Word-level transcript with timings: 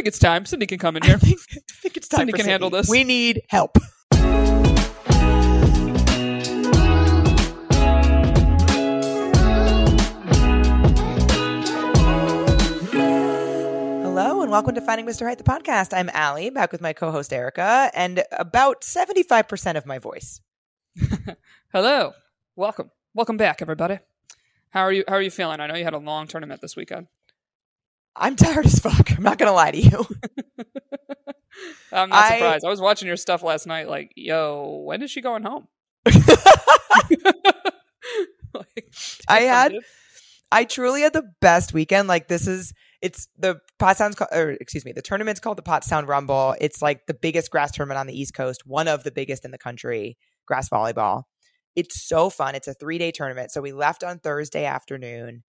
think 0.00 0.08
it's 0.08 0.18
time. 0.18 0.46
Cindy 0.46 0.66
can 0.66 0.78
come 0.78 0.96
in 0.96 1.02
here. 1.02 1.16
I 1.16 1.18
think, 1.18 1.40
I 1.52 1.74
think 1.74 1.96
it's 1.98 2.08
time 2.08 2.20
Cindy 2.20 2.32
can 2.32 2.46
handle 2.46 2.70
this. 2.70 2.88
We 2.88 3.04
need 3.04 3.42
help. 3.50 3.76
Hello 14.00 14.40
and 14.40 14.50
welcome 14.50 14.74
to 14.74 14.80
Finding 14.80 15.04
Mr. 15.04 15.26
Height, 15.26 15.36
the 15.36 15.44
podcast. 15.44 15.92
I'm 15.92 16.08
Ali, 16.14 16.48
back 16.48 16.72
with 16.72 16.80
my 16.80 16.94
co-host 16.94 17.30
Erica, 17.30 17.90
and 17.92 18.24
about 18.32 18.80
75% 18.80 19.76
of 19.76 19.84
my 19.84 19.98
voice. 19.98 20.40
Hello. 21.74 22.12
Welcome. 22.56 22.90
Welcome 23.12 23.36
back, 23.36 23.60
everybody. 23.60 23.98
How 24.70 24.80
are 24.80 24.92
you 24.92 25.04
how 25.08 25.16
are 25.16 25.22
you 25.22 25.30
feeling? 25.30 25.60
I 25.60 25.66
know 25.66 25.74
you 25.74 25.84
had 25.84 25.92
a 25.92 25.98
long 25.98 26.26
tournament 26.26 26.62
this 26.62 26.74
weekend. 26.74 27.08
I'm 28.20 28.36
tired 28.36 28.66
as 28.66 28.78
fuck. 28.78 29.10
I'm 29.10 29.22
not 29.22 29.38
gonna 29.38 29.52
lie 29.52 29.70
to 29.72 29.78
you. 29.80 30.06
I'm 31.92 32.10
not 32.10 32.18
I- 32.24 32.36
surprised. 32.36 32.64
I 32.64 32.68
was 32.68 32.80
watching 32.80 33.08
your 33.08 33.16
stuff 33.16 33.42
last 33.42 33.66
night, 33.66 33.88
like, 33.88 34.12
yo, 34.14 34.82
when 34.84 35.02
is 35.02 35.10
she 35.10 35.20
going 35.20 35.42
home? 35.42 35.66
Like, 38.52 38.92
I 39.28 39.40
had- 39.42 39.72
dude. 39.72 39.84
I 40.52 40.64
truly 40.64 41.02
had 41.02 41.12
the 41.12 41.30
best 41.40 41.72
weekend. 41.72 42.08
Like 42.08 42.26
this 42.26 42.48
is 42.48 42.72
it's 43.00 43.28
the 43.38 43.60
Pottstown's 43.80 44.16
or 44.32 44.50
excuse 44.60 44.84
me, 44.84 44.92
the 44.92 45.02
tournament's 45.02 45.40
called 45.40 45.56
the 45.56 45.62
Pottstown 45.62 46.08
Rumble. 46.08 46.56
It's 46.60 46.82
like 46.82 47.06
the 47.06 47.14
biggest 47.14 47.50
grass 47.52 47.70
tournament 47.70 47.98
on 47.98 48.08
the 48.08 48.20
East 48.20 48.34
Coast, 48.34 48.62
one 48.66 48.88
of 48.88 49.04
the 49.04 49.12
biggest 49.12 49.44
in 49.44 49.52
the 49.52 49.58
country, 49.58 50.16
grass 50.46 50.68
volleyball. 50.68 51.22
It's 51.76 52.04
so 52.06 52.30
fun. 52.30 52.56
It's 52.56 52.66
a 52.66 52.74
three 52.74 52.98
day 52.98 53.12
tournament. 53.12 53.52
So 53.52 53.60
we 53.60 53.70
left 53.72 54.02
on 54.02 54.18
Thursday 54.18 54.64
afternoon, 54.64 55.44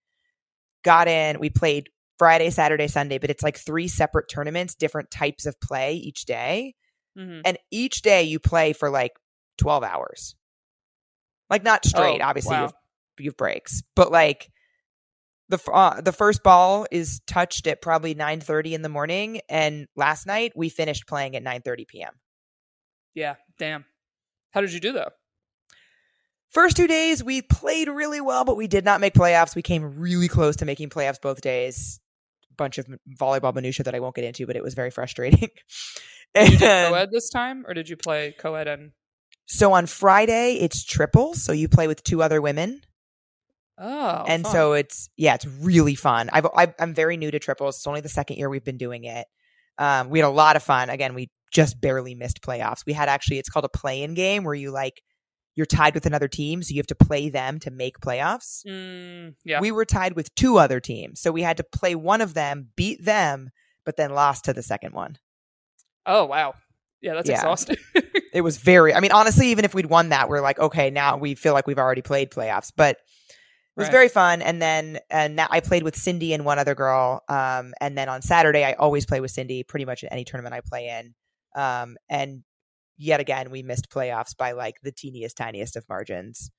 got 0.84 1.08
in, 1.08 1.40
we 1.40 1.50
played 1.50 1.90
Friday, 2.22 2.52
Saturday, 2.52 2.88
Sunday, 2.88 3.18
but 3.18 3.32
it's 3.32 3.42
like 3.42 3.58
three 3.58 3.88
separate 3.88 4.28
tournaments, 4.30 4.76
different 4.76 5.10
types 5.10 5.48
of 5.48 5.60
play 5.60 5.96
each 5.96 6.26
day. 6.26 6.76
Mhm. 7.18 7.42
And 7.44 7.58
each 7.72 8.04
day 8.04 8.22
you 8.22 8.40
play 8.40 8.74
for 8.74 8.92
like 8.92 9.14
12 9.58 9.84
hours. 9.84 10.36
Like 11.50 11.64
not 11.64 11.84
straight, 11.84 12.22
Oh, 12.22 12.26
obviously 12.26 12.56
you've, 12.58 12.74
you 13.18 13.30
have 13.32 13.38
breaks, 13.38 13.82
but 13.96 14.12
like 14.12 14.52
the 15.50 15.58
uh, 15.74 16.00
the 16.02 16.12
first 16.12 16.44
ball 16.44 16.86
is 16.92 17.22
touched 17.26 17.66
at 17.66 17.82
probably 17.82 18.14
9:30 18.14 18.74
in 18.74 18.84
the 18.84 18.90
morning 18.90 19.42
and 19.50 19.88
last 19.96 20.28
night 20.28 20.52
we 20.56 20.70
finished 20.70 21.08
playing 21.08 21.36
at 21.36 21.42
9:30 21.42 21.88
p.m. 21.88 22.14
Yeah, 23.16 23.38
damn. 23.58 23.84
How 24.52 24.62
did 24.62 24.74
you 24.74 24.80
do 24.80 24.92
though? 24.92 25.10
First 26.52 26.78
two 26.78 26.86
days 26.88 27.24
we 27.24 27.42
played 27.42 27.88
really 27.88 28.22
well, 28.22 28.46
but 28.46 28.58
we 28.58 28.68
did 28.68 28.86
not 28.86 29.02
make 29.02 29.16
playoffs. 29.16 29.56
We 29.56 29.64
came 29.64 29.98
really 30.00 30.28
close 30.28 30.58
to 30.58 30.66
making 30.66 30.90
playoffs 30.92 31.20
both 31.20 31.42
days. 31.42 32.00
Bunch 32.62 32.78
of 32.78 32.86
volleyball 33.20 33.56
minutia 33.56 33.84
that 33.86 33.96
I 33.96 34.00
won't 34.00 34.14
get 34.14 34.24
into, 34.24 34.46
but 34.46 34.56
it 34.56 34.62
was 34.64 34.76
very 34.76 34.92
frustrating. 34.92 35.50
You 36.36 36.46
did 36.52 36.62
And- 36.62 36.94
co-ed 36.94 37.10
this 37.12 37.30
time, 37.30 37.66
or 37.68 37.74
did 37.74 37.90
you 37.90 37.98
play 37.98 38.34
co-ed 38.38 38.68
and 38.68 38.92
so 39.48 39.74
on 39.74 39.86
Friday 39.88 40.60
it's 40.62 40.86
triples, 40.86 41.42
so 41.44 41.52
you 41.52 41.68
play 41.68 41.88
with 41.88 42.04
two 42.04 42.22
other 42.22 42.40
women. 42.42 42.82
oh, 43.78 44.24
and 44.28 44.44
fun. 44.44 44.52
so 44.54 44.74
it's 44.74 45.10
yeah, 45.18 45.34
it's 45.36 45.46
really 45.46 45.96
fun. 45.96 46.30
I've, 46.32 46.48
I've 46.56 46.74
I'm 46.80 46.94
very 46.94 47.18
new 47.18 47.32
to 47.32 47.40
triples. 47.40 47.78
It's 47.78 47.88
only 47.88 48.02
the 48.02 48.10
second 48.10 48.38
year 48.38 48.50
we've 48.50 48.64
been 48.64 48.78
doing 48.78 49.04
it. 49.06 49.26
Um, 49.78 50.10
we 50.10 50.20
had 50.20 50.28
a 50.28 50.30
lot 50.30 50.56
of 50.56 50.64
fun. 50.64 50.90
Again, 50.90 51.16
we 51.16 51.30
just 51.52 51.82
barely 51.82 52.16
missed 52.16 52.42
playoffs. 52.42 52.86
We 52.86 52.94
had 52.94 53.10
actually 53.10 53.40
it's 53.40 53.50
called 53.50 53.66
a 53.66 53.70
play-in 53.70 54.14
game 54.14 54.44
where 54.46 54.54
you 54.56 54.72
like 54.72 55.02
you're 55.56 55.66
tied 55.66 55.94
with 55.94 56.06
another 56.06 56.28
team, 56.28 56.64
so 56.64 56.74
you 56.74 56.80
have 56.80 56.88
to 56.88 56.96
play 56.96 57.30
them 57.30 57.60
to 57.60 57.72
make 57.72 58.00
playoffs. 58.00 58.66
Mm, 58.66 59.36
yeah, 59.44 59.60
We 59.60 59.72
were 59.72 59.86
tied 59.86 60.16
with 60.16 60.34
two 60.36 60.58
other 60.58 60.80
teams, 60.80 61.20
so 61.20 61.32
we 61.32 61.42
had 61.42 61.58
to 61.58 61.64
play 61.64 61.94
one 61.96 62.22
of 62.22 62.34
them, 62.34 62.70
beat 62.76 63.04
them, 63.04 63.50
but 63.86 63.98
then 63.98 64.12
lost 64.12 64.46
to 64.46 64.54
the 64.54 64.64
second 64.64 64.94
one. 64.94 65.18
oh 66.06 66.26
wow, 66.26 66.54
yeah, 67.02 67.14
that's 67.16 67.30
Yeah. 67.30 67.36
exhausting. 67.36 67.78
It 68.34 68.42
was 68.42 68.56
very. 68.56 68.94
I 68.96 69.02
mean, 69.02 69.12
honestly, 69.12 69.48
even 69.48 69.66
if 69.66 69.74
we'd 69.74 69.88
won 69.88 70.08
that, 70.10 70.30
we're 70.30 70.40
like, 70.40 70.58
okay, 70.58 70.90
now 70.90 71.18
we 71.18 71.36
feel 71.36 71.52
like 71.52 71.68
we've 71.68 71.78
already 71.78 72.02
played 72.02 72.32
playoffs, 72.32 72.72
but. 72.76 72.98
It 72.98 73.80
was 73.80 73.86
Right. 73.88 73.92
very 73.92 74.10
fun, 74.10 74.42
and 74.42 74.62
then 74.62 75.00
and 75.10 75.36
now 75.38 75.48
I 75.50 75.60
played 75.62 75.84
with 75.84 75.96
Cindy 75.98 76.34
and 76.34 76.44
one 76.46 76.60
other 76.60 76.76
girl. 76.76 77.24
Um, 77.30 77.74
and 77.80 77.98
then 77.98 78.10
on 78.10 78.22
Saturday, 78.22 78.64
I 78.66 78.74
always 78.74 79.06
play 79.06 79.20
with 79.22 79.32
Cindy, 79.32 79.64
pretty 79.64 79.86
much 79.86 80.04
in 80.04 80.10
any 80.10 80.24
tournament 80.26 80.54
I 80.54 80.60
play 80.62 80.88
in. 80.90 81.14
Um, 81.62 81.96
and 82.10 82.44
yet 83.02 83.20
again, 83.20 83.50
we 83.52 83.64
missed 83.64 83.90
playoffs 83.90 84.36
by 84.38 84.52
like 84.52 84.76
the 84.84 84.92
teeniest, 84.92 85.36
tiniest 85.38 85.76
of 85.76 85.84
margins. 85.90 86.52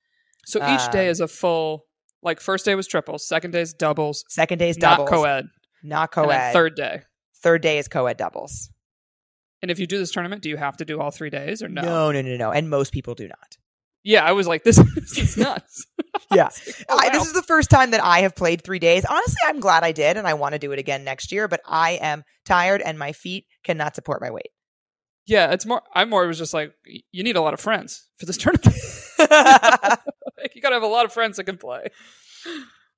so 0.45 0.59
each 0.73 0.91
day 0.91 1.07
Um, 1.07 1.11
is 1.11 1.19
a 1.21 1.27
full. 1.27 1.85
Like 2.21 2.39
first 2.39 2.63
day 2.65 2.75
was 2.75 2.87
triples, 2.87 3.27
second 3.27 3.51
day 3.51 3.61
is 3.61 3.73
doubles, 3.73 4.23
Second 4.29 4.57
day 4.59 4.69
is 4.69 4.77
not 4.77 4.97
doubles, 4.97 5.09
co-ed, 5.09 5.45
not 5.83 6.11
co-ed. 6.11 6.53
Third. 6.53 6.75
third 7.41 7.61
day. 7.61 7.67
day 7.69 7.77
is 7.79 7.87
co-ed 7.89 8.15
doubles. 8.17 8.69
And 9.61 9.69
if 9.71 9.79
you 9.79 9.87
do 9.87 9.97
this 9.97 10.11
tournament, 10.11 10.41
do 10.41 10.49
you 10.49 10.57
have 10.57 10.77
to 10.77 10.85
do 10.85 10.99
all 10.99 11.11
three 11.11 11.29
days 11.29 11.61
or 11.63 11.67
no? 11.69 11.81
no, 11.81 12.11
no, 12.11 12.21
no, 12.21 12.35
no. 12.37 12.51
And 12.51 12.69
most 12.69 12.93
people 12.93 13.13
do 13.15 13.27
not. 13.27 13.57
Yeah, 14.03 14.23
I 14.25 14.33
was 14.33 14.45
like, 14.47 14.63
this, 14.63 14.75
this 14.95 15.17
is 15.17 15.37
nuts. 15.47 15.85
Yeah. 16.33 16.49
Oh, 16.89 16.97
I, 16.99 17.09
this 17.09 17.25
is 17.27 17.33
the 17.33 17.43
first 17.43 17.69
time 17.69 17.91
that 17.91 18.03
I 18.03 18.21
have 18.21 18.35
played 18.35 18.63
three 18.63 18.79
days. 18.79 19.03
Honestly, 19.05 19.37
I'm 19.45 19.59
glad 19.59 19.83
I 19.83 19.91
did, 19.91 20.15
and 20.17 20.25
I 20.27 20.33
want 20.33 20.53
to 20.53 20.59
do 20.59 20.71
it 20.71 20.79
again 20.79 21.03
next 21.03 21.31
year. 21.31 21.47
But 21.47 21.61
I 21.65 21.91
am 22.01 22.23
tired, 22.45 22.81
and 22.81 22.97
my 22.97 23.11
feet 23.11 23.45
cannot 23.63 23.93
support 23.95 24.19
my 24.21 24.31
weight. 24.31 24.49
Yeah, 25.25 25.51
it's 25.51 25.65
more. 25.65 25.81
I'm 25.93 26.09
more. 26.09 26.25
was 26.27 26.37
just 26.37 26.53
like, 26.53 26.73
you 27.11 27.23
need 27.23 27.35
a 27.35 27.41
lot 27.41 27.53
of 27.53 27.59
friends 27.59 28.07
for 28.17 28.25
this 28.25 28.37
tournament. 28.37 28.75
Like, 30.43 30.55
you 30.55 30.61
got 30.61 30.69
to 30.69 30.75
have 30.75 30.83
a 30.83 30.87
lot 30.87 31.05
of 31.05 31.13
friends 31.13 31.37
that 31.37 31.45
can 31.45 31.57
play. 31.57 31.87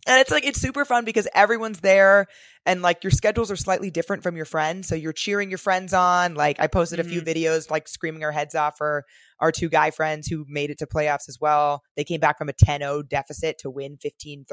And 0.07 0.19
it's 0.19 0.29
like 0.29 0.45
it's 0.45 0.59
super 0.59 0.85
fun 0.85 1.03
because 1.03 1.27
everyone's 1.33 1.79
there 1.79 2.27
and 2.65 2.81
like 2.83 3.03
your 3.03 3.11
schedules 3.11 3.49
are 3.49 3.55
slightly 3.55 3.89
different 3.89 4.21
from 4.21 4.35
your 4.35 4.45
friends. 4.45 4.87
So 4.87 4.93
you're 4.93 5.13
cheering 5.13 5.49
your 5.49 5.57
friends 5.57 5.93
on. 5.93 6.35
Like 6.35 6.59
I 6.59 6.67
posted 6.67 6.99
a 6.99 7.03
few 7.03 7.21
videos 7.21 7.71
like 7.71 7.87
screaming 7.87 8.23
our 8.23 8.31
heads 8.31 8.53
off 8.53 8.77
for 8.77 9.03
our 9.39 9.51
two 9.51 9.67
guy 9.67 9.89
friends 9.89 10.27
who 10.27 10.45
made 10.47 10.69
it 10.69 10.77
to 10.79 10.85
playoffs 10.85 11.27
as 11.27 11.37
well. 11.41 11.81
They 11.95 12.03
came 12.03 12.19
back 12.19 12.37
from 12.37 12.49
a 12.49 12.53
10-0 12.53 13.09
deficit 13.09 13.57
to 13.59 13.69
win 13.71 13.97
15-13. 13.97 14.45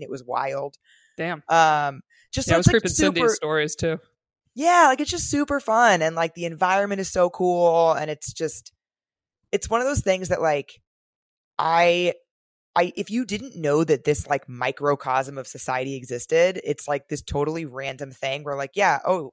It 0.00 0.10
was 0.10 0.22
wild. 0.24 0.76
Damn. 1.16 1.42
Um 1.48 2.02
just 2.32 2.46
so 2.46 2.52
yeah, 2.52 2.56
I 2.56 2.58
was 2.58 2.66
like 2.68 2.74
creeping 2.74 2.90
super 2.90 3.18
Cindy's 3.18 3.34
stories 3.34 3.74
too. 3.74 3.98
Yeah, 4.60 4.86
like 4.88 5.00
it's 5.00 5.10
just 5.10 5.30
super 5.30 5.58
fun 5.60 6.02
and 6.02 6.14
like 6.16 6.34
the 6.34 6.44
environment 6.44 7.00
is 7.00 7.10
so 7.10 7.30
cool 7.30 7.92
and 7.94 8.10
it's 8.10 8.32
just 8.32 8.72
it's 9.52 9.70
one 9.70 9.80
of 9.80 9.86
those 9.86 10.02
things 10.02 10.28
that 10.28 10.42
like 10.42 10.80
I 11.58 12.14
I 12.76 12.92
if 12.96 13.10
you 13.10 13.24
didn't 13.26 13.56
know 13.56 13.84
that 13.84 14.04
this 14.04 14.26
like 14.28 14.48
microcosm 14.48 15.38
of 15.38 15.46
society 15.48 15.96
existed, 15.96 16.60
it's 16.64 16.88
like 16.88 17.08
this 17.08 17.22
totally 17.22 17.66
random 17.66 18.12
thing 18.12 18.44
where 18.44 18.56
like 18.56 18.72
yeah, 18.74 19.00
oh, 19.06 19.32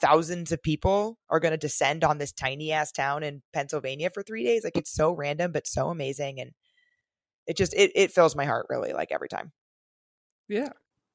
thousands 0.00 0.52
of 0.52 0.62
people 0.62 1.18
are 1.30 1.40
going 1.40 1.52
to 1.52 1.58
descend 1.58 2.04
on 2.04 2.18
this 2.18 2.32
tiny 2.32 2.72
ass 2.72 2.92
town 2.92 3.22
in 3.24 3.42
Pennsylvania 3.54 4.10
for 4.14 4.22
3 4.22 4.44
days. 4.44 4.64
Like 4.64 4.76
it's 4.78 4.92
so 4.94 5.12
random 5.12 5.52
but 5.52 5.66
so 5.66 5.88
amazing 5.90 6.40
and 6.40 6.52
it 7.46 7.56
just 7.56 7.74
it 7.74 7.92
it 7.94 8.12
fills 8.12 8.36
my 8.36 8.44
heart 8.46 8.66
really 8.70 8.92
like 8.92 9.10
every 9.12 9.28
time. 9.28 9.52
Yeah. 10.48 10.70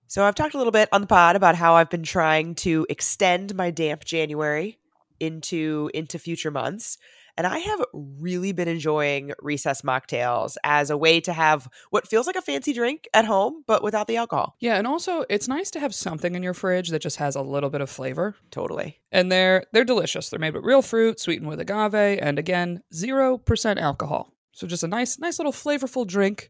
So 0.10 0.24
I've 0.24 0.36
talked 0.36 0.54
a 0.54 0.58
little 0.58 0.72
bit 0.72 0.88
on 0.94 1.02
the 1.02 1.08
pod 1.08 1.36
about 1.36 1.56
how 1.56 1.76
I've 1.76 1.90
been 1.90 2.04
trying 2.04 2.56
to 2.56 2.86
extend 2.90 3.54
my 3.56 3.72
damp 3.72 4.06
January 4.06 4.80
into 5.20 5.90
into 5.94 6.18
future 6.18 6.50
months. 6.52 6.98
And 7.36 7.46
I 7.46 7.60
have 7.60 7.84
really 7.94 8.52
been 8.52 8.70
enjoying 8.70 9.34
recess 9.40 9.84
mocktails 9.84 10.56
as 10.64 10.90
a 10.90 10.98
way 10.98 11.20
to 11.22 11.34
have 11.34 11.68
what 11.92 12.08
feels 12.08 12.26
like 12.26 12.36
a 12.36 12.42
fancy 12.42 12.74
drink 12.74 13.08
at 13.14 13.26
home, 13.26 13.64
but 13.68 13.84
without 13.84 14.08
the 14.08 14.18
alcohol. 14.18 14.56
Yeah, 14.60 14.78
and 14.78 14.88
also 14.88 15.24
it's 15.30 15.48
nice 15.48 15.70
to 15.72 15.80
have 15.80 15.94
something 15.94 16.34
in 16.34 16.42
your 16.42 16.56
fridge 16.56 16.90
that 16.90 17.02
just 17.02 17.18
has 17.18 17.36
a 17.36 17.42
little 17.42 17.70
bit 17.70 17.82
of 17.82 17.90
flavor. 17.90 18.36
Totally. 18.50 19.02
And 19.12 19.30
they're 19.30 19.66
they're 19.74 19.84
delicious. 19.84 20.30
They're 20.30 20.40
made 20.40 20.56
with 20.56 20.64
real 20.64 20.82
fruit, 20.82 21.20
sweetened 21.20 21.50
with 21.50 21.60
agave, 21.60 22.20
and 22.22 22.40
again, 22.40 22.82
zero 22.94 23.38
percent 23.38 23.78
alcohol. 23.78 24.34
So 24.54 24.66
just 24.68 24.84
a 24.84 24.88
nice, 24.88 25.20
nice 25.20 25.38
little 25.38 25.52
flavorful 25.52 26.08
drink 26.08 26.50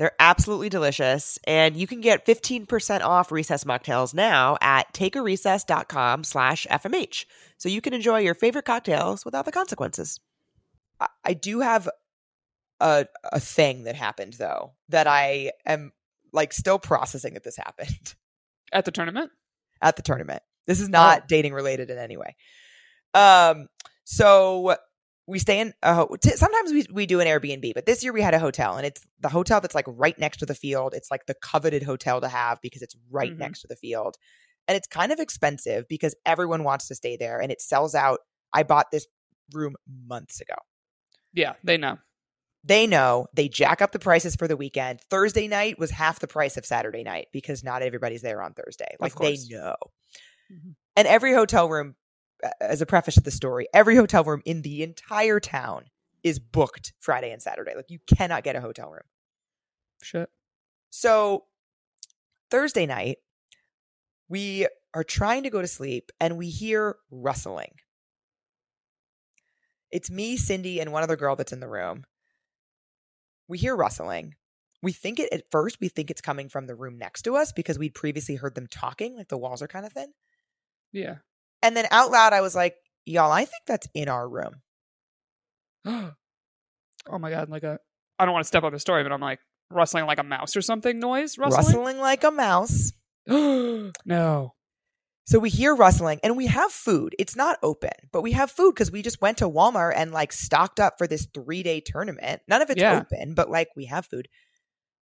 They're 0.00 0.16
absolutely 0.18 0.70
delicious. 0.70 1.38
And 1.44 1.76
you 1.76 1.86
can 1.86 2.00
get 2.00 2.24
15% 2.24 3.02
off 3.02 3.30
recess 3.30 3.64
mocktails 3.64 4.14
now 4.14 4.56
at 4.62 4.90
takearecess.com 4.94 6.24
slash 6.24 6.66
FMH. 6.70 7.26
So 7.58 7.68
you 7.68 7.82
can 7.82 7.92
enjoy 7.92 8.20
your 8.20 8.34
favorite 8.34 8.64
cocktails 8.64 9.26
without 9.26 9.44
the 9.44 9.52
consequences. 9.52 10.18
I, 10.98 11.08
I 11.22 11.34
do 11.34 11.60
have 11.60 11.86
a, 12.80 13.04
a 13.30 13.38
thing 13.40 13.84
that 13.84 13.94
happened 13.94 14.32
though 14.38 14.72
that 14.88 15.06
I 15.06 15.52
am 15.66 15.92
like 16.32 16.54
still 16.54 16.78
processing 16.78 17.34
that 17.34 17.44
this 17.44 17.58
happened 17.58 18.14
At 18.72 18.86
the 18.86 18.92
tournament? 18.92 19.30
at 19.82 19.96
the 19.96 20.02
tournament. 20.02 20.42
This 20.66 20.80
is 20.80 20.88
not 20.88 21.28
dating 21.28 21.52
related 21.52 21.90
in 21.90 21.98
any 21.98 22.16
way. 22.16 22.36
Um, 23.12 23.68
so 24.04 24.76
we 25.30 25.38
stay 25.38 25.60
in 25.60 25.72
a 25.82 25.94
ho- 25.94 26.16
t- 26.20 26.30
sometimes 26.36 26.72
we, 26.72 26.84
we 26.92 27.06
do 27.06 27.20
an 27.20 27.26
airbnb 27.26 27.72
but 27.74 27.86
this 27.86 28.02
year 28.02 28.12
we 28.12 28.20
had 28.20 28.34
a 28.34 28.38
hotel 28.38 28.76
and 28.76 28.84
it's 28.84 29.00
the 29.20 29.28
hotel 29.28 29.60
that's 29.60 29.74
like 29.74 29.84
right 29.88 30.18
next 30.18 30.38
to 30.38 30.46
the 30.46 30.54
field 30.54 30.92
it's 30.94 31.10
like 31.10 31.24
the 31.26 31.34
coveted 31.34 31.82
hotel 31.82 32.20
to 32.20 32.28
have 32.28 32.58
because 32.60 32.82
it's 32.82 32.96
right 33.10 33.32
Mhm. 33.32 33.38
next 33.38 33.60
to 33.62 33.68
the 33.68 33.76
field 33.76 34.16
and 34.68 34.76
it's 34.76 34.86
kind 34.88 35.10
of 35.12 35.18
expensive 35.20 35.86
because 35.88 36.14
everyone 36.26 36.64
wants 36.64 36.88
to 36.88 36.94
stay 36.94 37.16
there 37.16 37.40
and 37.40 37.50
it 37.50 37.60
sells 37.60 37.94
out. 37.94 38.20
I 38.52 38.62
bought 38.62 38.90
this 38.92 39.06
room 39.52 39.74
months 40.06 40.40
ago. 40.40 40.54
Yeah, 41.32 41.54
they 41.64 41.76
know. 41.76 41.98
they 42.62 42.86
know. 42.86 43.26
They 43.34 43.48
jack 43.48 43.80
up 43.82 43.90
the 43.92 43.98
prices 43.98 44.36
for 44.36 44.46
the 44.46 44.56
weekend. 44.56 45.00
Thursday 45.10 45.48
night 45.48 45.78
was 45.78 45.90
half 45.90 46.20
the 46.20 46.28
price 46.28 46.56
of 46.56 46.66
saturday 46.66 47.02
night 47.02 47.28
because 47.32 47.64
not 47.64 47.82
everybody's 47.82 48.22
there 48.22 48.42
on 48.42 48.52
thursday. 48.52 48.94
Like 49.00 49.14
they 49.16 49.38
know. 49.48 49.76
Mhm. 50.52 50.74
and 50.96 51.08
every 51.08 51.32
hotel 51.32 51.68
room 51.68 51.94
as 52.60 52.80
a 52.80 52.86
preface 52.86 53.14
to 53.14 53.20
the 53.20 53.30
story 53.30 53.66
every 53.74 53.96
hotel 53.96 54.24
room 54.24 54.42
in 54.44 54.62
the 54.62 54.82
entire 54.82 55.40
town 55.40 55.84
is 56.22 56.38
booked 56.38 56.92
friday 57.00 57.32
and 57.32 57.42
saturday. 57.42 57.74
Like 57.74 57.90
you 57.90 57.98
cannot 58.06 58.44
get 58.44 58.56
a 58.56 58.60
hotel 58.60 58.90
room. 58.90 59.02
Shit. 60.02 60.30
so 60.90 61.44
thursday 62.50 62.86
night 62.86 63.18
we 64.28 64.66
are 64.94 65.04
trying 65.04 65.42
to 65.42 65.50
go 65.50 65.60
to 65.60 65.68
sleep 65.68 66.10
and 66.20 66.38
we 66.38 66.48
hear 66.48 66.96
rustling. 67.10 67.74
It's 69.90 70.10
me 70.10 70.36
cindy 70.36 70.80
and 70.80 70.92
one 70.92 71.02
other 71.02 71.16
girl 71.16 71.36
that's 71.36 71.52
in 71.52 71.60
the 71.60 71.68
room. 71.68 72.04
We 73.48 73.58
hear 73.58 73.74
rustling. 73.74 74.36
We 74.82 74.92
think 74.92 75.18
it 75.18 75.32
at 75.32 75.50
first 75.50 75.78
we 75.80 75.88
think 75.88 76.10
it's 76.10 76.20
coming 76.20 76.48
from 76.48 76.66
the 76.66 76.76
room 76.76 76.96
next 76.96 77.22
to 77.22 77.36
us 77.36 77.52
because 77.52 77.78
we'd 77.78 77.94
previously 77.94 78.36
heard 78.36 78.54
them 78.54 78.68
talking 78.68 79.16
like 79.16 79.28
the 79.28 79.36
walls 79.36 79.62
are 79.62 79.68
kind 79.68 79.84
of 79.84 79.92
thin. 79.92 80.12
Yeah. 80.92 81.16
And 81.62 81.76
then 81.76 81.86
out 81.90 82.10
loud 82.10 82.32
i 82.32 82.40
was 82.40 82.54
like 82.54 82.74
y'all 83.06 83.30
i 83.32 83.40
think 83.44 83.62
that's 83.66 83.86
in 83.94 84.08
our 84.08 84.28
room 84.28 84.54
oh 85.86 86.12
my 87.18 87.30
god, 87.30 87.48
like 87.48 87.62
a 87.62 87.78
I 88.18 88.24
don't 88.26 88.34
want 88.34 88.44
to 88.44 88.48
step 88.48 88.64
on 88.64 88.72
the 88.72 88.78
story, 88.78 89.02
but 89.02 89.12
I'm 89.12 89.20
like 89.20 89.38
rustling 89.70 90.04
like 90.04 90.18
a 90.18 90.22
mouse 90.22 90.56
or 90.56 90.60
something 90.60 90.98
noise. 90.98 91.38
rustling, 91.38 91.76
Rustling? 91.76 91.98
like 91.98 92.22
a 92.24 92.30
mouse 92.30 92.92
no. 93.26 94.54
So 95.26 95.38
we 95.38 95.48
hear 95.48 95.74
rustling 95.76 96.18
and 96.24 96.36
we 96.36 96.46
have 96.48 96.72
food. 96.72 97.14
It's 97.18 97.36
not 97.36 97.58
open, 97.62 97.92
but 98.12 98.22
we 98.22 98.32
have 98.32 98.50
food 98.50 98.74
because 98.74 98.90
we 98.90 99.00
just 99.00 99.22
went 99.22 99.38
to 99.38 99.48
Walmart 99.48 99.92
and 99.96 100.10
like 100.12 100.32
stocked 100.32 100.80
up 100.80 100.94
for 100.98 101.06
this 101.06 101.28
three 101.32 101.62
day 101.62 101.80
tournament. 101.80 102.42
None 102.48 102.60
of 102.62 102.68
it's 102.70 102.80
Yeah. 102.80 102.98
open, 102.98 103.34
but 103.34 103.48
like 103.48 103.68
we 103.76 103.84
have 103.86 104.06
food. 104.06 104.28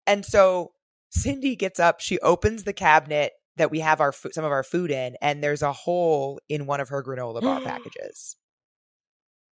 And 0.06 0.24
so 0.24 0.72
Cindy 1.10 1.56
gets 1.56 1.80
up, 1.80 2.00
she 2.00 2.18
opens 2.20 2.64
the 2.64 2.72
cabinet 2.72 3.32
that 3.56 3.70
we 3.70 3.80
have 3.80 4.00
our 4.00 4.12
food, 4.12 4.34
some 4.34 4.44
of 4.44 4.52
our 4.52 4.62
food 4.62 4.90
in, 4.90 5.16
and 5.20 5.42
there's 5.42 5.62
a 5.62 5.72
hole 5.72 6.40
in 6.48 6.66
one 6.66 6.80
of 6.80 6.88
her 6.88 7.02
granola 7.02 7.40
bar 7.42 7.60
packages. 7.64 8.36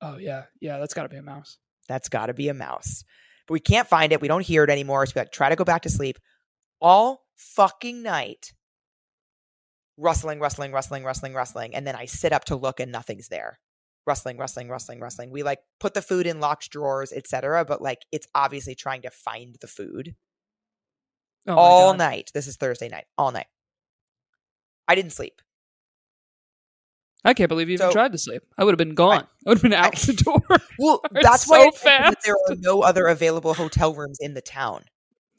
Oh 0.00 0.18
yeah. 0.18 0.44
Yeah, 0.60 0.78
that's 0.78 0.94
gotta 0.94 1.08
be 1.08 1.16
a 1.16 1.22
mouse. 1.22 1.58
That's 1.88 2.08
got 2.08 2.26
to 2.26 2.34
be 2.34 2.48
a 2.48 2.54
mouse. 2.54 3.04
But 3.46 3.52
we 3.52 3.60
can't 3.60 3.86
find 3.88 4.12
it. 4.12 4.20
We 4.20 4.28
don't 4.28 4.44
hear 4.44 4.64
it 4.64 4.70
anymore. 4.70 5.04
So 5.04 5.12
we 5.14 5.20
like 5.20 5.32
try 5.32 5.50
to 5.50 5.56
go 5.56 5.64
back 5.64 5.82
to 5.82 5.90
sleep. 5.90 6.18
All 6.80 7.24
fucking 7.36 8.02
night, 8.02 8.52
rustling, 9.96 10.40
rustling, 10.40 10.72
rustling, 10.72 11.04
rustling, 11.04 11.34
rustling, 11.34 11.74
and 11.74 11.86
then 11.86 11.94
I 11.94 12.06
sit 12.06 12.32
up 12.32 12.44
to 12.46 12.56
look 12.56 12.80
and 12.80 12.90
nothing's 12.90 13.28
there. 13.28 13.58
Rustling, 14.06 14.38
rustling, 14.38 14.68
rustling, 14.68 15.00
rustling. 15.00 15.30
We 15.30 15.42
like 15.42 15.60
put 15.80 15.94
the 15.94 16.02
food 16.02 16.26
in 16.26 16.40
locked 16.40 16.70
drawers, 16.70 17.12
etc. 17.12 17.64
But 17.64 17.80
like 17.82 18.06
it's 18.12 18.26
obviously 18.34 18.74
trying 18.74 19.02
to 19.02 19.10
find 19.10 19.56
the 19.60 19.66
food 19.66 20.14
Oh 21.46 21.54
all 21.56 21.92
God. 21.92 21.98
night. 21.98 22.30
This 22.32 22.46
is 22.46 22.56
Thursday 22.56 22.88
night, 22.88 23.04
all 23.18 23.30
night. 23.30 23.46
I 24.88 24.94
didn't 24.94 25.12
sleep. 25.12 25.40
I 27.24 27.32
can't 27.32 27.48
believe 27.48 27.68
you 27.68 27.74
even 27.74 27.86
So- 27.88 27.92
tried 27.92 28.12
to 28.12 28.18
sleep. 28.18 28.42
I 28.58 28.64
would 28.64 28.72
have 28.72 28.78
been 28.78 28.94
gone. 28.94 29.26
I, 29.46 29.48
would 29.50 29.58
have 29.58 29.62
been 29.62 29.72
out 29.72 29.96
the 29.96 30.12
door. 30.12 30.42
Well, 30.78 31.00
that's 31.12 31.46
so 31.46 31.52
why 31.52 31.66
I 31.68 31.70
that 31.84 32.16
there 32.24 32.34
are 32.34 32.56
no 32.58 32.82
other 32.82 33.06
available 33.06 33.54
hotel 33.54 33.94
rooms 33.94 34.18
in 34.20 34.34
the 34.34 34.40
town. 34.42 34.84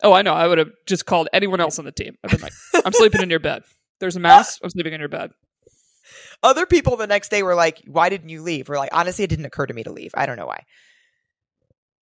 oh, 0.02 0.14
I 0.14 0.22
know. 0.22 0.34
I 0.34 0.48
would 0.48 0.58
have 0.58 0.72
just 0.88 1.06
called 1.06 1.28
anyone 1.34 1.60
else 1.60 1.78
on 1.78 1.86
the 1.86 1.92
team. 1.92 2.16
I've 2.24 2.32
been 2.32 2.42
like, 2.42 2.54
I'm 2.86 2.94
sleeping 2.94 3.22
in 3.22 3.30
your 3.30 3.40
bed. 3.40 3.64
There's 4.00 4.16
a 4.16 4.20
mouse. 4.20 4.60
I'm 4.64 4.70
sleeping 4.70 4.94
in 4.94 5.00
your 5.00 5.10
bed. 5.10 5.32
Other 6.42 6.66
people 6.66 6.96
the 6.96 7.08
next 7.08 7.30
day 7.30 7.44
were 7.44 7.56
like, 7.56 7.82
"Why 7.88 8.10
didn't 8.10 8.30
you 8.30 8.42
leave?" 8.42 8.70
We're 8.70 8.78
like, 8.78 8.94
honestly, 8.94 9.24
it 9.24 9.30
didn't 9.30 9.46
occur 9.46 9.66
to 9.66 9.74
me 9.74 9.84
to 9.84 9.92
leave. 9.92 10.12
I 10.16 10.26
don't 10.26 10.38
know 10.38 10.46
why. 10.46 10.64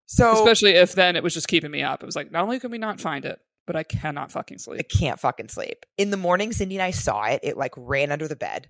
So 0.07 0.33
Especially 0.35 0.73
if 0.73 0.95
then 0.95 1.17
it 1.17 1.23
was 1.23 1.33
just 1.35 1.49
keeping 1.49 1.71
me 1.71 1.83
up. 1.83 2.03
It 2.03 2.07
was 2.07 2.17
like, 2.17 2.31
not 2.31 2.43
only 2.43 2.59
can 2.61 2.71
we 2.71 2.79
not 2.79 3.01
find 3.01 3.25
it, 3.25 3.39
but 3.73 3.79
I 3.79 3.85
cannot 3.85 4.31
fucking 4.31 4.59
sleep. 4.59 4.81
I 4.81 4.83
can't 4.83 5.19
fucking 5.19 5.49
sleep. 5.49 5.87
In 5.97 6.11
the 6.11 6.19
morning, 6.19 6.53
Cindy 6.53 6.77
and 6.77 6.83
I 6.83 6.91
saw 6.91 7.25
it. 7.25 7.41
It 7.43 7.57
like 7.57 7.73
ran 7.75 8.13
under 8.13 8.29
the 8.29 8.37
bed. 8.37 8.69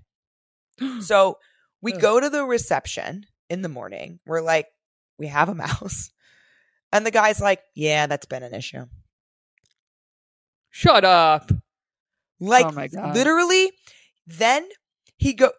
So 1.01 1.39
we 1.83 1.93
Ugh. 1.93 2.01
go 2.01 2.21
to 2.21 2.31
the 2.31 2.45
reception 2.45 3.27
in 3.51 3.63
the 3.63 3.69
morning. 3.69 4.21
We're 4.25 4.41
like, 4.43 4.69
we 5.19 5.27
have 5.27 5.49
a 5.49 5.55
mouse. 5.67 6.11
And 6.93 7.05
the 7.05 7.11
guy's 7.11 7.41
like, 7.41 7.61
yeah, 7.75 8.07
that's 8.07 8.27
been 8.27 8.45
an 8.45 8.55
issue. 8.55 8.87
Shut 10.71 11.05
up. 11.05 11.51
Like, 12.39 12.67
Oh 12.67 13.13
literally, 13.13 13.73
then 14.27 14.69
he 15.17 15.35
go. 15.35 15.51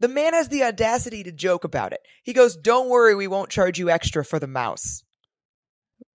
The 0.00 0.08
man 0.08 0.32
has 0.32 0.48
the 0.48 0.64
audacity 0.64 1.22
to 1.22 1.32
joke 1.32 1.64
about 1.64 1.92
it. 1.92 2.00
He 2.22 2.32
goes, 2.32 2.56
"Don't 2.56 2.90
worry, 2.90 3.14
we 3.14 3.26
won't 3.28 3.48
charge 3.50 3.78
you 3.78 3.88
extra 3.88 4.24
for 4.24 4.38
the 4.38 4.46
mouse." 4.46 5.02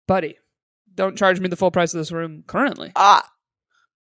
Buddy, 0.07 0.37
don't 0.95 1.17
charge 1.17 1.39
me 1.39 1.47
the 1.49 1.55
full 1.55 1.71
price 1.71 1.93
of 1.93 1.99
this 1.99 2.11
room 2.11 2.43
currently. 2.47 2.91
Ah, 2.95 3.27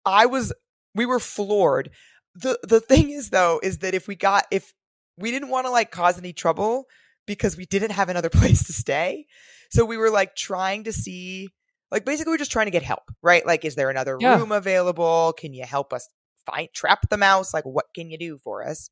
I 0.04 0.26
was. 0.26 0.52
We 0.94 1.06
were 1.06 1.18
floored. 1.20 1.90
the 2.34 2.58
The 2.62 2.80
thing 2.80 3.10
is, 3.10 3.30
though, 3.30 3.60
is 3.62 3.78
that 3.78 3.94
if 3.94 4.08
we 4.08 4.16
got 4.16 4.46
if 4.50 4.72
we 5.16 5.30
didn't 5.30 5.48
want 5.48 5.66
to 5.66 5.70
like 5.70 5.90
cause 5.90 6.18
any 6.18 6.32
trouble 6.32 6.84
because 7.26 7.56
we 7.56 7.66
didn't 7.66 7.90
have 7.92 8.08
another 8.08 8.30
place 8.32 8.64
to 8.66 8.72
stay, 8.72 9.26
so 9.70 9.84
we 9.84 9.96
were 9.96 10.10
like 10.10 10.34
trying 10.34 10.84
to 10.84 10.92
see, 10.92 11.48
like 11.90 12.04
basically, 12.04 12.32
we're 12.32 12.38
just 12.38 12.52
trying 12.52 12.66
to 12.66 12.72
get 12.72 12.82
help, 12.82 13.10
right? 13.22 13.44
Like, 13.46 13.64
is 13.64 13.74
there 13.74 13.90
another 13.90 14.16
Yeah. 14.20 14.38
room 14.38 14.52
available? 14.52 15.34
Can 15.38 15.52
you 15.52 15.64
help 15.64 15.92
us 15.92 16.08
find 16.46 16.68
trap 16.72 17.08
the 17.10 17.16
mouse? 17.18 17.52
Like, 17.52 17.64
what 17.64 17.86
can 17.94 18.10
you 18.10 18.18
do 18.18 18.38
for 18.38 18.66
us? 18.66 18.88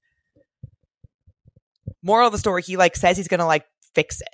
Moral 2.03 2.27
of 2.27 2.33
the 2.33 2.39
story: 2.39 2.63
He 2.63 2.77
like 2.77 2.97
says 2.97 3.17
he's 3.17 3.29
gonna 3.29 3.47
like 3.47 3.65
fix 3.95 4.21
it. 4.21 4.29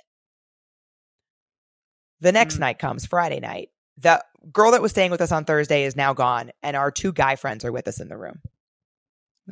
The 2.23 2.31
next 2.31 2.55
Mm. 2.55 2.59
night 2.59 2.79
comes 2.79 3.05
Friday 3.05 3.39
night. 3.41 3.69
The 3.97 4.23
girl 4.51 4.71
that 4.71 4.81
was 4.81 4.91
staying 4.91 5.11
with 5.11 5.21
us 5.21 5.31
on 5.31 5.43
Thursday 5.45 5.83
is 5.83 5.95
now 5.95 6.13
gone, 6.13 6.51
and 6.63 6.75
our 6.75 6.89
two 6.89 7.11
guy 7.11 7.35
friends 7.35 7.63
are 7.65 7.71
with 7.71 7.87
us 7.87 7.99
in 7.99 8.07
the 8.07 8.17
room. 8.17 8.41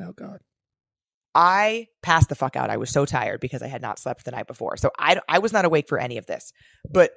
Oh, 0.00 0.12
God. 0.12 0.40
I 1.34 1.88
passed 2.02 2.28
the 2.30 2.34
fuck 2.34 2.56
out. 2.56 2.70
I 2.70 2.78
was 2.78 2.90
so 2.90 3.04
tired 3.04 3.40
because 3.40 3.62
I 3.62 3.66
had 3.68 3.82
not 3.82 3.98
slept 3.98 4.24
the 4.24 4.30
night 4.30 4.46
before. 4.46 4.76
So 4.78 4.90
I, 4.98 5.20
I 5.28 5.38
was 5.38 5.52
not 5.52 5.64
awake 5.66 5.86
for 5.88 5.98
any 5.98 6.16
of 6.16 6.26
this. 6.26 6.52
But 6.90 7.12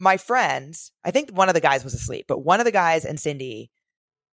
my 0.00 0.16
friends, 0.16 0.92
I 1.04 1.10
think 1.10 1.30
one 1.30 1.48
of 1.48 1.54
the 1.54 1.60
guys 1.60 1.82
was 1.84 1.94
asleep, 1.94 2.26
but 2.28 2.44
one 2.44 2.60
of 2.60 2.64
the 2.64 2.72
guys 2.72 3.04
and 3.04 3.18
Cindy 3.18 3.70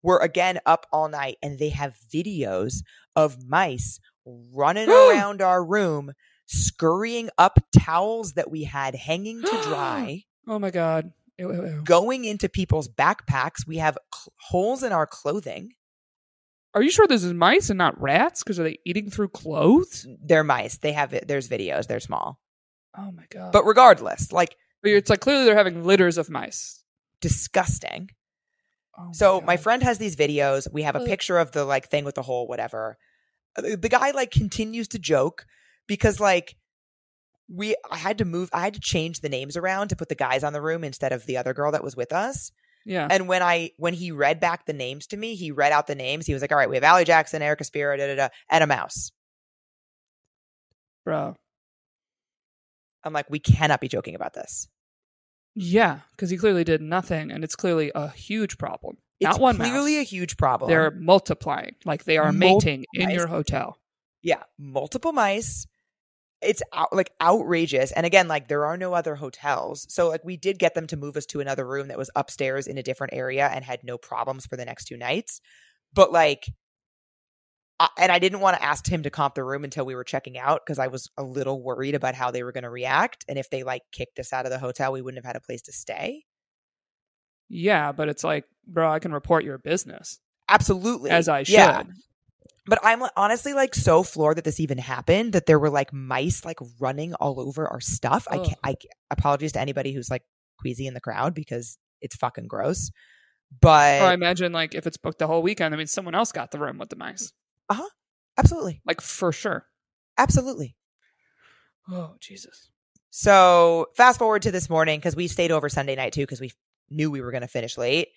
were 0.02 0.18
again 0.18 0.60
up 0.66 0.86
all 0.92 1.08
night 1.08 1.36
and 1.42 1.58
they 1.58 1.70
have 1.70 1.96
videos 2.14 2.82
of 3.16 3.46
mice 3.46 3.98
running 4.26 4.88
around 4.90 5.42
our 5.42 5.64
room, 5.64 6.12
scurrying 6.52 7.30
up 7.38 7.58
towels 7.78 8.32
that 8.34 8.50
we 8.50 8.64
had 8.64 8.94
hanging 8.94 9.40
to 9.42 9.62
dry. 9.62 10.24
Oh, 10.48 10.58
my 10.58 10.70
God. 10.70 11.12
Ew, 11.38 11.52
ew, 11.52 11.64
ew. 11.66 11.82
going 11.84 12.24
into 12.24 12.48
people's 12.48 12.88
backpacks. 12.88 13.66
We 13.68 13.76
have 13.76 13.96
cl- 14.12 14.32
holes 14.40 14.82
in 14.82 14.90
our 14.92 15.06
clothing. 15.06 15.74
Are 16.74 16.82
you 16.82 16.90
sure 16.90 17.06
this 17.06 17.22
is 17.22 17.32
mice 17.34 17.70
and 17.70 17.78
not 17.78 18.00
rats? 18.00 18.42
Because 18.42 18.58
are 18.58 18.64
they 18.64 18.78
eating 18.84 19.10
through 19.10 19.28
clothes? 19.28 20.08
They're 20.24 20.42
mice. 20.42 20.78
They 20.78 20.90
have 20.92 21.12
it. 21.12 21.28
There's 21.28 21.48
videos. 21.48 21.86
They're 21.86 22.00
small. 22.00 22.40
Oh, 22.98 23.12
my 23.12 23.26
God. 23.30 23.52
But 23.52 23.64
regardless, 23.64 24.32
like 24.32 24.56
But 24.82 24.90
it's 24.92 25.10
like 25.10 25.20
clearly 25.20 25.44
they're 25.44 25.54
having 25.56 25.84
litters 25.84 26.18
of 26.18 26.30
mice. 26.30 26.82
disgusting. 27.20 28.10
Oh 28.98 29.10
So 29.12 29.40
my 29.40 29.56
friend 29.56 29.82
has 29.84 29.98
these 29.98 30.16
videos. 30.16 30.66
We 30.72 30.82
have 30.82 30.96
a 30.96 31.04
picture 31.04 31.38
of 31.38 31.52
the 31.52 31.64
like 31.64 31.88
thing 31.90 32.04
with 32.04 32.16
the 32.16 32.22
hole, 32.22 32.48
whatever. 32.48 32.96
Uh, 33.56 33.76
the 33.78 33.88
guy 33.88 34.10
like 34.10 34.32
continues 34.32 34.88
to 34.88 34.98
joke 34.98 35.46
because 35.90 36.20
like 36.20 36.54
we 37.52 37.74
I 37.90 37.96
had 37.96 38.18
to 38.18 38.24
move 38.24 38.48
I 38.52 38.60
had 38.60 38.74
to 38.74 38.80
change 38.80 39.20
the 39.20 39.28
names 39.28 39.56
around 39.56 39.88
to 39.88 39.96
put 39.96 40.08
the 40.08 40.14
guys 40.14 40.44
on 40.44 40.52
the 40.52 40.62
room 40.62 40.84
instead 40.84 41.12
of 41.12 41.26
the 41.26 41.36
other 41.36 41.52
girl 41.52 41.72
that 41.72 41.82
was 41.82 41.96
with 41.96 42.12
us. 42.12 42.52
Yeah. 42.86 43.08
And 43.10 43.26
when 43.26 43.42
I 43.42 43.72
when 43.76 43.92
he 43.92 44.12
read 44.12 44.38
back 44.38 44.66
the 44.66 44.72
names 44.72 45.08
to 45.08 45.16
me, 45.16 45.34
he 45.34 45.50
read 45.50 45.72
out 45.72 45.88
the 45.88 45.96
names. 45.96 46.26
He 46.26 46.32
was 46.32 46.42
like, 46.42 46.52
"All 46.52 46.58
right, 46.58 46.70
we 46.70 46.76
have 46.76 46.84
Ali 46.84 47.04
Jackson, 47.04 47.42
Erica 47.42 47.64
Spira, 47.64 47.98
da 47.98 48.06
da 48.06 48.14
da, 48.14 48.28
and 48.48 48.62
a 48.62 48.68
mouse." 48.68 49.10
Bro. 51.04 51.34
I'm 53.02 53.12
like, 53.12 53.28
"We 53.28 53.40
cannot 53.40 53.80
be 53.80 53.88
joking 53.88 54.14
about 54.14 54.32
this." 54.32 54.68
Yeah. 55.56 55.98
Because 56.12 56.30
he 56.30 56.36
clearly 56.36 56.62
did 56.62 56.80
nothing. 56.80 57.32
And 57.32 57.42
it's 57.42 57.56
clearly 57.56 57.90
a 57.94 58.08
huge 58.08 58.58
problem. 58.58 58.96
It's 59.18 59.32
not 59.32 59.40
one 59.40 59.56
clearly 59.56 59.96
mouse. 59.96 60.06
a 60.06 60.08
huge 60.08 60.36
problem. 60.36 60.70
They're 60.70 60.92
multiplying. 60.92 61.74
Like 61.84 62.04
they 62.04 62.16
are 62.16 62.32
mating 62.32 62.86
in 62.94 63.08
mice. 63.08 63.16
your 63.16 63.26
hotel. 63.26 63.76
yeah, 64.22 64.44
multiple 64.56 65.12
mice. 65.12 65.66
It's 66.42 66.62
out, 66.72 66.92
like 66.92 67.12
outrageous. 67.20 67.92
And 67.92 68.06
again, 68.06 68.28
like 68.28 68.48
there 68.48 68.64
are 68.64 68.76
no 68.76 68.94
other 68.94 69.14
hotels. 69.14 69.86
So 69.88 70.08
like 70.08 70.24
we 70.24 70.36
did 70.36 70.58
get 70.58 70.74
them 70.74 70.86
to 70.88 70.96
move 70.96 71.16
us 71.16 71.26
to 71.26 71.40
another 71.40 71.66
room 71.66 71.88
that 71.88 71.98
was 71.98 72.10
upstairs 72.16 72.66
in 72.66 72.78
a 72.78 72.82
different 72.82 73.12
area 73.12 73.46
and 73.46 73.64
had 73.64 73.80
no 73.84 73.98
problems 73.98 74.46
for 74.46 74.56
the 74.56 74.64
next 74.64 74.86
two 74.86 74.96
nights. 74.96 75.40
But 75.92 76.12
like 76.12 76.46
I, 77.80 77.88
and 77.98 78.12
I 78.12 78.18
didn't 78.18 78.40
want 78.40 78.56
to 78.58 78.62
ask 78.62 78.86
him 78.86 79.02
to 79.02 79.10
comp 79.10 79.34
the 79.34 79.42
room 79.42 79.64
until 79.64 79.86
we 79.86 79.94
were 79.94 80.04
checking 80.04 80.38
out 80.38 80.60
because 80.64 80.78
I 80.78 80.88
was 80.88 81.10
a 81.16 81.22
little 81.22 81.62
worried 81.62 81.94
about 81.94 82.14
how 82.14 82.30
they 82.30 82.42
were 82.42 82.52
going 82.52 82.64
to 82.64 82.70
react. 82.70 83.24
And 83.28 83.38
if 83.38 83.48
they 83.50 83.62
like 83.62 83.82
kicked 83.90 84.18
us 84.18 84.32
out 84.32 84.44
of 84.44 84.52
the 84.52 84.58
hotel, 84.58 84.92
we 84.92 85.02
wouldn't 85.02 85.24
have 85.24 85.28
had 85.28 85.36
a 85.36 85.44
place 85.44 85.62
to 85.62 85.72
stay. 85.72 86.24
Yeah, 87.48 87.90
but 87.92 88.08
it's 88.08 88.22
like, 88.22 88.44
bro, 88.66 88.90
I 88.90 89.00
can 89.00 89.12
report 89.12 89.44
your 89.44 89.58
business 89.58 90.20
Absolutely. 90.48 91.10
as 91.10 91.28
I 91.28 91.42
should. 91.42 91.54
Yeah. 91.54 91.82
But 92.66 92.78
I'm 92.82 93.02
honestly 93.16 93.52
like 93.52 93.74
so 93.74 94.02
floored 94.02 94.36
that 94.36 94.44
this 94.44 94.60
even 94.60 94.78
happened 94.78 95.32
that 95.32 95.46
there 95.46 95.58
were 95.58 95.70
like 95.70 95.92
mice 95.92 96.44
like 96.44 96.58
running 96.78 97.14
all 97.14 97.40
over 97.40 97.66
our 97.66 97.80
stuff. 97.80 98.28
I 98.30 98.38
can't, 98.38 98.58
I 98.62 98.76
apologies 99.10 99.52
to 99.52 99.60
anybody 99.60 99.92
who's 99.92 100.10
like 100.10 100.22
queasy 100.58 100.86
in 100.86 100.94
the 100.94 101.00
crowd 101.00 101.34
because 101.34 101.78
it's 102.00 102.16
fucking 102.16 102.46
gross. 102.46 102.90
But 103.60 104.02
Or 104.02 104.06
I 104.06 104.14
imagine 104.14 104.52
like 104.52 104.74
if 104.74 104.86
it's 104.86 104.96
booked 104.96 105.18
the 105.18 105.26
whole 105.26 105.42
weekend, 105.42 105.74
I 105.74 105.78
mean 105.78 105.86
someone 105.86 106.14
else 106.14 106.32
got 106.32 106.50
the 106.50 106.58
room 106.58 106.78
with 106.78 106.90
the 106.90 106.96
mice. 106.96 107.32
Uh 107.68 107.74
huh. 107.74 107.88
Absolutely, 108.38 108.80
Like 108.86 109.00
for 109.00 109.32
sure. 109.32 109.66
absolutely. 110.16 110.76
Oh 111.88 112.14
Jesus. 112.20 112.70
So 113.10 113.88
fast 113.96 114.18
forward 114.18 114.42
to 114.42 114.52
this 114.52 114.70
morning 114.70 114.98
because 115.00 115.16
we 115.16 115.26
stayed 115.26 115.50
over 115.50 115.68
Sunday 115.68 115.96
night 115.96 116.12
too 116.12 116.22
because 116.22 116.40
we 116.40 116.52
knew 116.88 117.10
we 117.10 117.20
were 117.20 117.32
going 117.32 117.42
to 117.42 117.48
finish 117.48 117.76
late. 117.76 118.08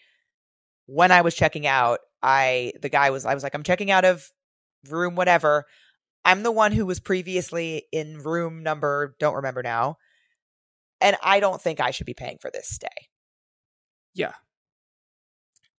When 0.85 1.11
I 1.11 1.21
was 1.21 1.35
checking 1.35 1.65
out, 1.65 1.99
I 2.21 2.73
the 2.81 2.89
guy 2.89 3.09
was 3.09 3.25
I 3.25 3.33
was 3.33 3.43
like 3.43 3.55
I'm 3.55 3.63
checking 3.63 3.91
out 3.91 4.05
of 4.05 4.29
room 4.89 5.15
whatever. 5.15 5.65
I'm 6.25 6.43
the 6.43 6.51
one 6.51 6.71
who 6.71 6.85
was 6.85 6.99
previously 6.99 7.83
in 7.91 8.19
room 8.19 8.63
number 8.63 9.15
don't 9.19 9.35
remember 9.35 9.61
now, 9.61 9.97
and 11.01 11.17
I 11.21 11.39
don't 11.39 11.61
think 11.61 11.79
I 11.79 11.91
should 11.91 12.05
be 12.05 12.13
paying 12.13 12.37
for 12.39 12.49
this 12.51 12.67
stay. 12.67 12.87
Yeah. 14.13 14.33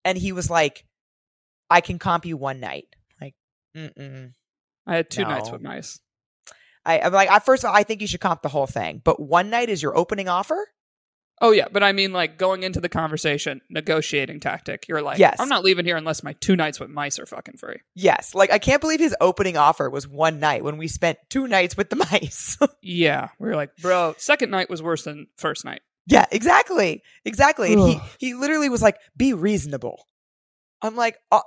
And 0.04 0.18
he 0.18 0.32
was 0.32 0.50
like, 0.50 0.84
"I 1.70 1.80
can 1.80 1.98
comp 1.98 2.26
you 2.26 2.36
one 2.36 2.60
night." 2.60 2.86
Like, 3.20 3.34
mm 3.74 4.32
I 4.86 4.96
had 4.96 5.10
two 5.10 5.22
nights 5.22 5.50
with 5.50 5.62
mice. 5.62 5.98
I, 6.84 7.00
I'm 7.00 7.12
like, 7.12 7.30
I 7.30 7.38
first 7.38 7.64
of 7.64 7.70
all, 7.70 7.76
I 7.76 7.82
think 7.82 8.00
you 8.00 8.06
should 8.06 8.20
comp 8.20 8.42
the 8.42 8.48
whole 8.48 8.66
thing, 8.66 9.00
but 9.02 9.20
one 9.20 9.48
night 9.50 9.70
is 9.70 9.82
your 9.82 9.96
opening 9.96 10.28
offer. 10.28 10.68
Oh 11.40 11.50
yeah, 11.50 11.66
but 11.70 11.82
I 11.82 11.92
mean 11.92 12.12
like 12.12 12.38
going 12.38 12.62
into 12.62 12.80
the 12.80 12.88
conversation, 12.88 13.60
negotiating 13.68 14.40
tactic. 14.40 14.86
You're 14.88 15.02
like, 15.02 15.18
Yes. 15.18 15.36
I'm 15.40 15.48
not 15.48 15.64
leaving 15.64 15.84
here 15.84 15.96
unless 15.96 16.22
my 16.22 16.34
two 16.34 16.54
nights 16.56 16.78
with 16.78 16.90
mice 16.90 17.18
are 17.18 17.26
fucking 17.26 17.56
free. 17.58 17.76
Yes. 17.94 18.34
Like 18.34 18.52
I 18.52 18.58
can't 18.58 18.80
believe 18.80 19.00
his 19.00 19.16
opening 19.20 19.56
offer 19.56 19.90
was 19.90 20.06
one 20.06 20.38
night 20.40 20.62
when 20.62 20.76
we 20.78 20.86
spent 20.88 21.18
two 21.30 21.48
nights 21.48 21.76
with 21.76 21.90
the 21.90 21.96
mice. 22.12 22.56
Yeah. 22.82 23.28
We 23.40 23.48
were 23.48 23.56
like, 23.56 23.76
bro, 23.76 24.14
second 24.18 24.50
night 24.50 24.70
was 24.70 24.82
worse 24.82 25.02
than 25.04 25.26
first 25.36 25.64
night. 25.64 25.80
yeah, 26.06 26.26
exactly. 26.30 27.02
Exactly. 27.24 27.72
And 27.72 27.82
he 27.82 28.00
he 28.18 28.34
literally 28.34 28.68
was 28.68 28.82
like, 28.82 28.96
"Be 29.16 29.32
reasonable." 29.34 30.06
I'm 30.82 30.94
like, 30.96 31.16
uh, 31.32 31.40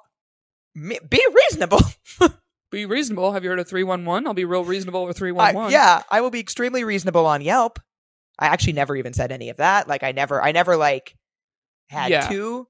me- 0.75 0.99
"Be 1.07 1.23
reasonable." 1.33 1.79
Be 2.71 2.85
reasonable. 2.85 3.31
Have 3.31 3.43
you 3.45 3.49
heard 3.49 3.59
of 3.59 3.67
three 3.69 3.83
one 3.85 4.03
one? 4.03 4.27
I'll 4.27 4.33
be 4.33 4.43
real 4.43 4.65
reasonable 4.65 5.05
with 5.05 5.15
three 5.17 5.29
I- 5.29 5.33
one 5.33 5.55
one. 5.55 5.71
yeah, 5.71 6.01
I 6.11 6.19
will 6.21 6.31
be 6.31 6.39
extremely 6.41 6.83
reasonable 6.83 7.25
on 7.25 7.41
Yelp. 7.41 7.79
I 8.39 8.47
actually 8.47 8.73
never 8.73 8.95
even 8.95 9.13
said 9.13 9.31
any 9.31 9.49
of 9.49 9.57
that. 9.57 9.87
Like 9.87 10.03
I 10.03 10.11
never 10.11 10.41
I 10.41 10.51
never 10.51 10.77
like 10.77 11.15
had 11.89 12.11
Yeah. 12.11 12.27
to. 12.29 12.67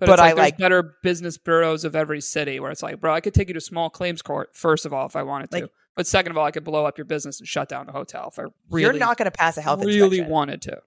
But, 0.00 0.06
But 0.06 0.12
it's 0.14 0.22
I 0.22 0.26
like, 0.28 0.36
like- 0.36 0.58
better 0.58 0.96
business 1.04 1.38
bureaus 1.38 1.84
of 1.84 1.94
every 1.94 2.20
city 2.20 2.58
where 2.58 2.70
it's 2.72 2.82
like, 2.82 2.98
bro, 3.00 3.14
I 3.14 3.20
could 3.20 3.34
take 3.34 3.46
you 3.48 3.54
to 3.54 3.60
small 3.60 3.88
claims 3.90 4.20
court 4.22 4.50
first 4.56 4.84
of 4.84 4.92
all 4.92 5.06
if 5.06 5.14
I 5.14 5.22
wanted 5.22 5.50
to, 5.52 5.70
but 5.94 6.06
second 6.08 6.32
of 6.32 6.38
all, 6.38 6.44
I 6.44 6.50
could 6.50 6.64
blow 6.64 6.84
up 6.86 6.98
your 6.98 7.04
business 7.04 7.38
and 7.38 7.46
shut 7.46 7.68
down 7.68 7.86
the 7.86 7.92
hotel 7.92 8.28
if 8.32 8.38
I 8.38 8.44
really, 8.68 8.82
You're 8.82 8.92
not 8.94 9.16
going 9.16 9.26
to 9.30 9.30
pass 9.30 9.56
a 9.58 9.62
health 9.62 9.78
inspection. 9.78 10.00
really 10.02 10.16
inspection. 10.18 10.32
wanted 10.32 10.62
to. 10.62 10.78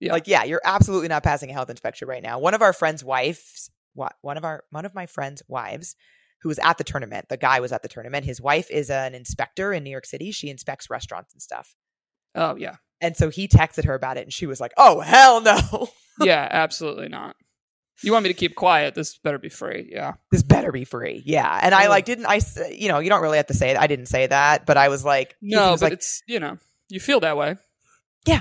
Yeah. 0.00 0.12
Like, 0.12 0.26
yeah, 0.26 0.42
you're 0.42 0.60
absolutely 0.64 1.06
not 1.06 1.22
passing 1.22 1.50
a 1.50 1.52
health 1.52 1.70
inspection 1.70 2.08
right 2.08 2.22
now. 2.22 2.40
One 2.40 2.54
of 2.54 2.62
our 2.62 2.72
friends' 2.72 3.04
wives, 3.04 3.70
what 3.94 4.14
one 4.22 4.36
of 4.36 4.44
our 4.44 4.64
one 4.70 4.84
of 4.84 4.92
my 4.94 5.06
friends' 5.06 5.44
wives, 5.46 5.94
who 6.40 6.48
was 6.48 6.58
at 6.58 6.76
the 6.78 6.82
tournament. 6.82 7.26
The 7.28 7.36
guy 7.36 7.60
was 7.60 7.70
at 7.70 7.82
the 7.82 7.88
tournament. 7.88 8.24
His 8.24 8.40
wife 8.40 8.68
is 8.72 8.90
an 8.90 9.14
inspector 9.14 9.72
in 9.72 9.84
New 9.84 9.90
York 9.90 10.06
City. 10.06 10.32
She 10.32 10.50
inspects 10.50 10.90
restaurants 10.90 11.32
and 11.32 11.40
stuff. 11.40 11.76
Oh 12.34 12.56
yeah, 12.56 12.76
And 13.02 13.16
so 13.16 13.28
he 13.28 13.48
texted 13.48 13.84
her 13.84 13.94
about 13.94 14.16
it, 14.16 14.22
and 14.22 14.32
she 14.32 14.46
was 14.46 14.60
like, 14.60 14.72
"Oh 14.78 15.00
hell 15.00 15.40
no, 15.42 15.88
yeah, 16.20 16.46
absolutely 16.50 17.08
not. 17.08 17.36
You 18.02 18.12
want 18.12 18.22
me 18.22 18.30
to 18.30 18.34
keep 18.34 18.54
quiet? 18.54 18.94
This 18.94 19.18
better 19.18 19.38
be 19.38 19.48
free. 19.50 19.90
Yeah. 19.92 20.14
this 20.30 20.42
better 20.42 20.72
be 20.72 20.84
free." 20.84 21.22
Yeah, 21.26 21.58
and 21.62 21.74
I 21.74 21.88
like 21.88 22.04
didn't 22.04 22.26
I? 22.26 22.40
You 22.70 22.88
know, 22.88 23.00
you 23.00 23.10
don't 23.10 23.20
really 23.22 23.36
have 23.36 23.48
to 23.48 23.54
say. 23.54 23.74
I 23.76 23.86
didn't 23.88 24.06
say 24.06 24.26
that, 24.28 24.64
but 24.64 24.76
I 24.76 24.88
was 24.88 25.04
like, 25.04 25.36
No, 25.42 25.72
was 25.72 25.80
but 25.80 25.86
like, 25.86 25.92
it's 25.94 26.22
you 26.26 26.40
know 26.40 26.56
you 26.88 27.00
feel 27.00 27.20
that 27.20 27.36
way. 27.36 27.56
Yeah. 28.24 28.40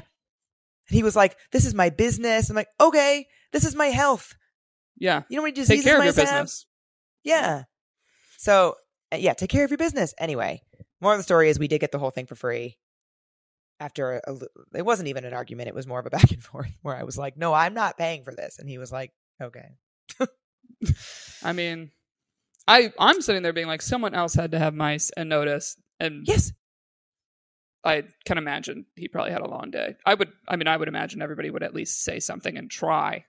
And 0.89 0.95
he 0.95 1.03
was 1.03 1.15
like, 1.15 1.35
"This 1.51 1.65
is 1.65 1.73
my 1.73 1.89
business." 1.89 2.49
I'm 2.49 2.55
like, 2.55 2.69
"Okay, 2.79 3.27
this 3.51 3.65
is 3.65 3.75
my 3.75 3.87
health." 3.87 4.35
Yeah. 4.97 5.23
You 5.29 5.37
know 5.37 5.41
how 5.41 5.45
many 5.47 5.65
Take 5.65 5.83
care 5.83 5.97
of 5.97 6.03
your 6.05 6.13
have? 6.13 6.15
business. 6.15 6.65
Yeah. 7.23 7.63
So 8.37 8.75
uh, 9.11 9.17
yeah, 9.17 9.33
take 9.33 9.49
care 9.49 9.65
of 9.65 9.71
your 9.71 9.77
business. 9.79 10.13
Anyway, 10.19 10.61
more 10.99 11.13
of 11.13 11.19
the 11.19 11.23
story 11.23 11.49
is 11.49 11.57
we 11.57 11.67
did 11.67 11.79
get 11.81 11.91
the 11.91 11.99
whole 11.99 12.11
thing 12.11 12.27
for 12.27 12.35
free. 12.35 12.77
After 13.81 14.21
a, 14.25 14.37
it 14.75 14.85
wasn't 14.85 15.09
even 15.09 15.25
an 15.25 15.33
argument; 15.33 15.67
it 15.67 15.73
was 15.75 15.87
more 15.87 15.99
of 15.99 16.05
a 16.05 16.11
back 16.11 16.31
and 16.31 16.41
forth 16.51 16.71
where 16.83 16.95
I 16.95 17.01
was 17.03 17.17
like, 17.17 17.35
"No, 17.35 17.51
I'm 17.51 17.73
not 17.73 17.97
paying 17.97 18.23
for 18.23 18.33
this," 18.33 18.59
and 18.59 18.69
he 18.69 18.77
was 18.77 18.91
like, 18.91 19.11
"Okay." 19.41 19.69
I 21.43 21.51
mean, 21.53 21.89
I 22.67 22.93
I'm 22.99 23.21
sitting 23.21 23.41
there 23.41 23.53
being 23.53 23.65
like, 23.67 23.81
someone 23.81 24.13
else 24.13 24.35
had 24.35 24.51
to 24.51 24.59
have 24.59 24.75
mice 24.75 25.09
and 25.17 25.27
notice, 25.29 25.77
and 25.99 26.25
Yes. 26.27 26.53
I 27.83 28.03
can 28.25 28.37
imagine 28.37 28.85
he 28.95 29.07
probably 29.07 29.31
had 29.31 29.41
a 29.41 29.49
long 29.49 29.71
day. 29.71 29.95
I 30.05 30.13
would, 30.13 30.31
I 30.47 30.55
mean, 30.55 30.67
I 30.67 30.77
would 30.77 30.87
imagine 30.87 31.23
everybody 31.23 31.49
would 31.49 31.63
at 31.63 31.73
least 31.73 32.03
say 32.03 32.19
something 32.19 32.55
and 32.55 32.69
try, 32.69 33.25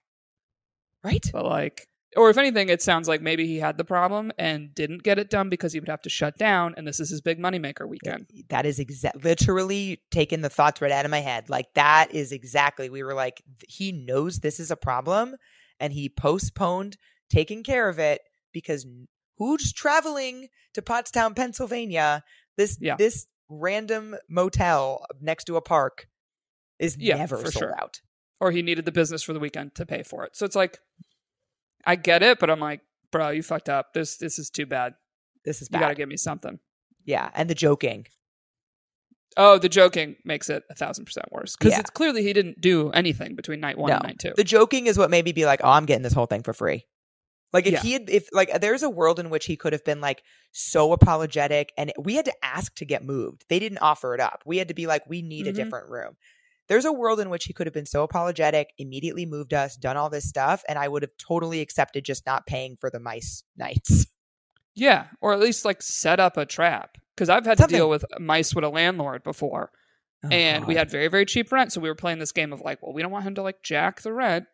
Right. 1.03 1.25
but 1.33 1.47
like, 1.47 1.89
or 2.17 2.31
if 2.31 2.39
anything, 2.39 2.69
it 2.69 2.83
sounds 2.83 3.09
like 3.09 3.23
maybe 3.23 3.47
he 3.47 3.59
had 3.59 3.79
the 3.79 3.85
problem 3.85 4.33
and 4.39 4.75
didn't 4.75 5.03
get 5.03 5.19
it 5.19 5.31
done 5.31 5.49
because 5.49 5.73
he 5.73 5.81
would 5.81 5.89
have 5.89 6.03
to 6.03 6.11
shut 6.11 6.37
down, 6.37 6.75
and 6.77 6.87
this 6.87 7.01
is 7.01 7.11
his 7.11 7.21
big 7.21 7.39
moneymaker 7.39 7.89
weekend. 7.89 8.27
That 8.49 8.67
is 8.67 8.79
exact. 8.79 9.25
Literally 9.25 10.03
taking 10.11 10.41
the 10.43 10.49
thoughts 10.51 10.81
right 10.81 10.93
out 10.93 11.05
of 11.05 11.11
my 11.11 11.21
head. 11.21 11.49
Like 11.49 11.73
that 11.75 12.13
is 12.15 12.33
exactly. 12.33 12.91
We 12.91 13.03
were 13.03 13.15
like, 13.15 13.43
he 13.69 13.93
knows 13.93 14.39
this 14.41 14.61
is 14.61 14.71
a 14.71 14.77
problem, 14.77 15.37
and 15.81 15.93
he 15.93 16.09
postponed 16.09 16.97
taking 17.31 17.63
care 17.63 17.89
of 17.89 17.99
it 17.99 18.21
because 18.53 18.87
who's 19.39 19.73
traveling 19.73 20.49
to 20.75 20.83
Pottstown, 20.83 21.35
Pennsylvania? 21.35 22.23
This 22.57 22.77
Yeah. 22.81 22.97
this 22.97 23.27
random 23.49 24.17
motel 24.29 25.07
next 25.21 25.45
to 25.45 25.57
a 25.57 25.61
park 25.63 26.09
is 26.79 26.97
Yeah, 26.99 27.17
never 27.17 27.37
for 27.39 27.51
sold 27.51 27.53
sure. 27.63 27.81
out. 27.81 28.01
Or 28.41 28.51
he 28.51 28.61
needed 28.63 28.85
the 28.85 28.93
business 28.93 29.23
for 29.23 29.33
the 29.33 29.41
weekend 29.41 29.75
to 29.77 29.87
pay 29.87 30.03
for 30.03 30.25
it. 30.25 30.37
So 30.37 30.45
it's 30.45 30.57
like, 30.57 30.79
I 31.85 31.97
get 31.97 32.23
it, 32.23 32.39
but 32.39 32.51
I'm 32.51 32.61
like, 32.61 32.81
bro, 33.11 33.31
you 33.31 33.43
fucked 33.43 33.69
up. 33.69 33.93
This 33.95 34.17
this 34.17 34.39
is 34.39 34.51
too 34.51 34.67
bad. 34.67 34.95
This 35.45 35.61
is 35.63 35.69
bad. 35.69 35.79
You 35.79 35.85
got 35.85 35.89
to 35.89 35.95
give 35.97 36.09
me 36.09 36.17
something. 36.17 36.59
yeah, 37.05 37.31
and 37.35 37.51
the 37.51 37.55
joking. 37.55 38.07
Oh, 39.37 39.57
the 39.59 39.69
joking 39.71 40.17
makes 40.25 40.51
it 40.51 40.63
a 40.71 40.75
thousand 40.75 41.07
percent 41.07 41.27
worse 41.33 41.57
because 41.57 41.73
Yeah. 41.73 41.81
it's 41.81 41.91
clearly 41.91 42.23
he 42.23 42.33
didn't 42.35 42.61
do 42.61 42.91
anything 42.91 43.35
between 43.35 43.61
night 43.61 43.79
one 43.79 43.89
No. 43.89 43.97
and 43.97 44.05
night 44.05 44.19
two. 44.19 44.33
The 44.37 44.45
joking 44.45 44.87
is 44.87 44.99
what 44.99 45.11
made 45.11 45.25
me 45.25 45.33
be 45.33 45.47
like, 45.47 45.61
"Oh, 45.65 45.71
I'm 45.71 45.87
getting 45.87 46.03
this 46.03 46.13
whole 46.13 46.27
thing 46.27 46.43
for 46.43 46.53
free." 46.53 46.87
Like 47.53 47.67
if 47.67 47.73
Yeah. 47.73 47.81
he 47.81 47.93
had, 47.95 48.11
if 48.11 48.29
like 48.33 48.61
there's 48.61 48.83
a 48.83 48.91
world 48.91 49.19
in 49.19 49.31
which 49.31 49.47
he 49.47 49.57
could 49.57 49.73
have 49.73 49.85
been 49.85 50.01
like 50.03 50.23
so 50.53 50.93
apologetic, 50.93 51.73
and 51.79 51.93
we 51.99 52.15
had 52.15 52.27
to 52.27 52.35
ask 52.45 52.75
to 52.77 52.85
get 52.85 53.05
moved. 53.05 53.47
They 53.49 53.59
didn't 53.59 53.79
offer 53.79 54.15
it 54.15 54.21
up. 54.21 54.43
We 54.45 54.59
had 54.59 54.69
to 54.69 54.75
be 54.75 54.87
like, 54.87 55.09
"We 55.09 55.23
need 55.23 55.47
a 55.47 55.53
Mhm. 55.53 55.57
different 55.57 55.89
room." 55.89 56.17
There's 56.73 56.85
a 56.87 56.93
world 56.93 57.21
in 57.21 57.29
which 57.29 57.45
he 57.45 57.53
could 57.53 57.67
have 57.67 57.75
been 57.75 57.85
so 57.85 58.03
apologetic, 58.03 58.71
immediately 58.79 59.27
moved 59.27 59.53
us, 59.53 59.77
done 59.77 59.99
all 59.99 60.09
this 60.09 60.27
stuff, 60.27 60.65
and 60.67 60.79
I 60.79 60.89
would 60.89 61.03
have 61.03 61.11
totally 61.19 61.61
accepted 61.61 62.03
just 62.05 62.25
not 62.25 62.47
paying 62.47 62.79
for 62.81 62.89
the 62.89 62.99
mice 62.99 63.45
nights. 63.59 64.07
yeah, 64.75 65.09
or 65.21 65.35
at 65.35 65.39
least 65.41 65.65
like 65.67 65.83
set 65.83 66.19
up 66.19 66.37
a 66.39 66.47
trap 66.47 66.97
because 67.15 67.29
I've 67.29 67.45
had 67.45 67.59
Something. 67.59 67.75
to 67.75 67.79
deal 67.81 67.91
with 67.91 68.05
mice 68.19 68.55
with 68.55 68.65
a 68.65 68.71
landlord 68.71 69.23
before, 69.23 69.71
oh, 70.25 70.29
and 70.31 70.65
we 70.67 70.75
Oh, 70.75 70.79
had 70.79 70.91
very 70.91 71.09
very 71.09 71.27
cheap 71.27 71.53
rent, 71.53 71.73
so 71.73 71.81
we 71.83 71.91
were 71.91 71.95
playing 71.95 72.19
this 72.21 72.33
game 72.33 72.53
of 72.55 72.63
like, 72.63 72.83
well, 72.83 72.95
we 72.95 73.03
don't 73.03 73.13
want 73.13 73.25
him 73.27 73.35
to 73.35 73.43
like 73.43 73.63
jack 73.63 74.01
the 74.01 74.13
rent, 74.13 74.47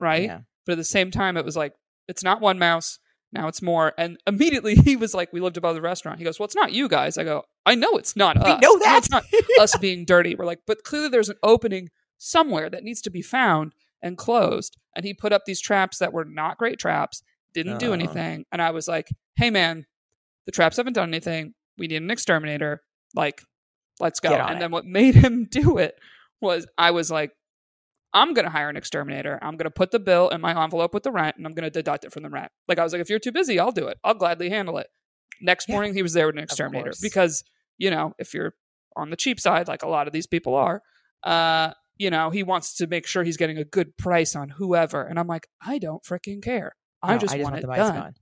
right? 0.00 0.22
Yeah. 0.24 0.40
But 0.64 0.72
at 0.72 0.78
the 0.78 0.84
same 0.84 1.10
time, 1.10 1.36
it 1.36 1.44
was 1.44 1.56
like 1.58 1.74
it's 2.08 2.24
not 2.24 2.40
one 2.40 2.58
mouse. 2.58 2.98
Now 3.32 3.48
it's 3.48 3.60
more. 3.62 3.92
And 3.98 4.18
immediately 4.26 4.74
he 4.84 4.96
was 4.96 5.14
like, 5.14 5.32
we 5.32 5.40
lived 5.40 5.56
above 5.56 5.74
the 5.74 5.80
restaurant. 5.82 6.18
He 6.18 6.24
goes, 6.24 6.38
well, 6.38 6.44
it's 6.46 6.54
not 6.56 6.72
you 6.72 6.88
guys. 6.88 7.18
I 7.18 7.24
go, 7.24 7.44
I 7.64 7.74
know 7.74 7.96
it's 7.96 8.16
not 8.16 8.36
us. 8.36 8.44
We 8.44 8.66
know 8.66 8.78
that. 8.78 8.98
It's 8.98 9.10
not 9.10 9.24
us 9.60 9.76
being 9.80 10.04
dirty. 10.04 10.34
We're 10.34 10.44
like, 10.46 10.60
but 10.66 10.84
clearly 10.84 11.08
there's 11.08 11.28
an 11.28 11.36
opening 11.42 11.90
somewhere 12.18 12.70
that 12.70 12.82
needs 12.84 13.02
to 13.02 13.10
be 13.10 13.22
found 13.22 13.72
and 14.02 14.16
closed. 14.16 14.76
And 14.94 15.04
he 15.04 15.12
put 15.12 15.32
up 15.32 15.42
these 15.44 15.60
traps 15.60 15.98
that 15.98 16.12
were 16.12 16.24
not 16.24 16.56
great 16.58 16.78
traps, 16.78 17.22
didn't 17.52 17.78
do 17.78 17.90
Uh. 17.90 17.94
anything. 17.94 18.44
And 18.52 18.62
I 18.62 18.70
was 18.70 18.88
like, 18.88 19.08
hey, 19.36 19.50
man, 19.50 19.84
the 20.46 20.52
traps 20.52 20.76
haven't 20.76 20.92
done 20.94 21.08
anything. 21.08 21.54
We 21.76 21.88
need 21.88 22.02
an 22.02 22.10
exterminator. 22.10 22.82
Like, 23.14 23.42
let's 24.00 24.20
go. 24.20 24.32
And 24.32 24.56
it. 24.56 24.60
then 24.60 24.70
what 24.70 24.84
made 24.86 25.14
him 25.14 25.44
do 25.50 25.78
it 25.78 25.94
was 26.40 26.66
I 26.78 26.92
was 26.92 27.10
like, 27.10 27.32
I'm 28.16 28.32
going 28.34 28.44
to 28.46 28.50
hire 28.50 28.68
an 28.68 28.76
exterminator. 28.76 29.38
I'm 29.42 29.56
going 29.56 29.64
to 29.64 29.70
put 29.70 29.90
the 29.90 29.98
bill 30.00 30.30
in 30.30 30.40
my 30.40 30.64
envelope 30.64 30.94
with 30.94 31.02
the 31.02 31.12
rent 31.12 31.36
and 31.36 31.46
I'm 31.46 31.52
going 31.52 31.64
to 31.64 31.70
deduct 31.70 32.04
it 32.04 32.12
from 32.12 32.22
the 32.22 32.30
rent. 32.30 32.50
Like, 32.66 32.78
I 32.78 32.82
was 32.82 32.92
like, 32.92 33.02
if 33.02 33.10
you're 33.10 33.18
too 33.18 33.32
busy, 33.32 33.60
I'll 33.60 33.72
do 33.72 33.86
it. 33.88 33.98
I'll 34.02 34.14
gladly 34.14 34.48
handle 34.48 34.78
it. 34.78 34.86
Next 35.40 35.68
Yeah. 35.68 35.74
morning, 35.74 35.92
he 35.94 36.02
was 36.02 36.14
there 36.14 36.26
with 36.26 36.36
an 36.36 36.42
exterminator 36.42 36.92
because, 37.02 37.44
you 37.78 37.90
know, 37.90 38.14
if 38.18 38.32
you're 38.32 38.54
on 38.96 39.10
the 39.10 39.16
cheap 39.16 39.38
side, 39.38 39.68
like 39.68 39.82
a 39.82 39.88
lot 39.88 40.06
of 40.06 40.12
these 40.14 40.26
people 40.26 40.54
are, 40.54 40.80
uh, 41.24 41.72
you 41.98 42.10
know, 42.10 42.30
he 42.30 42.42
wants 42.42 42.74
to 42.76 42.86
make 42.86 43.06
sure 43.06 43.22
he's 43.22 43.36
getting 43.36 43.58
a 43.58 43.64
good 43.64 43.96
price 43.98 44.34
on 44.34 44.48
whoever. 44.50 45.02
And 45.02 45.18
I'm 45.18 45.26
like, 45.26 45.46
I 45.60 45.78
don't 45.78 46.02
freaking 46.02 46.42
care. 46.42 46.72
I 47.02 47.12
No, 47.14 47.18
just, 47.18 47.38
want, 47.38 47.54
the 47.60 47.70
it 47.70 47.76
done. 47.76 47.94
gone. 47.94 48.14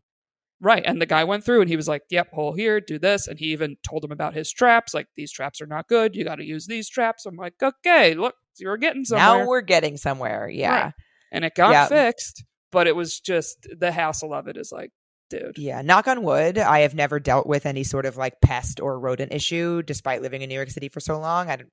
Right. 0.65 0.83
And 0.85 0.99
the 1.01 1.05
guy 1.07 1.25
went 1.25 1.45
through 1.45 1.61
and 1.61 1.69
he 1.69 1.77
was 1.77 1.87
like, 1.87 2.03
yep, 2.09 2.33
hole 2.33 2.55
here, 2.55 2.81
do 2.81 2.99
this. 2.99 3.29
And 3.29 3.39
he 3.39 3.47
even 3.53 3.77
told 3.87 4.03
him 4.03 4.11
about 4.13 4.33
his 4.33 4.51
traps. 4.51 4.95
Like, 4.95 5.09
these 5.15 5.31
traps 5.31 5.61
are 5.61 5.67
not 5.67 5.89
good. 5.89 6.17
You 6.17 6.25
got 6.25 6.37
to 6.37 6.45
use 6.45 6.67
these 6.67 6.89
traps. 6.89 7.27
I'm 7.27 7.37
like, 7.37 7.53
okay, 7.63 8.15
look, 8.15 8.35
you're 8.57 8.79
getting 8.79 9.05
somewhere. 9.05 9.41
Now 9.41 9.47
we're 9.47 9.61
getting 9.61 9.99
somewhere. 9.99 10.49
Yeah. 10.49 10.85
Right. 10.85 10.93
And 11.33 11.45
it 11.45 11.55
got 11.55 11.73
Yeah. 11.73 11.87
fixed, 11.89 12.45
but 12.73 12.87
it 12.87 12.97
was 12.97 13.21
just 13.21 13.67
the 13.79 13.93
hassle 13.93 14.33
of 14.33 14.49
it 14.49 14.57
is 14.57 14.73
like, 14.73 14.91
dude. 15.29 15.59
Yeah. 15.59 15.83
Knock 15.83 16.09
on 16.09 16.23
wood, 16.23 16.57
I 16.57 16.79
have 16.81 16.95
never 16.95 17.21
dealt 17.21 17.47
with 17.47 17.67
any 17.67 17.85
sort 17.85 18.07
of 18.07 18.17
like 18.17 18.41
pest 18.41 18.81
or 18.81 18.99
rodent 18.99 19.33
issue 19.35 19.83
despite 19.83 20.23
living 20.23 20.41
in 20.41 20.49
New 20.49 20.55
York 20.55 20.71
City 20.71 20.89
for 20.89 21.01
so 21.01 21.19
long. 21.21 21.51
I 21.51 21.57
don't, 21.57 21.71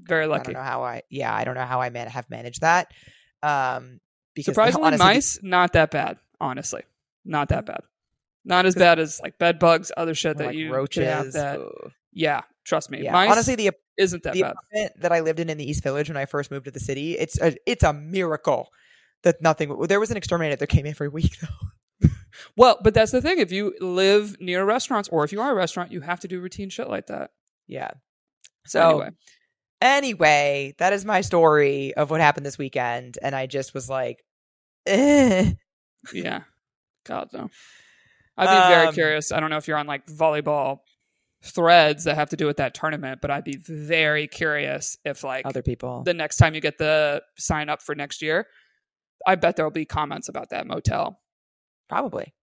Very 0.00 0.24
I 0.24 0.26
lucky. 0.26 0.52
don't 0.52 0.62
know 0.62 0.68
how 0.68 0.82
I, 0.82 1.02
yeah, 1.08 1.34
I 1.34 1.44
don't 1.44 1.54
know 1.54 1.64
how 1.64 1.80
I 1.80 1.88
man- 1.88 2.08
have 2.08 2.28
managed 2.28 2.60
that. 2.60 2.92
Um, 3.42 4.00
because 4.34 4.52
Surprisingly, 4.54 4.88
honestly, 4.88 5.06
mice, 5.06 5.38
not 5.42 5.72
that 5.72 5.90
bad, 5.90 6.18
honestly. 6.38 6.82
Not 7.24 7.48
that 7.48 7.64
bad. 7.64 7.80
Not 8.46 8.64
as 8.64 8.76
bad 8.76 9.00
as 9.00 9.20
like 9.20 9.38
bed 9.38 9.58
bugs, 9.58 9.90
other 9.96 10.14
shit 10.14 10.38
that 10.38 10.46
like 10.46 10.56
you 10.56 10.70
could 10.70 11.02
have 11.02 11.32
that. 11.32 11.58
ugh. 11.58 11.92
Yeah, 12.12 12.42
trust 12.64 12.90
me. 12.90 13.02
Yeah. 13.02 13.14
Honestly, 13.14 13.56
the 13.56 13.72
isn't 13.98 14.22
that 14.22 14.34
the 14.34 14.42
bad. 14.42 14.52
apartment 14.52 15.02
that 15.02 15.12
I 15.12 15.20
lived 15.20 15.40
in 15.40 15.50
in 15.50 15.58
the 15.58 15.68
East 15.68 15.82
Village 15.82 16.08
when 16.08 16.16
I 16.16 16.26
first 16.26 16.52
moved 16.52 16.66
to 16.66 16.70
the 16.70 16.80
city, 16.80 17.18
it's 17.18 17.40
a 17.40 17.56
it's 17.66 17.82
a 17.82 17.92
miracle 17.92 18.68
that 19.24 19.42
nothing. 19.42 19.76
There 19.88 19.98
was 19.98 20.12
an 20.12 20.16
exterminator 20.16 20.54
that 20.54 20.68
came 20.68 20.86
every 20.86 21.08
week 21.08 21.36
though. 21.42 22.08
Well, 22.56 22.78
but 22.84 22.94
that's 22.94 23.10
the 23.10 23.20
thing. 23.20 23.40
If 23.40 23.50
you 23.50 23.74
live 23.80 24.40
near 24.40 24.64
restaurants 24.64 25.08
or 25.08 25.24
if 25.24 25.32
you 25.32 25.40
are 25.40 25.50
a 25.50 25.54
restaurant, 25.54 25.90
you 25.90 26.02
have 26.02 26.20
to 26.20 26.28
do 26.28 26.40
routine 26.40 26.70
shit 26.70 26.88
like 26.88 27.06
that. 27.08 27.30
Yeah. 27.66 27.90
So 28.66 28.78
So 28.78 28.88
anyway, 28.90 29.10
anyway, 29.80 30.74
that 30.78 30.92
is 30.92 31.04
my 31.04 31.22
story 31.22 31.94
of 31.94 32.10
what 32.10 32.20
happened 32.20 32.46
this 32.46 32.58
weekend, 32.58 33.18
and 33.20 33.34
I 33.34 33.46
just 33.46 33.74
was 33.74 33.90
like, 33.90 34.22
eh. 34.86 35.52
yeah. 36.12 36.42
God 37.04 37.28
no. 37.32 37.50
I'd 38.36 38.46
be 38.68 38.74
very 38.74 38.86
Um, 38.88 38.94
curious. 38.94 39.32
I 39.32 39.40
don't 39.40 39.50
know 39.50 39.56
if 39.56 39.66
you're 39.68 39.78
on 39.78 39.86
like 39.86 40.06
volleyball 40.06 40.80
threads 41.42 42.04
that 42.04 42.16
have 42.16 42.30
to 42.30 42.36
do 42.36 42.46
with 42.46 42.56
that 42.58 42.74
tournament, 42.74 43.20
but 43.22 43.30
I'd 43.30 43.44
be 43.44 43.56
very 43.56 44.26
curious 44.26 44.96
if 45.04 45.22
like 45.24 45.46
other 45.46 45.62
people. 45.62 46.02
the 46.02 46.14
next 46.14 46.36
time 46.36 46.54
you 46.54 46.60
get 46.60 46.78
the 46.78 47.22
sign 47.38 47.68
up 47.68 47.82
for 47.82 47.94
next 47.94 48.20
year, 48.22 48.46
I 49.26 49.36
bet 49.36 49.56
there'll 49.56 49.70
be 49.70 49.84
comments 49.84 50.28
about 50.28 50.50
that 50.50 50.66
motel. 50.66 51.20
Probably. 51.88 52.34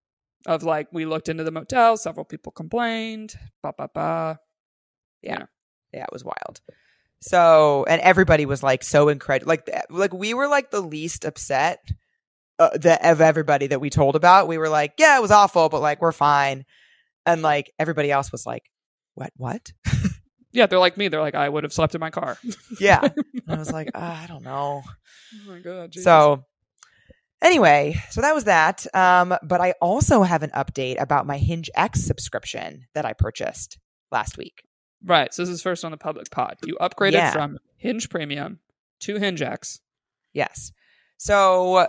Of 0.45 0.63
like, 0.63 0.87
we 0.91 1.05
looked 1.05 1.29
into 1.29 1.43
the 1.43 1.51
motel, 1.51 1.95
several 1.97 2.25
people 2.25 2.51
complained, 2.51 3.33
ba 3.61 3.73
ba 3.77 3.89
ba. 3.93 4.39
Yeah, 5.21 5.45
yeah, 5.93 6.03
it 6.03 6.09
was 6.11 6.23
wild. 6.23 6.59
So, 7.21 7.85
and 7.87 8.01
everybody 8.01 8.45
was 8.45 8.61
like 8.63 8.83
so 8.83 9.07
incredible. 9.07 9.47
Like, 9.49 9.65
th- 9.65 9.83
like 9.89 10.13
we 10.13 10.33
were 10.33 10.47
like 10.49 10.71
the 10.71 10.81
least 10.81 11.23
upset 11.23 11.79
uh, 12.59 12.69
the, 12.77 13.09
of 13.09 13.21
everybody 13.21 13.67
that 13.67 13.79
we 13.81 13.89
told 13.89 14.15
about. 14.15 14.47
We 14.47 14.57
were 14.57 14.69
like, 14.69 14.93
yeah, 14.97 15.17
it 15.17 15.21
was 15.21 15.31
awful, 15.31 15.69
but 15.69 15.81
like 15.81 16.01
we're 16.01 16.11
fine. 16.11 16.65
And 17.25 17.41
like 17.41 17.71
everybody 17.79 18.11
else 18.11 18.31
was 18.31 18.45
like, 18.45 18.69
what? 19.15 19.31
What? 19.37 19.71
Yeah, 20.55 20.67
they're 20.67 20.77
like 20.77 20.97
me. 20.97 21.07
They're 21.07 21.19
like, 21.19 21.33
I 21.33 21.49
would 21.49 21.63
have 21.63 21.73
slept 21.73 21.95
in 21.95 21.99
my 21.99 22.11
car. 22.11 22.37
Yeah. 22.79 22.99
And 23.47 23.55
I 23.55 23.57
was 23.57 23.71
like, 23.71 23.89
uh, 23.95 23.99
I 24.23 24.27
don't 24.27 24.43
know. 24.43 24.83
oh 24.85 25.51
my 25.51 25.57
god. 25.57 25.89
Jesus. 25.89 26.03
So 26.03 26.45
anyway, 27.41 27.95
so 28.11 28.21
that 28.21 28.35
was 28.35 28.43
that. 28.43 28.85
Um, 28.95 29.35
but 29.41 29.61
I 29.61 29.71
also 29.81 30.21
have 30.21 30.43
an 30.43 30.51
update 30.51 31.01
about 31.01 31.25
my 31.25 31.37
Hinge 31.39 31.71
X 31.75 32.01
subscription 32.03 32.85
that 32.93 33.03
I 33.03 33.13
purchased 33.13 33.79
last 34.11 34.37
week. 34.37 34.61
right. 35.03 35.33
So 35.33 35.41
this 35.41 35.49
is 35.49 35.63
first 35.63 35.83
on 35.83 35.89
the 35.91 35.97
public 35.97 36.29
pod. 36.29 36.57
You 36.63 36.77
upgraded 36.79 37.13
Yeah. 37.13 37.31
from 37.31 37.57
Hinge 37.77 38.09
Premium 38.11 38.59
to 39.01 39.17
Hinge 39.17 39.41
X. 39.41 39.79
Yes. 40.33 40.71
So 41.17 41.87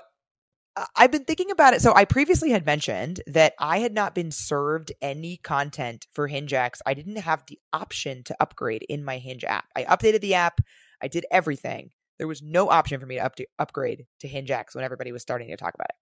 I've 0.97 1.13
been 1.13 1.25
thinking 1.25 1.51
about 1.51 1.73
it. 1.75 1.83
So 1.83 1.95
I 1.95 2.05
previously 2.05 2.51
had 2.51 2.67
mentioned 2.67 3.21
that 3.27 3.55
I 3.61 3.79
had 3.79 3.95
not 3.95 4.15
been 4.15 4.31
served 4.33 4.93
any 5.01 5.37
content 5.37 6.07
for 6.13 6.29
HingeX. 6.29 6.81
I 6.85 6.95
didn't 6.95 7.17
have 7.17 7.45
the 7.47 7.59
option 7.73 8.25
to 8.25 8.37
upgrade 8.41 8.85
in 8.89 9.05
my 9.05 9.19
Hinge 9.19 9.45
app. 9.45 9.67
I 9.77 9.85
updated 9.85 10.21
the 10.21 10.35
app. 10.35 10.61
I 11.01 11.09
did 11.09 11.27
everything. 11.31 11.91
There 12.19 12.27
was 12.29 12.43
no 12.43 12.71
option 12.71 12.99
for 13.01 13.07
me 13.07 13.17
to 13.17 13.25
up 13.25 13.35
upgrade 13.59 14.07
to 14.21 14.29
Hinge 14.29 14.49
HingeX 14.51 14.75
when 14.75 14.85
everybody 14.85 15.13
was 15.13 15.23
starting 15.23 15.49
to 15.49 15.57
talk 15.57 15.75
about 15.75 15.89
it. 15.91 15.97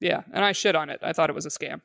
Yeah, 0.00 0.22
and 0.32 0.44
I 0.44 0.52
shit 0.52 0.74
on 0.74 0.90
it. 0.90 1.00
I 1.02 1.12
thought 1.12 1.28
it 1.30 1.34
was 1.36 1.46
a 1.46 1.50
scam. 1.50 1.80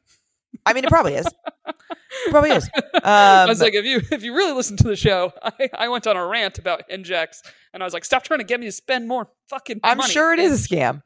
I 0.65 0.73
mean, 0.73 0.85
it 0.85 0.89
probably 0.89 1.15
is. 1.15 1.27
It 1.67 2.31
probably 2.31 2.51
is. 2.51 2.69
I 3.03 3.43
Um, 3.43 3.49
was 3.49 3.59
like, 3.61 3.73
if 3.73 3.85
you 3.85 4.01
if 4.11 4.23
you 4.23 4.33
really 4.33 4.53
listen 4.53 4.77
to 4.77 4.87
the 4.87 4.95
show, 4.95 5.33
I, 5.43 5.69
I 5.77 5.87
went 5.89 6.07
on 6.07 6.15
a 6.15 6.25
rant 6.25 6.57
about 6.57 6.83
Hinge 6.89 7.11
X, 7.11 7.43
and 7.73 7.83
I 7.83 7.85
was 7.85 7.93
like, 7.93 8.05
stop 8.05 8.23
trying 8.23 8.39
to 8.39 8.45
get 8.45 8.59
me 8.59 8.65
to 8.67 8.71
spend 8.71 9.07
more 9.07 9.29
fucking. 9.49 9.81
I'm 9.83 9.97
money. 9.97 10.11
sure 10.13 10.31
it 10.33 10.39
is 10.39 10.65
a 10.65 10.67
scam. 10.67 11.01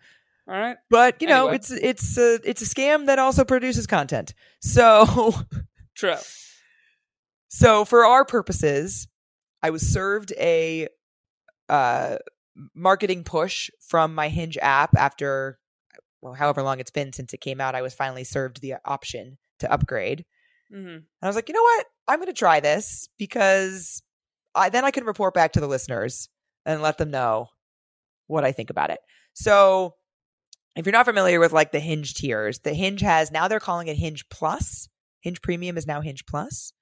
All 0.49 0.55
right. 0.59 0.77
But 0.89 1.21
you 1.21 1.27
know, 1.27 1.49
Anyway. 1.49 1.55
it's 1.57 1.71
it's 1.71 2.17
a 2.17 2.39
it's 2.43 2.61
a 2.63 2.65
scam 2.65 3.05
that 3.05 3.19
also 3.19 3.45
produces 3.45 3.85
content. 3.85 4.33
So 4.61 5.33
True. 5.95 6.15
So 7.49 7.85
for 7.85 8.05
our 8.05 8.25
purposes, 8.25 9.07
I 9.61 9.69
was 9.69 9.87
served 9.87 10.33
a 10.39 10.87
uh, 11.67 12.17
marketing 12.73 13.23
push 13.23 13.69
from 13.79 14.15
my 14.15 14.29
Hinge 14.29 14.57
app 14.59 14.95
after 14.97 15.59
well, 16.21 16.33
however 16.33 16.63
long 16.63 16.79
it's 16.79 16.91
been 16.91 17.13
since 17.13 17.33
it 17.33 17.41
came 17.41 17.61
out. 17.61 17.75
I 17.75 17.81
was 17.83 17.93
finally 17.93 18.23
served 18.23 18.61
the 18.61 18.75
option 18.85 19.37
to 19.59 19.71
upgrade, 19.71 20.25
hmm 20.71 20.77
and 20.87 21.03
I 21.21 21.27
was 21.27 21.35
like, 21.35 21.47
you 21.47 21.53
know 21.53 21.61
what? 21.61 21.85
I'm 22.07 22.17
going 22.19 22.27
to 22.27 22.33
try 22.33 22.59
this 22.59 23.07
because 23.19 24.01
I 24.55 24.69
then 24.69 24.83
I 24.83 24.89
can 24.91 25.05
report 25.05 25.35
back 25.35 25.53
to 25.53 25.59
the 25.59 25.67
listeners 25.67 26.27
and 26.65 26.81
let 26.81 26.97
them 26.97 27.11
know 27.11 27.49
what 28.25 28.43
I 28.45 28.51
think 28.51 28.71
about 28.71 28.89
it. 28.89 28.99
So. 29.33 29.93
If 30.75 30.85
you're 30.85 30.93
not 30.93 31.05
familiar 31.05 31.39
with 31.39 31.51
like 31.51 31.71
the 31.71 31.79
Hinge 31.79 32.13
tiers, 32.13 32.59
the 32.59 32.73
Hinge 32.73 33.01
has 33.01 33.31
now 33.31 33.47
they're 33.47 33.59
calling 33.59 33.87
it 33.87 33.97
Hinge 33.97 34.27
Plus. 34.29 34.87
Hinge 35.21 35.41
Premium 35.41 35.77
is 35.77 35.87
now 35.87 36.01
Hinge 36.01 36.25
Plus 36.25 36.73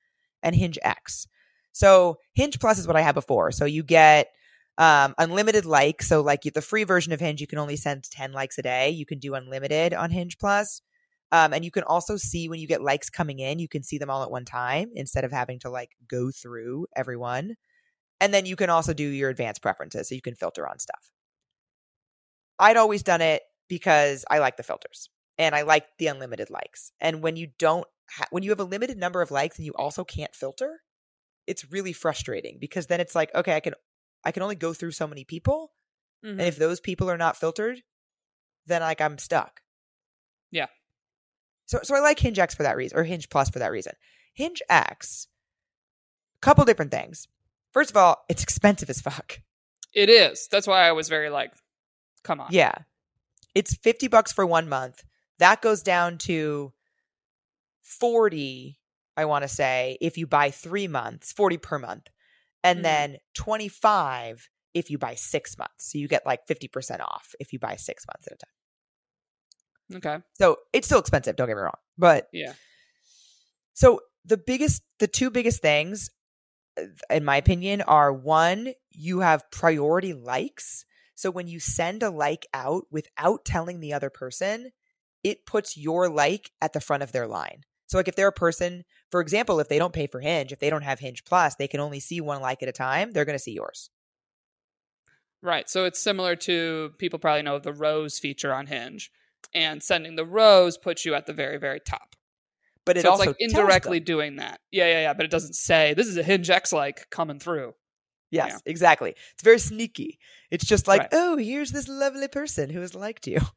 and 0.44 0.56
Hinge 0.56 0.78
X. 0.84 1.28
So 1.72 2.18
Hinge 2.34 2.60
Plus 2.60 2.80
is 2.80 2.88
what 2.88 2.96
I 2.96 3.02
had 3.02 3.16
before. 3.16 3.52
So 3.52 3.66
you 3.66 3.84
get 3.84 4.30
um, 4.78 5.16
unlimited 5.18 5.66
likes. 5.66 6.08
So 6.08 6.22
like 6.22 6.42
the 6.42 6.62
free 6.62 6.84
version 6.84 7.14
of 7.14 7.20
Hinge, 7.20 7.42
you 7.42 7.48
can 7.48 7.60
only 7.60 7.76
send 7.76 8.04
10 8.04 8.34
likes 8.34 8.58
a 8.58 8.62
day. 8.62 8.90
You 8.90 9.06
can 9.06 9.20
do 9.20 9.34
unlimited 9.34 9.94
on 9.94 10.12
Hinge 10.12 10.38
Plus. 10.38 10.82
Um, 11.32 11.54
and 11.54 11.66
you 11.66 11.72
can 11.72 11.84
also 11.84 12.16
see 12.16 12.48
when 12.48 12.60
you 12.60 12.68
get 12.68 12.82
likes 12.82 13.10
coming 13.10 13.40
in, 13.40 13.60
you 13.60 13.68
can 13.68 13.84
see 13.84 13.98
them 13.98 14.10
all 14.10 14.24
at 14.24 14.32
one 14.32 14.46
time 14.46 14.92
instead 14.94 15.26
of 15.26 15.32
having 15.32 15.60
to 15.60 15.70
like 15.70 15.92
go 16.08 16.32
through 16.32 16.88
everyone. 16.96 17.56
And 18.22 18.34
then 18.34 18.46
you 18.46 18.56
can 18.56 18.70
also 18.70 18.94
do 18.94 19.04
your 19.04 19.30
advanced 19.30 19.62
preferences. 19.62 20.08
So 20.08 20.16
you 20.16 20.22
can 20.22 20.36
filter 20.36 20.68
on 20.68 20.80
stuff. 20.80 21.12
I'd 22.60 22.78
always 22.78 23.04
done 23.04 23.22
it 23.22 23.42
because 23.68 24.26
I 24.30 24.40
like 24.40 24.58
the 24.58 24.64
filters 24.64 25.10
and 25.38 25.54
I 25.56 25.62
like 25.64 25.86
the 25.98 26.08
unlimited 26.08 26.50
likes. 26.50 26.92
And 27.02 27.22
when 27.22 27.36
you 27.36 27.48
don't, 27.60 27.86
ha- 28.10 28.28
when 28.32 28.44
you 28.44 28.50
have 28.52 28.60
a 28.60 28.64
limited 28.66 28.98
number 28.98 29.22
of 29.22 29.32
likes 29.32 29.58
and 29.58 29.66
you 29.66 29.74
also 29.74 30.04
can't 30.04 30.34
filter, 30.36 30.82
it's 31.46 31.72
really 31.72 31.94
frustrating 31.94 32.58
because 32.60 32.88
then 32.88 33.00
it's 33.00 33.16
like, 33.16 33.34
okay, 33.36 33.56
I 33.56 33.60
can, 33.60 33.74
I 34.24 34.32
can 34.32 34.44
only 34.44 34.56
go 34.56 34.74
through 34.74 34.92
so 34.92 35.08
many 35.08 35.24
people, 35.24 35.72
Mhm. 36.26 36.32
and 36.32 36.42
if 36.42 36.58
those 36.58 36.80
people 36.80 37.10
are 37.10 37.18
not 37.18 37.38
filtered, 37.38 37.82
then 38.66 38.82
like 38.82 39.00
I'm 39.00 39.18
stuck. 39.18 39.62
Yeah. 40.52 40.66
So, 41.68 41.80
so 41.84 41.96
I 41.96 42.00
like 42.00 42.20
Hinge 42.20 42.40
X 42.40 42.56
for 42.56 42.64
that 42.64 42.76
reason, 42.76 42.98
or 42.98 43.04
Hinge 43.04 43.30
Plus 43.30 43.50
for 43.50 43.60
that 43.60 43.72
reason. 43.72 43.94
Hinge 44.34 44.62
X, 44.70 45.28
couple 46.42 46.66
different 46.66 46.92
things. 46.92 47.28
First 47.72 47.90
of 47.92 47.98
all, 47.98 48.24
it's 48.30 48.42
expensive 48.44 48.90
as 48.90 49.02
fuck. 49.02 49.40
It 49.94 50.10
is. 50.10 50.48
That's 50.50 50.68
why 50.68 50.88
I 50.88 50.92
was 50.94 51.10
very 51.10 51.30
like, 51.30 51.54
come 52.24 52.40
on. 52.42 52.48
Yeah. 52.52 52.74
It's 53.58 53.76
50 53.76 54.08
bucks 54.08 54.32
for 54.32 54.46
one 54.46 54.70
month. 54.70 55.04
That 55.40 55.64
goes 55.64 55.82
down 55.82 56.20
to 56.20 56.74
40, 57.82 58.80
I 59.16 59.26
want 59.26 59.42
to 59.46 59.48
say, 59.48 59.98
if 60.00 60.16
you 60.16 60.28
buy 60.28 60.52
three 60.52 60.88
months, 60.88 61.32
40 61.32 61.58
per 61.58 61.80
month. 61.80 62.08
And 62.64 62.80
Mhm. 62.80 62.84
then 62.84 63.18
25 63.34 64.48
if 64.76 64.92
you 64.92 65.00
buy 65.00 65.16
six 65.16 65.58
months. 65.58 65.92
So 65.92 65.98
you 65.98 66.08
get 66.08 66.24
like 66.24 66.46
50% 66.46 67.02
off 67.02 67.34
if 67.40 67.52
you 67.52 67.58
buy 67.58 67.78
six 67.78 68.06
months 68.06 68.28
at 68.28 68.34
a 68.34 68.38
time. 68.38 69.98
Okay. 69.98 70.24
So 70.34 70.58
it's 70.72 70.86
still 70.86 71.00
expensive, 71.00 71.36
don't 71.36 71.48
get 71.48 71.56
me 71.56 71.64
wrong. 71.64 71.80
But 71.98 72.28
Yeah. 72.32 72.54
so 73.74 74.02
the 74.24 74.38
biggest, 74.38 74.84
the 75.00 75.08
two 75.08 75.32
biggest 75.32 75.64
things, 75.64 76.12
uh, 76.80 76.84
in 77.10 77.26
my 77.26 77.38
opinion, 77.38 77.82
are 77.82 78.14
one, 78.14 78.74
you 78.92 79.22
have 79.22 79.50
priority 79.50 80.14
likes. 80.14 80.86
So 81.18 81.32
when 81.32 81.48
you 81.48 81.60
send 81.60 82.04
a 82.04 82.12
like 82.12 82.46
out 82.54 82.86
without 82.92 83.44
telling 83.44 83.80
the 83.80 83.92
other 83.92 84.12
person, 84.12 84.70
it 85.24 85.48
puts 85.48 85.76
your 85.76 86.10
like 86.10 86.52
at 86.62 86.74
the 86.74 86.80
front 86.80 87.02
of 87.02 87.12
their 87.12 87.28
line. 87.28 87.64
So 87.88 87.98
like 87.98 88.08
if 88.08 88.16
they're 88.16 88.28
a 88.28 88.32
person, 88.34 88.86
for 89.10 89.20
example, 89.20 89.60
if 89.60 89.68
they 89.68 89.80
don't 89.80 89.94
pay 89.94 90.06
for 90.06 90.20
Hinge, 90.20 90.52
if 90.52 90.60
they 90.60 90.70
don't 90.70 90.84
have 90.84 91.00
Hinge 91.00 91.26
Plus, 91.26 91.56
they 91.56 91.68
can 91.68 91.80
only 91.80 92.00
see 92.00 92.22
one 92.22 92.40
like 92.40 92.62
at 92.62 92.70
a 92.70 92.72
time, 92.72 93.12
they're 93.12 93.26
going 93.26 93.38
to 93.38 93.44
see 93.44 93.54
yours. 93.54 93.90
Right. 95.42 95.68
So 95.68 95.86
it's 95.86 96.00
similar 96.00 96.36
to 96.36 96.94
people 97.00 97.18
probably 97.18 97.42
know 97.42 97.58
the 97.58 97.74
rose 97.74 98.20
feature 98.20 98.54
on 98.54 98.68
Hinge, 98.68 99.12
and 99.56 99.82
sending 99.82 100.18
the 100.18 100.26
rose 100.26 100.78
puts 100.78 101.04
you 101.04 101.16
at 101.16 101.26
the 101.26 101.34
very, 101.34 101.58
very 101.58 101.80
top. 101.80 102.16
But 102.86 102.98
it 102.98 103.02
so 103.02 103.10
it's 103.10 103.20
also 103.20 103.30
like 103.32 103.38
indirectly 103.40 104.00
doing 104.00 104.36
that. 104.36 104.60
Yeah, 104.72 104.86
yeah, 104.86 105.02
yeah. 105.02 105.14
But 105.14 105.26
it 105.26 105.32
doesn't 105.32 105.56
say 105.56 105.96
this 105.96 106.08
is 106.08 106.18
a 106.18 106.24
Hinge 106.24 106.50
X 106.50 106.72
like 106.72 107.10
coming 107.10 107.40
through. 107.40 107.74
Yes, 108.32 108.52
Yeah. 108.52 108.58
exactly. 108.72 109.12
It's 109.34 109.44
very 109.44 109.60
sneaky. 109.60 110.20
It's 110.52 110.66
just 110.66 110.88
like, 110.88 111.02
Right. 111.02 111.10
oh, 111.14 111.38
here's 111.38 111.72
this 111.72 111.88
lovely 111.88 112.28
person 112.28 112.70
who 112.70 112.82
has 112.82 112.94
liked 112.96 113.28
you. 113.28 113.40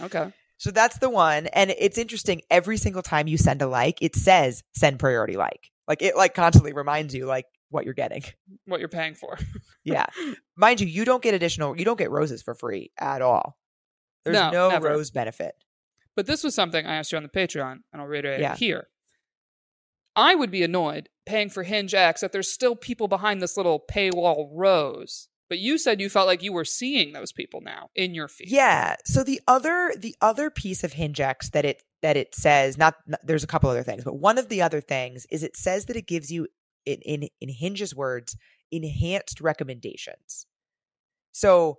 Okay. 0.00 0.32
So 0.58 0.70
that's 0.70 0.98
the 0.98 1.10
one. 1.10 1.48
And 1.48 1.70
it's 1.76 1.98
interesting. 1.98 2.40
Every 2.50 2.76
single 2.76 3.02
time 3.02 3.26
you 3.26 3.36
send 3.36 3.60
a 3.62 3.66
like, 3.66 4.00
it 4.00 4.14
says 4.14 4.62
send 4.74 4.98
priority 5.00 5.36
like. 5.36 5.70
Like 5.88 6.00
it 6.02 6.16
like 6.16 6.34
constantly 6.34 6.72
reminds 6.72 7.14
you 7.14 7.26
like 7.26 7.46
what 7.68 7.84
you're 7.84 7.94
getting. 7.94 8.22
What 8.66 8.78
you're 8.80 8.88
paying 8.88 9.14
for. 9.14 9.38
yeah. 9.84 10.06
Mind 10.56 10.80
you, 10.80 10.86
you 10.86 11.04
don't 11.04 11.22
get 11.22 11.34
additional 11.34 11.76
you 11.76 11.84
don't 11.84 11.98
get 11.98 12.10
roses 12.12 12.42
for 12.42 12.54
free 12.54 12.92
at 12.98 13.22
all. 13.22 13.58
There's 14.24 14.34
No, 14.34 14.50
no, 14.50 14.78
rose 14.78 15.10
benefit. 15.10 15.54
But 16.14 16.26
this 16.26 16.44
was 16.44 16.54
something 16.54 16.86
I 16.86 16.94
asked 16.94 17.10
you 17.10 17.18
on 17.18 17.24
the 17.24 17.28
Patreon, 17.28 17.80
and 17.92 18.00
I'll 18.00 18.06
reiterate 18.06 18.40
Yeah. 18.40 18.52
it 18.52 18.58
here. 18.58 18.86
I 20.14 20.34
would 20.34 20.50
be 20.50 20.62
annoyed 20.62 21.08
paying 21.26 21.48
for 21.48 21.62
Hinge 21.62 21.94
X 21.94 22.20
that 22.20 22.32
there's 22.32 22.52
still 22.52 22.76
people 22.76 23.08
behind 23.08 23.40
this 23.40 23.56
little 23.56 23.82
paywall 23.90 24.48
rose. 24.52 25.28
But 25.48 25.58
you 25.58 25.76
said 25.76 26.00
you 26.00 26.08
felt 26.08 26.26
like 26.26 26.42
you 26.42 26.52
were 26.52 26.64
seeing 26.64 27.12
those 27.12 27.30
people 27.30 27.60
now 27.60 27.90
in 27.94 28.14
your 28.14 28.26
feed. 28.28 28.50
Yeah. 28.50 28.96
So 29.04 29.22
the 29.22 29.40
other 29.46 29.92
the 29.98 30.16
other 30.20 30.50
piece 30.50 30.82
of 30.82 30.92
Hingex 30.94 31.50
that 31.50 31.64
it 31.64 31.82
that 32.00 32.16
it 32.16 32.34
says 32.34 32.78
not, 32.78 32.94
not- 33.06 33.20
there's 33.22 33.44
a 33.44 33.48
couple 33.48 33.68
other 33.68 33.82
things, 33.82 34.02
but 34.02 34.14
one 34.14 34.38
of 34.38 34.48
the 34.48 34.62
other 34.62 34.80
things 34.80 35.26
is 35.30 35.42
it 35.42 35.56
says 35.56 35.86
that 35.86 35.96
it 35.96 36.06
gives 36.06 36.32
you 36.32 36.48
in 36.86 37.00
in, 37.02 37.28
in 37.40 37.48
Hinge's 37.50 37.94
words 37.94 38.36
enhanced 38.70 39.40
recommendations. 39.40 40.46
So 41.32 41.78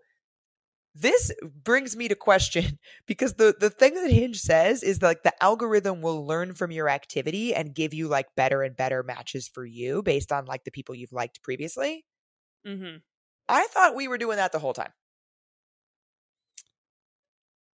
this 0.95 1.31
brings 1.63 1.95
me 1.95 2.07
to 2.07 2.15
question 2.15 2.77
because 3.07 3.33
the 3.33 3.55
the 3.59 3.69
thing 3.69 3.95
that 3.95 4.11
Hinge 4.11 4.39
says 4.39 4.83
is 4.83 5.01
like 5.01 5.23
the 5.23 5.43
algorithm 5.43 6.01
will 6.01 6.25
learn 6.25 6.53
from 6.53 6.71
your 6.71 6.89
activity 6.89 7.53
and 7.53 7.73
give 7.73 7.93
you 7.93 8.07
like 8.07 8.27
better 8.35 8.61
and 8.61 8.75
better 8.75 9.03
matches 9.03 9.47
for 9.47 9.65
you 9.65 10.03
based 10.03 10.31
on 10.31 10.45
like 10.45 10.63
the 10.63 10.71
people 10.71 10.95
you've 10.95 11.13
liked 11.13 11.41
previously. 11.41 12.05
Mm-hmm. 12.67 12.97
I 13.49 13.67
thought 13.67 13.95
we 13.95 14.07
were 14.07 14.17
doing 14.17 14.37
that 14.37 14.51
the 14.51 14.59
whole 14.59 14.73
time. 14.73 14.91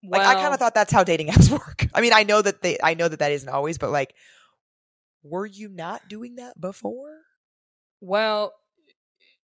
Like 0.07 0.21
I 0.21 0.35
kind 0.35 0.53
of 0.53 0.59
thought 0.59 0.75
that's 0.75 0.91
how 0.91 1.03
dating 1.03 1.27
apps 1.31 1.49
work. 1.49 1.87
I 1.93 2.01
mean, 2.01 2.13
I 2.13 2.23
know 2.23 2.41
that 2.41 2.61
they 2.61 2.77
I 2.83 2.93
know 2.93 3.07
that 3.07 3.19
that 3.19 3.31
isn't 3.31 3.49
always, 3.49 3.77
but 3.77 3.91
like 3.91 4.13
were 5.23 5.45
you 5.45 5.69
not 5.69 6.07
doing 6.07 6.35
that 6.35 6.59
before? 6.59 7.17
Well, 7.99 8.53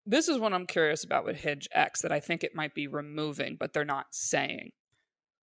this 0.08 0.28
is 0.28 0.40
what 0.40 0.54
I'm 0.54 0.66
curious 0.66 1.04
about 1.04 1.26
with 1.26 1.38
Hinge 1.38 1.68
X 1.72 2.02
that 2.02 2.12
I 2.12 2.20
think 2.20 2.44
it 2.44 2.56
might 2.56 2.74
be 2.74 2.88
removing, 2.88 3.58
but 3.60 3.74
they're 3.74 3.86
not 3.86 4.08
saying. 4.12 4.72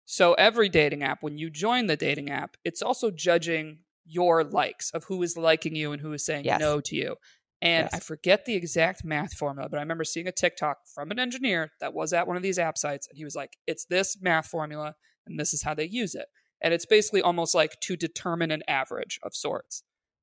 So 0.06 0.34
every 0.34 0.68
dating 0.68 1.02
app, 1.02 1.22
when 1.22 1.38
you 1.38 1.50
join 1.50 1.86
the 1.86 1.96
dating 1.96 2.30
app, 2.30 2.56
it's 2.64 2.82
also 2.82 3.10
judging 3.10 3.80
your 4.04 4.44
likes 4.44 4.90
of 4.90 5.04
who 5.04 5.22
is 5.22 5.36
liking 5.36 5.74
you 5.76 5.92
and 5.92 6.02
who 6.02 6.12
is 6.12 6.24
saying 6.26 6.44
Yes. 6.44 6.60
no 6.60 6.80
to 6.82 6.96
you. 6.96 7.16
And 7.62 7.84
Yes. 7.84 7.94
I 7.94 8.00
forget 8.00 8.44
the 8.44 8.54
exact 8.54 9.04
math 9.04 9.32
formula, 9.32 9.68
but 9.70 9.78
I 9.78 9.82
remember 9.82 10.04
seeing 10.04 10.28
a 10.28 10.32
TikTok 10.32 10.78
from 10.94 11.10
an 11.10 11.18
engineer 11.18 11.70
that 11.80 11.94
was 11.94 12.12
at 12.12 12.26
one 12.26 12.36
of 12.36 12.42
these 12.42 12.58
app 12.58 12.76
sites, 12.76 13.06
and 13.08 13.16
he 13.16 13.24
was 13.24 13.34
like, 13.34 13.56
"It's 13.66 13.86
this 13.86 14.20
math 14.20 14.48
formula, 14.48 14.96
and 15.26 15.40
this 15.40 15.54
is 15.54 15.62
how 15.62 15.72
they 15.74 15.86
use 15.86 16.14
it." 16.14 16.26
And 16.60 16.74
it's 16.74 16.84
basically 16.86 17.22
almost 17.22 17.54
like 17.54 17.80
to 17.80 17.96
determine 17.96 18.50
an 18.50 18.62
average 18.68 19.18
of 19.22 19.34
sorts. 19.34 19.82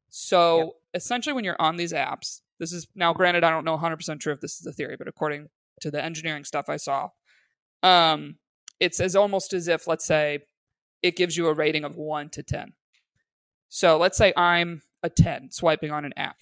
So 0.10 0.58
Yep. 0.58 0.68
essentially, 0.94 1.34
when 1.34 1.44
you're 1.44 1.60
on 1.60 1.78
these 1.78 1.94
apps, 1.94 2.42
this 2.62 2.72
is 2.72 2.88
now 2.94 3.12
granted, 3.12 3.44
I 3.44 3.50
don't 3.50 3.66
know 3.66 3.76
100% 3.76 4.20
true 4.20 4.32
if 4.34 4.40
this 4.40 4.60
is 4.60 4.68
a 4.68 4.72
theory, 4.72 4.96
but 4.96 5.08
according 5.08 5.48
to 5.82 5.90
the 5.90 6.02
engineering 6.02 6.44
stuff 6.44 6.70
I 6.70 6.78
saw, 6.78 7.10
um, 7.82 8.36
it's 8.80 9.00
as 9.00 9.16
almost 9.16 9.52
as 9.54 9.68
if, 9.68 9.88
let's 9.88 10.06
say, 10.06 10.40
it 11.02 11.16
gives 11.16 11.36
you 11.36 11.48
a 11.48 11.56
rating 11.56 11.84
of 11.84 11.98
one 11.98 12.30
to 12.30 12.44
10. 12.44 12.74
So 13.68 13.98
let's 13.98 14.16
say 14.16 14.32
I'm 14.38 14.84
a 15.02 15.10
10 15.10 15.50
swiping 15.50 15.90
on 15.90 16.06
an 16.06 16.14
app. 16.16 16.36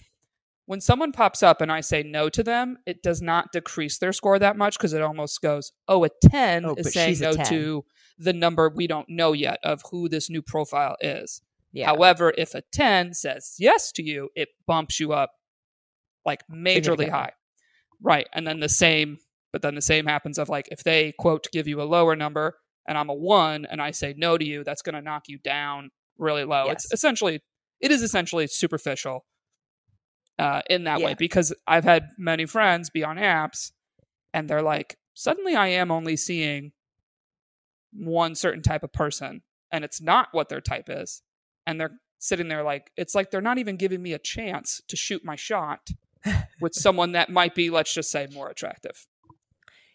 When 0.66 0.82
someone 0.82 1.10
pops 1.10 1.42
up 1.42 1.62
and 1.62 1.72
I 1.72 1.80
say 1.80 2.02
no 2.02 2.28
to 2.28 2.42
them, 2.42 2.76
it 2.84 3.02
does 3.02 3.22
not 3.22 3.50
decrease 3.50 3.96
their 3.96 4.12
score 4.12 4.38
that 4.38 4.58
much 4.58 4.76
because 4.76 4.92
it 4.92 5.00
almost 5.00 5.40
goes, 5.40 5.72
oh, 5.88 6.04
a 6.04 6.10
10 6.28 6.66
Oh, 6.66 6.74
is 6.76 6.92
saying 6.92 7.18
no 7.20 7.32
10. 7.32 7.46
to 7.46 7.84
the 8.18 8.34
number 8.34 8.68
we 8.68 8.86
don't 8.86 9.08
know 9.08 9.32
yet 9.32 9.58
of 9.64 9.80
who 9.90 10.06
this 10.06 10.28
new 10.28 10.42
profile 10.42 10.96
is. 11.00 11.40
Yeah. 11.72 11.86
However, 11.86 12.34
if 12.36 12.54
a 12.54 12.62
10 12.72 13.14
says 13.14 13.54
yes 13.58 13.90
to 13.92 14.02
you, 14.02 14.28
it 14.36 14.50
bumps 14.66 15.00
you 15.00 15.12
up 15.12 15.30
like 16.24 16.42
majorly 16.48 17.08
high. 17.08 17.32
Right. 18.02 18.26
And 18.32 18.46
then 18.46 18.60
the 18.60 18.68
same, 18.68 19.18
but 19.52 19.62
then 19.62 19.74
the 19.74 19.82
same 19.82 20.06
happens 20.06 20.38
of 20.38 20.48
like 20.48 20.68
if 20.70 20.84
they 20.84 21.12
quote 21.18 21.46
give 21.52 21.68
you 21.68 21.82
a 21.82 21.84
lower 21.84 22.16
number 22.16 22.56
and 22.88 22.96
I'm 22.96 23.08
a 23.08 23.14
one 23.14 23.66
and 23.66 23.80
I 23.80 23.90
say 23.90 24.14
no 24.16 24.38
to 24.38 24.44
you, 24.44 24.64
that's 24.64 24.82
going 24.82 24.94
to 24.94 25.02
knock 25.02 25.24
you 25.28 25.38
down 25.38 25.90
really 26.18 26.44
low. 26.44 26.70
It's 26.70 26.92
essentially, 26.92 27.40
it 27.80 27.90
is 27.90 28.02
essentially 28.02 28.46
superficial 28.46 29.24
uh, 30.38 30.62
in 30.70 30.84
that 30.84 31.00
way 31.00 31.14
because 31.14 31.52
I've 31.66 31.84
had 31.84 32.08
many 32.16 32.46
friends 32.46 32.90
be 32.90 33.04
on 33.04 33.16
apps 33.16 33.72
and 34.32 34.48
they're 34.48 34.62
like, 34.62 34.96
suddenly 35.14 35.54
I 35.54 35.68
am 35.68 35.90
only 35.90 36.16
seeing 36.16 36.72
one 37.92 38.34
certain 38.34 38.62
type 38.62 38.82
of 38.82 38.92
person 38.92 39.42
and 39.70 39.84
it's 39.84 40.00
not 40.00 40.28
what 40.32 40.48
their 40.48 40.60
type 40.60 40.86
is. 40.88 41.22
And 41.66 41.80
they're 41.80 41.98
sitting 42.18 42.48
there 42.48 42.62
like, 42.62 42.90
it's 42.96 43.14
like 43.14 43.30
they're 43.30 43.40
not 43.40 43.58
even 43.58 43.76
giving 43.76 44.02
me 44.02 44.12
a 44.12 44.18
chance 44.18 44.80
to 44.88 44.96
shoot 44.96 45.24
my 45.24 45.36
shot 45.36 45.90
with 46.60 46.74
someone 46.74 47.12
that 47.12 47.30
might 47.30 47.54
be, 47.54 47.70
let's 47.70 47.92
just 47.92 48.10
say, 48.10 48.26
more 48.32 48.48
attractive. 48.48 49.06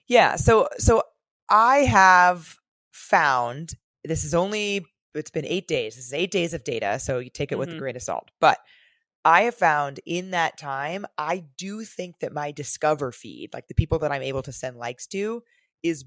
Yeah. 0.07 0.35
So 0.35 0.67
so 0.77 1.03
I 1.49 1.79
have 1.79 2.55
found 2.91 3.75
this 4.03 4.23
is 4.23 4.33
only 4.33 4.85
it's 5.13 5.31
been 5.31 5.45
eight 5.45 5.67
days. 5.67 5.95
This 5.95 6.05
is 6.07 6.13
eight 6.13 6.31
days 6.31 6.53
of 6.53 6.63
data, 6.63 6.99
so 6.99 7.19
you 7.19 7.29
take 7.29 7.51
it 7.51 7.57
with 7.57 7.69
a 7.69 7.73
Mhm. 7.73 7.79
grain 7.79 7.95
of 7.95 8.01
salt. 8.01 8.31
But 8.41 8.59
I 9.23 9.43
have 9.43 9.55
found 9.55 9.99
in 10.05 10.31
that 10.31 10.57
time, 10.57 11.05
I 11.17 11.45
do 11.57 11.83
think 11.83 12.19
that 12.19 12.33
my 12.33 12.51
discover 12.51 13.11
feed, 13.11 13.53
like 13.53 13.67
the 13.67 13.73
people 13.73 13.97
that 13.99 14.11
I'm 14.11 14.21
able 14.21 14.43
to 14.43 14.51
send 14.51 14.77
likes 14.77 15.07
to, 15.07 15.43
is 15.81 16.05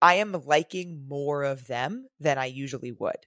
I 0.00 0.14
am 0.14 0.32
liking 0.32 1.06
more 1.08 1.42
of 1.42 1.66
them 1.66 2.08
than 2.20 2.38
I 2.38 2.46
usually 2.46 2.92
would. 2.92 3.26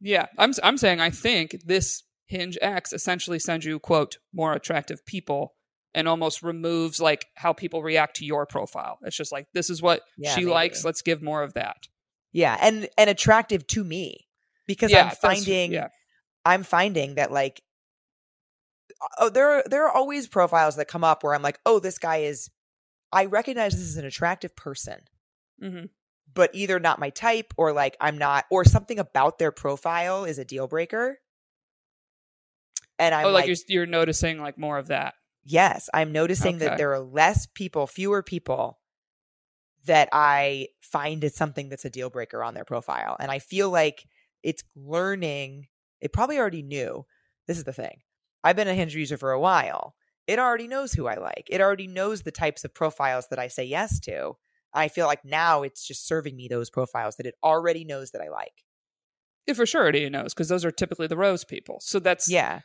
Yeah, 0.00 0.26
I'm 0.38 0.52
I'm 0.62 0.78
saying 0.78 1.00
I 1.00 1.10
think 1.10 1.62
this 1.64 2.02
Hinge 2.34 2.58
X 2.60 2.92
essentially 2.92 3.38
sends 3.38 3.64
you 3.64 3.78
quote 3.78 4.18
more 4.32 4.52
attractive 4.52 5.04
people 5.06 5.54
and 5.94 6.08
almost 6.08 6.42
removes 6.42 7.00
like 7.00 7.26
how 7.36 7.52
people 7.52 7.82
react 7.82 8.16
to 8.16 8.24
your 8.24 8.46
profile. 8.46 8.98
It's 9.02 9.16
just 9.16 9.32
like 9.32 9.46
this 9.54 9.70
is 9.70 9.80
what 9.80 10.02
Yeah, 10.16 10.34
she 10.34 10.40
maybe. 10.40 10.50
likes. 10.50 10.84
Let's 10.84 11.02
give 11.02 11.22
more 11.22 11.42
of 11.42 11.54
that. 11.54 11.88
Yeah, 12.32 12.58
and 12.60 12.88
and 12.98 13.08
attractive 13.08 13.66
to 13.68 13.84
me 13.84 14.26
because 14.66 14.90
yeah, 14.90 15.04
I'm 15.04 15.10
finding 15.10 15.72
yeah, 15.72 15.88
I'm 16.44 16.64
finding 16.64 17.14
that 17.14 17.30
like 17.30 17.62
oh 19.18 19.30
there 19.30 19.50
are 19.50 19.64
there 19.66 19.86
are 19.86 19.92
always 19.92 20.26
profiles 20.26 20.76
that 20.76 20.88
come 20.88 21.04
up 21.04 21.22
where 21.22 21.34
I'm 21.34 21.42
like, 21.42 21.60
"Oh, 21.64 21.78
this 21.78 21.98
guy 21.98 22.18
is 22.18 22.50
I 23.12 23.26
recognize 23.26 23.72
this 23.72 23.82
is 23.82 23.96
an 23.96 24.04
attractive 24.04 24.56
person, 24.56 25.00
hmm 25.60 25.84
but 26.32 26.50
either 26.52 26.80
not 26.80 26.98
my 26.98 27.10
type 27.10 27.54
or 27.56 27.72
like 27.72 27.96
I'm 28.00 28.18
not 28.18 28.46
or 28.50 28.64
something 28.64 28.98
about 28.98 29.38
their 29.38 29.52
profile 29.52 30.24
is 30.24 30.38
a 30.38 30.44
deal 30.44 30.66
breaker." 30.66 31.20
And 32.98 33.14
I'm 33.14 33.26
oh, 33.26 33.30
like, 33.30 33.46
like, 33.46 33.58
you're 33.68 33.80
you're 33.80 33.86
noticing 33.86 34.40
like 34.40 34.58
more 34.58 34.78
of 34.78 34.88
that. 34.88 35.14
yes, 35.44 35.90
I'm 35.92 36.12
noticing 36.12 36.56
Okay. 36.56 36.66
that 36.66 36.78
there 36.78 36.92
are 36.92 37.00
less 37.00 37.46
people, 37.46 37.86
fewer 37.86 38.22
people 38.22 38.78
that 39.86 40.08
I 40.12 40.68
find 40.80 41.22
is 41.22 41.34
something 41.34 41.68
that's 41.68 41.84
a 41.84 41.90
deal 41.90 42.08
breaker 42.08 42.42
on 42.42 42.54
their 42.54 42.64
profile. 42.64 43.16
And 43.20 43.30
I 43.30 43.38
feel 43.38 43.70
like 43.70 44.06
it's 44.42 44.62
learning. 44.74 45.68
It 46.00 46.12
probably 46.12 46.38
already 46.38 46.62
knew. 46.62 47.04
This 47.46 47.58
is 47.58 47.64
the 47.64 47.72
thing. 47.72 48.00
I've 48.42 48.56
been 48.56 48.68
a 48.68 48.74
Hinge 48.74 48.94
user 48.94 49.18
for 49.18 49.32
a 49.32 49.40
while. 49.40 49.94
It 50.26 50.38
already 50.38 50.68
knows 50.68 50.94
who 50.94 51.06
I 51.06 51.16
like. 51.16 51.48
It 51.50 51.60
already 51.60 51.86
knows 51.86 52.22
the 52.22 52.30
types 52.30 52.64
of 52.64 52.72
profiles 52.72 53.26
that 53.28 53.38
I 53.38 53.48
say 53.48 53.64
yes 53.64 54.00
to. 54.00 54.36
I 54.72 54.88
feel 54.88 55.06
like 55.06 55.24
now 55.24 55.62
it's 55.62 55.86
just 55.86 56.06
serving 56.06 56.34
me 56.34 56.48
those 56.48 56.70
profiles 56.70 57.16
that 57.16 57.26
it 57.26 57.34
already 57.42 57.84
knows 57.84 58.12
that 58.12 58.22
I 58.22 58.30
like. 58.30 58.64
Yeah, 59.46 59.54
for 59.54 59.66
sure, 59.66 59.88
it 59.88 60.10
knows 60.12 60.32
because 60.34 60.48
those 60.48 60.64
are 60.64 60.70
typically 60.70 61.06
the 61.06 61.16
rose 61.16 61.44
people. 61.44 61.78
So 61.80 61.98
that's 61.98 62.30
Yeah. 62.30 62.60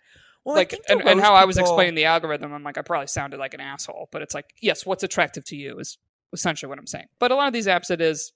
Well, 0.46 0.56
like 0.56 0.74
and, 0.88 1.02
and 1.02 1.20
how 1.20 1.34
I 1.34 1.46
was 1.46 1.58
people- 1.58 1.72
explaining 1.72 1.96
the 1.96 2.06
algorithm. 2.06 2.54
I'm 2.54 2.64
like 2.64 2.78
I 2.78 2.82
probably 2.82 3.08
sounded 3.08 3.38
like 3.40 3.54
an 3.54 3.60
asshole, 3.62 4.08
but 4.12 4.22
it's 4.22 4.34
like 4.34 4.46
yes, 4.62 4.86
what's 4.86 5.04
attractive 5.04 5.44
to 5.46 5.56
you 5.56 5.78
is 5.80 5.98
essentially 6.34 6.70
what 6.70 6.80
I'm 6.80 6.88
saying. 6.88 7.08
But 7.20 7.32
a 7.32 7.36
lot 7.36 7.48
of 7.48 7.54
these 7.54 7.68
apps, 7.68 7.92
it 7.92 8.00
is 8.02 8.32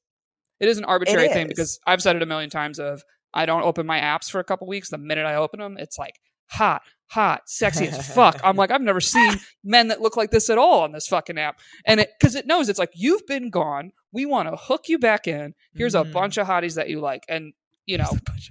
it 0.60 0.68
is 0.68 0.78
an 0.78 0.86
arbitrary 0.86 1.30
thing 1.30 1.48
because 1.48 1.80
I've 1.88 2.02
said 2.02 2.16
it 2.16 2.22
a 2.22 2.26
million 2.26 2.50
times. 2.50 2.80
Of 2.80 3.02
I 3.34 3.46
don't 3.46 3.64
open 3.64 3.86
my 3.88 4.00
apps 4.00 4.30
for 4.30 4.40
a 4.40 4.44
couple 4.44 4.68
weeks. 4.68 4.90
The 4.90 4.98
minute 4.98 5.26
I 5.26 5.36
open 5.36 5.60
them, 5.62 5.78
it's 5.80 5.98
like 5.98 6.16
hot, 6.52 6.82
hot, 7.10 7.44
sexy 7.48 7.88
as 7.88 8.14
fuck. 8.14 8.40
I'm 8.44 8.56
like 8.62 8.70
I've 8.70 8.82
never 8.82 9.02
seen 9.02 9.36
men 9.64 9.88
that 9.88 10.02
look 10.02 10.18
like 10.18 10.30
this 10.32 10.50
at 10.50 10.58
all 10.58 10.82
on 10.82 10.92
this 10.92 11.08
fucking 11.08 11.38
app, 11.40 11.60
and 11.86 12.02
it 12.02 12.10
because 12.20 12.36
it 12.36 12.46
knows 12.46 12.68
it's 12.68 12.80
like 12.80 12.92
you've 12.94 13.26
been 13.28 13.50
gone. 13.50 13.92
We 14.12 14.26
want 14.26 14.50
to 14.50 14.58
hook 14.58 14.90
you 14.90 15.00
back 15.00 15.26
in. 15.28 15.54
Here's 15.74 15.96
a 15.96 16.04
Mhm. 16.04 16.12
bunch 16.12 16.38
of 16.38 16.46
hotties 16.48 16.76
that 16.76 16.90
you 16.90 17.00
like, 17.00 17.24
and 17.30 17.54
you 17.86 17.98
know 17.98 18.10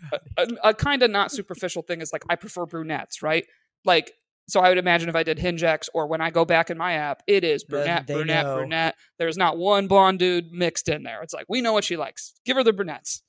a 0.08 0.20
a, 0.38 0.46
a 0.70 0.74
kind 0.74 1.02
of 1.02 1.10
not 1.10 1.30
superficial 1.30 1.82
thing 1.82 2.00
is 2.00 2.12
like 2.12 2.24
I 2.28 2.36
prefer 2.36 2.66
brunettes, 2.66 3.22
right? 3.22 3.44
Like, 3.84 4.12
so 4.48 4.60
I 4.60 4.68
would 4.68 4.78
imagine 4.78 5.08
if 5.08 5.16
I 5.16 5.22
did 5.22 5.38
Hingex 5.38 5.88
or 5.94 6.06
when 6.06 6.20
I 6.20 6.30
go 6.30 6.44
back 6.44 6.70
in 6.70 6.78
my 6.78 6.92
app, 6.94 7.22
it 7.26 7.42
is 7.44 7.64
brunette, 7.64 8.06
they 8.06 8.14
brunette, 8.14 8.44
know. 8.44 8.56
brunette. 8.56 8.94
There's 9.18 9.36
not 9.36 9.56
one 9.58 9.88
blonde 9.88 10.18
dude 10.18 10.52
mixed 10.52 10.88
in 10.88 11.02
there. 11.02 11.22
It's 11.22 11.34
like 11.34 11.46
we 11.48 11.60
know 11.60 11.72
what 11.72 11.84
she 11.84 11.96
likes. 11.96 12.32
Give 12.44 12.56
her 12.56 12.64
the 12.64 12.72
brunettes. 12.72 13.22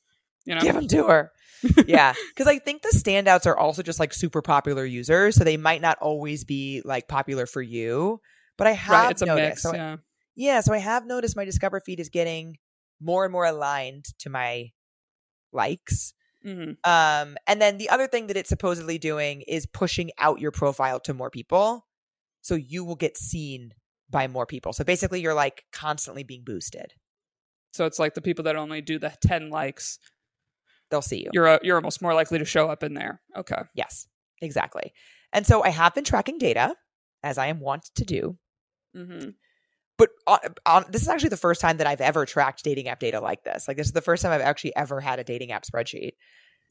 You 0.46 0.56
know, 0.56 0.62
Give 0.62 0.76
them 0.76 0.88
to 0.90 1.08
her. 1.08 1.32
yeah. 1.88 2.14
Because 2.36 2.48
I 2.48 2.60
think 2.60 2.82
the 2.82 2.90
standouts 2.94 3.46
are 3.46 3.58
also 3.58 3.82
just 3.82 4.00
like 4.00 4.14
super 4.14 4.42
popular 4.42 4.84
users. 4.86 5.36
So 5.36 5.44
they 5.46 5.56
might 5.56 5.82
not 5.82 5.98
always 6.02 6.44
be 6.44 6.82
like 6.84 7.08
popular 7.08 7.46
for 7.46 7.62
you. 7.62 8.20
But 8.58 8.68
I 8.68 8.72
have 8.72 8.92
right? 8.92 9.12
It's 9.12 9.22
a 9.22 9.26
noticed. 9.26 9.50
mix. 9.50 9.62
so 9.62 9.72
I- 9.72 9.76
yeah. 9.76 9.96
yeah. 10.36 10.60
So 10.62 10.74
I 10.74 10.80
have 10.80 11.06
noticed 11.06 11.38
my 11.38 11.46
Discover 11.46 11.80
feed 11.86 12.00
is 12.02 12.10
getting 12.10 12.58
more 13.02 13.24
and 13.24 13.32
more 13.32 13.46
aligned 13.46 14.06
to 14.20 14.30
my 14.30 14.72
likes. 15.54 16.14
hmm 16.44 16.72
Um, 16.84 17.38
and 17.48 17.62
then 17.62 17.78
the 17.78 17.90
other 17.90 18.08
thing 18.08 18.28
that 18.28 18.38
it's 18.38 18.50
supposedly 18.50 18.98
doing 18.98 19.42
is 19.48 19.66
pushing 19.66 20.12
out 20.18 20.40
your 20.40 20.52
profile 20.52 21.00
to 21.02 21.14
more 21.14 21.30
people. 21.30 21.86
So 22.42 22.56
you 22.56 22.84
will 22.84 22.96
get 22.96 23.18
seen 23.18 23.74
by 24.10 24.28
more 24.28 24.46
people. 24.46 24.74
So 24.74 24.84
basically, 24.84 25.22
you're 25.22 25.34
like 25.34 25.64
constantly 25.72 26.24
being 26.24 26.44
boosted. 26.44 26.94
So 27.72 27.86
it's 27.86 28.00
like 28.00 28.14
the 28.14 28.22
people 28.22 28.44
that 28.44 28.56
only 28.56 28.82
do 28.82 29.00
the 29.00 29.14
10 29.22 29.50
likes, 29.50 29.98
They'll 30.92 31.02
see 31.02 31.24
you. 31.24 31.30
you're 31.34 31.48
uh, 31.48 31.60
you're 31.64 31.78
almost 31.78 32.02
more 32.02 32.14
likely 32.14 32.38
to 32.40 32.46
show 32.46 32.70
up 32.70 32.84
in 32.84 32.94
there. 32.94 33.22
Okay. 33.36 33.62
yes, 33.74 34.08
exactly. 34.42 34.94
And 35.32 35.48
so 35.48 35.64
I 35.64 35.70
have 35.70 35.96
been 35.96 36.04
tracking 36.04 36.38
data 36.38 36.76
as 37.24 37.38
I 37.40 37.48
am 37.48 37.60
wont 37.60 37.90
to 37.96 38.06
do. 38.06 38.38
hmm 38.94 39.30
But 39.98 40.10
on, 40.26 40.40
on, 40.66 40.86
this 40.90 41.04
is 41.04 41.08
actually 41.08 41.30
the 41.30 41.38
first 41.38 41.62
time 41.62 41.78
that 41.78 41.88
I've 41.88 42.02
ever 42.02 42.26
tracked 42.26 42.64
dating 42.64 42.88
app 42.88 43.00
data 43.00 43.20
like 43.20 43.44
this. 43.44 43.68
Like, 43.68 43.78
this 43.78 43.86
is 43.86 43.94
the 43.94 44.02
first 44.02 44.24
time 44.24 44.32
I've 44.32 44.42
actually 44.42 44.76
ever 44.76 45.00
had 45.00 45.20
a 45.20 45.24
dating 45.24 45.52
app 45.52 45.64
spreadsheet. 45.64 46.14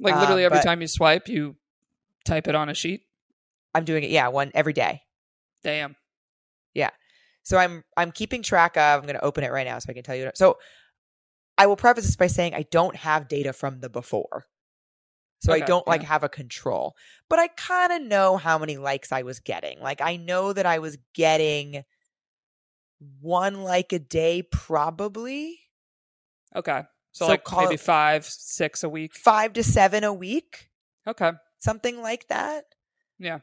Like 0.00 0.14
Um, 0.14 0.20
literally 0.20 0.44
every 0.44 0.60
time 0.60 0.80
you 0.80 0.88
swipe, 0.88 1.28
you 1.28 1.56
type 2.24 2.48
it 2.48 2.54
on 2.54 2.68
a 2.68 2.74
sheet. 2.74 3.02
I'm 3.74 3.84
doing 3.84 4.04
it, 4.04 4.10
yeah, 4.10 4.28
one 4.28 4.50
every 4.54 4.72
day. 4.72 5.02
Damn. 5.62 5.96
Yeah. 6.74 6.90
So 7.42 7.58
I'm 7.58 7.84
I'm 7.96 8.12
keeping 8.12 8.42
track 8.42 8.76
of. 8.76 9.00
I'm 9.00 9.02
going 9.02 9.14
to 9.14 9.24
open 9.24 9.44
it 9.44 9.52
right 9.52 9.66
now 9.66 9.78
so 9.78 9.86
I 9.90 9.94
can 9.94 10.02
tell 10.02 10.16
you. 10.16 10.30
So 10.34 10.58
I 11.56 11.66
will 11.66 11.76
preface 11.76 12.04
this 12.04 12.16
by 12.16 12.26
saying 12.26 12.54
I 12.54 12.64
don't 12.70 12.96
have 12.96 13.28
data 13.28 13.52
from 13.52 13.80
the 13.80 13.88
before. 13.88 14.46
So 15.40 15.52
I 15.52 15.58
don't 15.58 15.86
like 15.88 16.04
have 16.04 16.22
a 16.22 16.28
control, 16.28 16.94
but 17.28 17.40
I 17.40 17.48
kind 17.48 17.92
of 17.92 18.02
know 18.02 18.36
how 18.36 18.58
many 18.58 18.76
likes 18.76 19.10
I 19.10 19.22
was 19.22 19.40
getting. 19.40 19.80
Like 19.80 20.00
I 20.00 20.16
know 20.16 20.52
that 20.52 20.66
I 20.66 20.78
was 20.78 20.98
getting 21.14 21.82
one 23.20 23.62
like 23.62 23.92
a 23.92 23.98
day, 23.98 24.42
probably 24.42 25.58
Okay. 26.54 26.82
So, 27.12 27.26
So 27.26 27.30
like 27.30 27.42
maybe 27.56 27.76
five, 27.76 28.24
six 28.26 28.82
a 28.82 28.88
week. 28.88 29.14
five 29.14 29.52
to 29.54 29.62
seven 29.62 30.04
a 30.04 30.12
week, 30.12 30.68
Okay. 31.06 31.32
something 31.58 32.00
like 32.02 32.28
that. 32.28 32.64
Yeah. 33.18 33.40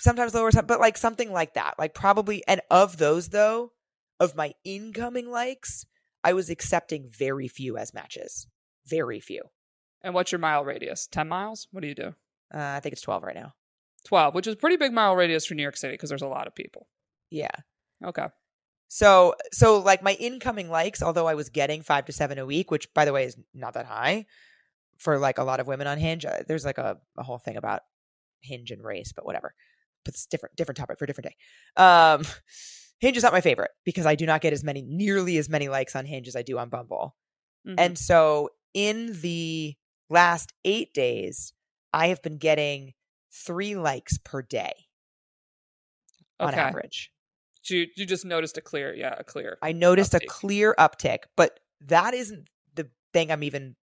Sometimes 0.00 0.34
lower, 0.34 0.50
but 0.66 0.80
like 0.80 0.96
something 0.98 1.32
like 1.32 1.54
that. 1.54 1.74
Like 1.78 1.94
probably, 1.94 2.42
and 2.48 2.60
of 2.70 2.96
those 2.98 3.28
though, 3.28 3.72
of 4.18 4.34
my 4.36 4.52
incoming 4.64 5.30
likes, 5.30 5.86
I 6.24 6.32
was 6.32 6.50
accepting 6.50 7.08
very 7.10 7.48
few 7.48 7.76
as 7.78 7.94
matches. 7.94 8.46
Very 8.86 9.20
few. 9.20 9.42
And 10.02 10.14
what's 10.14 10.32
your 10.32 10.38
mile 10.38 10.64
radius? 10.64 11.06
10 11.06 11.28
miles? 11.28 11.68
What 11.70 11.82
do 11.82 11.88
you 11.88 11.94
do? 11.94 12.14
Uh, 12.52 12.58
I 12.58 12.80
think 12.80 12.92
it's 12.94 13.02
12 13.02 13.22
right 13.22 13.34
now. 13.34 13.54
12, 14.06 14.34
which 14.34 14.46
is 14.46 14.54
a 14.54 14.56
pretty 14.56 14.76
big 14.76 14.92
mile 14.92 15.14
radius 15.14 15.46
for 15.46 15.54
New 15.54 15.62
York 15.62 15.76
City 15.76 15.94
because 15.94 16.08
there's 16.08 16.22
a 16.22 16.26
lot 16.28 16.46
of 16.46 16.54
people. 16.54 16.88
Yeah. 17.30 17.50
Okay. 18.04 18.26
So, 18.92 19.36
so 19.52 19.78
like 19.78 20.02
my 20.02 20.14
incoming 20.14 20.68
likes, 20.68 21.00
although 21.00 21.28
I 21.28 21.34
was 21.34 21.48
getting 21.48 21.80
five 21.80 22.06
to 22.06 22.12
seven 22.12 22.38
a 22.38 22.44
week, 22.44 22.72
which 22.72 22.92
by 22.92 23.04
the 23.04 23.12
way 23.12 23.24
is 23.24 23.36
not 23.54 23.74
that 23.74 23.86
high 23.86 24.26
for 24.98 25.16
like 25.16 25.38
a 25.38 25.44
lot 25.44 25.60
of 25.60 25.68
women 25.68 25.86
on 25.86 25.96
Hinge. 25.96 26.24
Uh, 26.24 26.42
there's 26.48 26.64
like 26.64 26.76
a, 26.76 26.98
a 27.16 27.22
whole 27.22 27.38
thing 27.38 27.56
about 27.56 27.82
Hinge 28.42 28.72
and 28.72 28.82
race, 28.82 29.12
but 29.12 29.24
whatever. 29.24 29.54
But 30.04 30.14
it's 30.14 30.26
different, 30.26 30.56
different 30.56 30.76
topic 30.76 30.98
for 30.98 31.04
a 31.04 31.06
different 31.06 31.28
day. 31.28 31.80
Um, 31.80 32.24
Hinge 32.98 33.16
is 33.16 33.22
not 33.22 33.32
my 33.32 33.40
favorite 33.40 33.70
because 33.84 34.06
I 34.06 34.16
do 34.16 34.26
not 34.26 34.40
get 34.40 34.52
as 34.52 34.64
many, 34.64 34.82
nearly 34.82 35.38
as 35.38 35.48
many 35.48 35.68
likes 35.68 35.94
on 35.94 36.04
Hinge 36.04 36.26
as 36.26 36.34
I 36.34 36.42
do 36.42 36.58
on 36.58 36.68
Bumble. 36.68 37.14
Mhm. 37.64 37.76
And 37.78 37.96
so 37.96 38.50
in 38.74 39.20
the 39.20 39.76
last 40.08 40.52
eight 40.64 40.92
days, 40.92 41.52
I 41.92 42.08
have 42.08 42.22
been 42.22 42.38
getting 42.38 42.94
three 43.32 43.76
likes 43.76 44.18
per 44.18 44.42
day 44.42 44.72
on 46.40 46.48
okay. 46.48 46.60
average. 46.60 47.12
You, 47.64 47.86
you 47.96 48.06
just 48.06 48.24
noticed 48.24 48.56
a 48.56 48.60
clear, 48.60 48.94
yeah, 48.94 49.14
a 49.18 49.24
clear. 49.24 49.58
I 49.62 49.72
noticed 49.72 50.14
a 50.14 50.20
clear 50.20 50.74
uptick, 50.78 51.18
but 51.36 51.60
that 51.82 52.14
isn't 52.14 52.48
the 52.74 52.88
thing 53.12 53.30
I'm 53.30 53.42
even 53.42 53.76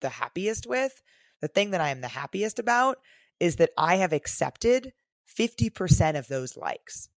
the 0.00 0.08
happiest 0.08 0.66
with. 0.66 1.00
The 1.40 1.48
thing 1.48 1.70
that 1.70 1.80
I 1.80 1.90
am 1.90 2.00
the 2.00 2.08
happiest 2.08 2.58
about 2.58 2.98
is 3.38 3.56
that 3.56 3.70
I 3.78 3.96
have 3.96 4.12
accepted 4.12 4.92
50% 5.38 6.18
of 6.18 6.26
those 6.26 6.56
likes. 6.56 7.08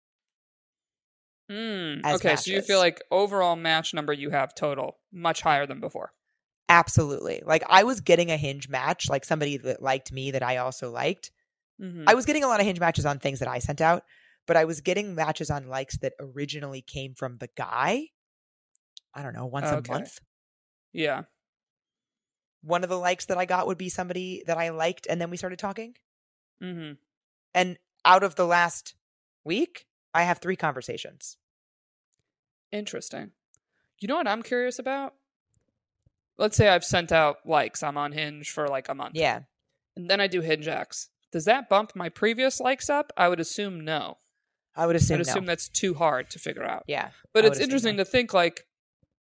Mm, 1.52 2.06
okay, 2.06 2.36
so 2.38 2.52
you 2.52 2.62
feel 2.62 2.80
like 2.80 3.02
overall 3.12 3.58
match 3.58 3.94
number 3.94 4.14
you 4.14 4.30
have 4.30 4.56
total 4.56 5.00
much 5.12 5.42
higher 5.42 5.66
than 5.66 5.80
before. 5.82 6.14
Absolutely. 6.70 7.42
Like 7.46 7.64
I 7.68 7.84
was 7.84 8.00
getting 8.00 8.32
a 8.32 8.38
hinge 8.38 8.70
match, 8.70 9.10
like 9.10 9.26
somebody 9.26 9.58
that 9.58 9.82
liked 9.82 10.14
me 10.14 10.32
that 10.32 10.44
I 10.44 10.58
also 10.58 10.90
liked. 10.90 11.32
Mhm. 11.82 12.06
I 12.08 12.14
was 12.14 12.26
getting 12.26 12.46
a 12.46 12.48
lot 12.48 12.62
of 12.62 12.66
hinge 12.66 12.80
matches 12.80 13.06
on 13.06 13.20
things 13.20 13.40
that 13.40 13.50
I 13.50 13.60
sent 13.60 13.82
out, 13.82 14.04
but 14.52 14.58
I 14.58 14.66
was 14.66 14.82
getting 14.82 15.16
matches 15.16 15.50
on 15.50 15.70
likes 15.70 15.98
that 16.00 16.12
originally 16.20 16.82
came 16.82 17.14
from 17.14 17.38
the 17.38 17.48
guy. 17.56 18.08
I 19.14 19.24
don't 19.24 19.34
know, 19.34 19.46
once 19.46 19.68
Okay. 19.68 19.90
a 19.90 19.94
month. 19.94 20.20
yeah. 20.92 21.22
One 22.62 22.84
of 22.84 22.90
the 22.90 22.98
likes 23.00 23.28
that 23.28 23.38
I 23.38 23.46
got 23.46 23.66
would 23.66 23.78
be 23.78 23.88
somebody 23.88 24.44
that 24.48 24.58
I 24.58 24.68
liked, 24.72 25.08
and 25.10 25.22
then 25.22 25.30
we 25.30 25.38
started 25.38 25.58
talking. 25.58 25.96
hmm 26.60 26.92
And 27.54 27.78
out 28.04 28.24
of 28.24 28.36
the 28.36 28.46
last 28.46 28.94
week, 29.46 29.86
I 30.14 30.24
have 30.24 30.40
three 30.40 30.58
conversations. 30.58 31.38
Interesting. 32.74 33.32
You 34.02 34.10
know 34.10 34.18
what 34.18 34.28
I'm 34.28 34.44
curious 34.44 34.80
about? 34.80 35.14
Let's 36.38 36.58
say 36.58 36.68
I've 36.68 36.84
sent 36.84 37.14
out 37.14 37.38
likes. 37.46 37.84
I'm 37.84 37.96
on 37.98 38.12
Hinge 38.12 38.50
for 38.52 38.68
like 38.68 38.90
a 38.90 38.96
month. 38.96 39.16
Yeah. 39.16 39.44
And 39.96 40.10
then 40.10 40.20
I 40.20 40.28
do 40.28 40.42
Hinge 40.42 40.68
X. 40.68 41.08
Does 41.32 41.46
that 41.46 41.70
bump 41.70 41.94
my 41.96 42.10
previous 42.10 42.60
likes 42.60 42.90
up? 42.90 43.14
I 43.16 43.30
would 43.30 43.40
assume 43.40 43.80
no. 43.86 44.18
I 44.76 44.88
would 44.88 44.96
assume 44.96 45.16
I'd 45.16 45.22
assume 45.22 45.46
no. 45.46 45.52
that's 45.52 45.70
too 45.70 45.94
hard 45.94 46.30
to 46.32 46.40
figure 46.40 46.64
out. 46.64 46.84
Yeah. 46.88 47.10
But 47.34 47.46
I 47.46 47.50
it's 47.50 47.60
interesting 47.60 47.98
no. 47.98 48.04
to 48.04 48.10
think 48.10 48.34
like, 48.34 48.66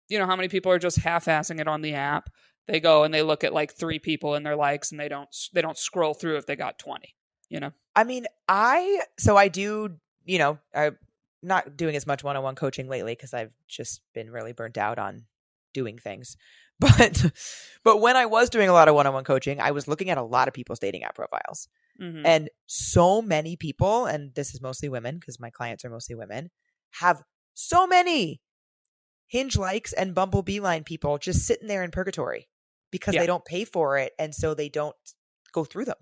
you 0.08 0.20
know, 0.20 0.26
how 0.26 0.36
many 0.36 0.48
people 0.48 0.72
are 0.72 0.80
just 0.80 1.00
half-assing 1.00 1.60
it 1.60 1.68
on 1.68 1.82
the 1.82 1.94
app. 1.94 2.30
They 2.68 2.80
go 2.80 3.04
and 3.04 3.12
they 3.12 3.24
look 3.24 3.44
at 3.44 3.54
like 3.54 3.74
three 3.74 3.98
people 3.98 4.36
in 4.36 4.44
their 4.44 4.56
likes, 4.56 4.92
and 4.92 5.00
they 5.00 5.10
don't 5.10 5.30
they 5.54 5.62
don't 5.62 5.78
scroll 5.78 6.14
through 6.14 6.38
if 6.38 6.46
they 6.46 6.56
got 6.56 6.78
twenty. 6.78 7.16
You 7.50 7.60
know. 7.60 7.72
I 7.96 8.04
mean, 8.04 8.28
I 8.48 9.02
so 9.18 9.36
I 9.36 9.48
do, 9.48 9.98
you 10.24 10.38
know, 10.38 10.60
I'm 10.76 10.98
not 11.42 11.78
doing 11.78 11.96
as 11.96 12.06
much 12.06 12.24
one-on-one 12.24 12.54
coaching 12.56 12.88
lately 12.88 13.14
because 13.14 13.34
I've 13.34 13.56
just 13.68 14.02
been 14.14 14.30
really 14.30 14.54
burnt 14.54 14.78
out 14.78 15.00
on 15.00 15.26
doing 15.74 15.98
things. 15.98 16.38
But 16.80 17.34
but 17.84 17.98
when 18.00 18.16
I 18.16 18.26
was 18.26 18.50
doing 18.50 18.70
a 18.70 18.72
lot 18.72 18.88
of 18.88 18.96
one-on-one 18.96 19.26
coaching, 19.26 19.60
I 19.60 19.72
was 19.72 19.90
looking 19.90 20.10
at 20.12 20.18
a 20.18 20.24
lot 20.24 20.48
of 20.48 20.54
people's 20.54 20.80
dating 20.80 21.04
app 21.04 21.14
profiles. 21.14 21.68
Hmm 22.00 22.26
And 22.26 22.50
so 22.66 23.22
many 23.22 23.56
people, 23.56 24.06
and 24.06 24.34
this 24.36 24.54
is 24.54 24.62
mostly 24.62 24.90
women 24.90 25.18
because 25.18 25.40
my 25.40 25.50
clients 25.50 25.84
are 25.86 25.90
mostly 25.90 26.16
women, 26.16 26.50
have 27.00 27.22
so 27.54 27.86
many 27.88 28.42
Hinge 29.28 29.58
likes 29.58 29.94
and 29.94 30.16
Bumble 30.16 30.42
Beeline 30.42 30.84
people 30.84 31.18
just 31.20 31.46
sitting 31.46 31.68
there 31.68 31.84
in 31.84 31.92
purgatory 31.92 32.48
because 32.92 33.14
Yeah. 33.14 33.22
they 33.22 33.28
don't 33.28 33.46
pay 33.46 33.64
for 33.64 33.98
it. 33.98 34.14
And 34.18 34.34
so 34.34 34.54
they 34.54 34.70
don't 34.70 34.96
go 35.54 35.64
through 35.66 35.86
them. 35.86 35.98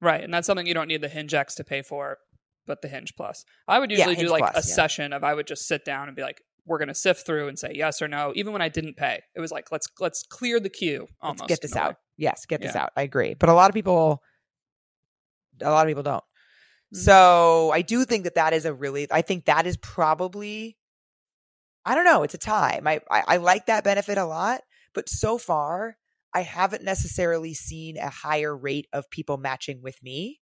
Right, 0.00 0.22
and 0.22 0.34
that's 0.34 0.46
something 0.46 0.66
you 0.66 0.74
don't 0.74 0.88
need 0.88 1.00
the 1.00 1.08
Hinge 1.08 1.32
X 1.32 1.54
to 1.54 1.64
pay 1.64 1.82
for, 1.82 2.18
but 2.66 2.82
the 2.82 2.88
Hinge 2.88 3.14
Plus. 3.16 3.44
I 3.68 3.78
would 3.78 3.90
Yeah, 3.90 3.98
usually 3.98 4.16
do 4.16 4.20
Hinge 4.22 4.30
like 4.30 4.44
a 4.54 4.56
yeah. 4.56 4.60
session 4.62 5.12
of 5.12 5.24
I 5.24 5.34
would 5.34 5.46
just 5.46 5.66
sit 5.66 5.84
down 5.84 6.08
and 6.08 6.16
be 6.16 6.22
like, 6.22 6.42
"We're 6.66 6.78
going 6.78 6.88
to 6.88 6.94
sift 6.94 7.24
through 7.24 7.48
and 7.48 7.58
say 7.58 7.72
yes 7.74 8.02
or 8.02 8.08
no," 8.08 8.32
even 8.34 8.52
when 8.52 8.60
I 8.60 8.68
didn't 8.68 8.96
pay. 8.96 9.22
It 9.34 9.40
was 9.40 9.52
like, 9.52 9.70
"Let's 9.72 9.86
let's 10.00 10.22
clear 10.24 10.60
the 10.60 10.68
queue." 10.68 11.06
Almost 11.22 11.42
Let's 11.42 11.48
get 11.48 11.62
this 11.62 11.74
way. 11.74 11.80
out. 11.80 11.96
Yes, 12.18 12.44
get 12.44 12.60
this 12.60 12.74
Yeah. 12.74 12.82
out. 12.82 12.90
I 12.96 13.02
agree. 13.02 13.34
But 13.34 13.48
a 13.48 13.54
lot 13.54 13.70
of 13.70 13.74
people, 13.74 14.22
a 15.60 15.70
lot 15.70 15.86
of 15.86 15.90
people 15.90 16.02
don't. 16.02 16.24
Mhm. 16.94 16.98
So 16.98 17.70
I 17.72 17.82
do 17.82 18.04
think 18.04 18.24
that 18.24 18.36
that 18.36 18.52
is 18.52 18.64
a 18.66 18.74
really, 18.74 19.08
I 19.10 19.22
think 19.22 19.46
that 19.46 19.66
is 19.66 19.76
probably, 19.78 20.78
I 21.84 21.94
don't 21.94 22.04
know, 22.04 22.22
it's 22.22 22.34
a 22.34 22.38
time. 22.38 22.86
I, 22.86 23.00
I, 23.10 23.22
I 23.28 23.36
like 23.38 23.66
that 23.66 23.84
benefit 23.84 24.16
a 24.18 24.24
lot, 24.24 24.62
but 24.94 25.08
so 25.08 25.38
far 25.38 25.96
I 26.32 26.40
haven't 26.42 26.82
necessarily 26.82 27.54
seen 27.54 27.96
a 27.96 28.08
higher 28.10 28.56
rate 28.56 28.88
of 28.92 29.10
people 29.10 29.36
matching 29.36 29.82
with 29.82 30.02
me 30.02 30.40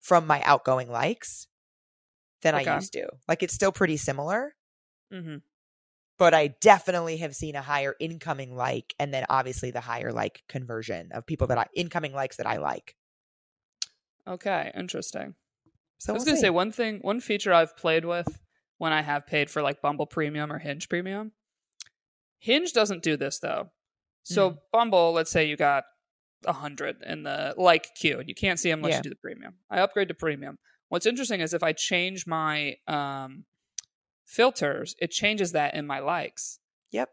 from 0.00 0.26
my 0.26 0.42
outgoing 0.42 0.90
likes 0.90 1.48
than 2.42 2.54
Okay. 2.54 2.70
I 2.70 2.76
used 2.76 2.92
to. 2.94 3.08
Like 3.28 3.42
it's 3.42 3.54
still 3.54 3.72
pretty 3.72 3.96
similar, 3.96 4.54
Mhm. 5.10 5.42
but 6.18 6.34
I 6.34 6.48
definitely 6.48 7.18
have 7.18 7.34
seen 7.34 7.56
a 7.56 7.62
higher 7.62 7.94
incoming 8.00 8.54
like, 8.54 8.94
and 8.98 9.12
then 9.12 9.26
obviously 9.28 9.70
the 9.70 9.80
higher 9.80 10.12
like 10.12 10.42
conversion 10.48 11.10
of 11.12 11.26
people 11.26 11.48
that 11.48 11.58
I 11.58 11.66
incoming 11.74 12.12
likes 12.14 12.36
that 12.36 12.46
I 12.46 12.58
like. 12.58 12.96
Okay, 14.28 14.70
interesting. 14.74 15.34
So 15.98 16.12
I 16.12 16.14
was 16.14 16.20
we'll 16.20 16.26
gonna 16.26 16.36
see. 16.38 16.42
say 16.42 16.50
one 16.50 16.72
thing, 16.72 16.98
one 17.02 17.20
feature 17.20 17.52
I've 17.52 17.76
played 17.76 18.04
with 18.04 18.40
when 18.78 18.92
I 18.92 19.02
have 19.02 19.26
paid 19.26 19.50
for 19.50 19.62
like 19.62 19.80
Bumble 19.82 20.06
Premium 20.06 20.52
or 20.52 20.58
Hinge 20.58 20.88
Premium. 20.88 21.32
Hinge 22.38 22.72
doesn't 22.72 23.02
do 23.02 23.16
this 23.16 23.38
though. 23.38 23.70
So 24.22 24.50
Mm. 24.50 24.58
Bumble, 24.72 25.12
let's 25.12 25.30
say 25.30 25.46
you 25.46 25.56
got 25.56 25.84
a 26.46 26.52
hundred 26.52 27.02
in 27.06 27.22
the 27.22 27.54
like 27.56 27.94
queue, 27.94 28.18
and 28.20 28.28
you 28.28 28.34
can't 28.34 28.58
see 28.58 28.70
them 28.70 28.80
unless 28.80 28.92
Yeah. 28.92 28.96
you 28.98 29.02
do 29.04 29.10
the 29.10 29.16
premium. 29.16 29.54
I 29.70 29.80
upgrade 29.80 30.08
to 30.08 30.14
premium. 30.14 30.58
What's 30.88 31.06
interesting 31.06 31.40
is 31.40 31.54
if 31.54 31.62
I 31.62 31.72
change 31.72 32.26
my 32.26 32.76
um, 32.86 33.44
filters, 34.24 34.94
it 35.00 35.10
changes 35.10 35.52
that 35.52 35.74
in 35.74 35.86
my 35.86 35.98
likes. 36.00 36.58
Yep. 36.90 37.10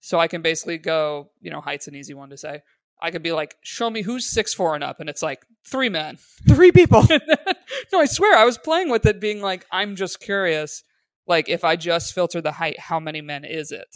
So 0.00 0.18
I 0.18 0.28
can 0.28 0.42
basically 0.42 0.78
go, 0.78 1.30
you 1.40 1.50
know, 1.50 1.60
height's 1.60 1.88
an 1.88 1.94
easy 1.94 2.14
one 2.14 2.30
to 2.30 2.36
say. 2.36 2.62
I 3.02 3.10
could 3.10 3.22
be 3.22 3.32
like, 3.32 3.56
show 3.62 3.90
me 3.90 4.02
who's 4.02 4.26
six 4.26 4.54
four 4.54 4.74
and 4.74 4.84
up, 4.84 5.00
and 5.00 5.08
it's 5.08 5.22
like 5.22 5.44
three 5.66 5.88
men. 5.88 6.18
Three 6.48 6.72
people. 6.72 7.04
no, 7.92 8.00
I 8.00 8.06
swear, 8.06 8.36
I 8.36 8.44
was 8.44 8.58
playing 8.58 8.90
with 8.90 9.06
it, 9.06 9.20
being 9.20 9.40
like, 9.40 9.66
I'm 9.70 9.96
just 9.96 10.20
curious. 10.20 10.82
Like, 11.26 11.48
if 11.48 11.64
I 11.64 11.76
just 11.76 12.14
filter 12.14 12.40
the 12.40 12.52
height, 12.52 12.78
how 12.78 12.98
many 12.98 13.20
men 13.20 13.44
is 13.44 13.70
it? 13.70 13.88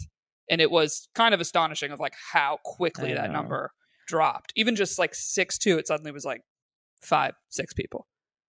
and 0.49 0.61
it 0.61 0.69
was 0.69 1.07
kind 1.15 1.33
of 1.33 1.39
astonishing 1.39 1.91
of 1.91 1.99
like 1.99 2.13
how 2.33 2.59
quickly 2.63 3.11
I 3.11 3.15
that 3.15 3.27
know. 3.27 3.41
number 3.41 3.71
dropped. 4.07 4.53
Even 4.55 4.75
just 4.75 4.99
like 4.99 5.15
six 5.15 5.57
two, 5.57 5.77
it 5.77 5.87
suddenly 5.87 6.11
was 6.11 6.25
like 6.25 6.41
five, 7.01 7.33
six 7.49 7.73
people. 7.73 8.07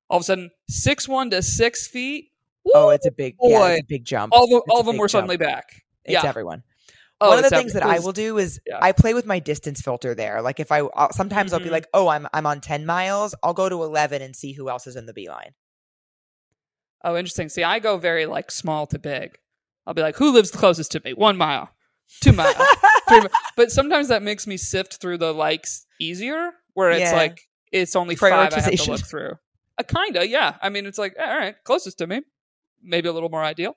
All 0.09 0.19
of 0.19 0.23
a 0.23 0.25
sudden, 0.25 0.51
six 0.69 1.09
one 1.09 1.31
to 1.31 1.43
six 1.43 1.87
feet. 1.87 2.31
Oh, 2.75 2.91
it's 2.91 3.07
a 3.07 3.13
big, 3.13 3.37
yeah, 3.41 3.69
it's 3.69 3.83
a 3.83 3.87
big 3.87 4.05
jump. 4.05 4.33
all, 4.33 4.49
the, 4.49 4.61
all 4.71 4.81
of 4.81 4.87
them 4.87 4.97
were 4.97 5.07
jump. 5.07 5.11
suddenly 5.13 5.37
back. 5.37 5.85
It's 6.05 6.13
yeah. 6.15 6.29
everyone. 6.29 6.63
Oh, 7.21 7.31
One 7.31 7.39
of 7.39 7.45
the 7.51 7.57
things 7.57 7.73
that 7.73 7.83
I 7.83 7.99
will 8.01 8.13
do 8.13 8.37
is 8.37 8.61
yeah. 8.67 8.79
I 8.83 8.93
play 8.93 9.15
with 9.15 9.25
my 9.25 9.39
distance 9.39 9.81
filter 9.81 10.15
there. 10.15 10.43
Like 10.43 10.61
if 10.61 10.71
I 10.71 10.81
I'll, 10.81 11.13
sometimes 11.13 11.53
I'll 11.55 11.61
be 11.61 11.67
Mhm. 11.69 11.73
like, 11.73 11.87
oh, 11.95 12.09
I'm 12.09 12.27
I'm 12.35 12.45
on 12.47 12.61
ten 12.61 12.85
miles. 12.85 13.35
I'll 13.43 13.55
go 13.55 13.69
to 13.71 13.83
eleven 13.83 14.21
and 14.21 14.37
see 14.37 14.53
who 14.53 14.69
else 14.69 14.87
is 14.87 14.97
in 14.97 15.07
the 15.07 15.15
beeline. 15.15 15.55
Oh, 17.05 17.17
interesting. 17.17 17.49
See, 17.49 17.63
I 17.63 17.79
go 17.79 17.97
very 17.99 18.27
like 18.27 18.51
small 18.51 18.87
to 18.89 18.99
big. 18.99 19.39
I'll 19.87 19.95
be 19.95 20.03
like, 20.03 20.17
who 20.17 20.33
lives 20.33 20.51
closest 20.51 20.93
to 20.93 21.01
me? 21.05 21.15
One 21.15 21.37
mile, 21.37 21.71
two 22.21 22.33
mile, 22.33 22.53
three 23.09 23.21
mi- 23.21 23.29
But 23.57 23.71
sometimes 23.71 24.09
that 24.09 24.23
makes 24.23 24.47
me 24.47 24.57
sift 24.57 25.01
through 25.01 25.19
the 25.19 25.33
likes 25.33 25.87
easier, 26.01 26.51
where 26.75 26.91
it's 26.91 27.01
Yeah. 27.01 27.17
like 27.17 27.41
it's 27.73 27.95
only 27.97 28.17
five 28.17 28.53
I 28.53 28.61
have 28.61 28.71
to 28.75 28.91
look 28.91 29.07
through. 29.07 29.35
Uh, 29.79 29.83
kinda, 29.85 30.27
yeah. 30.27 30.57
I 30.61 30.69
mean, 30.71 30.87
it's 30.87 30.99
like 30.99 31.15
all 31.19 31.27
right, 31.39 31.55
closest 31.65 31.99
to 31.99 32.07
me, 32.07 32.23
maybe 32.83 33.09
a 33.09 33.13
little 33.13 33.29
more 33.31 33.43
ideal. 33.45 33.77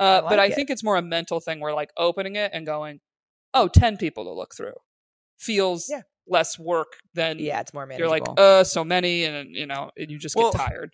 Uh, 0.00 0.22
I 0.24 0.28
but 0.28 0.38
I 0.38 0.46
it. 0.46 0.54
think 0.54 0.70
it's 0.70 0.82
more 0.82 0.96
a 0.96 1.02
mental 1.02 1.40
thing 1.40 1.60
where 1.60 1.74
like 1.74 1.90
opening 1.96 2.36
it 2.36 2.50
and 2.54 2.64
going, 2.66 3.00
oh, 3.54 3.68
10 3.68 3.96
people 3.98 4.24
to 4.24 4.32
look 4.32 4.54
through 4.56 4.74
feels 5.38 5.88
Yeah. 5.90 6.02
less 6.26 6.58
work 6.58 6.94
than 7.14 7.38
Yeah, 7.38 7.60
it's 7.60 7.74
more 7.74 7.86
you're 7.96 8.08
like, 8.08 8.22
uh, 8.36 8.64
so 8.64 8.84
many, 8.84 9.24
and 9.24 9.54
you 9.54 9.66
know, 9.66 9.90
and 9.96 10.10
you 10.10 10.18
just 10.18 10.36
Well, 10.36 10.52
get 10.52 10.58
tired. 10.58 10.92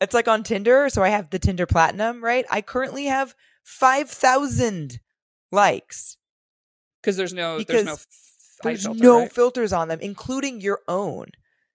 it's 0.00 0.14
like 0.14 0.28
on 0.28 0.42
Tinder. 0.42 0.88
So 0.88 1.02
I 1.02 1.08
have 1.08 1.30
the 1.30 1.38
Tinder 1.38 1.66
Platinum, 1.66 2.22
right? 2.22 2.44
I 2.50 2.60
currently 2.62 3.06
have 3.06 3.34
five 3.64 4.08
thousand 4.10 5.00
likes. 5.50 6.16
Because 7.02 7.16
there's 7.16 7.32
no, 7.34 7.58
there's 7.62 7.84
no, 7.84 7.92
because 7.92 8.00
f- 8.00 8.06
There's 8.62 8.84
filter, 8.84 9.02
no 9.02 9.18
right? 9.20 9.32
filters 9.32 9.72
on 9.72 9.88
them, 9.88 10.00
including 10.00 10.60
your 10.60 10.80
own. 10.88 11.26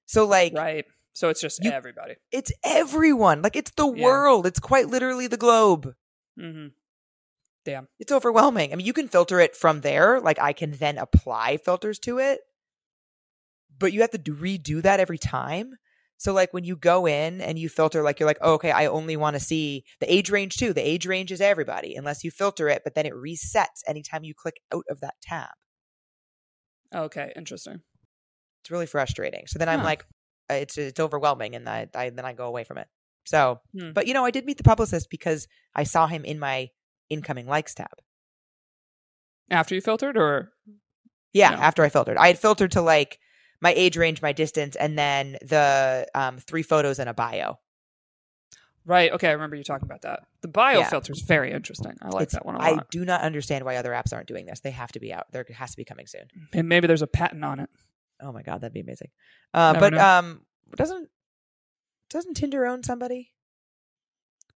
So 0.05 0.25
like 0.25 0.53
right. 0.55 0.85
So 1.13 1.29
it's 1.29 1.41
just 1.41 1.63
You- 1.63 1.71
everybody. 1.71 2.15
it's 2.31 2.51
everyone. 2.63 3.41
Like 3.41 3.55
it's 3.55 3.71
the 3.71 3.91
Yeah. 3.91 4.03
world. 4.03 4.45
It's 4.47 4.59
quite 4.59 4.87
literally 4.87 5.27
the 5.27 5.37
globe. 5.37 5.93
Hmm 6.37 6.67
Damn. 7.65 7.87
It's 7.99 8.11
overwhelming. 8.11 8.71
I 8.71 8.75
mean, 8.75 8.85
you 8.85 8.93
can 8.93 9.07
filter 9.09 9.39
it 9.39 9.55
from 9.55 9.81
there. 9.81 10.19
Like 10.21 10.39
I 10.39 10.53
can 10.53 10.71
then 10.71 10.97
apply 10.97 11.57
filters 11.57 11.99
to 11.99 12.17
it, 12.17 12.39
but 13.77 13.93
you 13.93 14.01
have 14.01 14.11
to 14.11 14.17
do, 14.17 14.35
redo 14.35 14.81
that 14.81 14.99
every 14.99 15.17
time. 15.17 15.75
So 16.17 16.33
like 16.33 16.53
when 16.53 16.65
you 16.65 16.75
go 16.75 17.05
in 17.05 17.39
and 17.41 17.57
you 17.57 17.69
filter, 17.69 18.01
like 18.03 18.19
you're 18.19 18.27
like, 18.27 18.39
oh, 18.41 18.53
okay, 18.55 18.71
I 18.71 18.87
only 18.87 19.15
want 19.15 19.35
to 19.35 19.39
see 19.39 19.85
the 20.01 20.13
age 20.13 20.29
range 20.29 20.57
too. 20.57 20.73
The 20.73 20.87
age 20.87 21.05
range 21.05 21.31
is 21.31 21.39
everybody, 21.41 21.95
unless 21.95 22.23
you 22.23 22.31
filter 22.31 22.67
it, 22.67 22.81
but 22.83 22.93
then 22.95 23.05
it 23.05 23.13
resets 23.13 23.83
anytime 23.87 24.23
you 24.23 24.33
click 24.33 24.59
out 24.73 24.83
of 24.89 24.99
that 25.01 25.15
tab. 25.21 25.49
Okay, 26.93 27.31
interesting. 27.35 27.81
It's 28.63 28.71
really 28.71 28.87
frustrating. 28.87 29.45
So 29.47 29.59
then 29.59 29.69
I'm 29.69 29.83
like, 29.83 30.05
uh, 30.49 30.55
it's 30.55 30.77
it's 30.77 30.99
overwhelming, 30.99 31.55
and 31.55 31.69
I, 31.69 31.87
I 31.95 32.09
then 32.09 32.25
I 32.25 32.33
go 32.33 32.47
away 32.47 32.63
from 32.63 32.79
it. 32.79 32.87
So, 33.29 33.61
Hmm. 33.77 33.91
but 33.93 34.07
you 34.07 34.13
know, 34.15 34.25
I 34.25 34.31
did 34.31 34.45
meet 34.45 34.57
the 34.57 34.63
publicist 34.63 35.09
because 35.11 35.47
I 35.75 35.83
saw 35.83 36.07
him 36.07 36.25
in 36.25 36.39
my 36.39 36.69
incoming 37.09 37.45
likes 37.45 37.75
tab. 37.75 37.93
After 39.51 39.75
you 39.75 39.81
filtered, 39.81 40.17
or 40.17 40.51
Yeah, 41.31 41.51
No. 41.51 41.57
after 41.57 41.83
I 41.83 41.89
filtered, 41.89 42.17
I 42.17 42.25
had 42.25 42.39
filtered 42.39 42.71
to 42.71 42.81
like 42.81 43.19
my 43.61 43.71
age 43.75 43.97
range, 43.97 44.19
my 44.19 44.31
distance, 44.31 44.75
and 44.75 44.97
then 44.97 45.33
the 45.43 46.07
um, 46.15 46.39
three 46.39 46.63
photos 46.63 46.97
and 46.99 47.07
a 47.09 47.13
bio. 47.13 47.59
right? 48.85 49.11
Okay, 49.11 49.27
I 49.27 49.33
remember 49.33 49.55
you 49.55 49.63
talking 49.63 49.85
about 49.85 50.01
that. 50.01 50.21
The 50.41 50.47
bio 50.47 50.79
Yeah. 50.79 50.89
filter 50.89 51.13
is 51.13 51.21
very 51.21 51.51
interesting. 51.51 51.95
I 52.01 52.07
like 52.07 52.23
It's- 52.23 52.31
that 52.33 52.43
one 52.43 52.55
a 52.55 52.59
I 52.59 52.71
lot. 52.71 52.83
I 52.83 52.85
do 52.89 53.05
not 53.05 53.21
understand 53.21 53.63
why 53.63 53.75
other 53.75 53.91
apps 53.91 54.11
aren't 54.13 54.27
doing 54.27 54.47
this. 54.47 54.61
They 54.61 54.71
have 54.71 54.91
to 54.93 54.99
be 54.99 55.13
out. 55.13 55.31
There 55.31 55.45
has 55.53 55.71
to 55.71 55.77
be 55.77 55.85
coming 55.85 56.07
soon. 56.07 56.23
And 56.53 56.67
maybe 56.67 56.87
there's 56.87 57.03
a 57.03 57.07
patent 57.07 57.45
on 57.45 57.59
it. 57.59 57.69
Oh 58.19 58.31
my 58.31 58.41
god, 58.41 58.61
that'd 58.61 58.73
be 58.73 58.79
amazing. 58.79 59.11
Uh, 59.53 59.79
but 59.79 59.93
know. 59.93 60.03
um, 60.03 60.45
doesn't 60.75 61.11
doesn't 62.09 62.33
Tinder 62.35 62.65
own 62.65 62.83
somebody? 62.83 63.31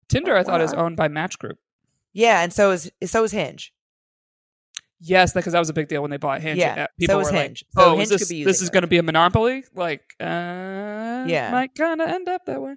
Tinder, 0.10 0.36
Oh, 0.36 0.40
I 0.40 0.44
thought, 0.44 0.62
is 0.62 0.74
owned 0.74 0.98
by 0.98 1.08
Match 1.08 1.40
Group. 1.40 1.58
Yeah, 2.14 2.42
and 2.44 2.52
so 2.52 2.72
is 2.72 2.92
so 3.06 3.24
is 3.24 3.32
Hinge. 3.32 3.74
Yes, 5.00 5.34
because 5.34 5.54
that 5.54 5.60
was 5.60 5.70
a 5.70 5.74
big 5.74 5.88
deal 5.88 6.02
when 6.02 6.12
they 6.12 6.18
bought 6.18 6.42
Hinge. 6.42 6.60
Yeah, 6.60 6.84
Uh, 6.84 6.88
people 7.00 7.16
so 7.16 7.20
is 7.22 7.32
were 7.32 7.38
Hinge. 7.38 7.64
like, 7.76 7.84
So 7.84 7.92
"Oh, 7.92 7.96
Hinge 7.96 8.04
is 8.04 8.10
could 8.10 8.20
this 8.20 8.30
be 8.30 8.44
this 8.44 8.62
is 8.62 8.70
going 8.70 8.82
to 8.82 8.88
be 8.88 8.98
a 8.98 9.04
monopoly?" 9.04 9.64
Like, 9.74 10.02
uh, 10.20 11.26
Yeah. 11.28 11.50
might 11.52 11.74
kind 11.76 12.02
of 12.02 12.10
end 12.10 12.28
up 12.30 12.46
that 12.46 12.62
way. 12.62 12.76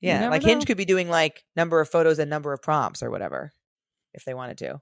Yeah, 0.00 0.28
like 0.28 0.42
Hinge 0.44 0.64
could 0.66 0.76
be 0.76 0.84
doing 0.84 1.08
like 1.08 1.44
number 1.56 1.80
of 1.80 1.88
photos 1.88 2.18
and 2.18 2.30
number 2.30 2.52
of 2.52 2.62
prompts 2.62 3.02
or 3.02 3.10
whatever, 3.10 3.52
if 4.14 4.24
they 4.24 4.34
wanted 4.34 4.58
to. 4.58 4.80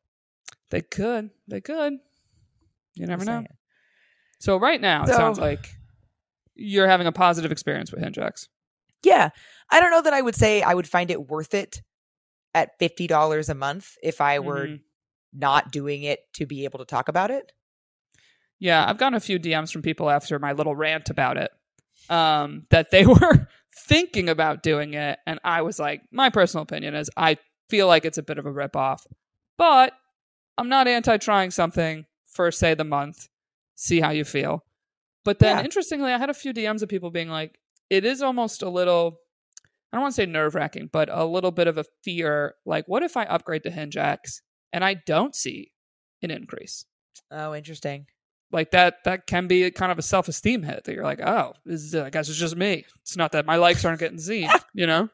They 0.70 0.82
could, 0.82 1.30
they 1.48 1.60
could. 1.62 1.94
You 2.94 3.06
never 3.06 3.24
know. 3.24 3.44
So 4.40 4.56
right 4.58 4.80
now, 4.80 5.04
it 5.04 5.08
sounds 5.08 5.38
like 5.38 5.70
you're 6.54 6.86
having 6.88 7.06
a 7.06 7.12
positive 7.12 7.50
experience 7.50 7.90
with 7.90 8.02
HingeX. 8.02 8.48
Yeah, 9.04 9.30
I 9.70 9.80
don't 9.80 9.90
know 9.90 10.02
that 10.02 10.12
I 10.14 10.22
would 10.22 10.34
say 10.34 10.62
I 10.62 10.74
would 10.74 10.88
find 10.88 11.10
it 11.10 11.28
worth 11.28 11.54
it 11.54 11.82
at 12.54 12.78
fifty 12.78 13.06
dollars 13.06 13.48
a 13.48 13.54
month 13.54 13.96
if 14.02 14.20
I 14.20 14.38
were 14.38 14.66
Mhm. 14.68 14.80
not 15.32 15.70
doing 15.72 16.02
it 16.04 16.20
to 16.34 16.46
be 16.46 16.64
able 16.64 16.78
to 16.78 16.84
talk 16.84 17.08
about 17.08 17.30
it. 17.30 17.52
Yeah, 18.58 18.88
I've 18.88 18.98
gotten 18.98 19.14
a 19.16 19.20
few 19.20 19.38
DMs 19.38 19.72
from 19.72 19.82
people 19.82 20.08
after 20.10 20.38
my 20.38 20.52
little 20.52 20.76
rant 20.76 21.10
about 21.10 21.36
it 21.36 21.50
um, 22.08 22.66
that 22.70 22.90
they 22.90 23.04
were 23.06 23.48
thinking 23.86 24.28
about 24.28 24.62
doing 24.62 24.94
it. 24.94 25.18
And 25.26 25.40
I 25.44 25.62
was 25.62 25.78
like, 25.78 26.02
my 26.12 26.30
personal 26.30 26.62
opinion 26.62 26.94
is 26.94 27.10
I 27.16 27.36
feel 27.68 27.86
like 27.88 28.04
it's 28.04 28.18
a 28.18 28.22
bit 28.22 28.38
of 28.38 28.46
a 28.46 28.52
ripoff, 28.52 29.00
but 29.58 29.92
I'm 30.56 30.68
not 30.68 30.86
anti 30.86 31.16
trying 31.16 31.50
something 31.50 32.06
for, 32.26 32.50
say, 32.52 32.74
the 32.74 32.84
month, 32.84 33.28
see 33.74 34.00
how 34.00 34.10
you 34.10 34.24
feel. 34.24 34.64
But 35.24 35.38
then, 35.40 35.58
Yeah. 35.58 35.64
interestingly, 35.64 36.12
I 36.12 36.18
had 36.18 36.30
a 36.30 36.34
few 36.34 36.52
DMs 36.52 36.82
of 36.82 36.88
people 36.88 37.10
being 37.10 37.28
like, 37.28 37.58
it 37.90 38.04
is 38.04 38.22
almost 38.22 38.62
a 38.62 38.68
little, 38.68 39.18
I 39.92 39.96
don't 39.96 40.02
want 40.02 40.14
to 40.14 40.22
say 40.22 40.26
nerve 40.26 40.54
wracking, 40.54 40.88
but 40.92 41.08
a 41.10 41.24
little 41.24 41.50
bit 41.50 41.66
of 41.68 41.78
a 41.78 41.84
fear. 42.02 42.54
Like, 42.66 42.86
what 42.88 43.02
if 43.02 43.16
I 43.16 43.24
upgrade 43.24 43.62
to 43.64 43.70
Hinge 43.70 43.96
X 43.96 44.42
and 44.72 44.84
I 44.84 44.94
don't 44.94 45.34
see 45.34 45.72
an 46.22 46.30
increase? 46.30 46.84
Oh, 47.30 47.54
interesting. 47.54 48.06
like 48.52 48.70
that 48.72 49.02
that 49.04 49.26
can 49.26 49.46
be 49.46 49.70
kind 49.70 49.90
of 49.92 49.98
a 49.98 50.02
self-esteem 50.02 50.62
hit 50.62 50.84
that 50.84 50.94
you're 50.94 51.02
like 51.04 51.20
oh 51.20 51.54
this 51.64 51.80
is 51.82 51.94
i 51.94 52.10
guess 52.10 52.28
it's 52.28 52.38
just 52.38 52.54
me 52.56 52.84
it's 53.02 53.16
not 53.16 53.32
that 53.32 53.46
my 53.46 53.56
likes 53.56 53.84
aren't 53.84 53.98
getting 53.98 54.18
seen 54.18 54.48
you 54.74 54.86
know 54.86 55.08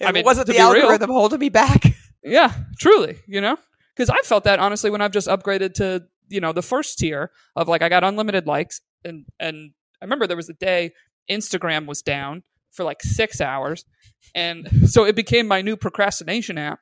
If 0.00 0.06
I 0.06 0.10
it 0.10 0.14
mean, 0.14 0.24
wasn't 0.24 0.48
the 0.48 0.52
be 0.54 0.58
real- 0.58 0.68
algorithm 0.82 1.10
holding 1.10 1.38
me 1.38 1.48
back. 1.48 1.84
yeah 2.24 2.52
truly 2.78 3.16
you 3.26 3.40
know 3.40 3.56
because 3.96 4.10
i 4.10 4.18
felt 4.24 4.44
that 4.44 4.58
honestly 4.58 4.90
when 4.90 5.00
i've 5.00 5.12
just 5.12 5.28
upgraded 5.28 5.74
to 5.74 6.02
you 6.28 6.40
know 6.40 6.52
the 6.52 6.62
first 6.62 6.98
tier 6.98 7.30
of 7.56 7.68
like 7.68 7.80
i 7.82 7.88
got 7.88 8.04
unlimited 8.04 8.46
likes 8.46 8.80
and 9.04 9.24
and 9.40 9.70
i 10.00 10.04
remember 10.04 10.26
there 10.26 10.36
was 10.36 10.48
a 10.50 10.54
day 10.54 10.92
instagram 11.30 11.86
was 11.86 12.02
down 12.02 12.42
for 12.70 12.84
like 12.84 13.02
six 13.02 13.40
hours 13.40 13.84
and 14.34 14.68
so 14.90 15.04
it 15.04 15.14
became 15.16 15.46
my 15.46 15.60
new 15.62 15.76
procrastination 15.76 16.58
app 16.58 16.80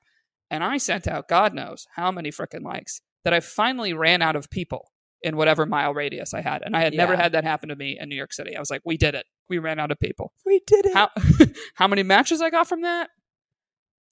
and 0.51 0.63
i 0.65 0.77
sent 0.77 1.07
out 1.09 1.29
god 1.29 1.55
knows 1.55 1.87
how 1.97 2.11
many 2.11 2.31
freaking 2.31 2.63
likes 2.65 3.01
that 3.25 3.33
i 3.35 3.41
finally 3.41 3.93
ran 3.93 4.23
out 4.23 4.37
of 4.37 4.51
people 4.51 4.91
in 5.23 5.37
whatever 5.37 5.67
mile 5.67 5.93
radius 5.93 6.33
i 6.35 6.41
had 6.41 6.63
and 6.63 6.77
i 6.77 6.81
had 6.81 6.95
never 6.95 7.17
had 7.17 7.33
that 7.33 7.45
happen 7.45 7.69
to 7.69 7.77
me 7.77 7.99
in 8.01 8.09
new 8.09 8.17
york 8.17 8.33
city 8.33 8.57
i 8.57 8.61
was 8.61 8.71
like 8.71 8.83
we 8.85 8.97
did 8.97 9.15
it 9.15 9.27
we 9.49 9.59
ran 9.59 9.79
out 9.81 9.91
of 9.91 9.99
people 9.99 10.33
We 10.47 10.61
did 10.67 10.87
it. 10.87 10.95
how 10.95 11.11
how 11.75 11.89
many 11.89 12.03
matches 12.03 12.41
i 12.41 12.51
got 12.51 12.69
from 12.69 12.83
that 12.83 13.11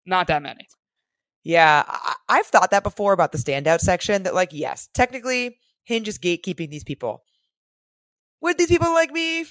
not 0.06 0.26
that 0.28 0.42
many 0.42 0.66
Yeah, 1.44 1.84
I- 1.86 2.14
I've 2.28 2.46
thought 2.46 2.70
that 2.72 2.82
before 2.82 3.12
about 3.14 3.32
the 3.32 3.38
standout 3.38 3.80
section. 3.80 4.24
That 4.24 4.34
like, 4.34 4.50
yes, 4.52 4.88
technically, 4.92 5.58
Hinge 5.84 6.08
is 6.08 6.18
gatekeeping 6.18 6.68
these 6.70 6.84
people. 6.84 7.22
Would 8.42 8.58
these 8.58 8.68
people 8.68 8.92
like 8.92 9.10
me? 9.12 9.44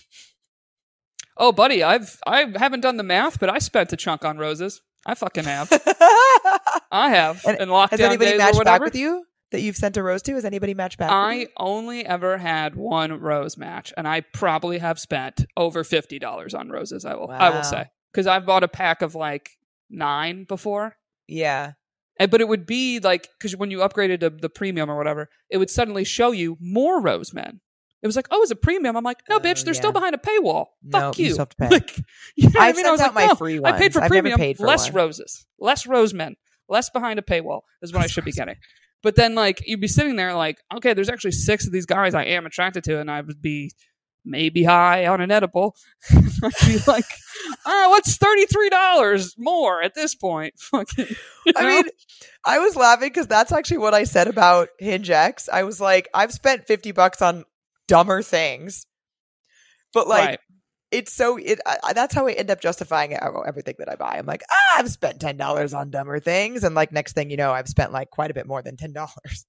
Oh, 1.38 1.52
buddy, 1.52 1.84
I've 1.84 2.20
I 2.26 2.52
haven't 2.56 2.82
done 2.82 2.98
the 2.98 3.04
math, 3.04 3.40
but 3.40 3.50
I 3.50 3.60
spent 3.60 3.94
a 3.94 3.98
chunk 3.98 4.26
on 4.26 4.38
roses. 4.38 4.82
I 5.06 5.16
fucking 5.16 5.46
have. 5.46 5.70
I 6.92 7.10
have. 7.10 7.46
And 7.46 7.60
in 7.62 7.70
lockdown 7.70 7.92
Has 7.92 8.00
anybody 8.02 8.32
days 8.32 8.40
or 8.40 8.44
matched 8.44 8.64
back 8.66 8.82
with 8.82 8.96
you 8.96 9.24
that 9.52 9.62
you've 9.62 9.78
sent 9.78 9.96
a 9.96 10.04
rose 10.04 10.22
to? 10.24 10.34
Has 10.34 10.44
anybody 10.46 10.74
matched 10.74 10.98
back? 10.98 11.10
with 11.10 11.18
I 11.18 11.48
only 11.58 12.06
ever 12.06 12.38
had 12.38 12.76
one 12.76 13.20
rose 13.20 13.58
match, 13.58 13.94
and 13.96 14.08
I 14.08 14.22
probably 14.22 14.80
have 14.80 15.00
spent 15.00 15.46
over 15.56 15.84
fifty 15.84 16.20
dollars 16.20 16.54
on 16.54 16.70
roses. 16.70 17.06
I 17.06 17.16
will. 17.16 17.30
I 17.32 17.50
will 17.50 17.64
say 17.64 17.86
because 18.12 18.28
I've 18.28 18.46
bought 18.46 18.64
a 18.64 18.68
pack 18.68 19.02
of 19.02 19.16
like 19.16 19.52
nine 19.90 20.44
before. 20.44 20.96
Yeah, 21.28 21.74
And, 22.20 22.32
but 22.32 22.42
it 22.42 22.48
would 22.48 22.66
be 22.66 23.00
like 23.00 23.30
because 23.38 23.56
when 23.56 23.70
you 23.70 23.80
upgraded 23.80 24.22
to 24.22 24.30
the 24.30 24.50
premium 24.50 24.90
or 24.90 24.98
whatever, 24.98 25.30
it 25.50 25.58
would 25.58 25.70
suddenly 25.70 26.04
show 26.04 26.32
you 26.32 26.58
more 26.60 27.02
rose 27.02 27.34
men. 27.34 27.60
It 28.08 28.10
was 28.10 28.16
like, 28.16 28.28
oh, 28.32 28.42
it's 28.42 28.52
a 28.52 28.56
premium. 28.56 28.96
I'm 28.96 29.04
like, 29.04 29.20
no, 29.30 29.36
Oh, 29.36 29.40
bitch, 29.40 29.64
they're 29.66 29.74
yeah. 29.74 29.80
still 29.80 29.92
behind 29.92 30.16
a 30.16 30.18
paywall. 30.18 30.68
No, 30.82 31.00
Fuck 31.00 31.20
you 31.20 31.28
you. 31.28 31.38
have 31.38 31.50
to 31.50 31.56
pay. 31.60 31.68
Like, 31.70 31.96
you 32.38 32.50
know 32.50 32.60
I 32.62 32.68
I've 32.70 32.76
mean? 32.78 32.86
I 32.86 32.92
was 32.92 33.02
like, 33.02 33.14
my 33.14 33.26
no, 33.26 33.36
free 33.36 33.60
I 33.64 33.74
paid 33.74 33.92
for. 33.94 34.02
I've 34.02 34.10
premium, 34.10 34.38
paid 34.40 34.58
for 34.58 34.66
less 34.66 34.86
one. 34.88 34.96
roses, 35.04 35.46
less 35.60 35.86
rose 35.86 36.14
men, 36.14 36.36
less 36.70 36.90
behind 36.90 37.20
a 37.20 37.22
paywall 37.22 37.62
is 37.82 37.92
what 37.92 38.02
I 38.04 38.08
should 38.08 38.24
be 38.26 38.32
getting. 38.32 38.56
But 39.04 39.16
then, 39.16 39.36
like, 39.36 39.62
you'd 39.68 39.82
be 39.82 39.88
sitting 39.88 40.16
there, 40.16 40.34
like, 40.34 40.58
okay, 40.76 40.94
there's 40.94 41.10
actually 41.10 41.32
six 41.34 41.68
of 41.68 41.72
these 41.74 41.86
guys 41.86 42.14
I 42.16 42.24
am 42.24 42.46
attracted 42.46 42.84
to, 42.86 43.00
and 43.00 43.12
I 43.12 43.22
would 43.22 43.42
be 43.42 43.72
maybe 44.26 44.64
high 44.64 45.06
on 45.06 45.22
an 45.22 45.32
edible. 45.32 45.76
I'd 46.12 46.54
be 46.66 46.80
like, 46.88 47.06
oh, 47.66 47.90
what's 47.92 48.18
$33 48.18 49.34
more 49.38 49.82
at 49.82 49.94
this 49.96 50.16
point? 50.16 50.56
Fucking, 50.60 51.06
you 51.46 51.54
I 51.56 51.66
mean, 51.66 51.84
I 52.46 52.60
was 52.60 52.76
laughing 52.76 53.10
because 53.10 53.28
that's 53.28 53.52
actually 53.52 53.78
what 53.78 53.94
I 53.94 54.04
said 54.04 54.28
about 54.28 54.70
Hinge 54.80 55.10
X. 55.10 55.48
I 55.52 55.64
was 55.64 55.80
like, 55.80 56.10
I've 56.14 56.34
spent 56.34 56.68
50 56.68 56.92
bucks 56.92 57.22
on 57.22 57.46
dumber 57.88 58.22
things. 58.22 58.86
But 59.94 60.08
like, 60.08 60.28
Right. 60.28 60.40
it's 60.92 61.14
so, 61.14 61.38
it, 61.38 61.60
I, 61.66 61.94
that's 61.94 62.14
how 62.14 62.28
I 62.28 62.34
end 62.34 62.52
up 62.52 62.62
justifying 62.62 63.12
it- 63.12 63.22
everything 63.48 63.76
that 63.80 63.90
I 63.90 63.96
buy. 63.96 64.18
I'm 64.18 64.26
like, 64.26 64.44
ah, 64.52 64.76
I've 64.80 64.90
spent 64.90 65.20
$10 65.20 65.74
on 65.78 65.90
dumber 65.90 66.20
things. 66.20 66.64
And 66.64 66.76
like, 66.76 66.92
next 66.92 67.14
thing 67.14 67.30
you 67.30 67.38
know, 67.38 67.52
I've 67.52 67.68
spent 67.68 67.92
like 67.92 68.10
quite 68.10 68.32
a 68.32 68.34
bit 68.34 68.48
more 68.48 68.62
than 68.62 68.76
$10. 68.78 69.46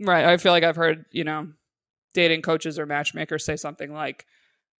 Right. 0.00 0.24
I 0.26 0.36
feel 0.36 0.52
like 0.52 0.64
I've 0.64 0.76
heard, 0.76 1.06
you 1.12 1.24
know, 1.24 1.48
dating 2.12 2.42
coaches 2.42 2.78
or 2.78 2.84
matchmakers 2.86 3.44
say 3.44 3.56
something 3.56 3.92
like 3.92 4.26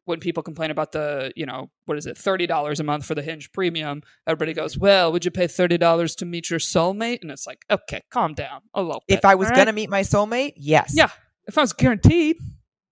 when 0.05 0.21
people 0.21 0.43
complain 0.43 0.71
about 0.71 0.93
the, 0.93 1.33
you 1.35 1.47
know, 1.47 1.69
what 1.87 1.99
is 1.99 2.07
it, 2.07 2.17
$30 2.17 2.79
a 2.79 2.85
month 2.85 3.05
for 3.07 3.15
the 3.15 3.23
Hinge 3.23 3.51
premium, 3.53 4.03
everybody 4.27 4.53
goes, 4.53 4.79
well, 4.79 5.11
would 5.11 5.25
you 5.25 5.31
pay 5.31 5.47
$30 5.47 6.17
to 6.19 6.25
meet 6.27 6.49
your 6.51 6.61
soulmate? 6.61 7.23
And 7.23 7.31
it's 7.31 7.47
like, 7.47 7.65
okay, 7.71 8.03
calm 8.11 8.35
down 8.35 8.61
a 8.75 8.83
little 8.83 9.03
bit. 9.09 9.19
If 9.19 9.25
I 9.25 9.35
was 9.35 9.49
all 9.49 9.55
going 9.55 9.61
right? 9.61 9.65
to 9.67 9.73
meet 9.73 9.91
my 9.91 10.03
soulmate, 10.03 10.53
yes. 10.57 10.93
Yeah. 10.95 11.09
If 11.49 11.59
I 11.59 11.63
was 11.63 11.73
guaranteed, 11.73 12.37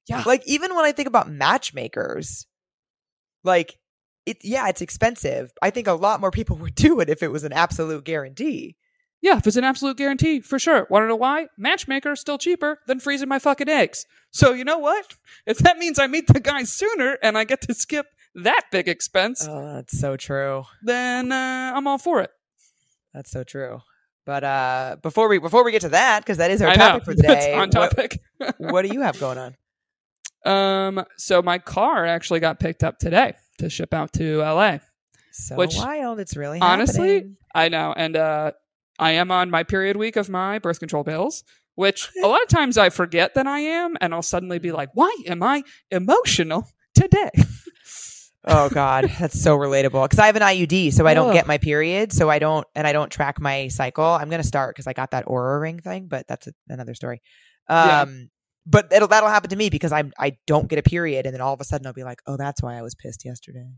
yeah. 0.09 0.23
Like, 0.27 0.43
even 0.47 0.75
when 0.75 0.85
I 0.85 0.93
think 0.93 1.09
about 1.09 1.31
matchmakers, 1.31 2.47
like, 3.43 3.77
it, 4.27 4.39
yeah, 4.43 4.69
it's 4.69 4.81
expensive. 4.81 5.53
I 5.63 5.71
think 5.71 5.87
a 5.87 5.93
lot 5.93 6.21
more 6.21 6.31
people 6.31 6.57
would 6.63 6.75
do 6.75 7.01
it 7.01 7.09
if 7.11 7.23
it 7.23 7.29
was 7.33 7.45
an 7.45 7.53
absolute 7.53 8.05
guarantee. 8.05 8.77
Yeah, 9.21 9.39
if 9.39 9.47
it's 9.47 9.57
an 9.57 9.65
absolute 9.65 9.97
guarantee, 9.97 10.41
for 10.41 10.59
sure. 10.59 10.87
Want 10.91 11.05
to 11.05 11.09
know 11.09 11.17
why? 11.17 11.47
Matchmaker 11.57 12.13
is 12.13 12.21
still 12.21 12.37
cheaper 12.37 12.81
than 12.87 13.01
freezing 13.01 13.29
my 13.29 13.39
fucking 13.39 13.71
eggs. 13.71 14.05
So 14.31 14.53
you 14.53 14.65
know 14.65 14.77
what? 14.79 15.15
If 15.47 15.59
that 15.59 15.79
means 15.79 15.99
I 15.99 16.07
meet 16.09 16.27
the 16.27 16.41
guy 16.41 16.65
sooner 16.65 17.17
and 17.23 17.39
I 17.39 17.45
get 17.45 17.63
to 17.63 17.73
skip 17.75 18.07
that 18.35 18.65
big 18.71 18.87
expense, 18.87 19.47
Oh, 19.49 19.75
that's 19.77 19.99
so 19.99 20.17
true. 20.19 20.65
then 20.83 21.33
uh, 21.33 21.73
I'm 21.75 21.87
all 21.87 21.97
for 21.97 22.21
it. 22.21 22.31
That's 23.15 23.31
so 23.31 23.45
true. 23.45 23.81
But 24.27 24.43
uh 24.45 24.97
before 25.03 25.29
we 25.29 25.39
before 25.39 25.65
we 25.65 25.71
get 25.73 25.83
to 25.83 25.91
that, 25.91 26.21
because 26.21 26.39
that 26.39 26.51
is 26.51 26.61
our 26.61 26.69
I 26.71 26.75
know. 26.77 26.89
topic 26.99 27.05
for 27.05 27.15
That's 27.17 27.45
today. 27.47 27.53
on 27.55 27.61
what- 27.61 27.71
topic. 27.73 28.21
What, 28.59 28.83
do 28.83 28.89
you 28.93 29.01
have 29.03 29.19
going 29.21 29.39
on? 29.39 29.55
Um, 30.45 31.05
so 31.17 31.43
my 31.43 31.59
car 31.59 32.05
actually 32.05 32.41
got 32.41 32.61
picked 32.61 32.85
up 32.85 32.99
today 32.99 33.35
to 33.59 33.71
ship 33.71 33.95
out 33.95 34.13
to 34.15 34.39
LA. 34.39 34.79
So 35.33 35.57
Which, 35.57 35.77
wild. 35.77 36.21
It's 36.21 36.37
really 36.37 36.61
honestly, 36.61 37.15
happening. 37.15 37.37
I 37.55 37.69
know, 37.69 37.95
and 37.97 38.17
uh, 38.17 38.53
I 38.99 39.13
am 39.13 39.31
on 39.31 39.51
my 39.51 39.65
period 39.65 39.97
week 39.97 40.17
of 40.17 40.29
my 40.29 40.59
birth 40.59 40.79
control 40.79 41.03
pills, 41.05 41.43
which 41.75 42.11
a 42.23 42.27
lot 42.29 42.43
of 42.43 42.49
times 42.49 42.79
I 42.79 42.91
forget 42.91 43.35
that 43.35 43.47
I 43.47 43.61
am, 43.61 43.97
and 44.01 44.15
I'll 44.15 44.23
suddenly 44.23 44.59
be 44.59 44.71
like, 44.71 44.91
"Why 44.95 45.15
am 45.27 45.43
I 45.43 45.65
emotional 45.91 46.69
today?" 46.95 47.31
Oh 48.47 48.69
God, 48.69 49.11
that's 49.19 49.41
so 49.41 49.57
relatable. 49.57 50.05
Because 50.05 50.19
I 50.19 50.27
have 50.27 50.37
an 50.37 50.43
IUD, 50.43 50.93
so 50.93 51.07
I 51.07 51.15
don't 51.15 51.29
Ugh. 51.29 51.35
get 51.35 51.47
my 51.47 51.57
period, 51.57 52.13
so 52.13 52.29
I 52.29 52.39
don't, 52.39 52.67
and 52.75 52.87
I 52.87 52.93
don't 52.93 53.11
track 53.11 53.41
my 53.41 53.69
cycle. 53.69 54.05
I'm 54.05 54.29
gonna 54.29 54.43
start 54.43 54.75
because 54.75 54.87
I 54.87 54.93
got 54.93 55.13
that 55.13 55.25
Oura 55.25 55.61
ring 55.61 55.79
thing, 55.79 56.09
but 56.09 56.29
that's 56.29 56.47
a, 56.49 56.53
another 56.69 56.95
story. 56.95 57.23
Yeah. 57.71 58.05
But 58.67 58.91
it'll 58.93 59.09
that'll 59.09 59.29
happen 59.29 59.51
to 59.51 59.57
me 59.57 59.69
because 59.71 59.93
I'm 59.93 60.13
I 60.19 60.39
don't 60.47 60.69
get 60.69 60.79
a 60.79 60.83
period, 60.83 61.27
and 61.27 61.35
then 61.35 61.41
all 61.41 61.53
of 61.53 61.61
a 61.61 61.65
sudden 61.65 61.87
I'll 61.87 61.93
be 61.93 62.05
like, 62.05 62.21
oh, 62.27 62.37
that's 62.37 62.63
why 62.63 62.77
I 62.79 62.83
was 62.83 62.95
pissed 62.95 63.25
yesterday. 63.25 63.69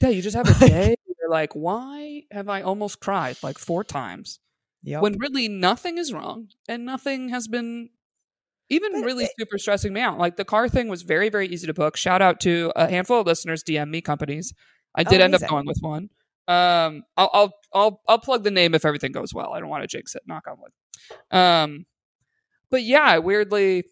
Yeah, 0.00 0.10
you 0.10 0.22
just 0.22 0.36
have 0.36 0.48
a 0.48 0.66
day. 0.68 0.94
You're 1.20 1.30
like, 1.30 1.54
"Why 1.54 2.22
have 2.30 2.48
I 2.48 2.62
almost 2.62 3.00
cried 3.00 3.36
like 3.42 3.58
four 3.58 3.82
times?" 3.82 4.38
Yep. 4.84 5.02
When 5.02 5.18
really 5.18 5.48
nothing 5.48 5.98
is 5.98 6.12
wrong, 6.12 6.48
and 6.68 6.84
nothing 6.86 7.30
has 7.30 7.48
been 7.48 7.88
even 8.70 8.92
But 8.92 9.04
really 9.06 9.24
it- 9.24 9.32
super 9.38 9.58
stressing 9.58 9.92
me 9.92 10.00
out. 10.00 10.18
Like 10.18 10.36
the 10.36 10.44
car 10.44 10.68
thing 10.68 10.86
was 10.88 11.02
very, 11.02 11.28
very 11.30 11.48
easy 11.48 11.66
to 11.66 11.74
book. 11.74 11.96
Shout 11.96 12.22
out 12.22 12.38
to 12.42 12.70
a 12.76 12.88
handful 12.88 13.20
of 13.20 13.26
listeners 13.26 13.64
DM 13.64 13.90
me 13.90 14.00
companies. 14.00 14.54
I 14.94 15.02
Oh, 15.04 15.10
did 15.10 15.20
end 15.20 15.34
up 15.34 15.42
going 15.48 15.66
with 15.66 15.78
one. 15.80 16.10
Um, 16.46 17.02
I'll, 17.16 17.30
I'll 17.32 17.52
I'll 17.74 18.00
I'll 18.08 18.18
plug 18.20 18.44
the 18.44 18.50
name 18.52 18.74
if 18.74 18.84
everything 18.84 19.10
goes 19.10 19.34
well. 19.34 19.52
I 19.52 19.58
don't 19.58 19.68
want 19.68 19.82
to 19.82 19.88
jinx 19.88 20.14
it. 20.14 20.22
Knock 20.26 20.44
on 20.48 20.56
wood. 20.60 21.36
Um, 21.36 21.86
but 22.70 22.84
yeah, 22.84 23.18
weirdly, 23.18 23.84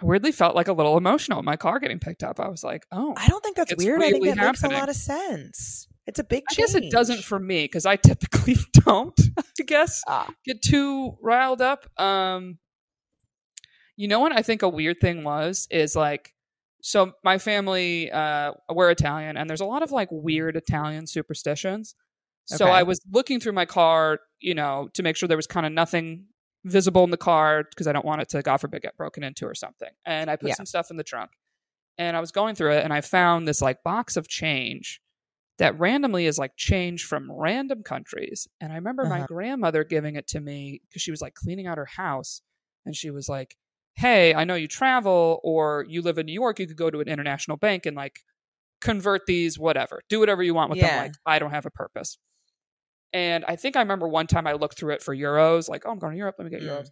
I 0.00 0.04
weirdly 0.06 0.32
felt 0.32 0.56
like 0.56 0.68
a 0.68 0.72
little 0.72 0.96
emotional. 0.96 1.42
My 1.42 1.56
car 1.56 1.78
getting 1.78 1.98
picked 1.98 2.22
up. 2.22 2.40
I 2.40 2.48
was 2.48 2.64
like, 2.64 2.86
oh, 2.92 3.14
I 3.16 3.28
don't 3.28 3.42
think 3.44 3.56
that's 3.56 3.74
weird. 3.76 4.02
I 4.02 4.10
think 4.10 4.24
that 4.24 4.36
makes 4.36 4.62
a 4.62 4.68
lot 4.68 4.88
of 4.88 4.96
sense. 4.96 5.86
It's 6.06 6.18
a 6.18 6.24
big 6.24 6.42
I 6.50 6.54
change. 6.54 6.66
guess 6.72 6.74
it 6.74 6.90
doesn't 6.90 7.22
for 7.22 7.38
me 7.38 7.64
because 7.64 7.86
I 7.86 7.96
typically 8.08 8.56
don't. 8.72 9.18
I 9.38 9.62
guess 9.64 10.02
Ah. 10.08 10.28
get 10.44 10.62
too 10.62 11.16
riled 11.22 11.60
up. 11.60 11.86
Um, 12.00 12.58
you 13.96 14.08
know 14.08 14.18
what 14.20 14.32
I 14.32 14.42
think 14.42 14.62
a 14.62 14.68
weird 14.68 14.96
thing 15.00 15.22
was 15.22 15.68
is 15.70 15.94
like, 15.94 16.34
so 16.80 17.12
my 17.22 17.38
family, 17.38 18.10
uh, 18.10 18.52
we're 18.72 18.90
Italian, 18.90 19.36
and 19.36 19.48
there's 19.48 19.60
a 19.60 19.64
lot 19.66 19.82
of 19.84 19.92
like 19.92 20.08
weird 20.10 20.56
Italian 20.56 21.06
superstitions. 21.06 21.94
So 22.46 22.66
I 22.66 22.82
was 22.82 23.00
looking 23.10 23.38
through 23.38 23.52
my 23.52 23.64
car, 23.66 24.18
you 24.40 24.54
know, 24.54 24.88
to 24.94 25.02
make 25.04 25.14
sure 25.16 25.28
there 25.28 25.36
was 25.38 25.46
kind 25.46 25.64
of 25.64 25.72
nothing 25.72 26.24
visible 26.64 27.04
in 27.04 27.10
the 27.10 27.16
car 27.16 27.64
because 27.64 27.86
I 27.86 27.92
don't 27.92 28.04
want 28.04 28.22
it 28.22 28.28
to, 28.30 28.42
God 28.42 28.58
forbid, 28.58 28.82
get 28.82 28.96
broken 28.96 29.24
into 29.24 29.46
or 29.46 29.54
something. 29.54 29.90
And 30.04 30.30
I 30.30 30.36
put 30.36 30.48
Yeah. 30.48 30.54
some 30.54 30.66
stuff 30.66 30.90
in 30.90 30.96
the 30.96 31.04
trunk, 31.04 31.32
and 31.98 32.16
I 32.16 32.20
was 32.20 32.32
going 32.32 32.54
through 32.54 32.72
it, 32.72 32.84
and 32.84 32.92
I 32.92 33.00
found 33.02 33.48
this 33.48 33.62
like 33.62 33.82
box 33.84 34.16
of 34.16 34.28
change 34.28 35.00
that 35.58 35.78
randomly 35.78 36.26
is 36.26 36.38
like 36.38 36.52
change 36.56 37.04
from 37.04 37.30
random 37.32 37.82
countries. 37.82 38.48
And 38.60 38.72
I 38.72 38.76
remember 38.76 39.06
my 39.06 39.22
Uh-huh. 39.22 39.26
grandmother 39.26 39.84
giving 39.84 40.16
it 40.16 40.26
to 40.28 40.40
me 40.40 40.80
because 40.88 41.02
she 41.02 41.10
was 41.12 41.22
like 41.22 41.34
cleaning 41.34 41.66
out 41.66 41.78
her 41.78 41.86
house, 41.86 42.42
and 42.86 42.96
she 42.96 43.10
was 43.10 43.28
like, 43.28 43.56
"Hey, 43.96 44.34
I 44.34 44.44
know 44.44 44.54
you 44.56 44.68
travel 44.68 45.40
or 45.44 45.86
you 45.88 46.02
live 46.02 46.18
in 46.18 46.26
New 46.26 46.32
York. 46.34 46.58
You 46.60 46.66
could 46.66 46.76
go 46.76 46.90
to 46.90 47.00
an 47.00 47.08
international 47.08 47.56
bank 47.58 47.86
and 47.86 47.96
like 47.96 48.20
convert 48.80 49.26
these, 49.26 49.58
whatever, 49.58 50.02
do 50.08 50.20
whatever 50.20 50.42
you 50.42 50.54
want 50.54 50.70
with 50.70 50.80
Yeah. 50.80 50.88
them. 50.88 50.94
Like, 50.94 51.14
I 51.26 51.38
don't 51.38 51.52
have 51.52 51.66
a 51.66 51.70
purpose." 51.70 52.18
And 53.12 53.44
I 53.46 53.56
think 53.56 53.76
I 53.76 53.80
remember 53.80 54.08
one 54.08 54.26
time 54.26 54.46
I 54.46 54.52
looked 54.54 54.78
through 54.78 54.94
it 54.94 55.02
for 55.02 55.14
euros, 55.14 55.68
like, 55.68 55.82
"Oh, 55.84 55.90
I'm 55.90 55.98
going 55.98 56.12
to 56.12 56.18
Europe. 56.18 56.36
Let 56.38 56.44
me 56.44 56.50
get 56.50 56.62
Mm. 56.62 56.68
euros." 56.68 56.88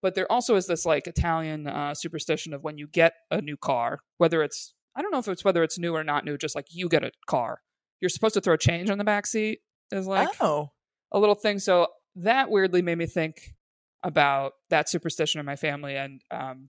But 0.00 0.14
there 0.14 0.30
also 0.30 0.54
is 0.54 0.66
this 0.66 0.86
like 0.86 1.06
Italian 1.08 1.66
uh, 1.66 1.94
superstition 1.94 2.54
of 2.54 2.62
when 2.62 2.78
you 2.78 2.86
get 2.86 3.14
a 3.30 3.40
new 3.40 3.56
car, 3.56 4.00
whether 4.18 4.42
it's 4.42 4.74
I 4.94 5.02
don't 5.02 5.10
know 5.12 5.18
if 5.18 5.28
it's 5.28 5.44
whether 5.44 5.62
it's 5.62 5.78
new 5.78 5.94
or 5.94 6.04
not 6.04 6.24
new, 6.24 6.36
just 6.36 6.54
like 6.54 6.66
you 6.70 6.88
get 6.88 7.04
a 7.04 7.12
car, 7.26 7.60
you're 8.00 8.08
supposed 8.08 8.34
to 8.34 8.40
throw 8.40 8.56
change 8.56 8.90
on 8.90 8.98
the 8.98 9.04
back 9.04 9.26
seat. 9.26 9.60
Is 9.90 10.06
like 10.06 10.28
oh, 10.40 10.70
a 11.12 11.18
little 11.18 11.34
thing. 11.34 11.58
So 11.58 11.88
that 12.16 12.50
weirdly 12.50 12.82
made 12.82 12.98
me 12.98 13.06
think 13.06 13.54
about 14.02 14.52
that 14.70 14.88
superstition 14.88 15.40
in 15.40 15.46
my 15.46 15.56
family. 15.56 15.96
And 15.96 16.20
um, 16.30 16.68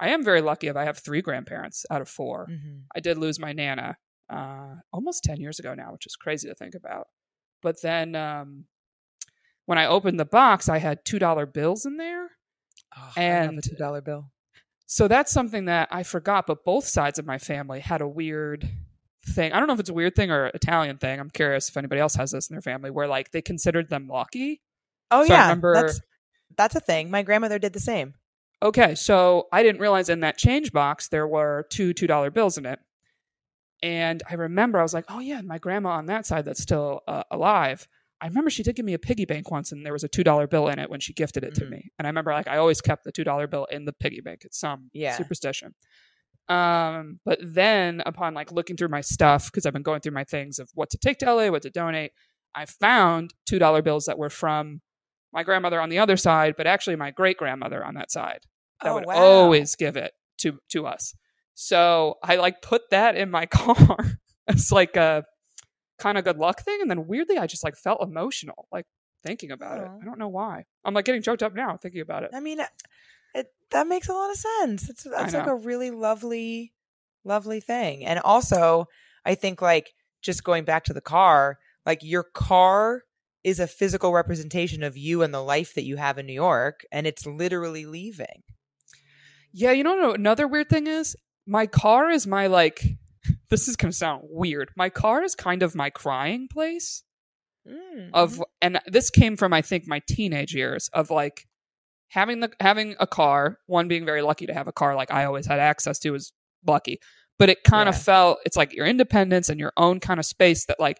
I 0.00 0.08
am 0.10 0.24
very 0.24 0.40
lucky 0.40 0.66
if 0.68 0.76
I 0.76 0.84
have 0.84 0.98
three 0.98 1.22
grandparents 1.22 1.84
out 1.90 2.00
of 2.00 2.08
4 2.08 2.48
Mhm. 2.50 2.84
I 2.96 3.00
did 3.00 3.18
lose 3.18 3.38
my 3.38 3.52
nana 3.52 3.96
uh, 4.30 4.76
almost 4.92 5.22
10 5.24 5.40
years 5.40 5.58
ago 5.58 5.74
now, 5.74 5.92
which 5.92 6.06
is 6.06 6.16
crazy 6.16 6.48
to 6.48 6.54
think 6.54 6.74
about. 6.74 7.08
But 7.64 7.82
then 7.82 8.14
um, 8.14 8.66
when 9.66 9.78
I 9.78 9.86
opened 9.86 10.20
the 10.20 10.24
box, 10.24 10.68
I 10.68 10.78
had 10.78 11.04
$2 11.04 11.52
bills 11.52 11.84
in 11.86 11.96
there. 11.96 12.30
Oh, 12.96 13.10
And- 13.16 13.58
a 13.58 13.62
two 13.62 13.74
dollar 13.74 14.00
bill. 14.00 14.30
So 14.86 15.08
that's 15.08 15.32
something 15.32 15.64
that 15.64 15.88
I 15.90 16.02
forgot, 16.02 16.46
but 16.46 16.62
both 16.64 16.86
sides 16.86 17.18
of 17.18 17.24
my 17.26 17.38
family 17.38 17.80
had 17.80 18.02
a 18.02 18.06
weird 18.06 18.68
thing. 19.26 19.52
I 19.52 19.58
don't 19.58 19.66
know 19.66 19.72
if 19.74 19.80
it's 19.80 19.88
a 19.88 19.94
weird 19.94 20.14
thing 20.14 20.30
or 20.30 20.48
Italian 20.48 20.98
thing. 20.98 21.18
I'm 21.18 21.30
curious 21.30 21.70
if 21.70 21.76
anybody 21.78 22.00
else 22.02 22.14
has 22.16 22.30
this 22.32 22.50
in 22.50 22.54
their 22.54 22.60
family 22.60 22.90
where 22.90 23.08
like 23.08 23.30
they 23.32 23.40
considered 23.42 23.88
them 23.88 24.06
lucky. 24.08 24.60
Oh 25.10 25.24
So 25.26 25.32
I 25.32 25.36
yeah, 25.36 25.42
remember- 25.44 25.74
that's 25.74 26.00
that's 26.56 26.76
a 26.76 26.80
thing. 26.80 27.10
My 27.10 27.22
grandmother 27.22 27.58
did 27.58 27.72
the 27.72 27.80
same. 27.80 28.14
Okay, 28.62 28.94
so 28.94 29.48
I 29.50 29.62
didn't 29.62 29.80
realize 29.80 30.08
in 30.10 30.20
that 30.20 30.36
change 30.38 30.70
box 30.70 31.08
there 31.08 31.26
were 31.26 31.66
two 31.70 31.94
two 31.94 32.06
dollar 32.06 32.30
bills 32.30 32.58
in 32.58 32.66
it, 32.66 32.78
and 33.84 34.22
I 34.28 34.34
remember 34.34 34.78
I 34.80 34.82
was 34.82 34.94
like, 34.94 35.04
"Oh 35.08 35.20
yeah, 35.20 35.40
my 35.42 35.58
grandma 35.58 35.90
on 35.90 36.06
that 36.06 36.26
side 36.26 36.44
that's 36.46 36.62
still 36.62 37.02
uh, 37.06 37.22
alive." 37.30 37.86
I 38.20 38.26
remember 38.28 38.48
she 38.48 38.62
did 38.62 38.74
give 38.76 38.86
me 38.86 38.94
a 38.94 38.98
piggy 38.98 39.26
bank 39.26 39.50
once, 39.50 39.70
and 39.72 39.84
there 39.84 39.92
was 39.92 40.04
a 40.04 40.08
two 40.08 40.24
dollar 40.24 40.46
bill 40.46 40.68
in 40.68 40.78
it 40.78 40.88
when 40.88 41.00
she 41.00 41.12
gifted 41.12 41.44
it 41.44 41.54
to 41.56 41.64
Mhm. 41.66 41.70
me. 41.70 41.90
And 41.98 42.06
I 42.06 42.08
remember 42.08 42.32
like 42.32 42.48
I 42.48 42.56
always 42.56 42.80
kept 42.80 43.04
the 43.04 43.12
two 43.12 43.24
dollar 43.24 43.46
bill 43.46 43.66
in 43.66 43.84
the 43.84 43.92
piggy 43.92 44.20
bank. 44.22 44.42
It's 44.44 44.58
some 44.58 44.90
Yeah. 44.94 45.16
superstition. 45.16 45.74
Um, 46.48 47.20
but 47.24 47.38
then 47.42 48.02
upon 48.06 48.34
like 48.34 48.52
looking 48.52 48.76
through 48.76 48.88
my 48.88 49.00
stuff 49.00 49.46
because 49.50 49.64
I've 49.66 49.72
been 49.72 49.82
going 49.82 50.00
through 50.00 50.12
my 50.12 50.24
things 50.24 50.58
of 50.58 50.70
what 50.74 50.90
to 50.90 50.98
take 50.98 51.18
to 51.18 51.26
LA, 51.26 51.50
what 51.50 51.62
to 51.62 51.70
donate, 51.70 52.12
I 52.54 52.66
found 52.66 53.34
two 53.46 53.58
dollar 53.58 53.82
bills 53.82 54.06
that 54.06 54.18
were 54.18 54.30
from 54.30 54.80
my 55.32 55.42
grandmother 55.42 55.80
on 55.80 55.88
the 55.88 55.98
other 55.98 56.16
side, 56.16 56.54
but 56.56 56.66
actually 56.66 56.96
my 56.96 57.10
great 57.10 57.36
grandmother 57.36 57.84
on 57.84 57.94
that 57.94 58.10
side 58.10 58.40
that 58.82 58.90
oh 58.90 58.94
would 58.94 59.06
wow. 59.06 59.14
always 59.14 59.74
give 59.76 59.96
it 59.96 60.12
to 60.38 60.58
to 60.70 60.86
us. 60.86 61.14
So 61.54 62.16
I 62.22 62.36
like 62.36 62.62
put 62.62 62.90
that 62.90 63.16
in 63.16 63.30
my 63.30 63.46
car 63.60 64.18
as 64.48 64.72
like 64.72 64.96
a 64.96 65.24
kind 65.98 66.18
of 66.18 66.24
good 66.24 66.38
luck 66.38 66.62
thing, 66.62 66.78
and 66.80 66.90
then 66.90 67.06
weirdly 67.06 67.38
I 67.38 67.46
just 67.46 67.64
like 67.64 67.76
felt 67.76 68.02
emotional 68.02 68.68
like 68.72 68.86
thinking 69.24 69.50
about 69.50 69.78
it. 69.78 69.88
I 70.00 70.04
don't 70.04 70.18
know 70.18 70.28
why. 70.28 70.64
I'm 70.84 70.94
like 70.94 71.06
getting 71.06 71.22
choked 71.22 71.42
up 71.42 71.54
now 71.54 71.76
thinking 71.76 72.02
about 72.02 72.24
it. 72.24 72.30
I 72.34 72.40
mean, 72.40 72.60
uh, 72.60 72.66
it 73.34 73.48
that 73.70 73.86
makes 73.86 74.08
a 74.08 74.12
lot 74.12 74.30
of 74.30 74.36
sense. 74.36 74.88
It's 74.88 75.04
that's 75.04 75.34
like 75.34 75.46
a 75.46 75.54
really 75.54 75.90
lovely, 75.90 76.72
lovely 77.24 77.60
thing. 77.60 78.04
And 78.04 78.20
also, 78.20 78.86
I 79.24 79.34
think 79.34 79.62
like 79.62 79.94
just 80.22 80.44
going 80.44 80.64
back 80.64 80.84
to 80.84 80.92
the 80.92 81.00
car, 81.00 81.58
like 81.86 82.00
your 82.02 82.22
car 82.22 83.02
is 83.42 83.60
a 83.60 83.66
physical 83.66 84.12
representation 84.12 84.82
of 84.82 84.96
you 84.96 85.22
and 85.22 85.34
the 85.34 85.42
life 85.42 85.74
that 85.74 85.84
you 85.84 85.96
have 85.96 86.18
in 86.18 86.26
New 86.26 86.32
York, 86.32 86.84
and 86.92 87.06
it's 87.06 87.26
literally 87.26 87.86
leaving. 87.86 88.42
Yeah, 89.52 89.72
you 89.72 89.84
know 89.84 90.12
another 90.12 90.48
weird 90.48 90.68
thing 90.68 90.86
is? 90.86 91.16
My 91.46 91.66
car 91.66 92.10
is 92.10 92.26
my 92.26 92.46
like 92.46 92.84
this 93.50 93.68
is 93.68 93.76
going 93.76 93.90
to 93.92 93.96
sound 93.96 94.22
weird. 94.24 94.70
My 94.76 94.90
car 94.90 95.22
is 95.22 95.34
kind 95.34 95.62
of 95.62 95.74
my 95.74 95.90
crying 95.90 96.48
place 96.48 97.02
Mm, 97.66 98.10
of 98.12 98.42
and 98.60 98.78
this 98.86 99.08
came 99.08 99.38
from 99.38 99.54
I 99.54 99.62
think 99.62 99.84
my 99.86 100.02
teenage 100.06 100.54
years 100.54 100.90
of 100.92 101.10
like 101.10 101.46
having 102.08 102.40
the 102.40 102.50
having 102.60 102.94
a 103.00 103.06
car, 103.06 103.58
one 103.66 103.88
being 103.88 104.04
very 104.04 104.20
lucky 104.20 104.44
to 104.46 104.52
have 104.52 104.68
a 104.68 104.72
car 104.72 104.94
like 104.94 105.10
I 105.10 105.24
always 105.24 105.46
had 105.46 105.60
access 105.60 105.98
to 106.00 106.10
was 106.10 106.32
lucky. 106.66 106.98
But 107.38 107.48
it 107.48 107.64
kind 107.64 107.88
of 107.88 107.94
Yeah. 107.94 108.00
felt 108.02 108.38
it's 108.44 108.56
like 108.56 108.74
your 108.74 108.84
independence 108.86 109.48
and 109.48 109.58
your 109.58 109.72
own 109.78 109.98
kind 109.98 110.20
of 110.20 110.26
space 110.26 110.66
that 110.66 110.78
like 110.78 110.98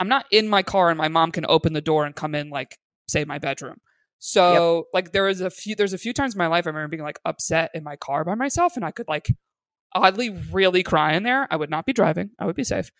I'm 0.00 0.08
not 0.08 0.26
in 0.32 0.48
my 0.48 0.64
car 0.64 0.90
and 0.90 0.98
my 0.98 1.06
mom 1.06 1.30
can 1.30 1.46
open 1.48 1.74
the 1.74 1.80
door 1.80 2.04
and 2.04 2.14
come 2.16 2.34
in 2.34 2.50
like 2.50 2.76
say 3.06 3.24
my 3.24 3.38
bedroom. 3.38 3.76
So 4.18 4.86
like 4.92 5.12
there 5.12 5.24
was 5.24 5.40
a 5.40 5.50
few 5.50 5.76
there's 5.76 5.92
a 5.92 5.98
few 5.98 6.12
times 6.12 6.34
in 6.34 6.38
my 6.38 6.48
life 6.48 6.66
I 6.66 6.70
remember 6.70 6.88
being 6.88 7.04
like 7.04 7.20
upset 7.24 7.70
in 7.72 7.84
my 7.84 7.94
car 7.94 8.24
by 8.24 8.34
myself 8.34 8.74
and 8.74 8.84
I 8.84 8.90
could 8.90 9.06
like 9.06 9.28
oddly 9.94 10.30
really 10.52 10.82
cry 10.82 11.14
in 11.14 11.22
there. 11.22 11.46
I 11.50 11.56
would 11.56 11.70
not 11.70 11.86
be 11.86 11.92
driving. 11.92 12.30
I 12.38 12.46
would 12.46 12.56
be 12.56 12.64
safe. 12.64 12.90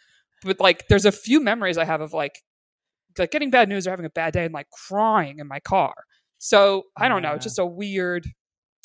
But 0.42 0.60
like 0.60 0.88
there's 0.88 1.04
a 1.06 1.12
few 1.12 1.40
memories 1.40 1.78
I 1.78 1.84
have 1.84 2.00
of 2.00 2.12
like 2.12 2.40
like 3.18 3.30
getting 3.30 3.50
bad 3.50 3.68
news 3.68 3.86
or 3.86 3.90
having 3.90 4.06
a 4.06 4.10
bad 4.10 4.32
day 4.32 4.44
and 4.44 4.52
like 4.54 4.68
crying 4.70 5.38
in 5.38 5.46
my 5.48 5.60
car. 5.60 5.94
So 6.38 6.84
I 6.96 7.08
don't 7.08 7.22
know, 7.22 7.30
Yeah. 7.30 7.34
it's 7.36 7.44
just 7.44 7.58
a 7.58 7.66
weird 7.66 8.26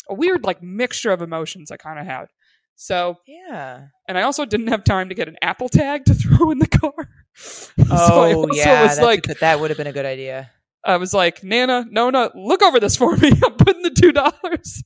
a 0.09 0.13
weird 0.13 0.43
like 0.43 0.61
mixture 0.63 1.11
of 1.11 1.21
emotions 1.21 1.71
I 1.71 1.77
kind 1.77 1.99
of 1.99 2.05
had. 2.05 2.27
So 2.75 3.17
yeah. 3.27 3.87
and 4.07 4.17
I 4.17 4.21
also 4.21 4.45
didn't 4.45 4.67
have 4.67 4.83
time 4.85 5.09
to 5.09 5.15
get 5.15 5.27
an 5.27 5.35
Apple 5.41 5.67
tag 5.69 6.05
to 6.05 6.13
throw 6.15 6.51
in 6.51 6.59
the 6.59 6.67
car. 6.67 6.93
so 7.35 7.73
Oh 7.89 8.35
also 8.47 8.53
yeah, 8.53 8.83
was 8.83 8.99
like 9.01 9.27
a 9.29 9.33
that 9.35 9.59
would 9.59 9.69
have 9.71 9.77
been 9.77 9.87
a 9.87 9.91
good 9.93 10.05
idea. 10.05 10.49
I 10.85 10.95
was 10.95 11.13
like, 11.13 11.43
Nana, 11.43 11.85
Nona, 11.89 12.31
look 12.35 12.61
over 12.63 12.79
this 12.79 12.95
for 12.95 13.17
me. 13.17 13.31
I'm 13.45 13.55
putting 13.55 13.81
the 13.81 13.89
two 13.91 14.13
dollars. 14.13 14.81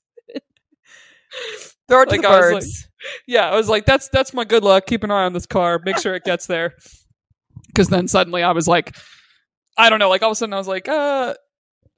Throw 1.88 2.02
it 2.02 2.06
to 2.10 2.12
Like, 2.12 2.22
the 2.22 2.28
I 2.30 2.40
was 2.40 2.54
birds. 2.54 2.88
Yeah, 3.28 3.50
I 3.50 3.56
was 3.56 3.70
like, 3.70 3.86
that's 3.86 4.10
that's 4.10 4.34
my 4.34 4.44
good 4.44 4.64
luck. 4.64 4.86
Keep 4.86 5.04
an 5.04 5.12
eye 5.12 5.26
on 5.26 5.34
this 5.34 5.46
car. 5.46 5.80
Make 5.84 5.98
sure 5.98 6.16
it 6.16 6.24
gets 6.24 6.48
there. 6.48 6.74
Because 7.68 7.90
then 7.90 8.08
suddenly 8.08 8.44
I 8.44 8.52
was 8.52 8.68
like, 8.68 8.96
I 9.80 9.90
don't 9.90 9.98
know. 9.98 10.10
Like 10.10 10.22
all 10.22 10.30
of 10.30 10.34
a 10.34 10.36
sudden 10.36 10.54
I 10.54 10.58
was 10.58 10.68
like, 10.68 10.88
uh, 10.88 11.34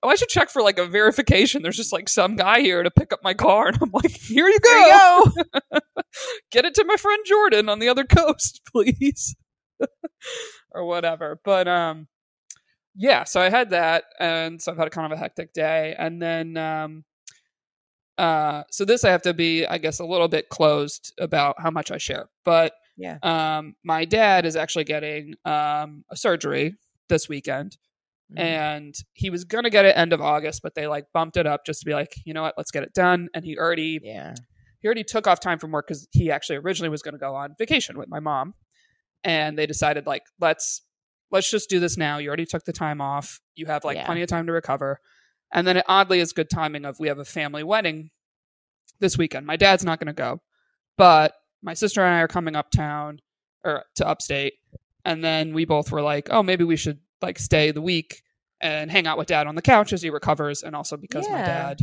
oh, 0.06 0.10
I 0.10 0.16
should 0.16 0.30
check 0.30 0.50
for 0.50 0.62
like 0.62 0.78
a 0.78 0.86
verification. 0.86 1.64
There's 1.64 1.76
just 1.76 1.92
like 1.92 2.08
some 2.08 2.36
guy 2.36 2.62
here 2.62 2.84
to 2.84 2.92
pick 2.92 3.12
up 3.12 3.20
my 3.24 3.34
car, 3.34 3.68
and 3.70 3.78
I'm 3.82 3.92
like, 3.92 4.12
here 4.12 4.48
you 4.48 4.60
go. 4.60 4.70
there 4.70 4.88
you 4.88 5.32
go. 5.74 5.80
Get 6.52 6.66
it 6.66 6.76
to 6.76 6.86
my 6.86 6.96
friend 6.96 7.26
Jordan 7.26 7.68
on 7.68 7.80
the 7.80 7.90
other 7.90 8.06
coast, 8.06 8.62
please, 8.72 9.36
or 10.72 10.86
whatever. 10.86 11.40
But 11.44 11.68
um, 11.68 12.08
yeah. 12.96 13.26
So 13.26 13.42
I 13.42 13.50
had 13.50 13.72
that, 13.72 14.06
and 14.20 14.62
so 14.62 14.72
I've 14.72 14.78
had 14.78 14.88
a 14.88 14.92
kind 14.92 15.12
of 15.12 15.18
a 15.18 15.20
hectic 15.20 15.52
day, 15.52 15.94
and 15.98 16.22
then 16.22 16.56
um, 16.56 17.04
uh, 18.18 18.64
so 18.72 18.86
this 18.86 19.04
I 19.04 19.10
have 19.12 19.22
to 19.24 19.34
be, 19.34 19.66
I 19.66 19.78
guess, 19.78 20.00
a 20.00 20.06
little 20.06 20.28
bit 20.28 20.50
closed 20.50 21.14
about 21.20 21.56
how 21.60 21.70
much 21.72 21.92
I 21.92 21.98
share, 21.98 22.30
but 22.44 22.74
Yeah. 22.98 23.18
um, 23.24 23.76
my 23.84 24.06
dad 24.06 24.46
is 24.46 24.56
actually 24.56 24.86
getting 24.86 25.36
um 25.46 26.04
a 26.10 26.16
surgery 26.16 26.76
this 27.10 27.28
weekend 27.30 27.78
Mhm. 28.34 28.40
and 28.40 28.96
he 29.14 29.30
was 29.30 29.44
gonna 29.44 29.70
get 29.70 29.86
it 29.86 29.96
end 29.98 30.14
of 30.14 30.22
August, 30.22 30.62
but 30.64 30.74
they 30.76 30.88
like 30.88 31.06
bumped 31.14 31.38
it 31.38 31.46
up 31.46 31.66
just 31.66 31.82
to 31.82 31.86
be 31.86 31.94
like, 31.94 32.14
you 32.26 32.34
know 32.34 32.42
what, 32.44 32.56
let's 32.58 32.72
get 32.72 32.84
it 32.84 32.94
done. 32.94 33.28
And 33.34 33.44
he 33.46 33.58
already 33.58 34.00
yeah. 34.02 34.34
he 34.80 34.88
already 34.88 35.04
took 35.04 35.28
off 35.28 35.40
time 35.40 35.60
from 35.60 35.72
work 35.72 35.88
because 35.88 36.08
he 36.12 36.32
actually 36.32 36.56
originally 36.58 36.90
was 36.90 37.02
gonna 37.02 37.18
go 37.20 37.36
on 37.36 37.54
vacation 37.60 37.98
with 37.98 38.08
my 38.10 38.20
mom, 38.20 38.54
and 39.24 39.58
they 39.60 39.66
decided 39.68 40.06
like 40.08 40.24
let's 40.40 40.82
let's 41.32 41.50
just 41.52 41.70
do 41.70 41.80
this 41.80 41.98
now. 41.98 42.18
You 42.18 42.30
already 42.30 42.46
took 42.46 42.64
the 42.66 42.72
time 42.74 43.02
off. 43.02 43.42
You 43.56 43.66
have 43.66 43.84
like 43.84 43.98
Yeah. 43.98 44.06
plenty 44.06 44.22
of 44.22 44.28
time 44.30 44.46
to 44.48 44.54
recover. 44.54 45.00
And 45.56 45.66
then 45.66 45.78
it 45.78 45.86
oddly 45.88 46.20
is 46.20 46.34
good 46.34 46.50
timing 46.50 46.84
of 46.86 47.00
we 47.00 47.08
have 47.08 47.18
a 47.18 47.26
family 47.26 47.64
wedding 47.64 48.12
this 49.00 49.18
weekend. 49.18 49.48
My 49.48 49.56
dad's 49.56 49.86
not 49.86 50.00
gonna 50.00 50.14
go, 50.14 50.42
but 50.98 51.34
my 51.64 51.74
sister 51.74 52.02
and 52.04 52.14
I 52.14 52.20
are 52.20 52.28
coming 52.28 52.56
uptown 52.56 53.20
or 53.64 53.84
to 53.96 54.08
upstate, 54.08 54.54
and 55.06 55.24
then 55.24 55.54
we 55.54 55.66
both 55.66 55.92
were 55.92 56.02
like, 56.02 56.28
oh, 56.30 56.44
maybe 56.44 56.64
we 56.66 56.76
should 56.76 57.00
like 57.22 57.40
stay 57.40 57.72
the 57.72 57.82
week 57.82 58.22
and 58.62 58.92
hang 58.92 59.08
out 59.08 59.18
with 59.18 59.28
dad 59.28 59.48
on 59.48 59.56
the 59.56 59.62
couch 59.62 59.94
as 59.94 60.02
he 60.02 60.10
recovers, 60.10 60.62
and 60.62 60.76
also 60.76 60.98
because 60.98 61.28
my 61.30 61.42
dad 61.46 61.80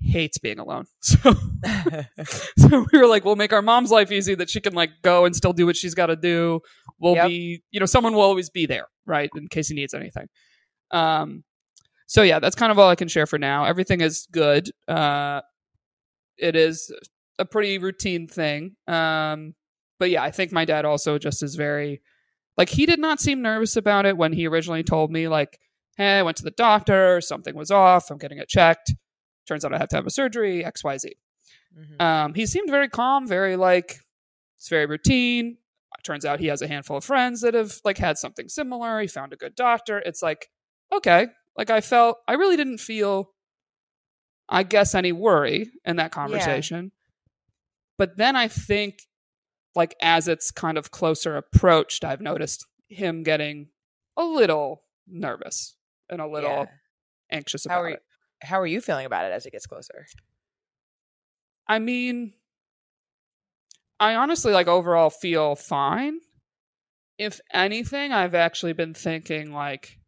hates 0.00 0.38
being 0.38 0.58
alone. 0.58 0.86
So 1.00 1.32
so 2.58 2.86
we 2.92 2.98
were 2.98 3.06
like, 3.06 3.24
we'll 3.24 3.36
make 3.36 3.52
our 3.52 3.62
mom's 3.62 3.92
life 3.92 4.10
easy 4.10 4.34
that 4.34 4.50
she 4.50 4.60
can 4.60 4.74
like 4.74 4.90
go 5.02 5.24
and 5.24 5.34
still 5.36 5.52
do 5.52 5.64
what 5.64 5.76
she's 5.76 5.94
got 5.94 6.06
to 6.06 6.16
do. 6.16 6.60
We'll 6.98 7.14
Yep. 7.14 7.28
be, 7.28 7.62
you 7.70 7.78
know, 7.78 7.86
someone 7.86 8.12
will 8.14 8.22
always 8.22 8.50
be 8.50 8.66
there, 8.66 8.86
right, 9.06 9.30
in 9.36 9.46
case 9.46 9.68
he 9.68 9.74
needs 9.76 9.94
anything. 9.94 10.26
Um, 10.90 11.44
so 12.06 12.22
yeah, 12.22 12.38
that's 12.38 12.54
kind 12.56 12.70
of 12.72 12.78
all 12.78 12.88
I 12.88 12.94
can 12.96 13.08
share 13.08 13.26
for 13.26 13.38
now. 13.38 13.64
Everything 13.64 14.00
is 14.00 14.26
good. 14.30 14.70
Uh, 14.88 15.40
it 16.38 16.56
is 16.56 16.92
a 17.38 17.44
pretty 17.44 17.78
routine 17.78 18.26
thing. 18.28 18.76
Um, 18.86 19.54
but 19.98 20.10
yeah, 20.10 20.22
I 20.22 20.30
think 20.30 20.52
my 20.52 20.64
dad 20.64 20.84
also 20.84 21.18
just 21.18 21.42
is 21.42 21.54
very, 21.54 22.02
like, 22.56 22.68
he 22.68 22.86
did 22.86 22.98
not 22.98 23.20
seem 23.20 23.40
nervous 23.42 23.76
about 23.76 24.06
it 24.06 24.16
when 24.16 24.32
he 24.32 24.46
originally 24.46 24.82
told 24.82 25.10
me, 25.12 25.28
like, 25.28 25.58
hey, 25.96 26.18
I 26.18 26.22
went 26.22 26.36
to 26.38 26.42
the 26.42 26.50
doctor, 26.50 27.20
something 27.20 27.54
was 27.54 27.70
off, 27.70 28.10
I'm 28.10 28.18
getting 28.18 28.38
it 28.38 28.48
checked. 28.48 28.92
Turns 29.46 29.64
out 29.64 29.74
I 29.74 29.78
have 29.78 29.88
to 29.90 29.96
have 29.96 30.06
a 30.06 30.10
surgery, 30.10 30.64
X, 30.64 30.82
Y, 30.84 30.98
Z. 30.98 31.14
Mhm. 31.78 32.02
Um, 32.02 32.34
he 32.34 32.46
seemed 32.46 32.70
very 32.70 32.88
calm, 32.88 33.26
very 33.26 33.56
like 33.56 33.96
it's 34.58 34.68
very 34.68 34.86
routine. 34.86 35.58
Turns 36.04 36.24
out 36.24 36.40
he 36.40 36.46
has 36.48 36.62
a 36.62 36.68
handful 36.68 36.96
of 36.96 37.04
friends 37.04 37.40
that 37.42 37.54
have 37.54 37.80
like 37.84 37.98
had 37.98 38.18
something 38.18 38.48
similar. 38.48 39.00
He 39.00 39.06
found 39.06 39.32
a 39.32 39.36
good 39.36 39.54
doctor. 39.54 39.98
It's 39.98 40.22
like 40.22 40.48
okay, 40.92 41.28
like 41.56 41.70
I 41.70 41.80
felt 41.80 42.18
I 42.26 42.34
really 42.34 42.56
didn't 42.56 42.78
feel, 42.78 43.30
I 44.48 44.62
guess, 44.62 44.94
any 44.94 45.12
worry 45.12 45.70
in 45.84 45.96
that 45.96 46.12
conversation. 46.12 46.92
But 47.98 48.16
then 48.16 48.36
I 48.36 48.48
think, 48.48 49.02
like 49.74 49.94
as 50.00 50.28
it's 50.28 50.50
kind 50.50 50.76
of 50.78 50.90
closer 50.90 51.36
approached, 51.36 52.04
I've 52.04 52.20
noticed 52.20 52.66
him 52.88 53.22
getting 53.22 53.68
a 54.16 54.24
little 54.24 54.82
nervous 55.06 55.76
and 56.10 56.20
a 56.20 56.26
little 56.26 56.50
Yeah. 56.50 56.66
anxious 57.30 57.66
How 57.66 57.74
about 57.76 57.84
are 57.84 57.88
you, 57.88 57.94
it. 57.94 58.02
how 58.42 58.60
are 58.60 58.66
you 58.66 58.80
feeling 58.80 59.06
about 59.06 59.24
it 59.24 59.32
as 59.32 59.46
it 59.46 59.52
gets 59.52 59.66
closer? 59.66 60.06
I 61.68 61.78
mean, 61.78 62.34
I 64.00 64.16
honestly 64.16 64.52
like 64.52 64.66
overall 64.66 65.10
feel 65.10 65.54
fine. 65.54 66.18
If 67.18 67.40
anything, 67.52 68.12
I've 68.12 68.34
actually 68.34 68.72
been 68.72 68.94
thinking 68.94 69.52
like 69.52 69.98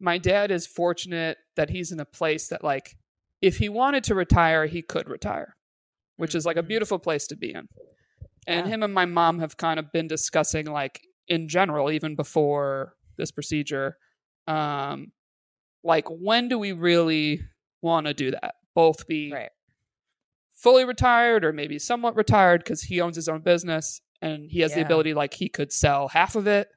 my 0.00 0.18
dad 0.18 0.50
is 0.50 0.66
fortunate 0.66 1.38
that 1.56 1.70
he's 1.70 1.92
in 1.92 2.00
a 2.00 2.04
place 2.04 2.48
that 2.48 2.64
like 2.64 2.96
if 3.40 3.58
he 3.58 3.68
wanted 3.68 4.04
to 4.04 4.14
retire, 4.14 4.66
he 4.66 4.82
could 4.82 5.08
retire, 5.08 5.56
which 6.16 6.34
is 6.34 6.44
like 6.46 6.56
a 6.56 6.62
Mhm. 6.62 6.68
beautiful 6.68 6.98
place 6.98 7.26
to 7.28 7.36
be 7.36 7.52
in. 7.52 7.68
And 8.46 8.66
Yeah. 8.66 8.74
him 8.74 8.82
and 8.82 8.92
my 8.94 9.04
mom 9.06 9.38
have 9.40 9.56
kind 9.56 9.78
of 9.78 9.92
been 9.92 10.08
discussing 10.08 10.66
like 10.66 11.00
in 11.28 11.48
general 11.48 11.90
even 11.90 12.14
before 12.16 12.94
this 13.16 13.30
procedure 13.30 13.96
um 14.46 15.12
like 15.82 16.06
when 16.08 16.48
do 16.48 16.58
we 16.58 16.72
really 16.72 17.40
want 17.82 18.06
to 18.06 18.12
do 18.14 18.30
that? 18.30 18.54
Both 18.74 19.06
be 19.06 19.32
Right. 19.32 19.50
fully 20.54 20.84
retired 20.84 21.44
or 21.44 21.52
maybe 21.52 21.78
somewhat 21.78 22.16
retired 22.16 22.62
because 22.62 22.82
he 22.82 23.00
owns 23.00 23.16
his 23.16 23.28
own 23.28 23.40
business 23.40 24.00
and 24.22 24.50
he 24.50 24.60
has 24.60 24.74
the 24.74 24.80
ability 24.82 25.14
like 25.14 25.34
he 25.34 25.48
could 25.48 25.72
sell 25.72 26.08
half 26.08 26.36
of 26.36 26.46
it 26.46 26.68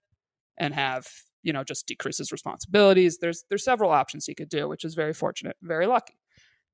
and 0.58 0.74
have 0.74 1.08
you 1.48 1.54
know 1.54 1.64
just 1.64 1.88
decrease 1.88 2.18
his 2.20 2.32
responsibilities. 2.32 3.18
There's 3.20 3.46
there's 3.50 3.64
several 3.64 3.92
options 3.92 4.26
he 4.26 4.36
could 4.36 4.50
do 4.50 4.68
which 4.68 4.84
is 4.84 4.94
very 4.96 5.14
fortunate 5.14 5.56
very 5.62 5.88
lucky. 5.88 6.18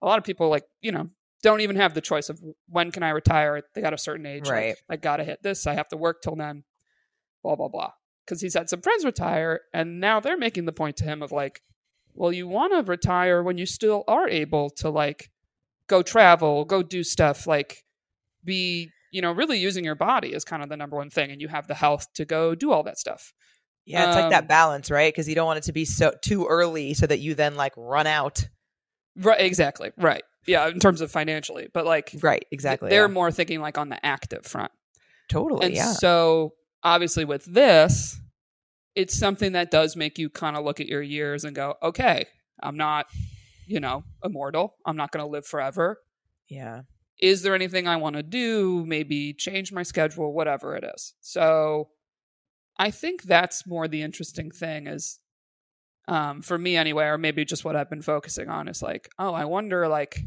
A 0.02 0.06
lot 0.06 0.18
of 0.18 0.24
people 0.24 0.50
like 0.50 0.66
you 0.82 0.92
know 0.92 1.10
don't 1.44 1.62
even 1.62 1.76
have 1.76 1.94
the 1.94 2.02
choice 2.02 2.30
of 2.30 2.40
when 2.70 2.90
can 2.92 3.04
i 3.04 3.10
retire? 3.10 3.62
They 3.76 3.82
got 3.82 3.94
a 3.94 3.98
certain 3.98 4.26
age 4.26 4.48
like, 4.48 4.54
Right. 4.56 4.76
i 4.90 4.96
gotta 4.96 5.24
hit 5.24 5.44
this. 5.44 5.68
I 5.68 5.74
have 5.76 5.90
to 5.90 5.98
work 5.98 6.22
till 6.22 6.36
then. 6.36 6.64
Blah 7.44 7.56
blah 7.56 7.68
blah. 7.70 7.92
Because 8.26 8.42
he's 8.42 8.54
had 8.54 8.70
some 8.70 8.82
friends 8.82 9.04
retire 9.06 9.60
and 9.74 10.00
now 10.00 10.20
they're 10.20 10.38
making 10.48 10.66
the 10.66 10.72
point 10.82 10.98
to 10.98 11.04
him 11.04 11.22
of 11.22 11.32
like 11.32 11.62
well 12.16 12.32
you 12.32 12.48
want 12.48 12.74
to 12.74 12.90
retire 12.90 13.44
when 13.44 13.58
you 13.58 13.66
still 13.66 14.04
are 14.08 14.28
able 14.30 14.70
to 14.70 14.90
like 14.90 15.30
go 15.88 16.02
travel 16.02 16.64
go 16.66 16.82
do 16.82 17.04
stuff 17.04 17.46
like 17.48 17.84
be 18.44 18.90
you 19.12 19.22
know 19.22 19.32
really 19.32 19.58
using 19.60 19.84
your 19.84 19.96
body 19.96 20.30
is 20.34 20.44
kind 20.46 20.64
of 20.64 20.70
the 20.70 20.78
number 20.78 20.96
one 20.96 21.10
thing 21.10 21.32
and 21.32 21.42
you 21.42 21.48
have 21.50 21.68
the 21.68 21.76
health 21.76 22.08
to 22.14 22.24
go 22.26 22.56
do 22.56 22.72
all 22.72 22.84
that 22.84 22.98
stuff 22.98 23.34
Yeah, 23.86 24.08
it's 24.08 24.16
like 24.16 24.30
that 24.32 24.44
Um, 24.44 24.48
balance, 24.48 24.90
right? 24.90 25.14
Because 25.14 25.28
you 25.28 25.36
don't 25.36 25.46
want 25.46 25.58
it 25.58 25.64
to 25.66 25.74
be 25.74 25.86
so 25.86 26.14
too 26.22 26.46
early 26.48 26.94
so 26.94 27.06
that 27.06 27.20
you 27.20 27.36
then 27.36 27.56
like 27.56 27.74
run 27.76 28.08
out. 28.08 28.48
right 29.16 29.40
exactly 29.42 29.92
right 29.98 30.24
yeah 30.48 30.68
in 30.68 30.80
terms 30.80 31.00
of 31.02 31.12
financially 31.12 31.68
but 31.72 31.86
like 31.86 32.16
Right, 32.24 32.46
exactly. 32.52 32.90
they're 32.90 33.04
yeah. 33.08 33.14
more 33.14 33.32
thinking 33.32 33.62
like 33.62 33.78
on 33.78 33.90
the 33.90 34.04
active 34.04 34.44
front 34.46 34.72
totally, 35.30 35.66
and 35.68 35.76
yeah. 35.76 35.92
so 35.94 36.54
obviously 36.84 37.24
with 37.24 37.46
this 37.46 38.20
it's 38.96 39.16
something 39.16 39.52
that 39.52 39.70
does 39.70 39.96
make 39.96 40.18
you 40.18 40.30
kind 40.32 40.58
of 40.58 40.66
look 40.66 40.80
at 40.80 40.88
your 40.88 41.02
years 41.04 41.44
and 41.44 41.56
go 41.56 41.76
okay 41.84 42.26
i'm 42.64 42.76
not 42.76 43.06
you 43.68 43.80
know 43.80 44.04
immortal 44.24 44.76
i'm 44.86 44.98
not 44.98 45.12
going 45.12 45.24
to 45.24 45.30
live 45.30 45.46
forever 45.46 46.00
yeah. 46.50 46.82
is 47.20 47.44
there 47.44 47.54
anything 47.56 47.88
I 47.88 47.98
want 47.98 48.16
to 48.16 48.24
do? 48.24 48.84
Maybe 48.86 49.34
change 49.34 49.72
my 49.72 49.84
schedule, 49.84 50.34
whatever 50.34 50.76
it 50.76 50.84
is. 50.96 51.14
So 51.22 51.90
I 52.84 52.92
think 52.92 53.24
that's 53.24 53.66
more 53.66 53.88
the 53.88 54.02
interesting 54.02 54.52
thing 54.52 54.88
is 54.88 55.18
um, 56.10 56.42
for 56.42 56.58
me 56.58 56.76
anyway, 56.76 57.06
or 57.06 57.18
maybe 57.18 57.46
just 57.46 57.64
what 57.64 57.78
I've 57.78 57.90
been 57.90 58.02
focusing 58.02 58.50
on 58.50 58.68
is 58.68 58.82
like, 58.82 59.08
oh, 59.18 59.34
I 59.34 59.46
wonder 59.46 59.88
like 59.88 60.20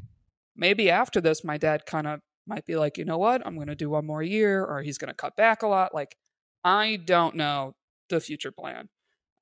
maybe 0.56 0.88
after 0.88 1.20
this 1.20 1.44
my 1.44 1.58
dad 1.58 1.84
kind 1.84 2.06
of 2.06 2.20
might 2.46 2.64
be 2.64 2.76
like, 2.76 2.96
you 2.96 3.04
know 3.04 3.18
what, 3.18 3.46
I'm 3.46 3.56
going 3.56 3.66
to 3.68 3.74
do 3.74 3.90
one 3.90 4.06
more 4.06 4.22
year, 4.22 4.64
or 4.64 4.80
he's 4.80 4.96
going 4.96 5.10
to 5.10 5.14
cut 5.14 5.36
back 5.36 5.64
a 5.64 5.66
lot. 5.66 5.94
Like, 5.94 6.16
I 6.64 6.96
don't 6.96 7.34
know 7.34 7.74
the 8.08 8.20
future 8.20 8.52
plan. 8.52 8.88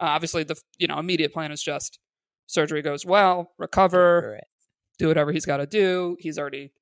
Uh, 0.00 0.06
obviously, 0.06 0.42
the 0.42 0.60
you 0.78 0.88
know 0.88 0.98
immediate 0.98 1.32
plan 1.32 1.52
is 1.52 1.62
just 1.62 2.00
surgery 2.48 2.82
goes 2.82 3.06
well, 3.06 3.52
recover, 3.58 4.40
do 4.98 5.06
whatever 5.06 5.30
he's 5.30 5.46
got 5.46 5.58
to 5.58 5.66
do. 5.66 6.16
He's 6.18 6.36
already 6.36 6.72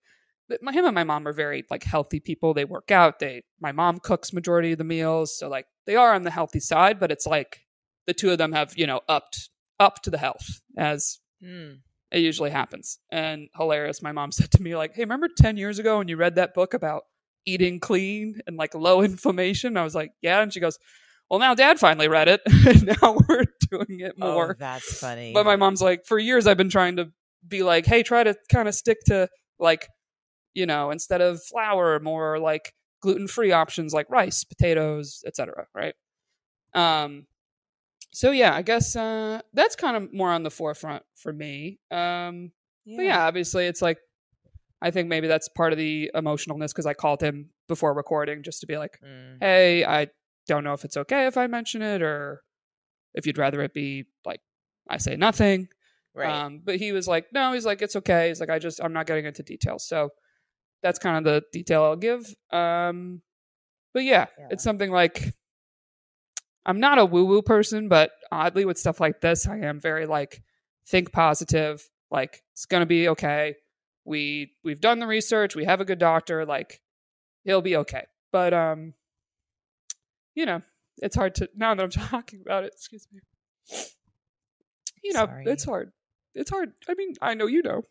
my 0.60 0.72
him 0.72 0.84
and 0.84 0.94
my 0.94 1.04
mom 1.04 1.26
are 1.26 1.32
very 1.32 1.64
like 1.70 1.84
healthy 1.84 2.20
people. 2.20 2.54
They 2.54 2.64
work 2.64 2.90
out. 2.90 3.18
They 3.18 3.42
my 3.60 3.72
mom 3.72 3.98
cooks 3.98 4.32
majority 4.32 4.72
of 4.72 4.78
the 4.78 4.84
meals, 4.84 5.36
so 5.38 5.48
like 5.48 5.66
they 5.86 5.96
are 5.96 6.14
on 6.14 6.22
the 6.22 6.30
healthy 6.30 6.60
side. 6.60 6.98
But 7.00 7.10
it's 7.10 7.26
like 7.26 7.60
the 8.06 8.14
two 8.14 8.30
of 8.30 8.38
them 8.38 8.52
have 8.52 8.72
you 8.76 8.86
know 8.86 9.00
upped 9.08 9.50
up 9.78 10.02
to 10.02 10.10
the 10.10 10.18
health 10.18 10.60
as 10.76 11.18
mm. 11.42 11.78
it 12.10 12.18
usually 12.18 12.50
happens. 12.50 12.98
And 13.10 13.48
hilarious, 13.56 14.02
my 14.02 14.12
mom 14.12 14.32
said 14.32 14.50
to 14.52 14.62
me 14.62 14.76
like, 14.76 14.94
"Hey, 14.94 15.02
remember 15.02 15.28
ten 15.36 15.56
years 15.56 15.78
ago 15.78 15.98
when 15.98 16.08
you 16.08 16.16
read 16.16 16.36
that 16.36 16.54
book 16.54 16.74
about 16.74 17.04
eating 17.44 17.80
clean 17.80 18.40
and 18.46 18.56
like 18.56 18.74
low 18.74 19.02
inflammation?" 19.02 19.76
I 19.76 19.84
was 19.84 19.94
like, 19.94 20.12
"Yeah," 20.20 20.42
and 20.42 20.52
she 20.52 20.60
goes. 20.60 20.78
Well, 21.30 21.38
now 21.38 21.54
Dad 21.54 21.78
finally 21.78 22.08
read 22.08 22.28
it, 22.28 22.42
and 22.46 22.84
now 23.00 23.16
we're 23.26 23.46
doing 23.70 24.00
it 24.00 24.12
oh, 24.20 24.34
more. 24.34 24.50
Oh, 24.50 24.54
that's 24.58 24.98
funny. 24.98 25.32
But 25.32 25.46
my 25.46 25.56
mom's 25.56 25.80
like, 25.80 26.04
for 26.04 26.18
years 26.18 26.46
I've 26.46 26.58
been 26.58 26.68
trying 26.68 26.96
to 26.96 27.10
be 27.48 27.62
like, 27.62 27.86
hey, 27.86 28.02
try 28.02 28.22
to 28.22 28.36
kind 28.50 28.68
of 28.68 28.74
stick 28.74 28.98
to 29.06 29.30
like 29.58 29.88
you 30.54 30.66
know, 30.66 30.90
instead 30.90 31.20
of 31.20 31.42
flour, 31.42 32.00
more 32.00 32.38
like 32.38 32.74
gluten 33.00 33.28
free 33.28 33.52
options 33.52 33.92
like 33.92 34.08
rice, 34.10 34.44
potatoes, 34.44 35.22
etc. 35.26 35.66
Right. 35.74 35.94
Um, 36.74 37.26
so 38.12 38.30
yeah, 38.30 38.54
I 38.54 38.62
guess 38.62 38.94
uh, 38.94 39.40
that's 39.52 39.76
kind 39.76 39.96
of 39.96 40.12
more 40.12 40.30
on 40.30 40.42
the 40.42 40.50
forefront 40.50 41.02
for 41.16 41.32
me. 41.32 41.78
Um, 41.90 42.52
yeah. 42.84 42.96
But 42.96 43.02
yeah, 43.02 43.26
obviously, 43.26 43.66
it's 43.66 43.82
like 43.82 43.98
I 44.80 44.90
think 44.90 45.08
maybe 45.08 45.28
that's 45.28 45.48
part 45.48 45.72
of 45.72 45.78
the 45.78 46.10
emotionalness 46.14 46.68
because 46.68 46.86
I 46.86 46.94
called 46.94 47.22
him 47.22 47.50
before 47.68 47.94
recording 47.94 48.42
just 48.42 48.60
to 48.60 48.66
be 48.66 48.76
like, 48.76 48.98
mm. 49.04 49.36
"Hey, 49.40 49.84
I 49.84 50.08
don't 50.46 50.64
know 50.64 50.72
if 50.72 50.84
it's 50.84 50.96
okay 50.96 51.26
if 51.26 51.36
I 51.36 51.46
mention 51.46 51.82
it 51.82 52.02
or 52.02 52.42
if 53.14 53.26
you'd 53.26 53.38
rather 53.38 53.62
it 53.62 53.72
be 53.72 54.06
like 54.24 54.40
I 54.88 54.98
say 54.98 55.16
nothing." 55.16 55.68
Right. 56.14 56.28
Um, 56.28 56.60
but 56.62 56.76
he 56.76 56.92
was 56.92 57.08
like, 57.08 57.26
"No," 57.32 57.52
he's 57.52 57.64
like, 57.64 57.80
"It's 57.80 57.96
okay." 57.96 58.28
He's 58.28 58.40
like, 58.40 58.50
"I 58.50 58.58
just 58.58 58.82
I'm 58.82 58.92
not 58.92 59.06
getting 59.06 59.24
into 59.24 59.42
details." 59.42 59.86
So 59.86 60.10
that's 60.82 60.98
kind 60.98 61.18
of 61.18 61.24
the 61.24 61.42
detail 61.52 61.84
I'll 61.84 61.96
give. 61.96 62.34
Um, 62.50 63.22
but 63.94 64.04
yeah, 64.04 64.26
yeah, 64.38 64.48
it's 64.50 64.64
something 64.64 64.90
like 64.90 65.34
I'm 66.64 66.80
not 66.80 66.98
a 66.98 67.04
woo 67.04 67.24
woo 67.24 67.42
person, 67.42 67.88
but 67.88 68.12
oddly 68.30 68.64
with 68.64 68.78
stuff 68.78 69.00
like 69.00 69.20
this, 69.20 69.46
I 69.46 69.58
am 69.58 69.80
very 69.80 70.06
like 70.06 70.42
think 70.86 71.12
positive. 71.12 71.88
Like 72.10 72.42
it's 72.52 72.66
gonna 72.66 72.86
be 72.86 73.08
okay. 73.10 73.56
We 74.04 74.52
we've 74.64 74.80
done 74.80 74.98
the 74.98 75.06
research. 75.06 75.54
We 75.54 75.64
have 75.64 75.80
a 75.80 75.84
good 75.84 75.98
doctor. 75.98 76.44
Like 76.44 76.80
he'll 77.44 77.62
be 77.62 77.76
okay. 77.76 78.06
But 78.32 78.54
um, 78.54 78.94
you 80.34 80.46
know, 80.46 80.62
it's 80.98 81.16
hard 81.16 81.34
to 81.36 81.48
now 81.54 81.74
that 81.74 81.82
I'm 81.82 81.90
talking 82.08 82.40
about 82.44 82.64
it. 82.64 82.72
Excuse 82.74 83.06
me. 83.12 83.20
You 85.02 85.12
know, 85.14 85.26
Sorry. 85.26 85.44
it's 85.46 85.64
hard. 85.64 85.92
It's 86.34 86.50
hard. 86.50 86.72
I 86.88 86.94
mean, 86.94 87.14
I 87.20 87.34
know 87.34 87.46
you 87.46 87.62
know. 87.62 87.82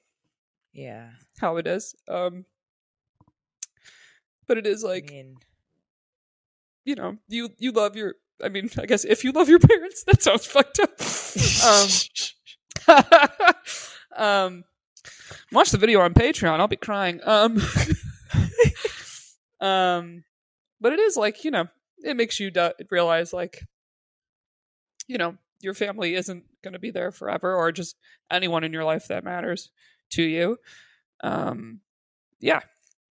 Yeah. 0.73 1.09
How 1.39 1.57
it 1.57 1.67
is. 1.67 1.93
Um 2.07 2.45
but 4.47 4.57
it 4.57 4.67
is 4.67 4.83
like 4.83 5.09
I 5.09 5.13
mean, 5.13 5.37
you 6.85 6.95
know 6.95 7.17
you 7.27 7.49
you 7.57 7.71
love 7.71 7.95
your 7.95 8.15
i 8.43 8.49
mean 8.49 8.69
i 8.77 8.85
guess 8.85 9.05
if 9.05 9.23
you 9.23 9.31
love 9.31 9.49
your 9.49 9.59
parents 9.67 10.03
that 10.05 10.21
sounds 10.21 10.45
fucked 10.45 10.79
up. 10.79 10.91
Um 12.87 13.55
um 14.17 14.63
watch 15.51 15.71
the 15.71 15.77
video 15.77 16.01
on 16.01 16.13
patreon 16.13 16.59
i'll 16.59 16.67
be 16.67 16.75
crying. 16.75 17.19
Um 17.23 17.61
um 19.61 20.23
but 20.79 20.93
it 20.93 20.99
is 20.99 21.15
like 21.15 21.43
you 21.43 21.51
know 21.51 21.67
it 22.03 22.17
makes 22.17 22.39
you 22.39 22.51
realize 22.89 23.31
like 23.33 23.63
you 25.07 25.17
know 25.17 25.37
your 25.61 25.73
family 25.75 26.15
isn't 26.15 26.43
going 26.63 26.73
to 26.73 26.79
be 26.79 26.89
there 26.89 27.11
forever 27.11 27.53
or 27.55 27.71
just 27.71 27.95
anyone 28.31 28.63
in 28.63 28.73
your 28.73 28.83
life 28.83 29.07
that 29.09 29.23
matters 29.23 29.69
to 30.09 30.23
you. 30.23 30.57
Um 31.23 31.81
yeah 32.39 32.61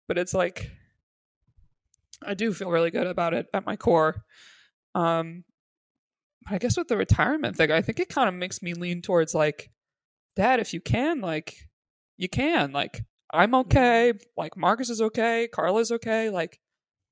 but 0.06 0.16
it's 0.16 0.32
like 0.32 0.70
I 2.24 2.34
do 2.34 2.52
feel 2.52 2.70
really 2.70 2.90
good 2.90 3.06
about 3.06 3.34
it 3.34 3.46
at 3.54 3.66
my 3.66 3.76
core. 3.76 4.24
Um, 4.94 5.44
but 6.44 6.54
I 6.54 6.58
guess 6.58 6.76
with 6.76 6.88
the 6.88 6.96
retirement 6.96 7.56
thing, 7.56 7.70
I 7.70 7.82
think 7.82 8.00
it 8.00 8.08
kind 8.08 8.28
of 8.28 8.34
makes 8.34 8.62
me 8.62 8.74
lean 8.74 9.02
towards 9.02 9.34
like, 9.34 9.70
Dad, 10.36 10.60
if 10.60 10.72
you 10.72 10.80
can, 10.80 11.20
like, 11.20 11.54
you 12.16 12.28
can. 12.28 12.72
Like, 12.72 13.04
I'm 13.32 13.54
okay. 13.54 14.12
Like, 14.36 14.56
Marcus 14.56 14.90
is 14.90 15.00
okay. 15.00 15.48
Carla's 15.52 15.90
okay. 15.90 16.30
Like, 16.30 16.58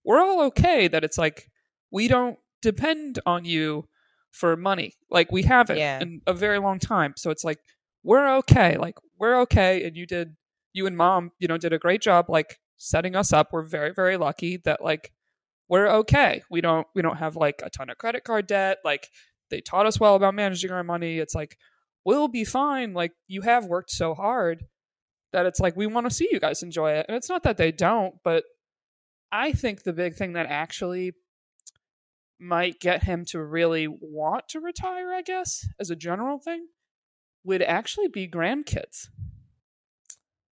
we're 0.04 0.20
all 0.20 0.42
okay 0.44 0.88
that 0.88 1.04
it's 1.04 1.18
like, 1.18 1.50
we 1.90 2.08
don't 2.08 2.38
depend 2.62 3.18
on 3.26 3.44
you 3.44 3.86
for 4.30 4.56
money. 4.56 4.92
Like, 5.10 5.32
we 5.32 5.42
haven't 5.42 5.78
yeah. 5.78 6.00
in 6.00 6.20
a 6.26 6.32
very 6.32 6.58
long 6.58 6.78
time. 6.78 7.14
So 7.16 7.30
it's 7.30 7.44
like, 7.44 7.58
we're 8.02 8.36
okay. 8.38 8.76
Like, 8.76 8.96
we're 9.18 9.40
okay. 9.42 9.84
And 9.84 9.96
you 9.96 10.06
did, 10.06 10.36
you 10.72 10.86
and 10.86 10.96
mom, 10.96 11.32
you 11.38 11.48
know, 11.48 11.58
did 11.58 11.72
a 11.72 11.78
great 11.78 12.02
job. 12.02 12.26
Like, 12.28 12.58
setting 12.76 13.16
us 13.16 13.32
up. 13.32 13.48
We're 13.52 13.62
very, 13.62 13.92
very 13.92 14.16
lucky 14.16 14.58
that 14.64 14.82
like 14.82 15.12
we're 15.68 15.88
okay. 15.88 16.42
We 16.50 16.60
don't 16.60 16.86
we 16.94 17.02
don't 17.02 17.16
have 17.16 17.36
like 17.36 17.62
a 17.64 17.70
ton 17.70 17.90
of 17.90 17.98
credit 17.98 18.24
card 18.24 18.46
debt. 18.46 18.78
Like 18.84 19.08
they 19.50 19.60
taught 19.60 19.86
us 19.86 20.00
well 20.00 20.14
about 20.14 20.34
managing 20.34 20.70
our 20.70 20.84
money. 20.84 21.18
It's 21.18 21.34
like 21.34 21.56
we'll 22.04 22.28
be 22.28 22.44
fine. 22.44 22.94
Like 22.94 23.12
you 23.26 23.42
have 23.42 23.66
worked 23.66 23.90
so 23.90 24.14
hard 24.14 24.66
that 25.32 25.46
it's 25.46 25.60
like 25.60 25.76
we 25.76 25.86
want 25.86 26.06
to 26.06 26.14
see 26.14 26.28
you 26.30 26.40
guys 26.40 26.62
enjoy 26.62 26.92
it. 26.92 27.06
And 27.08 27.16
it's 27.16 27.28
not 27.28 27.42
that 27.42 27.56
they 27.56 27.72
don't, 27.72 28.14
but 28.24 28.44
I 29.32 29.52
think 29.52 29.82
the 29.82 29.92
big 29.92 30.14
thing 30.14 30.34
that 30.34 30.46
actually 30.46 31.12
might 32.38 32.80
get 32.80 33.02
him 33.02 33.24
to 33.26 33.42
really 33.42 33.88
want 33.88 34.48
to 34.50 34.60
retire, 34.60 35.12
I 35.12 35.22
guess, 35.22 35.66
as 35.80 35.90
a 35.90 35.96
general 35.96 36.38
thing, 36.38 36.68
would 37.44 37.62
actually 37.62 38.08
be 38.08 38.28
grandkids. 38.28 39.08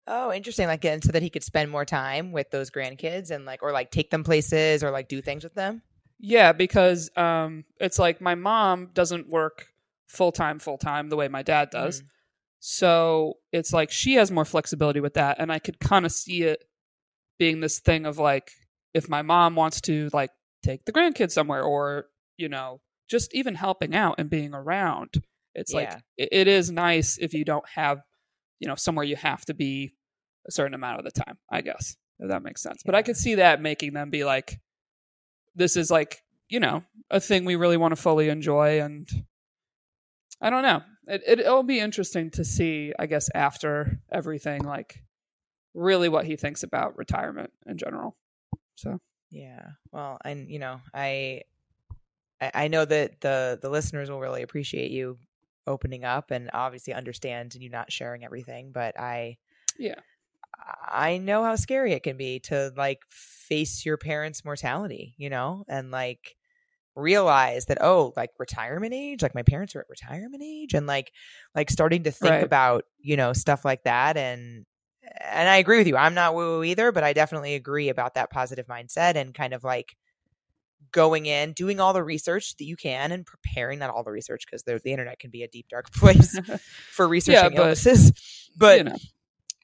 Oh, 0.06 0.32
interesting. 0.32 0.66
Like, 0.66 0.84
and 0.84 1.02
so 1.02 1.12
that 1.12 1.22
he 1.22 1.30
could 1.30 1.42
spend 1.42 1.70
more 1.70 1.84
time 1.84 2.32
with 2.32 2.50
those 2.50 2.70
grandkids 2.70 3.30
and 3.30 3.44
like, 3.44 3.62
or 3.62 3.72
like 3.72 3.90
take 3.90 4.10
them 4.10 4.24
places 4.24 4.84
or 4.84 4.90
like 4.90 5.08
do 5.08 5.22
things 5.22 5.44
with 5.44 5.54
them. 5.54 5.82
Yeah, 6.18 6.52
because 6.52 7.10
um, 7.16 7.64
it's 7.80 7.98
like 7.98 8.20
my 8.20 8.34
mom 8.34 8.90
doesn't 8.94 9.28
work 9.28 9.68
full 10.08 10.32
time, 10.32 10.58
full 10.58 10.78
time 10.78 11.08
the 11.08 11.16
way 11.16 11.28
my 11.28 11.42
dad 11.42 11.70
does. 11.70 12.02
Mm. 12.02 12.06
So 12.60 13.34
it's 13.52 13.72
like 13.72 13.90
she 13.90 14.14
has 14.14 14.30
more 14.30 14.44
flexibility 14.44 15.00
with 15.00 15.14
that, 15.14 15.36
and 15.38 15.52
I 15.52 15.58
could 15.58 15.78
kind 15.80 16.06
of 16.06 16.12
see 16.12 16.44
it 16.44 16.64
being 17.38 17.60
this 17.60 17.78
thing 17.78 18.06
of 18.06 18.18
like, 18.18 18.52
if 18.94 19.08
my 19.08 19.22
mom 19.22 19.54
wants 19.54 19.82
to 19.82 20.08
like 20.12 20.30
take 20.62 20.84
the 20.86 20.92
grandkids 20.92 21.32
somewhere, 21.32 21.62
or 21.62 22.06
you 22.38 22.48
know, 22.48 22.80
just 23.08 23.34
even 23.34 23.54
helping 23.54 23.94
out 23.94 24.14
and 24.18 24.30
being 24.30 24.54
around, 24.54 25.22
it's 25.54 25.74
yeah. 25.74 25.78
like 25.78 25.98
it, 26.16 26.28
it 26.32 26.48
is 26.48 26.70
nice 26.70 27.18
if 27.18 27.34
you 27.34 27.44
don't 27.44 27.68
have 27.68 28.00
you 28.64 28.68
know 28.68 28.74
somewhere 28.76 29.04
you 29.04 29.14
have 29.14 29.44
to 29.44 29.52
be 29.52 29.92
a 30.48 30.50
certain 30.50 30.72
amount 30.72 30.98
of 30.98 31.04
the 31.04 31.10
time 31.10 31.36
i 31.52 31.60
guess 31.60 31.96
if 32.18 32.30
that 32.30 32.42
makes 32.42 32.62
sense. 32.62 32.78
Yeah. 32.78 32.88
but 32.90 32.94
i 32.94 33.02
could 33.02 33.16
see 33.16 33.34
that 33.34 33.60
making 33.60 33.92
them 33.92 34.08
be 34.08 34.24
like 34.24 34.58
this 35.54 35.76
is 35.76 35.90
like 35.90 36.22
you 36.48 36.60
know 36.60 36.82
a 37.10 37.20
thing 37.20 37.44
we 37.44 37.56
really 37.56 37.76
want 37.76 37.92
to 37.92 38.00
fully 38.00 38.30
enjoy 38.30 38.80
and 38.80 39.06
i 40.40 40.48
don't 40.48 40.62
know. 40.62 40.80
It, 41.06 41.22
it 41.26 41.40
it'll 41.40 41.62
be 41.62 41.78
interesting 41.78 42.30
to 42.30 42.44
see 42.44 42.94
i 42.98 43.04
guess 43.04 43.28
after 43.34 44.00
everything 44.10 44.64
like 44.64 45.02
really 45.74 46.08
what 46.08 46.24
he 46.24 46.36
thinks 46.36 46.62
about 46.62 46.96
retirement 46.96 47.50
in 47.66 47.76
general. 47.76 48.16
So. 48.76 48.98
Yeah. 49.30 49.72
Well 49.92 50.18
and 50.24 50.48
you 50.48 50.58
know 50.58 50.80
i 50.94 51.42
i 52.40 52.68
know 52.68 52.84
that 52.84 53.20
the 53.20 53.58
the 53.60 53.68
listeners 53.68 54.10
will 54.10 54.20
really 54.20 54.42
appreciate 54.42 54.90
you 54.90 55.18
opening 55.66 56.04
up 56.04 56.30
and 56.30 56.50
obviously 56.52 56.92
understand 56.92 57.54
and 57.54 57.62
you 57.62 57.70
not 57.70 57.90
sharing 57.90 58.24
everything 58.24 58.70
but 58.72 58.98
i 58.98 59.36
yeah. 59.78 59.96
I 60.88 61.18
know 61.18 61.42
how 61.42 61.56
scary 61.56 61.92
it 61.94 62.04
can 62.04 62.16
be 62.16 62.38
to 62.40 62.72
like 62.76 63.00
face 63.10 63.84
your 63.84 63.96
parents 63.96 64.44
mortality 64.44 65.14
you 65.18 65.28
know 65.28 65.64
and 65.68 65.90
like 65.90 66.36
realize 66.96 67.66
that 67.66 67.78
oh 67.80 68.12
like 68.16 68.30
retirement 68.38 68.94
age? 68.94 69.22
Like 69.22 69.34
my 69.34 69.42
parents 69.42 69.74
are 69.74 69.80
at 69.80 69.88
retirement 69.88 70.42
age? 70.42 70.74
and 70.74 70.86
like 70.86 71.12
like 71.54 71.70
starting 71.70 72.04
to 72.04 72.10
think 72.10 72.30
right. 72.30 72.44
about 72.44 72.84
you 73.00 73.16
know 73.16 73.32
stuff 73.32 73.64
like 73.64 73.82
that 73.84 74.16
and 74.16 74.64
and 75.20 75.48
i 75.48 75.56
agree 75.56 75.76
with 75.76 75.86
you 75.86 75.96
i'm 75.96 76.14
not 76.14 76.34
woo 76.34 76.64
either 76.64 76.90
but 76.90 77.04
i 77.04 77.12
definitely 77.12 77.54
agree 77.54 77.90
about 77.90 78.14
that 78.14 78.30
positive 78.30 78.66
mindset 78.66 79.16
and 79.16 79.34
kind 79.34 79.52
of 79.52 79.62
like 79.62 79.96
going 80.94 81.26
in, 81.26 81.52
doing 81.52 81.80
all 81.80 81.92
the 81.92 82.02
research 82.02 82.56
that 82.56 82.64
you 82.64 82.76
can, 82.76 83.12
and 83.12 83.26
preparing 83.26 83.80
not 83.80 83.90
all 83.90 84.02
the 84.02 84.10
research 84.10 84.44
because 84.46 84.62
the, 84.62 84.80
the 84.82 84.92
internet 84.92 85.18
can 85.18 85.30
be 85.30 85.42
a 85.42 85.48
deep 85.48 85.68
dark 85.68 85.92
place 85.92 86.38
for 86.90 87.06
researching 87.06 87.42
yeah, 87.42 87.48
but, 87.50 87.58
illnesses. 87.58 88.12
But 88.56 88.78
you 88.78 88.84
know. 88.84 88.96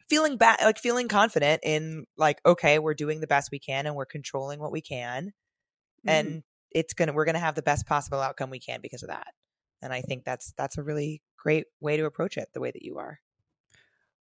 feeling 0.09 0.37
bad, 0.37 0.59
like 0.62 0.78
feeling 0.78 1.07
confident 1.07 1.61
in 1.62 2.07
like, 2.16 2.41
okay, 2.45 2.81
we're 2.81 2.95
doing 2.95 3.20
the 3.20 3.28
best 3.28 3.53
we 3.53 3.61
can 3.61 3.87
and 3.87 3.95
we're 3.95 4.05
controlling 4.05 4.59
what 4.59 4.72
we 4.72 4.81
can, 4.81 5.26
mm-hmm. 5.26 6.09
and 6.09 6.43
it's 6.72 6.93
gonna 6.93 7.12
we're 7.12 7.24
gonna 7.24 7.39
have 7.39 7.55
the 7.55 7.62
best 7.62 7.87
possible 7.87 8.18
outcome 8.18 8.51
we 8.51 8.59
can 8.59 8.81
because 8.83 9.05
of 9.05 9.11
that. 9.11 9.28
And 9.81 9.93
I 9.93 10.01
think 10.03 10.24
that's 10.24 10.53
that's 10.59 10.76
a 10.76 10.83
really 10.83 11.22
great 11.39 11.66
way 11.81 11.97
to 11.99 12.05
approach 12.05 12.37
it, 12.37 12.49
the 12.53 12.59
way 12.61 12.72
that 12.72 12.83
you 12.83 12.99
are. 12.99 13.20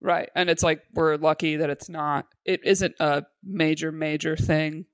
Right. 0.03 0.29
And 0.35 0.51
it's 0.51 0.63
like 0.63 0.83
we're 0.93 1.17
lucky 1.17 1.57
that 1.57 1.71
it's 1.71 1.89
not 1.89 2.27
it 2.45 2.61
isn't 2.65 2.95
a 3.01 3.25
major 3.43 3.91
major 3.91 4.37
thing 4.37 4.85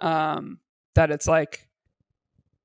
um 0.00 0.58
that 0.94 1.10
it's 1.10 1.26
like 1.28 1.68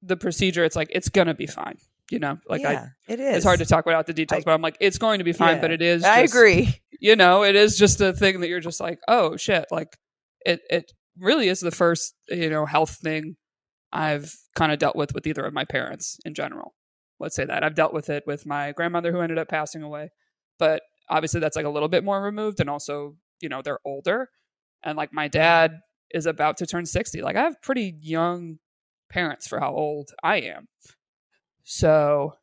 the 0.01 0.17
procedure 0.17 0.63
it's 0.63 0.75
like 0.75 0.89
it's 0.91 1.09
going 1.09 1.27
to 1.27 1.33
be 1.33 1.47
fine. 1.47 1.77
You 2.11 2.19
know, 2.19 2.37
like 2.47 2.61
yeah, 2.61 2.89
I 3.09 3.13
it 3.13 3.19
is. 3.19 3.37
it's 3.37 3.45
hard 3.45 3.59
to 3.59 3.65
talk 3.65 3.85
about 3.87 4.05
the 4.05 4.13
details, 4.13 4.41
I- 4.43 4.45
but 4.45 4.53
I'm 4.53 4.61
like 4.61 4.77
it's 4.79 4.97
going 4.99 5.17
to 5.19 5.23
be 5.23 5.33
fine, 5.33 5.55
Yeah. 5.55 5.61
but 5.61 5.71
it 5.71 5.81
is 5.81 6.03
I 6.03 6.19
agree. 6.19 6.81
You 6.99 7.15
know, 7.15 7.43
it 7.43 7.55
is 7.55 7.77
just 7.77 7.99
a 8.01 8.13
thing 8.13 8.39
that 8.41 8.47
you're 8.47 8.59
just 8.61 8.79
like, 8.79 8.99
"Oh 9.07 9.35
shit." 9.37 9.65
Like 9.71 9.97
it 10.45 10.61
it 10.69 10.91
really 11.19 11.49
is 11.49 11.59
the 11.59 11.71
first, 11.71 12.13
you 12.29 12.49
know, 12.49 12.65
health 12.65 12.97
thing 13.01 13.35
I've 13.91 14.33
kind 14.55 14.71
of 14.71 14.79
dealt 14.79 14.95
with 14.95 15.13
with 15.13 15.25
either 15.27 15.43
of 15.45 15.53
my 15.53 15.65
parents 15.65 16.19
in 16.25 16.33
general. 16.35 16.73
Let's 17.19 17.35
say 17.35 17.45
that. 17.45 17.63
I've 17.63 17.75
dealt 17.75 17.93
with 17.93 18.09
it 18.09 18.23
with 18.27 18.45
my 18.45 18.71
grandmother 18.71 19.11
who 19.11 19.19
ended 19.21 19.37
up 19.37 19.47
passing 19.49 19.81
away. 19.83 20.09
But 20.59 20.83
obviously 21.09 21.39
that's 21.39 21.55
like 21.55 21.65
a 21.65 21.69
little 21.69 21.89
bit 21.89 22.03
more 22.03 22.21
removed 22.21 22.59
and 22.59 22.69
also, 22.69 23.15
you 23.41 23.49
know, 23.49 23.61
they're 23.61 23.79
older. 23.85 24.29
And 24.83 24.97
like 24.97 25.11
my 25.13 25.27
dad 25.27 25.79
is 26.15 26.25
about 26.25 26.57
to 26.57 26.65
turn 26.65 26.85
60. 26.85 27.21
Like 27.21 27.35
I 27.35 27.43
have 27.43 27.61
pretty 27.61 27.95
young 28.01 28.57
parents 29.09 29.47
for 29.47 29.59
how 29.59 29.71
old 29.73 30.09
I 30.23 30.37
am. 30.41 30.67
So 31.63 32.33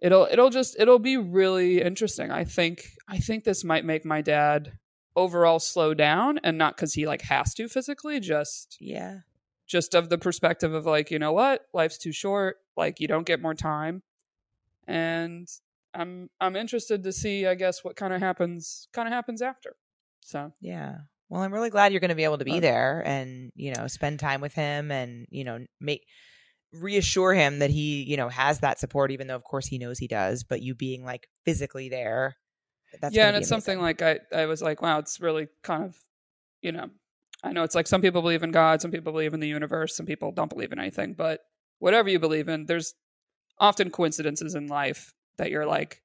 it'll 0.00 0.26
it'll 0.30 0.50
just 0.50 0.76
it'll 0.78 0.98
be 0.98 1.16
really 1.16 1.80
interesting. 1.80 2.30
I 2.30 2.44
think 2.44 2.82
I 3.08 3.18
think 3.18 3.44
this 3.44 3.64
might 3.64 3.84
make 3.84 4.04
my 4.04 4.20
dad 4.22 4.72
overall 5.16 5.60
slow 5.60 5.94
down 5.94 6.38
and 6.42 6.58
not 6.58 6.76
cuz 6.76 6.94
he 6.94 7.06
like 7.06 7.22
has 7.22 7.54
to 7.54 7.68
physically, 7.68 8.20
just 8.20 8.76
Yeah. 8.80 9.20
just 9.66 9.94
of 9.94 10.08
the 10.08 10.18
perspective 10.18 10.74
of 10.74 10.86
like, 10.86 11.10
you 11.10 11.18
know 11.18 11.32
what? 11.32 11.66
Life's 11.72 11.98
too 11.98 12.12
short. 12.12 12.56
Like 12.76 13.00
you 13.00 13.06
don't 13.08 13.26
get 13.26 13.40
more 13.40 13.54
time. 13.54 14.02
And 14.86 15.48
I'm 15.94 16.28
I'm 16.40 16.56
interested 16.56 17.04
to 17.04 17.12
see, 17.12 17.46
I 17.46 17.54
guess, 17.54 17.84
what 17.84 17.96
kind 17.96 18.12
of 18.12 18.20
happens 18.20 18.88
kind 18.92 19.06
of 19.08 19.12
happens 19.14 19.40
after. 19.42 19.76
So 20.20 20.52
Yeah. 20.60 20.96
Well, 21.28 21.42
I'm 21.42 21.52
really 21.52 21.70
glad 21.70 21.92
you're 21.92 22.00
going 22.00 22.10
to 22.10 22.14
be 22.14 22.24
able 22.24 22.38
to 22.38 22.44
be 22.44 22.60
there 22.60 23.02
and, 23.04 23.50
you 23.54 23.74
know, 23.74 23.86
spend 23.86 24.20
time 24.20 24.40
with 24.40 24.54
him 24.54 24.90
and, 24.90 25.26
you 25.30 25.44
know, 25.44 25.64
make 25.80 26.04
reassure 26.72 27.32
him 27.34 27.60
that 27.60 27.70
he, 27.70 28.02
you 28.02 28.16
know, 28.16 28.28
has 28.28 28.60
that 28.60 28.78
support 28.78 29.10
even 29.10 29.26
though 29.26 29.36
of 29.36 29.44
course 29.44 29.66
he 29.66 29.78
knows 29.78 29.98
he 29.98 30.08
does, 30.08 30.44
but 30.44 30.60
you 30.62 30.74
being 30.74 31.04
like 31.04 31.28
physically 31.44 31.88
there. 31.88 32.36
That's 33.00 33.14
yeah, 33.16 33.28
and 33.28 33.36
it's 33.36 33.48
something 33.48 33.80
like 33.80 34.02
I 34.02 34.20
I 34.34 34.46
was 34.46 34.62
like, 34.62 34.82
wow, 34.82 34.98
it's 34.98 35.20
really 35.20 35.48
kind 35.62 35.84
of, 35.84 35.96
you 36.62 36.72
know, 36.72 36.90
I 37.42 37.52
know 37.52 37.62
it's 37.64 37.74
like 37.74 37.86
some 37.86 38.02
people 38.02 38.22
believe 38.22 38.42
in 38.42 38.52
God, 38.52 38.80
some 38.80 38.90
people 38.90 39.12
believe 39.12 39.34
in 39.34 39.40
the 39.40 39.48
universe, 39.48 39.96
some 39.96 40.06
people 40.06 40.32
don't 40.32 40.50
believe 40.50 40.72
in 40.72 40.78
anything, 40.78 41.14
but 41.14 41.40
whatever 41.78 42.08
you 42.08 42.18
believe 42.18 42.48
in, 42.48 42.66
there's 42.66 42.94
often 43.58 43.90
coincidences 43.90 44.54
in 44.54 44.68
life 44.68 45.12
that 45.38 45.50
you're 45.50 45.66
like, 45.66 46.02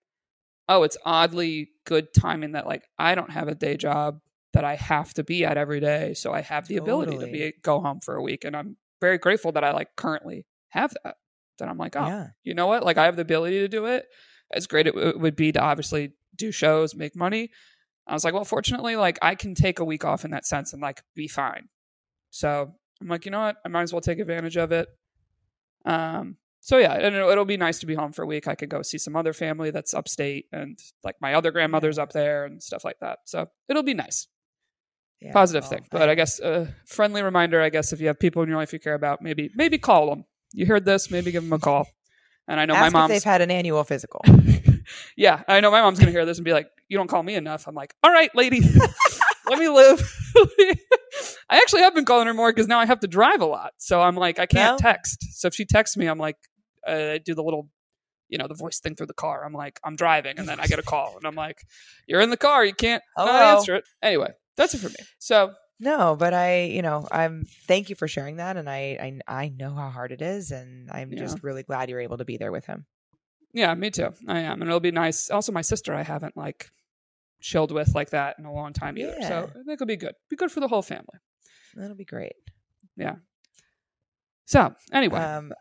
oh, 0.68 0.84
it's 0.84 0.98
oddly 1.06 1.70
good 1.86 2.08
timing 2.14 2.54
that 2.54 2.68
like 2.68 2.84
I 2.98 3.16
don't 3.16 3.32
have 3.32 3.48
a 3.48 3.56
day 3.56 3.78
job 3.78 4.20
that 4.54 4.64
I 4.64 4.76
have 4.76 5.14
to 5.16 5.24
be 5.24 5.46
at 5.46 5.58
every 5.58 5.80
day, 5.80 6.14
so 6.14 6.34
I 6.34 6.42
have 6.42 6.68
the 6.68 6.78
ability 6.78 7.18
to 7.18 7.26
be 7.32 7.54
go 7.62 7.80
home 7.82 8.00
for 8.04 8.16
a 8.16 8.22
week, 8.22 8.44
and 8.46 8.56
I'm 8.56 8.78
very 9.02 9.18
grateful 9.18 9.52
that 9.54 9.64
I 9.64 9.72
like 9.72 9.90
currently 9.96 10.46
have 10.70 10.94
that. 11.04 11.16
That 11.60 11.68
I'm 11.70 11.78
like, 11.78 11.96
oh, 11.96 12.06
Yeah. 12.06 12.28
you 12.44 12.54
know 12.54 12.68
what? 12.68 12.84
Like 12.84 12.98
I 12.98 13.06
have 13.06 13.16
the 13.16 13.22
ability 13.22 13.60
to 13.60 13.68
do 13.68 13.86
it. 13.86 14.06
As 14.52 14.66
great 14.66 14.88
it 14.88 14.96
w- 14.96 15.20
would 15.20 15.36
be 15.36 15.52
to 15.52 15.60
obviously 15.62 16.14
do 16.36 16.52
shows, 16.52 16.96
make 16.96 17.16
money. 17.16 17.50
I 18.08 18.14
was 18.14 18.24
like, 18.24 18.34
well, 18.34 18.46
fortunately, 18.46 18.96
like 18.96 19.20
I 19.22 19.36
can 19.36 19.54
take 19.56 19.80
a 19.80 19.86
week 19.86 20.04
off 20.06 20.26
in 20.26 20.32
that 20.32 20.46
sense 20.46 20.74
and 20.74 20.82
like 20.82 21.04
be 21.16 21.28
fine. 21.28 21.68
So 22.32 22.74
I'm 23.02 23.08
like, 23.08 23.26
you 23.26 23.32
know 23.32 23.42
what? 23.42 23.58
I 23.64 23.68
might 23.68 23.84
as 23.84 23.94
well 23.94 24.02
take 24.02 24.20
advantage 24.20 24.58
of 24.58 24.72
it. 24.72 24.88
Um. 25.86 26.38
So 26.62 26.78
yeah, 26.78 26.94
and 26.94 27.16
it'll, 27.16 27.30
it'll 27.30 27.46
be 27.46 27.56
nice 27.58 27.80
to 27.80 27.86
be 27.86 27.96
home 27.96 28.12
for 28.12 28.24
a 28.24 28.28
week. 28.28 28.48
I 28.48 28.56
could 28.56 28.70
go 28.70 28.82
see 28.82 28.98
some 28.98 29.16
other 29.16 29.32
family 29.32 29.72
that's 29.72 29.94
upstate, 29.94 30.46
and 30.52 30.78
like 31.04 31.16
my 31.22 31.34
other 31.34 31.52
grandmother's 31.52 31.98
up 31.98 32.12
there 32.12 32.44
and 32.46 32.62
stuff 32.62 32.84
like 32.84 32.98
that. 33.00 33.20
So 33.26 33.48
it'll 33.70 33.84
be 33.84 33.94
nice 33.94 34.28
Yeah. 35.22 35.34
positive 35.34 35.64
Well, 35.64 35.70
thing. 35.72 35.86
But 35.92 36.10
I- 36.10 36.12
I 36.14 36.16
guess 36.16 36.40
a 36.40 36.74
friendly 36.86 37.22
reminder, 37.22 37.62
I 37.62 37.70
guess, 37.70 37.92
if 37.94 38.00
you 38.00 38.08
have 38.08 38.20
people 38.20 38.42
in 38.42 38.50
your 38.50 38.58
life 38.58 38.72
you 38.74 38.80
care 38.80 38.94
about, 38.94 39.22
maybe 39.22 39.50
maybe 39.56 39.78
call 39.78 40.10
them. 40.10 40.26
You 40.54 40.66
heard 40.66 40.86
this, 40.86 41.12
maybe 41.12 41.32
give 41.32 41.44
them 41.44 41.54
a 41.54 41.60
call. 41.60 41.88
And 42.48 42.60
I 42.60 42.66
know 42.66 42.74
my 42.74 42.88
if 42.88 42.94
mom's 42.94 43.10
they've 43.12 43.24
had 43.24 43.42
an 43.42 43.52
annual 43.52 43.84
physical. 43.84 44.22
yeah, 45.18 45.44
I 45.48 45.60
know 45.60 45.70
my 45.72 45.82
mom's 45.82 46.00
gonna 46.00 46.12
hear 46.12 46.26
this 46.26 46.38
and 46.38 46.46
be 46.46 46.54
like, 46.54 46.68
"You 46.88 46.98
don't 46.98 47.08
call 47.08 47.22
me 47.22 47.36
enough." 47.36 47.68
I'm 47.68 47.76
like, 47.76 47.94
"All 48.02 48.12
right, 48.12 48.34
lady, 48.34 48.62
let 49.50 49.60
me 49.60 49.68
live." 49.70 50.02
I 51.52 51.58
actually 51.58 51.82
have 51.82 51.94
been 51.96 52.06
calling 52.06 52.28
her 52.28 52.34
more 52.34 52.52
because 52.52 52.68
now 52.68 52.80
I 52.80 52.86
have 52.86 53.00
to 53.02 53.08
drive 53.08 53.42
a 53.42 53.46
lot, 53.46 53.74
so 53.78 54.02
I'm 54.02 54.16
like, 54.16 54.40
I 54.40 54.46
can't 54.46 54.80
No? 54.82 54.90
text. 54.90 55.26
So 55.34 55.48
if 55.48 55.54
she 55.56 55.66
texts 55.66 55.98
me, 55.98 56.08
I'm 56.08 56.20
like, 56.20 56.38
uh, 56.88 56.92
I 57.14 57.18
do 57.18 57.34
the 57.36 57.44
little, 57.44 57.70
you 58.30 58.38
know, 58.38 58.48
the 58.48 58.54
voice 58.56 58.80
thing 58.80 58.96
through 58.96 59.08
the 59.08 59.14
car. 59.14 59.44
I'm 59.46 59.54
like, 59.54 59.80
I'm 59.84 59.96
driving, 59.96 60.38
and 60.40 60.48
then 60.48 60.60
I 60.60 60.68
get 60.68 60.80
a 60.80 60.84
call, 60.84 61.16
and 61.18 61.26
I'm 61.26 61.36
like, 61.36 61.58
"You're 62.08 62.22
in 62.22 62.30
the 62.30 62.38
car, 62.38 62.64
you 62.66 62.74
can't 62.74 63.04
not 63.18 63.58
answer 63.58 63.76
it." 63.76 63.84
Anyway, 64.02 64.30
that's 64.60 64.74
it 64.76 64.80
for 64.80 64.90
me. 64.90 64.96
So 65.18 65.54
No, 65.80 66.16
but 66.16 66.34
I, 66.34 66.64
you 66.66 66.82
know, 66.82 67.08
I'm 67.12 67.46
thank 67.68 67.90
you 67.90 67.96
for 67.96 68.08
sharing 68.08 68.36
that 68.38 68.58
and 68.58 68.70
I 68.70 69.20
I 69.28 69.44
I 69.44 69.50
know 69.50 69.74
how 69.74 69.90
hard 69.90 70.12
it 70.12 70.22
is 70.22 70.52
and 70.52 70.90
I'm 70.92 71.12
Yeah. 71.12 71.20
just 71.20 71.42
really 71.44 71.64
glad 71.64 71.90
you're 71.90 72.02
able 72.02 72.18
to 72.18 72.26
be 72.26 72.38
there 72.38 72.52
with 72.52 72.66
him. 72.66 72.86
yeah, 73.54 73.74
me 73.74 73.90
too. 73.90 74.10
I 74.28 74.40
am, 74.42 74.62
and 74.62 74.70
it'll 74.70 74.80
be 74.80 74.92
nice. 74.92 75.30
Also, 75.32 75.52
my 75.52 75.62
sister, 75.64 75.94
I 75.96 76.04
haven't 76.04 76.36
like 76.38 76.70
chilled 77.42 77.72
with 77.72 77.96
like 77.96 78.10
that 78.12 78.36
in 78.38 78.46
a 78.46 78.54
long 78.54 78.74
time 78.74 78.98
either. 78.98 79.16
Yeah. 79.20 79.28
So 79.30 79.38
I 79.50 79.54
think 79.66 79.70
it'll 79.82 79.88
be 79.88 79.96
good. 79.98 80.14
Be 80.30 80.36
good 80.36 80.52
for 80.52 80.60
the 80.60 80.68
whole 80.68 80.82
family. 80.84 81.18
That'll 81.76 81.96
be 81.96 82.06
great. 82.06 82.34
Yeah. 82.98 83.16
So 84.46 84.76
anyway, 84.92 85.20
Um, 85.20 85.54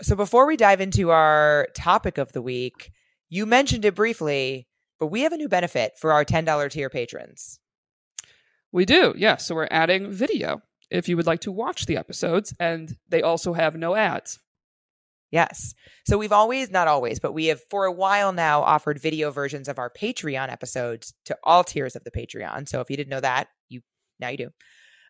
so 0.00 0.16
before 0.16 0.46
we 0.46 0.56
dive 0.56 0.80
into 0.80 1.10
our 1.10 1.68
topic 1.76 2.18
of 2.18 2.32
the 2.32 2.42
week, 2.42 2.90
you 3.28 3.46
mentioned 3.46 3.84
it 3.84 3.94
briefly, 3.94 4.66
but 4.98 5.08
we 5.08 5.20
have 5.22 5.32
a 5.32 5.36
new 5.36 5.48
benefit 5.48 5.92
for 5.98 6.12
our 6.12 6.24
$10 6.24 6.70
tier 6.70 6.88
patrons. 6.90 7.58
We 8.72 8.84
do. 8.84 9.14
Yeah. 9.16 9.36
So 9.36 9.54
we're 9.54 9.68
adding 9.70 10.10
video 10.10 10.62
if 10.90 11.08
you 11.08 11.16
would 11.16 11.26
like 11.26 11.40
to 11.40 11.52
watch 11.52 11.86
the 11.86 11.96
episodes, 11.96 12.54
and 12.60 12.96
they 13.08 13.22
also 13.22 13.52
have 13.52 13.76
no 13.76 13.94
ads. 13.94 14.38
Yes. 15.30 15.72
So 16.06 16.18
we've 16.18 16.32
always, 16.32 16.70
not 16.70 16.88
always, 16.88 17.18
but 17.18 17.32
we 17.32 17.46
have 17.46 17.60
for 17.70 17.86
a 17.86 17.92
while 17.92 18.32
now 18.32 18.60
offered 18.60 19.00
video 19.00 19.30
versions 19.30 19.66
of 19.66 19.78
our 19.78 19.90
Patreon 19.90 20.52
episodes 20.52 21.14
to 21.24 21.36
all 21.42 21.64
tiers 21.64 21.96
of 21.96 22.04
the 22.04 22.10
Patreon. 22.10 22.68
So 22.68 22.80
if 22.80 22.90
you 22.90 22.96
didn't 22.98 23.08
know 23.08 23.20
that, 23.20 23.48
you 23.70 23.80
now 24.20 24.28
you 24.28 24.36
do. 24.36 24.50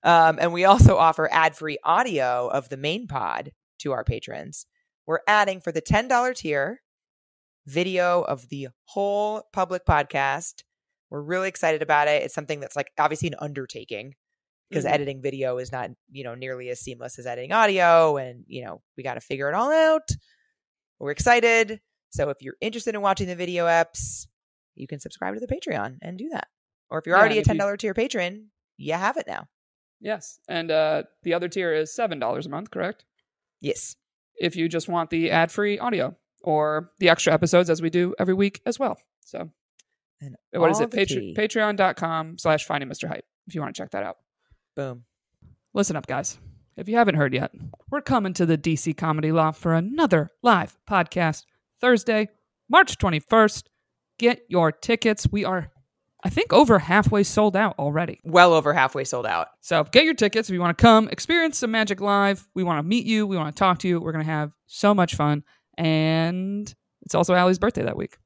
Um, 0.04 0.38
and 0.40 0.52
we 0.52 0.64
also 0.64 0.96
offer 0.96 1.28
ad-free 1.30 1.78
audio 1.84 2.48
of 2.48 2.68
the 2.68 2.76
main 2.76 3.08
pod 3.08 3.50
to 3.80 3.92
our 3.92 4.04
patrons. 4.04 4.66
We're 5.06 5.20
adding 5.26 5.60
for 5.60 5.72
the 5.72 5.82
$10 5.82 6.36
tier 6.36 6.80
video 7.66 8.22
of 8.22 8.48
the 8.48 8.68
whole 8.84 9.42
public 9.52 9.84
podcast. 9.84 10.62
We're 11.12 11.20
really 11.20 11.48
excited 11.48 11.82
about 11.82 12.08
it. 12.08 12.22
It's 12.22 12.32
something 12.34 12.58
that's 12.58 12.74
like 12.74 12.90
obviously 12.98 13.28
an 13.28 13.34
undertaking 13.38 14.14
because 14.70 14.86
Mhm. 14.86 14.92
editing 14.92 15.20
video 15.20 15.58
is 15.58 15.70
not, 15.70 15.90
you 16.10 16.24
know, 16.24 16.34
nearly 16.34 16.70
as 16.70 16.80
seamless 16.80 17.18
as 17.18 17.26
editing 17.26 17.52
audio 17.52 18.16
and, 18.16 18.44
you 18.46 18.64
know, 18.64 18.80
we 18.96 19.02
got 19.02 19.14
to 19.14 19.20
figure 19.20 19.46
it 19.50 19.54
all 19.54 19.70
out. 19.70 20.08
We're 20.98 21.10
excited. 21.10 21.82
So 22.12 22.30
if 22.30 22.38
you're 22.40 22.56
interested 22.62 22.94
in 22.94 23.02
watching 23.02 23.26
the 23.26 23.36
video 23.36 23.66
apps, 23.66 24.26
you 24.74 24.86
can 24.86 25.00
subscribe 25.00 25.34
to 25.34 25.40
the 25.40 25.46
Patreon 25.46 25.98
and 26.00 26.16
do 26.16 26.30
that. 26.30 26.48
Or 26.88 26.98
if 26.98 27.04
you're 27.06 27.14
Yeah, 27.16 27.20
already 27.20 27.34
a 27.36 27.38
and 27.40 27.46
if 27.46 27.54
you- 27.54 27.58
$10 27.60 27.76
tier 27.76 27.92
patron, 27.92 28.50
you 28.78 28.94
have 28.94 29.18
it 29.18 29.26
now. 29.26 29.48
Yes. 30.00 30.40
And 30.48 30.70
uh, 30.70 31.02
the 31.24 31.34
other 31.34 31.50
tier 31.50 31.74
is 31.74 31.94
$7 31.94 32.46
a 32.46 32.48
month, 32.48 32.70
correct? 32.70 33.04
Yes. 33.60 33.96
If 34.40 34.56
you 34.56 34.66
just 34.66 34.88
want 34.88 35.10
the 35.10 35.30
ad 35.30 35.52
free 35.52 35.78
audio 35.78 36.16
or 36.42 36.90
the 37.00 37.10
extra 37.10 37.34
episodes 37.34 37.68
as 37.68 37.82
we 37.82 37.90
do 37.90 38.14
every 38.18 38.34
week 38.34 38.62
as 38.64 38.78
well. 38.78 38.98
So 39.20 39.50
And 40.23 40.37
what 40.53 40.70
is 40.70 40.79
all 40.79 40.85
it? 40.85 40.91
the 40.93 40.97
Patre- 40.97 41.20
tea. 41.20 41.35
Patreon.com 41.37 42.39
slash 42.39 42.64
finding 42.64 42.89
Mr. 42.89 43.09
Height 43.09 43.25
if 43.47 43.55
you 43.55 43.61
want 43.61 43.75
to 43.75 43.83
check 43.83 43.91
that 43.91 44.05
out. 44.05 44.16
Boom. 44.77 45.05
Listen 45.75 45.97
up, 45.97 46.07
guys. 46.07 46.39
If 46.77 46.89
you 46.89 46.97
haven't 46.97 47.16
heard 47.16 47.35
yet, 47.35 47.51
we're 47.91 48.01
coming 48.01 48.33
to 48.35 48.47
the 48.47 48.57
DC 48.57 48.97
Comedy 48.97 49.33
Loft 49.33 49.61
for 49.61 49.75
another 49.75 50.31
live 50.43 50.79
podcast 50.89 51.45
Thursday, 51.81 52.29
March 52.68 52.97
21st. 52.99 53.64
Get 54.18 54.43
your 54.49 54.73
tickets. 54.73 55.27
We 55.31 55.45
are, 55.45 55.70
I 56.25 56.31
think, 56.31 56.53
over 56.53 56.79
halfway 56.79 57.25
sold 57.25 57.57
out 57.57 57.79
already. 57.79 58.20
Well 58.25 58.55
over 58.55 58.73
halfway 58.73 59.05
sold 59.05 59.27
out. 59.27 59.49
So 59.61 59.85
get 59.85 60.05
your 60.05 60.14
tickets 60.14 60.49
if 60.49 60.55
you 60.55 60.61
want 60.61 60.79
to 60.79 60.83
come 60.83 61.09
experience 61.09 61.59
some 61.59 61.73
magic 61.73 62.01
live. 62.01 62.49
We 62.55 62.62
want 62.62 62.79
to 62.79 62.83
meet 62.85 63.05
you. 63.05 63.27
We 63.27 63.37
want 63.37 63.55
to 63.55 63.59
talk 63.59 63.79
to 63.81 63.89
you. 63.89 64.01
We're 64.01 64.12
going 64.12 64.25
to 64.25 64.31
have 64.31 64.53
so 64.66 64.95
much 64.95 65.14
fun. 65.14 65.43
And 65.77 66.73
it's 67.03 67.14
also 67.14 67.35
Ali's 67.35 67.59
birthday 67.59 67.83
that 67.83 67.97
week. 67.97 68.16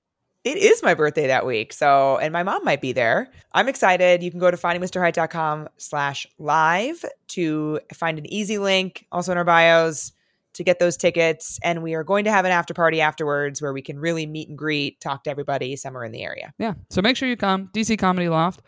It 0.47 0.59
is 0.59 0.81
my 0.81 0.95
birthday 0.95 1.27
that 1.27 1.45
week. 1.45 1.73
So, 1.73 2.19
and 2.19 2.33
my 2.33 2.45
mom 2.45 2.63
might 2.63 2.81
be 2.81 2.93
there. 2.93 3.33
I'm 3.51 3.69
excited. 3.69 4.23
You 4.23 4.31
can 4.31 4.39
go 4.39 4.49
to 4.49 4.57
findingmrheight.com 4.57 5.69
slash 5.77 6.25
live 6.39 7.05
to 7.31 7.81
find 7.93 8.17
an 8.17 8.33
easy 8.33 8.57
link, 8.59 9.09
also 9.11 9.33
in 9.33 9.39
our 9.39 9.45
bios, 9.45 10.13
to 10.55 10.63
get 10.63 10.79
those 10.79 10.97
tickets. 10.97 11.59
And 11.65 11.83
we 11.83 11.95
are 11.95 12.05
going 12.05 12.27
to 12.27 12.31
have 12.31 12.45
an 12.45 12.53
after 12.53 12.75
party 12.75 13.01
afterwards 13.01 13.61
where 13.61 13.73
we 13.73 13.83
can 13.83 13.99
really 13.99 14.25
meet 14.25 14.49
and 14.49 14.57
greet, 14.57 15.01
talk 15.01 15.25
to 15.25 15.31
everybody 15.31 15.75
somewhere 15.75 16.05
in 16.05 16.13
the 16.13 16.23
area. 16.23 16.55
Yeah. 16.61 16.75
So 16.91 17.03
make 17.03 17.17
sure 17.17 17.29
you 17.29 17.37
come. 17.37 17.69
DC 17.75 17.99
Comedy 17.99 18.29
Loft, 18.29 18.63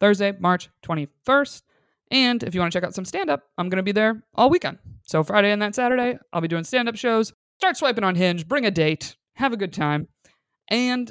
Thursday, 0.00 0.34
March 0.38 0.68
21st. 0.84 1.62
And 2.10 2.42
if 2.42 2.54
you 2.54 2.60
want 2.60 2.74
to 2.74 2.76
check 2.76 2.86
out 2.86 2.94
some 2.94 3.06
stand 3.06 3.30
up, 3.30 3.44
I'm 3.56 3.70
going 3.70 3.78
to 3.78 3.82
be 3.82 3.92
there 3.92 4.22
all 4.34 4.50
weekend. 4.50 4.80
So 5.04 5.24
Friday 5.24 5.50
and 5.50 5.62
that 5.62 5.74
Saturday, 5.74 6.18
I'll 6.30 6.42
be 6.42 6.48
doing 6.48 6.64
stand 6.64 6.90
up 6.90 6.96
shows. 6.96 7.32
Start 7.56 7.78
swiping 7.78 8.04
on 8.04 8.16
Hinge, 8.16 8.46
bring 8.46 8.66
a 8.66 8.70
date, 8.70 9.16
have 9.36 9.54
a 9.54 9.56
good 9.56 9.72
time. 9.72 10.08
And 10.68 11.10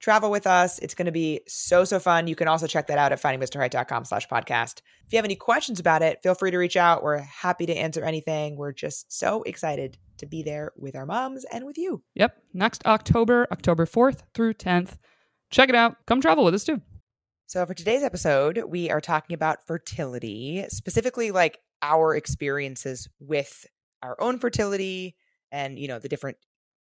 travel 0.00 0.30
with 0.30 0.46
us. 0.46 0.78
It's 0.78 0.94
going 0.94 1.06
to 1.06 1.12
be 1.12 1.40
so, 1.46 1.84
so 1.84 1.98
fun. 1.98 2.26
You 2.26 2.36
can 2.36 2.48
also 2.48 2.66
check 2.66 2.86
that 2.86 2.98
out 2.98 3.12
at 3.12 3.20
findingmrheight.com 3.20 4.04
slash 4.04 4.28
podcast. 4.28 4.80
If 5.06 5.12
you 5.12 5.16
have 5.16 5.24
any 5.24 5.36
questions 5.36 5.80
about 5.80 6.02
it, 6.02 6.20
feel 6.22 6.34
free 6.34 6.50
to 6.50 6.58
reach 6.58 6.76
out. 6.76 7.02
We're 7.02 7.18
happy 7.18 7.66
to 7.66 7.74
answer 7.74 8.04
anything. 8.04 8.56
We're 8.56 8.72
just 8.72 9.12
so 9.12 9.42
excited 9.42 9.98
to 10.18 10.26
be 10.26 10.42
there 10.42 10.72
with 10.76 10.96
our 10.96 11.06
moms 11.06 11.44
and 11.44 11.64
with 11.64 11.78
you. 11.78 12.02
Yep. 12.14 12.36
Next 12.54 12.84
October, 12.86 13.46
October 13.50 13.86
4th 13.86 14.20
through 14.34 14.54
10th. 14.54 14.98
Check 15.50 15.68
it 15.68 15.74
out. 15.74 15.96
Come 16.06 16.20
travel 16.20 16.44
with 16.44 16.54
us 16.54 16.64
too. 16.64 16.80
So 17.46 17.64
for 17.64 17.72
today's 17.72 18.02
episode, 18.02 18.62
we 18.68 18.90
are 18.90 19.00
talking 19.00 19.32
about 19.34 19.66
fertility, 19.66 20.66
specifically 20.68 21.30
like 21.30 21.58
our 21.80 22.14
experiences 22.14 23.08
with 23.20 23.66
our 24.02 24.20
own 24.20 24.38
fertility 24.38 25.16
and, 25.50 25.78
you 25.78 25.88
know, 25.88 25.98
the 25.98 26.10
different 26.10 26.36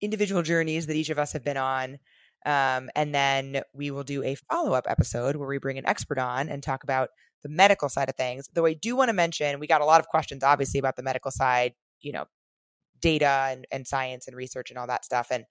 individual 0.01 0.43
journeys 0.43 0.87
that 0.87 0.97
each 0.97 1.11
of 1.11 1.19
us 1.19 1.33
have 1.33 1.45
been 1.45 1.57
on. 1.57 1.99
Um, 2.47 2.91
and 2.95 3.15
then 3.15 3.63
we 3.73 3.91
will 3.91 4.05
do 4.05 4.23
a 4.23 4.37
follow 4.51 4.73
up 4.73 4.87
episode 4.89 5.37
where 5.37 5.49
we 5.49 5.59
bring 5.59 5.79
an 5.79 5.87
expert 5.87 6.19
on 6.19 6.49
and 6.49 6.63
talk 6.63 6.85
about 6.85 7.11
the 7.43 7.49
medical 7.49 7.89
side 7.89 8.09
of 8.09 8.17
things. 8.17 8.49
Though 8.53 8.67
I 8.67 8.75
do 8.75 8.97
want 8.97 9.09
to 9.09 9.13
mention, 9.13 9.61
we 9.61 9.67
got 9.67 9.81
a 9.81 9.85
lot 9.85 10.01
of 10.01 10.09
questions, 10.09 10.43
obviously, 10.43 10.79
about 10.79 10.97
the 10.97 11.03
medical 11.03 11.31
side, 11.31 11.75
you 12.01 12.13
know, 12.13 12.27
data 13.01 13.49
and, 13.51 13.67
and 13.71 13.87
science 13.87 14.27
and 14.27 14.37
research 14.37 14.71
and 14.71 14.79
all 14.79 14.87
that 14.87 15.05
stuff. 15.05 15.29
And 15.31 15.45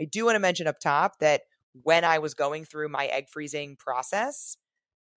I 0.00 0.04
do 0.04 0.24
want 0.24 0.36
to 0.36 0.40
mention 0.40 0.66
up 0.66 0.78
top 0.80 1.18
that 1.20 1.42
when 1.82 2.04
I 2.04 2.18
was 2.18 2.34
going 2.34 2.64
through 2.64 2.88
my 2.88 3.06
egg 3.06 3.28
freezing 3.30 3.76
process, 3.76 4.56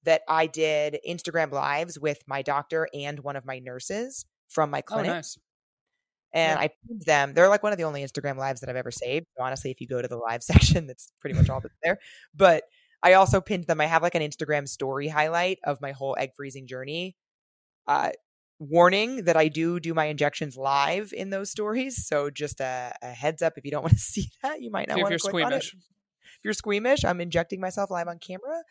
that 0.05 0.22
I 0.29 0.47
did 0.47 0.99
Instagram 1.09 1.53
lives 1.53 1.99
with 1.99 2.22
my 2.27 2.43
doctor 2.43 2.89
and 2.95 3.20
one 3.20 3.37
of 3.37 3.45
my 3.45 3.59
nurses 3.59 4.24
from 4.49 4.70
my 4.70 4.79
oh, 4.79 4.83
clinic. 4.95 5.11
Oh, 5.11 5.14
nice 5.14 5.39
and 6.37 6.59
yeah. 6.59 6.64
I 6.64 6.68
pinned 6.87 7.03
them. 7.07 7.32
They're 7.32 7.49
like 7.49 7.62
one 7.62 7.72
of 7.72 7.78
the 7.78 7.84
only 7.84 8.05
Instagram 8.05 8.37
lives 8.37 8.61
that 8.61 8.68
I've 8.68 8.76
ever 8.76 8.91
saved. 8.91 9.26
So 9.37 9.43
honestly, 9.43 9.70
if 9.70 9.80
you 9.80 9.89
go 9.89 10.03
to 10.03 10.07
the 10.07 10.18
live 10.18 10.43
section, 10.43 10.87
that's 10.87 11.11
pretty 11.18 11.34
much 11.34 11.49
all 11.49 11.61
that's 11.61 11.74
there. 11.82 11.99
But 12.34 12.64
I 13.03 13.14
also 13.14 13.41
pinned 13.41 13.64
them. 13.64 13.80
I 13.80 13.87
have 13.87 14.03
like 14.03 14.14
an 14.14 14.22
Instagram 14.22 14.68
story 14.68 15.09
highlight 15.09 15.59
of 15.64 15.80
my 15.80 15.93
whole 15.93 16.14
egg 16.18 16.32
freezing 16.37 16.66
journey. 16.66 17.16
Uh, 17.89 18.11
warning 18.59 19.24
that 19.24 19.37
I 19.37 19.49
do 19.49 19.80
do 19.80 19.95
my 19.95 20.07
injections 20.07 20.59
live 20.59 21.14
in 21.14 21.30
those 21.30 21.51
stories. 21.51 22.07
So 22.07 22.28
just 22.28 22.61
a, 22.61 22.93
a 23.01 23.09
heads 23.09 23.41
up 23.41 23.55
if 23.57 23.64
you 23.64 23.70
don't 23.70 23.82
want 23.82 23.95
to 23.95 24.01
see 24.01 24.28
that, 24.43 24.61
you 24.61 24.70
might 24.70 24.89
not 24.89 24.99
want 24.99 25.12
to 25.12 25.18
click 25.18 25.30
squeamish. 25.30 25.53
on 25.74 25.78
it. 25.78 25.84
If 26.39 26.45
you're 26.45 26.53
squeamish, 26.53 27.05
I'm 27.05 27.22
injecting 27.22 27.61
myself 27.61 27.91
live 27.91 28.09
on 28.09 28.18
camera. 28.18 28.62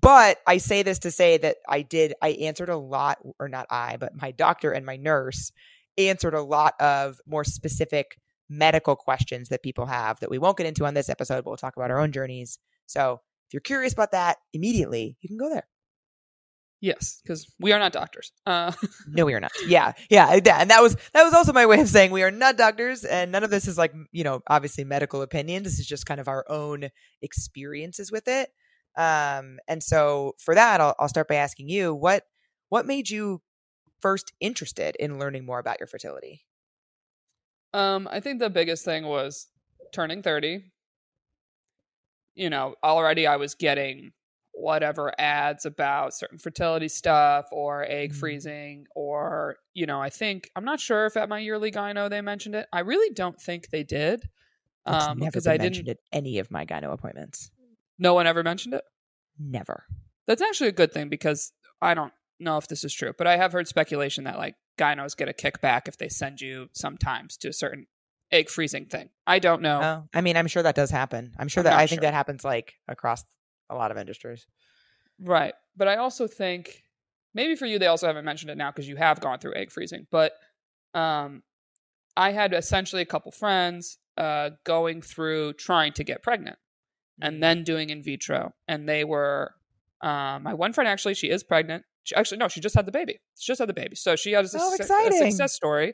But 0.00 0.38
I 0.46 0.58
say 0.58 0.82
this 0.82 1.00
to 1.00 1.10
say 1.10 1.36
that 1.38 1.56
I 1.68 1.82
did, 1.82 2.14
I 2.22 2.30
answered 2.30 2.70
a 2.70 2.76
lot, 2.76 3.18
or 3.38 3.48
not 3.48 3.66
I, 3.70 3.98
but 3.98 4.14
my 4.14 4.30
doctor 4.30 4.72
and 4.72 4.86
my 4.86 4.96
nurse 4.96 5.52
answered 5.98 6.34
a 6.34 6.42
lot 6.42 6.74
of 6.80 7.20
more 7.26 7.44
specific 7.44 8.18
medical 8.48 8.96
questions 8.96 9.48
that 9.48 9.62
people 9.62 9.86
have 9.86 10.20
that 10.20 10.30
we 10.30 10.38
won't 10.38 10.56
get 10.56 10.66
into 10.66 10.86
on 10.86 10.94
this 10.94 11.08
episode, 11.08 11.44
but 11.44 11.50
we'll 11.50 11.56
talk 11.56 11.76
about 11.76 11.90
our 11.90 12.00
own 12.00 12.12
journeys. 12.12 12.58
So 12.86 13.20
if 13.48 13.54
you're 13.54 13.60
curious 13.60 13.92
about 13.92 14.12
that 14.12 14.38
immediately, 14.52 15.16
you 15.20 15.28
can 15.28 15.38
go 15.38 15.50
there. 15.50 15.66
Yes, 16.80 17.20
because 17.22 17.46
we 17.58 17.72
are 17.72 17.78
not 17.78 17.92
doctors. 17.92 18.32
Uh- 18.46 18.72
no, 19.08 19.24
we 19.24 19.34
are 19.34 19.40
not. 19.40 19.50
Yeah, 19.66 19.92
yeah, 20.10 20.38
yeah, 20.44 20.58
and 20.60 20.70
that 20.70 20.80
was 20.80 20.96
that 21.12 21.24
was 21.24 21.34
also 21.34 21.52
my 21.52 21.66
way 21.66 21.80
of 21.80 21.88
saying 21.88 22.12
we 22.12 22.22
are 22.22 22.30
not 22.30 22.56
doctors, 22.56 23.04
and 23.04 23.32
none 23.32 23.42
of 23.42 23.50
this 23.50 23.66
is 23.66 23.76
like 23.76 23.92
you 24.12 24.22
know 24.22 24.42
obviously 24.46 24.84
medical 24.84 25.22
opinion. 25.22 25.64
This 25.64 25.80
is 25.80 25.86
just 25.86 26.06
kind 26.06 26.20
of 26.20 26.28
our 26.28 26.44
own 26.48 26.90
experiences 27.20 28.12
with 28.12 28.28
it. 28.28 28.50
Um, 28.96 29.58
and 29.66 29.82
so 29.82 30.34
for 30.38 30.54
that, 30.54 30.80
I'll, 30.80 30.94
I'll 30.98 31.08
start 31.08 31.28
by 31.28 31.36
asking 31.36 31.68
you 31.68 31.94
what 31.94 32.24
what 32.68 32.86
made 32.86 33.10
you 33.10 33.42
first 34.00 34.32
interested 34.40 34.96
in 34.96 35.18
learning 35.18 35.44
more 35.44 35.58
about 35.58 35.80
your 35.80 35.86
fertility? 35.86 36.42
Um, 37.72 38.08
I 38.10 38.20
think 38.20 38.38
the 38.38 38.50
biggest 38.50 38.84
thing 38.84 39.06
was 39.06 39.48
turning 39.92 40.22
30. 40.22 40.64
You 42.34 42.50
know, 42.50 42.74
already 42.82 43.26
I 43.26 43.36
was 43.36 43.54
getting 43.54 44.12
whatever 44.58 45.12
ads 45.18 45.64
about 45.66 46.12
certain 46.12 46.38
fertility 46.38 46.88
stuff 46.88 47.46
or 47.52 47.84
egg 47.84 48.10
mm-hmm. 48.10 48.18
freezing 48.18 48.86
or 48.94 49.56
you 49.72 49.86
know 49.86 50.02
i 50.02 50.08
think 50.08 50.50
i'm 50.56 50.64
not 50.64 50.80
sure 50.80 51.06
if 51.06 51.16
at 51.16 51.28
my 51.28 51.38
yearly 51.38 51.70
gyno 51.70 52.10
they 52.10 52.20
mentioned 52.20 52.56
it 52.56 52.66
i 52.72 52.80
really 52.80 53.12
don't 53.14 53.40
think 53.40 53.68
they 53.70 53.84
did 53.84 54.28
um 54.84 55.20
because 55.20 55.46
i 55.46 55.56
didn't 55.56 55.88
at 55.88 55.98
any 56.12 56.40
of 56.40 56.50
my 56.50 56.66
gyno 56.66 56.92
appointments 56.92 57.52
no 58.00 58.14
one 58.14 58.26
ever 58.26 58.42
mentioned 58.42 58.74
it 58.74 58.82
never 59.38 59.84
that's 60.26 60.42
actually 60.42 60.68
a 60.68 60.72
good 60.72 60.92
thing 60.92 61.08
because 61.08 61.52
i 61.80 61.94
don't 61.94 62.12
know 62.40 62.56
if 62.56 62.68
this 62.68 62.84
is 62.84 62.92
true, 62.94 63.12
but 63.16 63.26
I 63.26 63.36
have 63.36 63.52
heard 63.52 63.68
speculation 63.68 64.24
that 64.24 64.38
like 64.38 64.54
gynos 64.78 65.16
get 65.16 65.28
a 65.28 65.32
kickback 65.32 65.88
if 65.88 65.98
they 65.98 66.08
send 66.08 66.40
you 66.40 66.68
sometimes 66.72 67.36
to 67.38 67.48
a 67.48 67.52
certain 67.52 67.86
egg 68.30 68.48
freezing 68.48 68.86
thing. 68.86 69.10
I 69.26 69.38
don't 69.38 69.62
know. 69.62 69.80
Oh, 69.82 70.08
I 70.14 70.20
mean, 70.20 70.36
I'm 70.36 70.46
sure 70.46 70.62
that 70.62 70.74
does 70.74 70.90
happen. 70.90 71.32
I'm 71.38 71.48
sure 71.48 71.62
I'm 71.62 71.64
that 71.64 71.78
I 71.78 71.86
think 71.86 72.02
that 72.02 72.14
happens 72.14 72.44
like 72.44 72.74
across 72.86 73.24
a 73.70 73.74
lot 73.74 73.90
of 73.90 73.98
industries. 73.98 74.46
Right. 75.20 75.54
But 75.76 75.88
I 75.88 75.96
also 75.96 76.26
think 76.26 76.84
maybe 77.34 77.56
for 77.56 77.66
you 77.66 77.78
they 77.78 77.86
also 77.86 78.06
haven't 78.06 78.24
mentioned 78.24 78.50
it 78.50 78.58
now 78.58 78.70
because 78.70 78.88
you 78.88 78.96
have 78.96 79.20
gone 79.20 79.38
through 79.38 79.54
egg 79.54 79.70
freezing, 79.70 80.06
but 80.10 80.32
um 80.94 81.42
I 82.16 82.32
had 82.32 82.52
essentially 82.52 83.02
a 83.02 83.06
couple 83.06 83.32
friends 83.32 83.98
uh 84.16 84.50
going 84.64 85.02
through 85.02 85.54
trying 85.54 85.92
to 85.94 86.04
get 86.04 86.22
pregnant 86.22 86.58
and 87.20 87.34
mm-hmm. 87.34 87.40
then 87.40 87.64
doing 87.64 87.90
in 87.90 88.02
vitro 88.02 88.54
and 88.66 88.88
they 88.88 89.04
were 89.04 89.52
um 90.02 90.44
my 90.44 90.54
one 90.54 90.72
friend 90.72 90.88
actually 90.88 91.14
she 91.14 91.30
is 91.30 91.42
pregnant 91.42 91.84
she, 92.08 92.14
actually, 92.14 92.38
no, 92.38 92.48
she 92.48 92.60
just 92.60 92.74
had 92.74 92.86
the 92.86 92.92
baby. 92.92 93.20
She 93.38 93.52
just 93.52 93.58
had 93.58 93.68
the 93.68 93.74
baby. 93.74 93.94
So 93.94 94.16
she 94.16 94.32
has 94.32 94.54
a, 94.54 94.58
oh, 94.58 94.74
su- 94.76 94.82
a 94.82 95.12
success 95.12 95.52
story. 95.52 95.92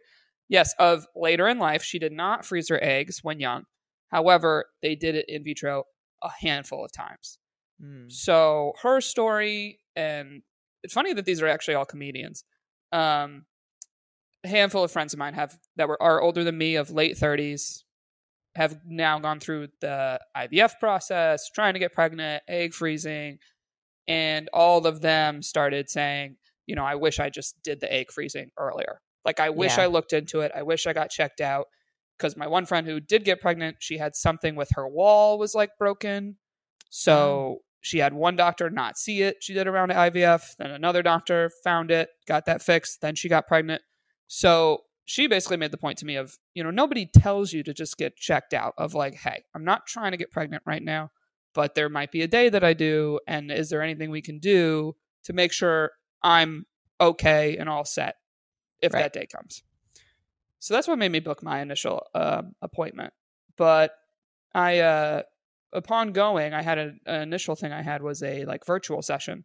Yes, 0.49 0.73
of 0.79 1.07
later 1.17 1.49
in 1.49 1.59
life, 1.59 1.83
she 1.83 1.99
did 1.99 2.12
not 2.12 2.45
freeze 2.45 2.69
her 2.69 2.79
eggs 2.83 3.21
when 3.23 3.41
young. 3.41 3.65
However, 4.11 4.67
they 4.81 4.95
did 4.95 5.17
it 5.17 5.25
in 5.27 5.43
vitro 5.43 5.85
a 6.23 6.31
handful 6.41 6.85
of 6.85 6.93
times. 6.93 7.39
Mm. 7.83 8.12
So 8.12 8.75
her 8.83 9.01
story, 9.01 9.81
and 9.97 10.43
it's 10.85 10.95
funny 10.95 11.12
that 11.15 11.25
these 11.25 11.43
are 11.43 11.49
actually 11.49 11.75
all 11.75 11.85
comedians. 11.85 12.45
Um, 12.93 13.47
a 14.45 14.49
handful 14.49 14.85
of 14.85 14.93
friends 14.93 15.15
of 15.15 15.19
mine 15.19 15.35
have 15.35 15.59
that 15.77 15.89
were 15.89 16.01
are 16.01 16.23
older 16.23 16.45
than 16.45 16.57
me, 16.57 16.77
of 16.77 16.91
late 16.91 17.19
thirties, 17.19 17.85
have 18.55 18.79
now 18.87 19.19
gone 19.19 19.41
through 19.41 19.69
the 19.81 20.21
IVF 20.37 20.79
process, 20.79 21.51
trying 21.53 21.73
to 21.73 21.81
get 21.81 21.93
pregnant, 21.93 22.45
egg 22.47 22.73
freezing, 22.73 23.39
and 24.07 24.49
all 24.53 24.87
of 24.87 25.01
them 25.01 25.43
started 25.43 25.89
saying, 25.89 26.37
you 26.67 26.75
know, 26.75 26.85
I 26.85 26.95
wish 26.95 27.21
I 27.21 27.31
just 27.31 27.63
did 27.63 27.81
the 27.81 27.93
egg 27.93 28.11
freezing 28.11 28.51
earlier. 28.59 29.01
Like, 29.25 29.41
I 29.41 29.51
wish 29.51 29.77
yeah. 29.77 29.85
I 29.85 29.87
looked 29.87 30.13
into 30.13 30.41
it. 30.41 30.53
I 30.55 30.63
wish 30.63 30.87
I 30.87 30.93
got 30.93 31.11
checked 31.11 31.41
out. 31.41 31.67
Because 32.19 32.37
my 32.37 32.47
one 32.47 32.65
friend 32.65 32.87
who 32.87 33.01
did 33.01 33.25
get 33.25 33.41
pregnant, 33.41 33.77
she 33.81 33.99
had 33.99 34.15
something 34.15 34.55
with 34.55 34.71
her 34.75 34.87
wall 34.87 35.39
was 35.39 35.55
like 35.55 35.71
broken. 35.79 36.37
Oh. 36.37 36.87
So 36.91 37.59
she 37.81 37.99
had 37.99 38.15
one 38.15 38.37
doctor 38.37 38.71
not 38.71 38.97
see 38.97 39.23
it. 39.23 39.39
She 39.41 39.53
did 39.53 39.67
around 39.67 39.91
IVF. 39.91 40.57
Then 40.59 40.71
another 40.71 41.03
doctor 41.03 41.51
found 41.65 41.91
it, 41.91 42.09
got 42.27 42.47
that 42.47 42.63
fixed. 42.63 43.01
Then 43.01 43.15
she 43.15 43.29
got 43.29 43.49
pregnant. 43.49 43.83
So 44.29 44.83
she 45.05 45.27
basically 45.27 45.57
made 45.57 45.71
the 45.71 45.77
point 45.77 45.99
to 45.99 46.07
me 46.07 46.17
of, 46.17 46.39
you 46.55 46.63
know, 46.63 46.71
nobody 46.71 47.07
tells 47.07 47.53
you 47.53 47.63
to 47.65 47.75
just 47.75 47.99
get 47.99 48.17
checked 48.17 48.55
out 48.55 48.75
of 48.79 48.95
like, 48.95 49.15
hey, 49.15 49.43
I'm 49.55 49.65
not 49.65 49.87
trying 49.87 50.13
to 50.13 50.17
get 50.17 50.31
pregnant 50.31 50.63
right 50.65 50.83
now 50.83 51.11
but 51.55 51.75
there 51.75 51.89
might 51.89 52.13
be 52.13 52.23
a 52.23 52.29
day 52.29 52.49
that 52.49 52.65
I 52.65 52.75
do. 52.75 53.21
And 53.27 53.51
is 53.51 53.71
there 53.71 53.83
anything 53.83 54.11
we 54.11 54.23
can 54.23 54.39
do 54.39 54.97
to 55.25 55.33
make 55.33 55.53
sure 55.53 55.93
I'm 56.23 56.67
okay 57.01 57.57
and 57.57 57.69
all 57.69 57.85
set 57.85 58.17
if 58.83 58.93
right. 58.93 59.03
that 59.03 59.13
day 59.13 59.27
comes? 59.27 59.63
So 60.59 60.75
that's 60.75 60.89
what 60.89 60.99
made 60.99 61.13
me 61.13 61.21
book 61.21 61.43
my 61.43 61.61
initial 61.61 62.07
uh, 62.15 62.43
appointment. 62.61 63.13
But 63.57 63.93
I, 64.53 64.81
uh, 64.81 65.23
upon 65.73 66.13
going, 66.13 66.53
I 66.53 66.63
had 66.63 66.79
a, 66.79 66.95
an 67.07 67.23
initial 67.23 67.55
thing 67.55 67.73
I 67.73 67.83
had 67.83 68.03
was 68.03 68.23
a 68.23 68.45
like 68.45 68.67
virtual 68.67 69.03
session 69.03 69.45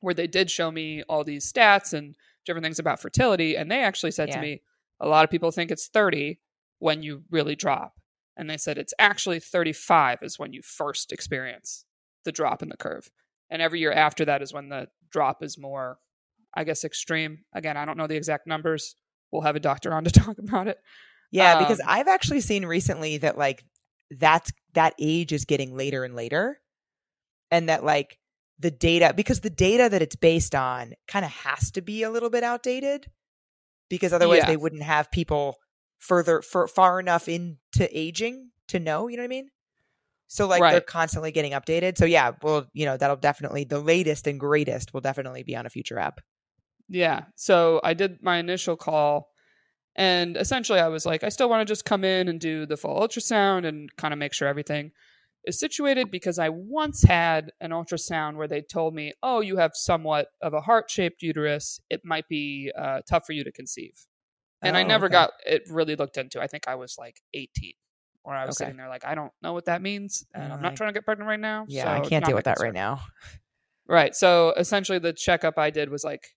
where 0.00 0.14
they 0.14 0.26
did 0.26 0.50
show 0.50 0.70
me 0.70 1.02
all 1.08 1.24
these 1.24 1.50
stats 1.50 1.92
and 1.92 2.14
different 2.46 2.64
things 2.64 2.78
about 2.78 3.00
fertility. 3.00 3.56
And 3.56 3.70
they 3.70 3.82
actually 3.82 4.12
said 4.12 4.28
yeah. 4.28 4.36
to 4.36 4.40
me, 4.40 4.62
a 5.00 5.08
lot 5.08 5.24
of 5.24 5.30
people 5.30 5.50
think 5.50 5.70
it's 5.70 5.88
30 5.88 6.38
when 6.78 7.02
you 7.02 7.24
really 7.30 7.56
drop 7.56 7.94
and 8.36 8.48
they 8.50 8.56
said 8.56 8.78
it's 8.78 8.94
actually 8.98 9.40
35 9.40 10.18
is 10.22 10.38
when 10.38 10.52
you 10.52 10.62
first 10.62 11.12
experience 11.12 11.84
the 12.24 12.32
drop 12.32 12.62
in 12.62 12.68
the 12.68 12.76
curve. 12.76 13.10
And 13.50 13.60
every 13.62 13.80
year 13.80 13.92
after 13.92 14.24
that 14.24 14.42
is 14.42 14.52
when 14.52 14.68
the 14.68 14.88
drop 15.10 15.42
is 15.42 15.58
more 15.58 15.98
i 16.54 16.64
guess 16.64 16.84
extreme. 16.84 17.44
Again 17.54 17.76
i 17.76 17.84
don't 17.84 17.96
know 17.98 18.06
the 18.06 18.16
exact 18.16 18.46
numbers. 18.46 18.96
We'll 19.30 19.42
have 19.42 19.56
a 19.56 19.60
doctor 19.60 19.92
on 19.92 20.04
to 20.04 20.10
talk 20.22 20.38
about 20.38 20.68
it. 20.68 20.78
Yeah 21.30 21.54
um, 21.54 21.62
because 21.62 21.80
i've 21.86 22.08
actually 22.08 22.40
seen 22.40 22.64
recently 22.66 23.18
that 23.18 23.38
like 23.38 23.64
that's 24.10 24.52
that 24.74 24.94
age 24.98 25.32
is 25.32 25.44
getting 25.44 25.76
later 25.76 26.04
and 26.04 26.14
later. 26.14 26.60
And 27.50 27.68
that 27.68 27.84
like 27.84 28.18
the 28.58 28.70
data 28.70 29.12
because 29.14 29.40
the 29.40 29.50
data 29.50 29.88
that 29.90 30.02
it's 30.02 30.16
based 30.16 30.54
on 30.54 30.94
kind 31.08 31.24
of 31.24 31.30
has 31.30 31.70
to 31.72 31.82
be 31.82 32.02
a 32.02 32.10
little 32.10 32.30
bit 32.30 32.44
outdated 32.44 33.10
because 33.90 34.12
otherwise 34.12 34.38
Yeah. 34.38 34.46
they 34.46 34.56
wouldn't 34.56 34.82
have 34.82 35.10
people 35.10 35.56
further 36.04 36.42
for 36.42 36.68
far 36.68 37.00
enough 37.00 37.28
into 37.28 37.88
aging 37.90 38.50
to 38.68 38.78
know, 38.78 39.08
you 39.08 39.16
know 39.16 39.22
what 39.22 39.26
I 39.26 39.28
mean? 39.28 39.48
So 40.26 40.46
like 40.46 40.60
they're 40.60 40.80
constantly 40.80 41.32
getting 41.32 41.52
updated. 41.52 41.96
So 41.96 42.04
yeah, 42.04 42.32
well, 42.42 42.66
you 42.72 42.86
know, 42.86 42.96
that'll 42.96 43.16
definitely 43.16 43.64
the 43.64 43.80
latest 43.80 44.26
and 44.26 44.38
greatest 44.38 44.92
will 44.92 45.00
definitely 45.00 45.42
be 45.42 45.56
on 45.56 45.66
a 45.66 45.70
future 45.70 45.98
app. 45.98 46.20
Yeah. 46.88 47.22
So 47.36 47.80
I 47.82 47.94
did 47.94 48.22
my 48.22 48.38
initial 48.38 48.76
call 48.76 49.28
and 49.96 50.36
essentially 50.36 50.80
I 50.80 50.88
was 50.88 51.06
like, 51.06 51.24
I 51.24 51.28
still 51.28 51.48
want 51.48 51.66
to 51.66 51.70
just 51.70 51.84
come 51.84 52.04
in 52.04 52.28
and 52.28 52.40
do 52.40 52.66
the 52.66 52.76
full 52.76 52.98
ultrasound 53.00 53.66
and 53.66 53.94
kind 53.96 54.12
of 54.12 54.18
make 54.18 54.34
sure 54.34 54.48
everything 54.48 54.90
is 55.44 55.58
situated 55.58 56.10
because 56.10 56.38
I 56.38 56.48
once 56.48 57.02
had 57.02 57.52
an 57.60 57.70
ultrasound 57.70 58.36
where 58.36 58.48
they 58.48 58.60
told 58.60 58.94
me, 58.94 59.12
oh, 59.22 59.40
you 59.40 59.56
have 59.56 59.72
somewhat 59.74 60.28
of 60.42 60.52
a 60.52 60.62
heart 60.62 60.90
shaped 60.90 61.22
uterus. 61.22 61.80
It 61.88 62.00
might 62.04 62.28
be 62.28 62.72
uh, 62.76 63.00
tough 63.08 63.24
for 63.26 63.32
you 63.32 63.44
to 63.44 63.52
conceive. 63.52 64.06
And 64.64 64.76
I 64.76 64.82
Oh, 64.82 64.86
never 64.86 65.06
okay. 65.06 65.12
got 65.12 65.30
it 65.46 65.62
really 65.68 65.96
looked 65.96 66.16
into. 66.16 66.40
I 66.40 66.46
think 66.46 66.66
I 66.68 66.74
was 66.74 66.96
like 66.98 67.20
18 67.34 67.72
where 68.22 68.34
I 68.36 68.46
was 68.46 68.56
Okay. 68.56 68.64
sitting 68.66 68.78
there 68.78 68.88
like, 68.88 69.04
I 69.04 69.14
don't 69.14 69.32
know 69.42 69.52
what 69.52 69.66
that 69.66 69.82
means. 69.82 70.24
And 70.34 70.52
I'm 70.52 70.62
not 70.62 70.76
trying 70.76 70.88
to 70.88 70.94
get 70.94 71.04
pregnant 71.04 71.28
right 71.28 71.38
now. 71.40 71.66
Yeah, 71.68 71.92
I 71.92 72.00
can't 72.00 72.24
deal 72.24 72.34
with 72.34 72.44
that 72.46 72.56
concern. 72.56 72.68
right 72.68 72.74
now. 72.74 73.00
Right. 73.86 74.14
So 74.14 74.54
essentially, 74.56 74.98
the 74.98 75.12
checkup 75.12 75.58
I 75.58 75.70
did 75.70 75.90
was 75.90 76.04
like, 76.04 76.28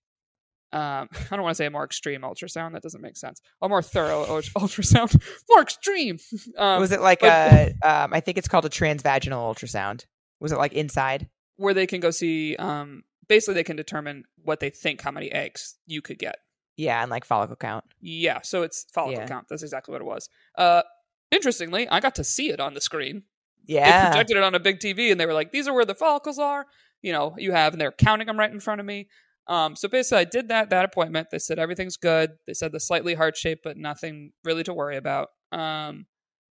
um, 0.72 1.08
I 1.30 1.36
don't 1.36 1.42
want 1.42 1.52
to 1.52 1.54
say 1.56 1.64
a 1.66 1.70
more 1.70 1.84
extreme 1.84 2.20
ultrasound. 2.22 2.72
That 2.74 2.82
doesn't 2.82 3.00
make 3.00 3.16
sense. 3.16 3.40
A 3.62 3.68
more 3.70 3.80
thorough 3.82 4.24
ultrasound. 4.56 5.18
more 5.48 5.62
extreme. 5.62 6.18
Um, 6.58 6.80
was 6.80 6.92
it 6.92 7.00
like 7.00 7.20
but- 7.20 7.30
a 7.30 7.74
um 7.82 8.12
I 8.12 8.20
think 8.20 8.36
it's 8.36 8.48
called 8.48 8.66
a 8.66 8.68
transvaginal 8.70 9.50
ultrasound. 9.54 10.04
Was 10.40 10.52
it 10.52 10.58
like 10.58 10.72
inside? 10.74 11.28
where 11.56 11.74
they 11.74 11.86
can 11.88 11.98
go 12.00 12.10
see? 12.12 12.54
Um, 12.56 13.02
basically, 13.28 13.54
they 13.54 13.64
can 13.64 13.74
determine 13.76 14.24
what 14.44 14.60
they 14.60 14.70
think 14.70 15.00
how 15.00 15.10
many 15.10 15.32
eggs 15.32 15.74
you 15.86 16.00
could 16.02 16.16
get. 16.18 16.36
Yeah, 16.78 17.02
and 17.02 17.10
like 17.10 17.24
follicle 17.26 17.56
count. 17.56 17.84
Yeah. 18.00 18.40
So 18.42 18.62
it's 18.62 18.86
follicle 18.94 19.20
Yeah. 19.20 19.26
count. 19.28 19.48
That's 19.50 19.62
exactly 19.62 19.92
what 19.92 20.00
it 20.00 20.04
was. 20.06 20.30
Uh, 20.56 20.82
interestingly, 21.30 21.88
I 21.88 22.00
got 22.00 22.14
to 22.14 22.24
see 22.24 22.48
it 22.50 22.60
on 22.60 22.72
the 22.72 22.80
screen. 22.80 23.24
Yeah, 23.66 24.04
they 24.04 24.10
projected 24.10 24.36
it 24.38 24.42
on 24.44 24.54
a 24.54 24.60
big 24.60 24.78
TV, 24.78 25.10
and 25.10 25.20
they 25.20 25.26
were 25.26 25.34
like, 25.34 25.50
"These 25.52 25.68
are 25.68 25.74
where 25.74 25.84
the 25.84 25.94
follicles 25.94 26.38
are." 26.38 26.64
You 27.02 27.12
know, 27.12 27.34
you 27.36 27.52
have, 27.52 27.74
and 27.74 27.80
they're 27.80 27.92
counting 27.92 28.26
them 28.28 28.38
right 28.38 28.50
in 28.50 28.60
front 28.60 28.80
of 28.80 28.86
me. 28.86 29.08
Um, 29.46 29.76
so 29.76 29.88
basically, 29.88 30.20
I 30.20 30.24
did 30.24 30.48
that 30.48 30.70
that 30.70 30.84
appointment. 30.84 31.28
They 31.30 31.38
said 31.38 31.58
everything's 31.58 31.96
good. 31.98 32.30
They 32.46 32.54
said 32.54 32.72
the 32.72 32.80
slightly 32.80 33.14
heart 33.14 33.36
shape, 33.36 33.60
but 33.64 33.76
nothing 33.76 34.32
really 34.44 34.62
to 34.64 34.72
worry 34.72 34.96
about. 34.96 35.28
Um, 35.52 36.06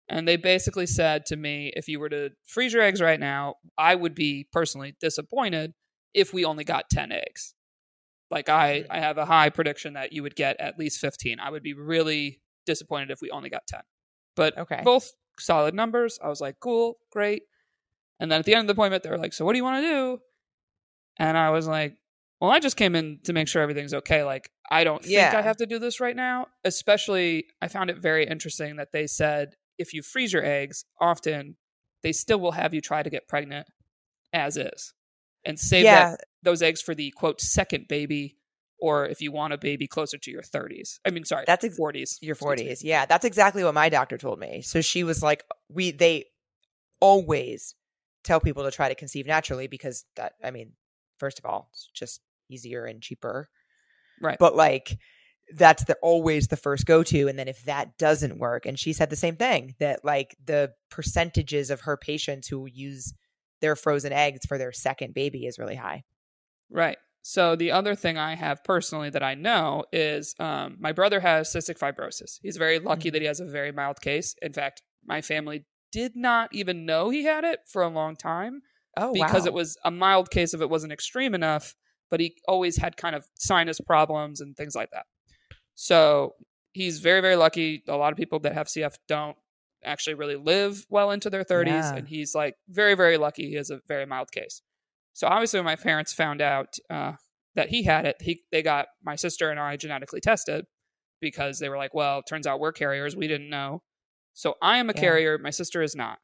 and 0.09 0.27
they 0.27 0.37
basically 0.37 0.85
said 0.87 1.25
to 1.27 1.35
me, 1.35 1.71
if 1.75 1.87
you 1.87 1.99
were 1.99 2.09
to 2.09 2.31
freeze 2.45 2.73
your 2.73 2.81
eggs 2.81 3.01
right 3.01 3.19
now, 3.19 3.55
I 3.77 3.95
would 3.95 4.15
be 4.15 4.47
personally 4.51 4.95
disappointed 4.99 5.73
if 6.13 6.33
we 6.33 6.45
only 6.45 6.63
got 6.63 6.89
ten 6.89 7.11
eggs. 7.11 7.53
Like 8.33 8.49
I. 8.49 8.83
I 8.89 8.99
have 8.99 9.17
a 9.17 9.25
high 9.25 9.49
prediction 9.49 9.93
that 9.93 10.11
you 10.11 10.23
would 10.23 10.35
get 10.35 10.59
at 10.59 10.77
least 10.77 10.99
fifteen. 10.99 11.39
I 11.39 11.49
would 11.51 11.63
be 11.63 11.73
really 11.73 12.41
disappointed 12.65 13.11
if 13.11 13.21
we 13.21 13.29
only 13.29 13.49
got 13.49 13.67
ten. 13.67 13.81
But 14.35 14.57
Okay. 14.57 14.81
both 14.83 15.11
solid 15.39 15.73
numbers. 15.73 16.19
I 16.23 16.27
was 16.27 16.41
like, 16.41 16.59
cool, 16.59 16.97
great. 17.11 17.43
And 18.19 18.31
then 18.31 18.39
at 18.39 18.45
the 18.45 18.53
end 18.53 18.61
of 18.61 18.67
the 18.67 18.73
appointment, 18.73 19.03
they 19.03 19.09
were 19.09 19.17
like, 19.17 19.33
so 19.33 19.45
what 19.45 19.53
do 19.53 19.57
you 19.57 19.63
want 19.63 19.83
to 19.83 19.89
do? 19.89 20.19
And 21.17 21.37
I 21.37 21.49
was 21.51 21.67
like, 21.67 21.95
well, 22.39 22.51
I 22.51 22.59
just 22.59 22.77
came 22.77 22.95
in 22.95 23.19
to 23.23 23.33
make 23.33 23.47
sure 23.47 23.61
everything's 23.61 23.93
okay. 23.93 24.23
Like, 24.23 24.49
I 24.69 24.83
don't 24.83 25.01
think 25.01 25.13
Yeah. 25.13 25.37
I 25.37 25.41
have 25.41 25.57
to 25.57 25.65
do 25.65 25.79
this 25.79 25.99
right 25.99 26.15
now. 26.15 26.47
Especially, 26.63 27.45
I 27.61 27.67
found 27.67 27.89
it 27.89 27.97
very 27.97 28.25
interesting 28.27 28.77
that 28.77 28.91
they 28.91 29.07
said 29.07 29.55
if 29.77 29.93
you 29.93 30.01
freeze 30.01 30.33
your 30.33 30.43
eggs, 30.43 30.85
often 30.99 31.57
they 32.01 32.11
still 32.11 32.39
will 32.39 32.51
have 32.51 32.73
you 32.73 32.81
try 32.81 33.03
to 33.03 33.09
get 33.09 33.27
pregnant 33.27 33.67
as 34.33 34.57
is 34.57 34.93
and 35.45 35.59
save 35.59 35.85
yeah, 35.85 36.11
that, 36.11 36.19
those 36.43 36.61
eggs 36.61 36.81
for 36.81 36.93
the 36.93 37.11
quote 37.11 37.41
second 37.41 37.87
baby 37.87 38.37
or 38.79 39.05
if 39.05 39.21
you 39.21 39.31
want 39.31 39.53
a 39.53 39.57
baby 39.57 39.87
closer 39.87 40.17
to 40.17 40.29
your 40.29 40.41
30s. 40.41 40.99
I 41.05 41.09
mean, 41.11 41.23
sorry, 41.23 41.45
That's 41.47 41.63
ex- 41.63 41.79
40s. 41.79 42.17
your 42.21 42.35
40s. 42.35 42.79
Yeah, 42.81 43.05
that's 43.05 43.23
exactly 43.23 43.63
what 43.63 43.73
my 43.73 43.87
doctor 43.89 44.17
told 44.17 44.39
me. 44.39 44.61
So 44.61 44.81
she 44.81 45.03
was 45.03 45.23
like 45.23 45.43
we 45.69 45.91
they 45.91 46.25
always 46.99 47.75
tell 48.23 48.39
people 48.39 48.63
to 48.63 48.71
try 48.71 48.89
to 48.89 48.95
conceive 48.95 49.25
naturally 49.25 49.67
because 49.67 50.05
that 50.15 50.33
I 50.43 50.51
mean, 50.51 50.73
first 51.17 51.39
of 51.39 51.45
all, 51.45 51.69
it's 51.73 51.89
just 51.93 52.21
easier 52.49 52.85
and 52.85 53.01
cheaper. 53.01 53.49
Right. 54.21 54.37
But 54.39 54.55
like 54.55 54.97
that's 55.55 55.83
the 55.83 55.95
always 56.01 56.47
the 56.47 56.57
first 56.57 56.85
go 56.85 57.03
to 57.03 57.27
and 57.27 57.37
then 57.37 57.49
if 57.49 57.63
that 57.65 57.97
doesn't 57.97 58.39
work 58.39 58.65
and 58.65 58.79
she 58.79 58.93
said 58.93 59.09
the 59.09 59.15
same 59.15 59.35
thing 59.35 59.75
that 59.79 60.03
like 60.05 60.37
the 60.43 60.71
percentages 60.89 61.69
of 61.69 61.81
her 61.81 61.97
patients 61.97 62.47
who 62.47 62.65
use 62.65 63.13
their 63.59 63.75
frozen 63.75 64.13
eggs 64.13 64.45
for 64.47 64.57
their 64.57 64.71
second 64.71 65.13
baby 65.13 65.45
is 65.45 65.59
really 65.59 65.75
high. 65.75 66.03
Right. 66.73 66.97
So 67.21 67.55
the 67.55 67.71
other 67.71 67.95
thing 67.95 68.17
I 68.17 68.35
have 68.35 68.63
personally 68.65 69.09
that 69.11 69.23
I 69.23 69.35
know 69.35 69.85
is 69.93 70.35
um, 70.39 70.75
my 70.79 70.91
brother 70.91 71.21
has 71.21 71.53
cystic 71.53 71.77
fibrosis. 71.79 72.39
He's 72.41 72.57
very 72.57 72.79
lucky 72.79 73.09
Mhm. 73.09 73.13
that 73.13 73.21
he 73.21 73.27
has 73.27 73.39
a 73.39 73.45
very 73.45 73.71
mild 73.71 74.01
case. 74.01 74.35
In 74.41 74.51
fact, 74.51 74.81
my 75.05 75.21
family 75.21 75.65
did 75.91 76.15
not 76.15 76.49
even 76.53 76.85
know 76.85 77.09
he 77.09 77.23
had 77.23 77.43
it 77.45 77.59
for 77.71 77.81
a 77.81 77.87
long 77.87 78.15
time 78.17 78.61
Oh 78.97 79.13
because 79.13 79.43
wow. 79.43 79.47
it 79.47 79.53
was 79.53 79.77
a 79.85 79.91
mild 79.91 80.31
case 80.31 80.53
if 80.53 80.59
it 80.61 80.69
wasn't 80.69 80.91
extreme 80.91 81.33
enough, 81.33 81.75
but 82.11 82.19
he 82.19 82.35
always 82.47 82.77
had 82.77 82.97
kind 82.97 83.15
of 83.15 83.25
sinus 83.35 83.79
problems 83.79 84.41
and 84.41 84.57
things 84.57 84.75
like 84.75 84.89
that. 84.91 85.05
So 85.75 86.35
he's 86.73 86.99
very, 86.99 87.21
very 87.21 87.35
lucky. 87.35 87.83
A 87.87 87.95
lot 87.95 88.11
of 88.11 88.17
people 88.17 88.39
that 88.41 88.53
have 88.53 88.67
CF 88.67 88.95
don't 89.07 89.37
actually 89.85 90.13
really 90.15 90.35
live 90.35 90.85
well 90.89 91.11
into 91.11 91.29
their 91.29 91.43
30s. 91.43 91.67
Yeah. 91.67 91.95
And 91.95 92.07
he's 92.07 92.33
like 92.35 92.55
very, 92.67 92.95
very 92.95 93.17
lucky. 93.17 93.49
He 93.49 93.55
has 93.55 93.69
a 93.69 93.79
very 93.87 94.05
mild 94.05 94.31
case. 94.31 94.61
So 95.13 95.27
obviously, 95.27 95.59
when 95.59 95.65
my 95.65 95.75
parents 95.75 96.11
found 96.13 96.41
out 96.41 96.75
uh, 96.89 97.13
that 97.55 97.69
he 97.69 97.83
had 97.83 98.05
it, 98.05 98.17
he, 98.21 98.41
they 98.51 98.61
got 98.63 98.87
my 99.03 99.15
sister 99.15 99.49
and 99.51 99.59
I 99.59 99.77
genetically 99.77 100.19
tested 100.21 100.65
because 101.21 101.59
they 101.59 101.69
were 101.69 101.77
like, 101.77 101.93
well, 101.93 102.19
it 102.19 102.25
turns 102.27 102.47
out 102.47 102.59
we're 102.59 102.71
carriers. 102.71 103.15
We 103.15 103.27
didn't 103.27 103.49
know. 103.49 103.83
So 104.33 104.55
I 104.61 104.77
am 104.77 104.89
a 104.89 104.93
Yeah. 104.93 104.99
carrier. 105.01 105.37
My 105.37 105.51
sister 105.51 105.81
is 105.81 105.95
not. 105.95 106.17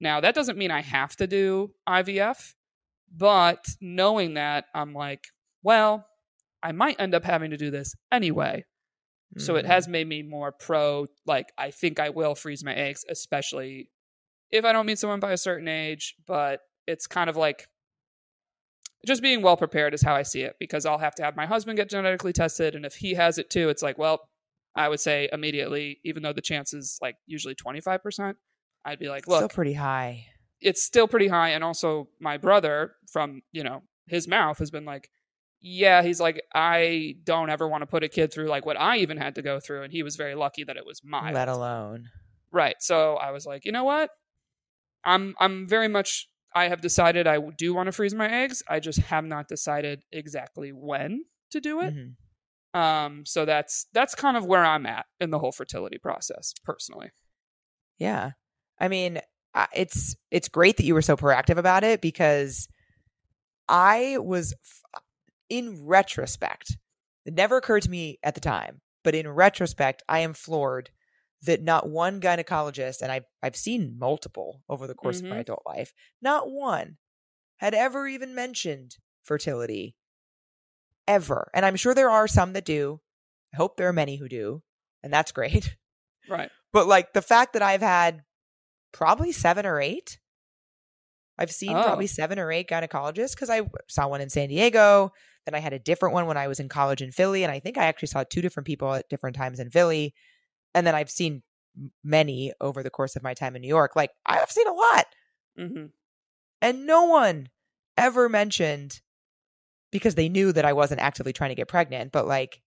Now, 0.00 0.20
that 0.20 0.34
doesn't 0.34 0.58
mean 0.58 0.70
I 0.70 0.80
have 0.82 1.16
to 1.16 1.26
do 1.26 1.72
IVF, 1.88 2.54
but 3.16 3.64
knowing 3.80 4.34
that, 4.34 4.66
I'm 4.74 4.92
like, 4.92 5.24
well, 5.62 6.06
I 6.62 6.72
might 6.72 7.00
end 7.00 7.14
up 7.14 7.24
having 7.24 7.50
to 7.50 7.56
do 7.56 7.70
this 7.70 7.94
anyway. 8.12 8.64
So 9.36 9.56
it 9.56 9.64
Mhm. 9.64 9.68
has 9.68 9.86
made 9.88 10.08
me 10.08 10.22
more 10.22 10.50
pro, 10.52 11.06
like, 11.26 11.52
I 11.58 11.70
think 11.70 12.00
I 12.00 12.08
will 12.08 12.34
freeze 12.34 12.64
my 12.64 12.74
eggs, 12.74 13.04
especially 13.08 13.90
if 14.50 14.64
I 14.64 14.72
don't 14.72 14.86
meet 14.86 14.98
someone 14.98 15.20
by 15.20 15.32
a 15.32 15.36
certain 15.36 15.68
age. 15.68 16.14
But 16.26 16.60
it's 16.86 17.06
kind 17.06 17.28
of 17.30 17.36
like 17.36 17.68
just 19.06 19.22
being 19.22 19.42
well 19.42 19.56
prepared 19.56 19.94
is 19.94 20.02
how 20.02 20.14
I 20.14 20.22
see 20.22 20.42
it 20.42 20.56
because 20.58 20.84
I'll 20.86 20.98
have 20.98 21.14
to 21.16 21.22
have 21.22 21.36
my 21.36 21.46
husband 21.46 21.76
get 21.76 21.88
genetically 21.88 22.32
tested. 22.32 22.74
And 22.74 22.84
if 22.84 22.94
he 22.94 23.14
has 23.14 23.38
it 23.38 23.50
too, 23.50 23.68
it's 23.68 23.82
like, 23.82 23.98
well, 23.98 24.20
I 24.74 24.88
would 24.88 25.00
say 25.00 25.28
immediately, 25.32 25.98
even 26.04 26.22
though 26.22 26.32
the 26.32 26.40
chance 26.40 26.72
is 26.72 26.98
like 27.00 27.16
usually 27.26 27.54
25%, 27.54 28.34
I'd 28.84 28.98
be 28.98 29.08
like, 29.08 29.24
still 29.24 29.40
look, 29.42 29.52
pretty 29.54 29.72
high. 29.74 30.26
it's 30.60 30.82
still 30.82 31.08
pretty 31.08 31.28
high. 31.28 31.50
And 31.50 31.64
also, 31.64 32.08
my 32.20 32.36
brother, 32.36 32.92
from 33.10 33.42
you 33.52 33.62
know 33.62 33.82
his 34.06 34.28
mouth, 34.28 34.58
has 34.58 34.70
been 34.70 34.84
like, 34.84 35.10
yeah, 35.60 36.02
he's 36.02 36.20
like, 36.20 36.40
I 36.54 37.16
don't 37.24 37.50
ever 37.50 37.66
want 37.66 37.82
to 37.82 37.86
put 37.86 38.04
a 38.04 38.08
kid 38.08 38.32
through 38.32 38.46
like 38.48 38.64
what 38.64 38.78
I 38.78 38.98
even 38.98 39.16
had 39.16 39.34
to 39.36 39.42
go 39.42 39.58
through, 39.58 39.82
and 39.82 39.92
he 39.92 40.02
was 40.02 40.16
very 40.16 40.34
lucky 40.34 40.64
that 40.64 40.76
it 40.76 40.86
was 40.86 41.02
mild. 41.04 41.34
Let 41.34 41.48
alone. 41.48 42.08
Right. 42.52 42.76
So 42.80 43.14
I 43.16 43.30
was 43.32 43.44
like, 43.46 43.64
you 43.64 43.72
know 43.72 43.84
what? 43.84 44.10
I'm 45.04 45.34
I'm 45.40 45.66
very 45.66 45.88
much. 45.88 46.28
I 46.58 46.68
have 46.68 46.80
decided 46.80 47.26
I 47.26 47.38
do 47.56 47.72
want 47.72 47.86
to 47.86 47.92
freeze 47.92 48.14
my 48.14 48.28
eggs. 48.28 48.62
I 48.68 48.80
just 48.80 48.98
have 49.00 49.24
not 49.24 49.48
decided 49.48 50.02
exactly 50.10 50.70
when 50.72 51.24
to 51.50 51.60
do 51.60 51.80
it. 51.80 51.94
Mhm. 51.94 52.78
Um, 52.78 53.24
so 53.24 53.44
that's 53.44 53.86
that's 53.92 54.14
kind 54.14 54.36
of 54.36 54.44
where 54.44 54.64
I'm 54.64 54.84
at 54.86 55.06
in 55.20 55.30
the 55.30 55.38
whole 55.38 55.52
fertility 55.52 55.98
process, 55.98 56.52
personally. 56.64 57.10
Yeah. 57.98 58.32
I 58.80 58.88
mean, 58.88 59.20
it's 59.74 60.16
it's 60.30 60.48
great 60.48 60.76
that 60.76 60.84
you 60.84 60.94
were 60.94 61.02
so 61.02 61.16
proactive 61.16 61.58
about 61.58 61.84
it 61.84 62.00
because 62.00 62.68
I 63.68 64.18
was 64.18 64.54
in 65.48 65.86
retrospect. 65.86 66.76
It 67.24 67.34
never 67.34 67.56
occurred 67.56 67.82
to 67.82 67.90
me 67.90 68.18
at 68.22 68.34
the 68.34 68.40
time, 68.40 68.80
but 69.04 69.14
in 69.14 69.28
retrospect, 69.28 70.02
I 70.08 70.20
am 70.20 70.34
floored 70.34 70.90
that 71.42 71.62
not 71.62 71.88
one 71.88 72.20
gynecologist 72.20 73.00
and 73.02 73.12
I 73.12 73.20
I've 73.42 73.56
seen 73.56 73.96
multiple 73.98 74.62
over 74.68 74.86
the 74.86 74.94
course 74.94 75.20
of 75.20 75.26
my 75.26 75.36
Mhm. 75.36 75.40
adult 75.40 75.62
life, 75.66 75.92
not 76.20 76.50
one 76.50 76.98
had 77.58 77.74
ever 77.74 78.06
even 78.08 78.34
mentioned 78.34 78.96
fertility 79.22 79.96
ever. 81.06 81.50
And 81.54 81.64
I'm 81.64 81.76
sure 81.76 81.94
there 81.94 82.10
are 82.10 82.28
some 82.28 82.52
that 82.52 82.64
do. 82.64 83.00
I 83.54 83.56
hope 83.56 83.76
there 83.76 83.88
are 83.88 83.92
many 83.92 84.16
who 84.16 84.28
do, 84.28 84.62
and 85.02 85.12
that's 85.12 85.32
great. 85.32 85.76
Right. 86.30 86.50
But 86.74 86.86
like 86.86 87.14
the 87.14 87.22
fact 87.22 87.54
that 87.54 87.62
I've 87.62 87.80
had 87.80 88.22
probably 88.92 89.32
seven 89.32 89.64
or 89.64 89.80
eight, 89.80 90.18
I've 91.38 91.50
seen 91.50 91.74
Oh. 91.74 91.82
probably 91.82 92.06
seven 92.06 92.38
or 92.38 92.52
eight 92.52 92.68
gynecologists 92.68 93.30
because 93.34 93.48
I 93.48 93.62
saw 93.88 94.08
one 94.08 94.20
in 94.20 94.28
San 94.28 94.50
Diego. 94.50 95.10
Then 95.46 95.54
I 95.54 95.60
had 95.60 95.72
a 95.72 95.78
different 95.78 96.12
one 96.12 96.26
when 96.26 96.36
I 96.36 96.46
was 96.46 96.60
in 96.60 96.68
college 96.68 97.00
in 97.00 97.12
Philly. 97.12 97.44
And 97.44 97.50
I 97.50 97.60
think 97.60 97.78
I 97.78 97.86
actually 97.86 98.08
saw 98.08 98.24
two 98.24 98.42
different 98.42 98.66
people 98.66 98.92
at 98.92 99.08
different 99.08 99.36
times 99.36 99.58
in 99.58 99.70
Philly. 99.70 100.12
And 100.78 100.86
then 100.86 100.94
I've 100.94 101.10
seen 101.10 101.42
many 102.04 102.52
over 102.60 102.84
the 102.84 102.90
course 102.90 103.16
of 103.16 103.22
my 103.24 103.34
time 103.34 103.56
in 103.56 103.62
New 103.62 103.68
York. 103.68 103.96
Like 103.96 104.12
I've 104.26 104.50
seen 104.50 104.68
a 104.68 104.72
lot. 104.72 105.06
hmm 105.56 105.90
And 106.62 106.86
no 106.86 107.04
one 107.04 107.48
ever 107.96 108.28
mentioned 108.28 109.00
because 109.92 110.14
they 110.16 110.28
knew 110.28 110.52
that 110.52 110.64
I 110.64 110.72
wasn't 110.72 111.00
actively 111.00 111.32
trying 111.32 111.50
to 111.50 111.54
get 111.56 111.68
pregnant, 111.68 112.12
but 112.12 112.26
like 112.26 112.62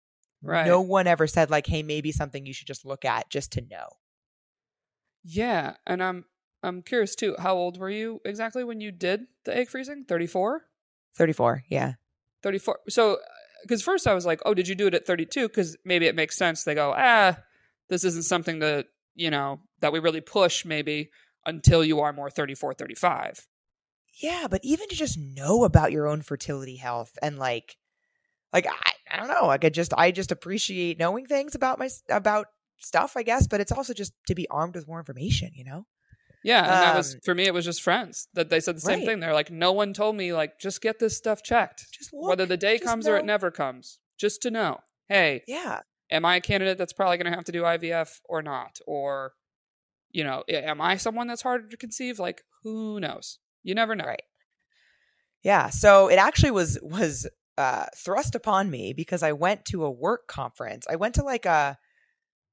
Right. 0.43 0.67
no 0.67 0.81
one 0.83 1.07
ever 1.09 1.27
said 1.27 1.51
like, 1.51 1.67
"Hey, 1.67 1.83
maybe 1.83 2.13
something 2.13 2.47
you 2.47 2.55
should 2.55 2.69
just 2.69 2.85
look 2.87 3.05
at 3.05 3.31
just 3.31 3.53
to 3.53 3.63
know." 3.63 3.89
Yeah, 5.23 5.77
and 5.87 6.03
I'm 6.03 6.25
I'm 6.63 6.83
curious 6.83 7.15
too. 7.15 7.37
How 7.39 7.55
old 7.57 7.79
were 7.79 7.91
you 7.91 8.21
exactly 8.25 8.65
when 8.65 8.81
you 8.81 8.93
did 8.93 9.27
the 9.45 9.57
egg 9.57 9.69
freezing? 9.69 10.05
34? 10.05 10.67
34, 11.15 11.65
yeah. 11.69 11.95
34. 12.43 12.81
So 12.89 13.19
cuz 13.69 13.83
first 13.83 14.07
I 14.07 14.15
was 14.15 14.27
like, 14.27 14.41
"Oh, 14.45 14.55
did 14.55 14.69
you 14.69 14.75
do 14.75 14.87
it 14.87 14.95
at 14.95 15.07
32?" 15.07 15.49
cuz 15.49 15.77
maybe 15.85 16.07
it 16.07 16.15
makes 16.15 16.37
sense. 16.37 16.65
They 16.65 16.75
go, 16.75 16.95
"Ah, 16.97 17.39
this 17.89 18.05
isn't 18.05 18.25
something 18.25 18.59
that, 18.61 18.87
you 19.15 19.31
know, 19.31 19.61
that 19.81 19.93
we 19.93 19.99
really 19.99 20.21
push 20.21 20.65
maybe 20.65 21.11
until 21.47 21.85
you 21.85 22.01
are 22.01 22.13
more 22.13 22.31
34, 22.31 22.75
35." 22.75 23.47
Yeah, 24.15 24.47
but 24.51 24.61
even 24.65 24.89
to 24.89 24.97
just 24.97 25.19
know 25.19 25.65
about 25.65 25.93
your 25.93 26.07
own 26.07 26.23
fertility 26.23 26.77
health 26.77 27.19
and 27.23 27.39
like 27.39 27.77
like 28.53 28.67
I, 28.69 28.93
I 29.11 29.19
don't 29.19 29.29
know, 29.29 29.47
like 29.47 29.65
I 29.65 29.71
just 29.71 29.95
I 29.97 30.13
just 30.13 30.33
appreciate 30.33 30.99
knowing 30.99 31.27
things 31.27 31.55
about 31.55 31.79
my 31.79 31.91
about 32.11 32.49
stuff, 32.79 33.17
I 33.17 33.23
guess, 33.25 33.47
but 33.49 33.61
it's 33.61 33.73
also 33.73 33.95
just 33.95 34.15
to 34.29 34.35
be 34.37 34.49
armed 34.51 34.77
with 34.77 34.89
more 34.89 35.01
information, 35.01 35.53
you 35.55 35.65
know? 35.65 35.87
Yeah, 36.43 36.71
and 36.73 36.81
that 36.83 36.95
was 36.95 37.15
Um, 37.15 37.21
for 37.25 37.35
me 37.35 37.45
it 37.47 37.55
was 37.55 37.65
just 37.65 37.83
friends 37.83 38.29
that 38.35 38.51
they 38.51 38.61
said 38.61 38.77
the 38.77 38.81
same 38.81 39.03
Right. 39.03 39.05
thing. 39.05 39.21
They're 39.21 39.35
like, 39.35 39.51
"No 39.51 39.73
one 39.73 39.93
told 39.93 40.17
me 40.17 40.33
like 40.33 40.59
just 40.61 40.81
get 40.81 40.99
this 40.99 41.17
stuff 41.17 41.43
checked. 41.43 41.89
Just 41.91 42.13
look, 42.13 42.37
Whether 42.37 42.47
the 42.47 42.57
day 42.57 42.79
comes 42.79 43.09
or 43.09 43.17
it 43.17 43.25
never 43.25 43.51
comes, 43.51 43.99
just 44.17 44.43
to 44.43 44.51
know. 44.51 44.81
Hey, 45.09 45.45
Yeah. 45.47 45.83
Am 46.11 46.25
I 46.25 46.37
a 46.37 46.41
candidate 46.41 46.79
that's 46.79 46.93
probably 46.93 47.17
going 47.17 47.31
to 47.31 47.37
have 47.37 47.45
to 47.45 47.53
do 47.53 47.63
IVF 47.63 48.21
or 48.29 48.43
not? 48.43 48.79
Or, 48.87 49.33
you 50.11 50.25
know, 50.25 50.45
am 50.49 50.81
I 50.81 50.97
someone 50.97 51.27
that's 51.27 51.43
harder 51.43 51.69
to 51.69 51.77
conceive? 51.77 52.19
Like, 52.19 52.43
who 52.63 53.01
knows? 53.01 53.39
You 53.63 53.75
never 53.75 53.95
know. 53.95 54.05
Right. 54.05 54.23
Yeah. 55.43 55.71
So 55.71 56.09
it 56.09 56.17
actually 56.17 56.53
was 56.53 56.79
was 56.83 57.29
uh, 57.59 57.87
thrust 57.97 58.35
upon 58.35 58.71
me 58.71 58.93
because 58.93 59.23
I 59.23 59.33
went 59.33 59.65
to 59.67 59.85
a 59.85 59.91
work 59.91 60.29
conference. 60.29 60.87
I 60.91 60.97
went 60.97 61.15
to 61.17 61.23
like 61.23 61.47
a 61.47 61.79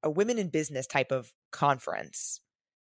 a 0.02 0.10
women 0.10 0.38
in 0.38 0.50
business 0.50 0.86
type 0.86 1.12
of 1.12 1.32
conference 1.52 2.42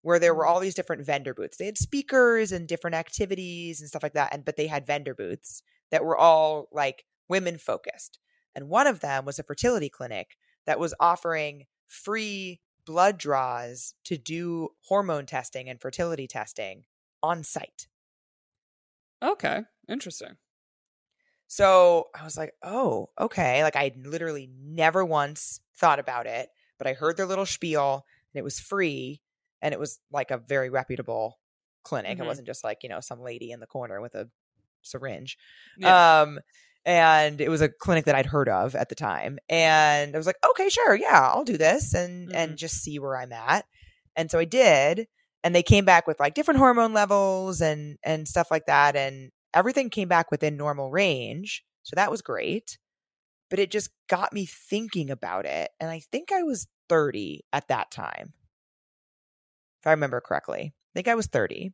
where 0.02 0.20
there 0.20 0.34
were 0.34 0.46
all 0.46 0.60
these 0.60 0.76
different 0.76 1.06
vendor 1.06 1.34
booths. 1.34 1.58
They 1.58 1.66
had 1.66 1.78
speakers 1.78 2.52
and 2.52 2.68
different 2.68 2.96
activities 2.96 3.82
and 3.82 3.90
stuff 3.90 4.04
like 4.04 4.14
that. 4.14 4.34
And 4.34 4.46
but 4.46 4.58
they 4.58 4.68
had 4.68 4.86
vendor 4.86 5.14
booths 5.14 5.62
that 5.92 6.06
were 6.06 6.18
all 6.18 6.68
like 6.72 7.06
women 7.28 7.58
focused. 7.58 8.20
And 8.56 8.70
one 8.70 8.88
of 8.88 9.02
them 9.02 9.26
was 9.26 9.40
a 9.40 9.44
fertility 9.44 9.90
clinic 9.90 10.38
that 10.70 10.80
was 10.80 10.94
offering 11.00 11.66
free 11.88 12.62
blood 12.86 13.18
draws 13.18 13.96
to 14.04 14.20
do 14.20 14.70
hormone 14.84 15.26
testing 15.26 15.68
and 15.68 15.82
fertility 15.82 16.28
testing 16.28 16.84
on 17.24 17.44
site. 17.44 17.88
Okay. 19.24 19.62
Interesting. 19.88 20.38
So 21.48 22.10
I 22.14 22.24
was 22.24 22.38
like, 22.38 22.54
oh, 22.62 23.10
okay. 23.20 23.64
Like 23.64 23.76
I 23.76 23.94
literally 23.98 24.48
never 24.64 25.04
once 25.04 25.60
thought 25.76 25.98
about 25.98 26.28
it, 26.28 26.50
but 26.78 26.86
I 26.86 26.94
heard 26.94 27.18
their 27.18 27.26
little 27.26 27.48
spiel 27.48 28.06
and 28.32 28.40
it 28.40 28.44
was 28.44 28.60
free 28.60 29.24
and 29.64 29.74
it 29.74 29.80
was 29.80 30.00
like 30.12 30.30
a 30.30 30.38
very 30.38 30.70
reputable 30.70 31.40
clinic. 31.82 32.20
Mhm. 32.20 32.22
It 32.26 32.28
wasn't 32.28 32.46
just 32.46 32.64
like, 32.64 32.84
you 32.84 32.90
know, 32.90 33.00
some 33.00 33.22
lady 33.22 33.50
in 33.50 33.60
the 33.60 33.66
corner 33.66 34.02
with 34.02 34.14
a 34.14 34.30
syringe. 34.84 35.36
Yeah. 35.80 36.22
Um 36.22 36.40
and 36.86 37.42
it 37.42 37.50
was 37.50 37.62
a 37.62 37.70
clinic 37.70 38.06
that 38.06 38.16
I'd 38.16 38.26
heard 38.26 38.50
of 38.50 38.76
at 38.76 38.90
the 38.90 38.96
time. 38.96 39.38
And 39.50 40.16
I 40.16 40.18
was 40.18 40.28
like, 40.28 40.38
okay, 40.52 40.70
sure, 40.70 40.96
yeah, 40.96 41.30
I'll 41.34 41.44
do 41.44 41.58
this 41.58 41.94
and 41.94 42.34
and 42.34 42.52
mm-hmm. 42.52 42.56
just 42.56 42.82
see 42.82 43.00
where 43.00 43.18
I'm 43.18 43.32
at. 43.32 43.66
And 44.16 44.32
so 44.32 44.40
I 44.40 44.46
did. 44.46 45.08
And 45.44 45.56
they 45.56 45.64
came 45.64 45.86
back 45.86 46.06
with 46.08 46.20
like 46.20 46.34
different 46.34 46.60
hormone 46.60 46.94
levels 46.94 47.62
and 47.62 47.98
and 48.04 48.28
stuff 48.28 48.52
like 48.52 48.66
that. 48.68 48.96
And 48.96 49.32
everything 49.54 49.90
came 49.90 50.08
back 50.08 50.32
within 50.32 50.58
normal 50.58 50.90
range. 50.92 51.64
So 51.84 51.96
that 51.96 52.12
was 52.12 52.22
great. 52.22 52.78
But 53.50 53.60
it 53.60 53.72
just 53.72 53.90
got 54.08 54.34
me 54.34 54.46
thinking 54.46 55.10
about 55.10 55.46
it. 55.46 55.72
And 55.80 55.90
I 55.90 56.02
think 56.12 56.32
I 56.32 56.44
was 56.44 56.68
30 56.88 57.46
at 57.52 57.68
that 57.70 57.92
time. 57.92 58.34
If 59.82 59.88
I 59.88 59.92
remember 59.92 60.22
correctly. 60.22 60.74
I 60.74 60.92
think 60.94 61.08
I 61.08 61.16
was 61.16 61.28
30. 61.28 61.72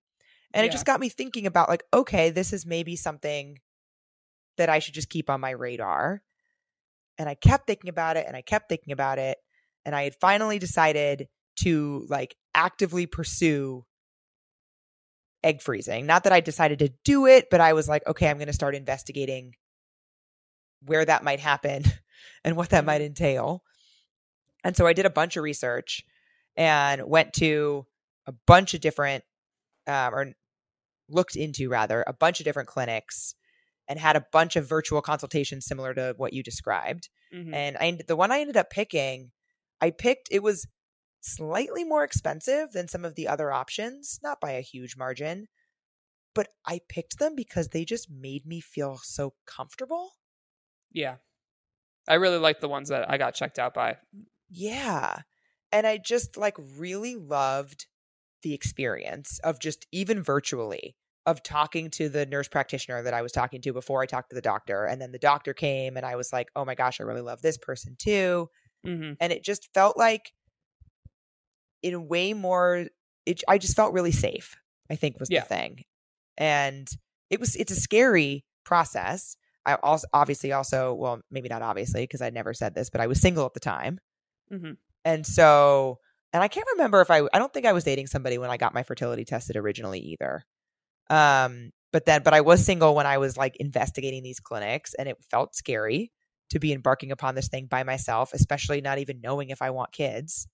And 0.53 0.63
Yeah. 0.63 0.69
it 0.69 0.71
just 0.71 0.85
got 0.85 0.99
me 0.99 1.09
thinking 1.09 1.45
about 1.47 1.67
like, 1.69 1.83
okay, 1.93 2.29
this 2.29 2.53
is 2.53 2.65
maybe 2.65 2.95
something 2.95 3.57
that 4.57 4.69
I 4.69 4.79
should 4.79 4.93
just 4.93 5.09
keep 5.09 5.29
on 5.29 5.41
my 5.41 5.51
radar. 5.51 6.21
And 7.17 7.29
I 7.29 7.35
kept 7.35 7.67
thinking 7.67 7.89
about 7.89 8.17
it 8.17 8.25
and 8.27 8.35
I 8.35 8.41
kept 8.41 8.69
thinking 8.69 8.91
about 8.93 9.19
it. 9.19 9.37
And 9.85 9.95
I 9.95 10.03
had 10.03 10.15
finally 10.15 10.59
decided 10.59 11.27
to 11.57 12.05
like 12.09 12.35
actively 12.53 13.05
pursue 13.05 13.85
egg 15.43 15.61
freezing. 15.61 16.05
Not 16.05 16.23
that 16.23 16.33
I 16.33 16.39
decided 16.41 16.79
to 16.79 16.91
do 17.03 17.27
it, 17.27 17.47
but 17.49 17.61
I 17.61 17.73
was 17.73 17.87
like, 17.87 18.05
okay, 18.07 18.29
I'm 18.29 18.37
going 18.37 18.47
to 18.47 18.53
start 18.53 18.75
investigating 18.75 19.53
where 20.83 21.05
that 21.05 21.23
might 21.23 21.39
happen 21.39 21.83
and 22.43 22.55
what 22.55 22.69
that 22.69 22.85
might 22.85 23.01
entail. 23.01 23.63
And 24.63 24.75
so 24.75 24.87
I 24.87 24.93
did 24.93 25.05
a 25.05 25.11
bunch 25.11 25.37
of 25.37 25.43
research 25.43 26.03
and 26.57 27.03
went 27.05 27.33
to 27.33 27.85
a 28.25 28.33
bunch 28.47 28.73
of 28.73 28.81
different, 28.81 29.23
um, 29.87 30.13
or 30.13 30.33
looked 31.07 31.35
into 31.35 31.69
rather, 31.69 32.03
a 32.07 32.13
bunch 32.13 32.39
of 32.39 32.45
different 32.45 32.67
clinics 32.67 33.35
and 33.87 33.99
had 33.99 34.15
a 34.15 34.25
bunch 34.31 34.55
of 34.55 34.67
virtual 34.67 35.01
consultations 35.01 35.65
similar 35.65 35.93
to 35.93 36.13
what 36.17 36.33
you 36.33 36.41
described. 36.43 37.09
Mhm. 37.33 37.53
And 37.53 37.77
I 37.77 37.99
the 38.07 38.15
one 38.15 38.31
I 38.31 38.39
ended 38.39 38.57
up 38.57 38.69
picking, 38.69 39.31
I 39.81 39.91
picked 39.91 40.27
it 40.31 40.43
was 40.43 40.67
slightly 41.21 41.83
more 41.83 42.03
expensive 42.03 42.71
than 42.71 42.87
some 42.87 43.03
of 43.05 43.15
the 43.15 43.27
other 43.27 43.51
options, 43.51 44.19
not 44.23 44.39
by 44.39 44.51
a 44.51 44.61
huge 44.61 44.95
margin, 44.97 45.47
but 46.35 46.49
I 46.65 46.81
picked 46.89 47.17
them 47.19 47.35
because 47.35 47.69
they 47.69 47.85
just 47.85 48.09
made 48.11 48.45
me 48.45 48.61
feel 48.61 48.99
so 49.03 49.33
comfortable. 49.45 50.13
yeah. 50.91 51.17
I 52.07 52.13
really 52.15 52.37
like 52.37 52.59
the 52.59 52.69
ones 52.69 52.89
that 52.89 53.09
I 53.09 53.17
got 53.17 53.33
checked 53.33 53.57
out 53.57 53.73
by. 53.73 53.97
Yeah. 54.47 55.21
And 55.71 55.87
I 55.87 55.97
just 55.97 56.37
like 56.37 56.55
really 56.77 57.15
loved 57.15 57.87
the 58.43 58.53
experience 58.53 59.39
of 59.39 59.59
just 59.59 59.87
even 59.91 60.21
virtually 60.21 60.95
of 61.25 61.41
talking 61.43 61.89
to 61.91 62.07
the 62.09 62.25
nurse 62.25 62.47
practitioner 62.47 63.01
that 63.03 63.13
I 63.13 63.21
was 63.21 63.31
talking 63.31 63.61
to 63.61 63.73
before 63.73 64.01
I 64.01 64.05
talked 64.05 64.29
to 64.29 64.35
the 64.35 64.41
doctor. 64.41 64.85
And 64.85 65.01
then 65.01 65.11
the 65.11 65.17
doctor 65.19 65.53
came 65.53 65.97
and 65.97 66.05
I 66.05 66.15
was 66.15 66.31
like, 66.31 66.49
oh 66.55 66.65
my 66.65 66.75
gosh, 66.75 66.99
I 67.01 67.03
really 67.03 67.21
love 67.21 67.41
this 67.41 67.57
person 67.57 67.95
too. 67.97 68.49
hmm 68.83 69.13
and 69.19 69.33
it 69.33 69.43
just 69.43 69.69
felt 69.73 69.97
like 69.97 70.31
in 71.81 72.07
way 72.07 72.33
more 72.33 72.85
it 73.25 73.43
i 73.47 73.57
just 73.57 73.75
felt 73.75 73.93
really 73.93 74.11
safe 74.11 74.55
i 74.89 74.95
think 74.95 75.19
was 75.19 75.29
Yeah. 75.29 75.41
the 75.41 75.47
thing 75.47 75.83
and 76.37 76.87
it 77.29 77.39
was 77.39 77.55
it's 77.55 77.71
a 77.71 77.75
scary 77.75 78.45
process 78.63 79.35
i 79.65 79.75
also 79.75 80.07
obviously 80.13 80.51
also 80.51 80.93
well 80.93 81.21
maybe 81.31 81.49
not 81.49 81.61
obviously 81.61 82.03
because 82.03 82.21
i 82.21 82.29
never 82.29 82.53
said 82.53 82.73
this 82.75 82.89
but 82.89 83.01
i 83.01 83.07
was 83.07 83.21
single 83.21 83.45
at 83.45 83.53
the 83.53 83.59
time 83.59 83.99
hmm 84.49 84.71
and 85.03 85.25
so 85.25 85.99
and 86.33 86.41
i 86.43 86.47
can't 86.47 86.67
remember 86.73 87.01
if 87.01 87.11
i 87.11 87.21
i 87.33 87.39
don't 87.39 87.53
think 87.53 87.65
i 87.65 87.73
was 87.73 87.83
dating 87.83 88.07
somebody 88.07 88.37
when 88.37 88.49
i 88.49 88.57
got 88.57 88.73
my 88.73 88.83
fertility 88.83 89.25
tested 89.25 89.55
originally 89.55 89.99
either 89.99 90.43
um 91.09 91.71
but 91.91 92.05
then 92.05 92.21
but 92.23 92.33
i 92.33 92.41
was 92.41 92.65
single 92.65 92.95
when 92.95 93.05
i 93.05 93.17
was 93.17 93.37
like 93.37 93.55
investigating 93.57 94.23
these 94.23 94.39
clinics 94.39 94.93
and 94.95 95.07
it 95.07 95.17
felt 95.29 95.55
scary 95.55 96.11
to 96.49 96.59
be 96.59 96.73
embarking 96.73 97.11
upon 97.11 97.35
this 97.35 97.47
thing 97.47 97.65
by 97.67 97.83
myself 97.83 98.33
especially 98.33 98.81
not 98.81 98.97
even 98.99 99.21
knowing 99.21 99.49
if 99.49 99.61
i 99.61 99.69
want 99.69 99.91
kids 99.91 100.47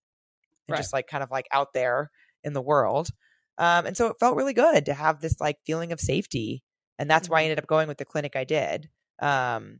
and 0.67 0.75
Right. 0.75 0.77
just 0.77 0.93
like 0.93 1.07
kind 1.07 1.23
of 1.23 1.31
like 1.31 1.47
out 1.51 1.73
there 1.73 2.11
in 2.43 2.53
the 2.53 2.61
world 2.61 3.09
um 3.57 3.85
and 3.85 3.95
so 3.97 4.07
it 4.07 4.17
felt 4.19 4.35
really 4.35 4.53
good 4.53 4.85
to 4.85 4.93
have 4.93 5.21
this 5.21 5.39
like 5.39 5.57
feeling 5.65 5.91
of 5.91 5.99
safety 5.99 6.63
and 6.99 7.09
that's 7.09 7.29
why 7.29 7.39
i 7.39 7.41
Mhm. 7.41 7.45
ended 7.45 7.59
up 7.59 7.67
going 7.67 7.87
with 7.87 7.97
the 7.97 8.05
clinic 8.05 8.35
i 8.35 8.43
did 8.43 8.89
um 9.21 9.79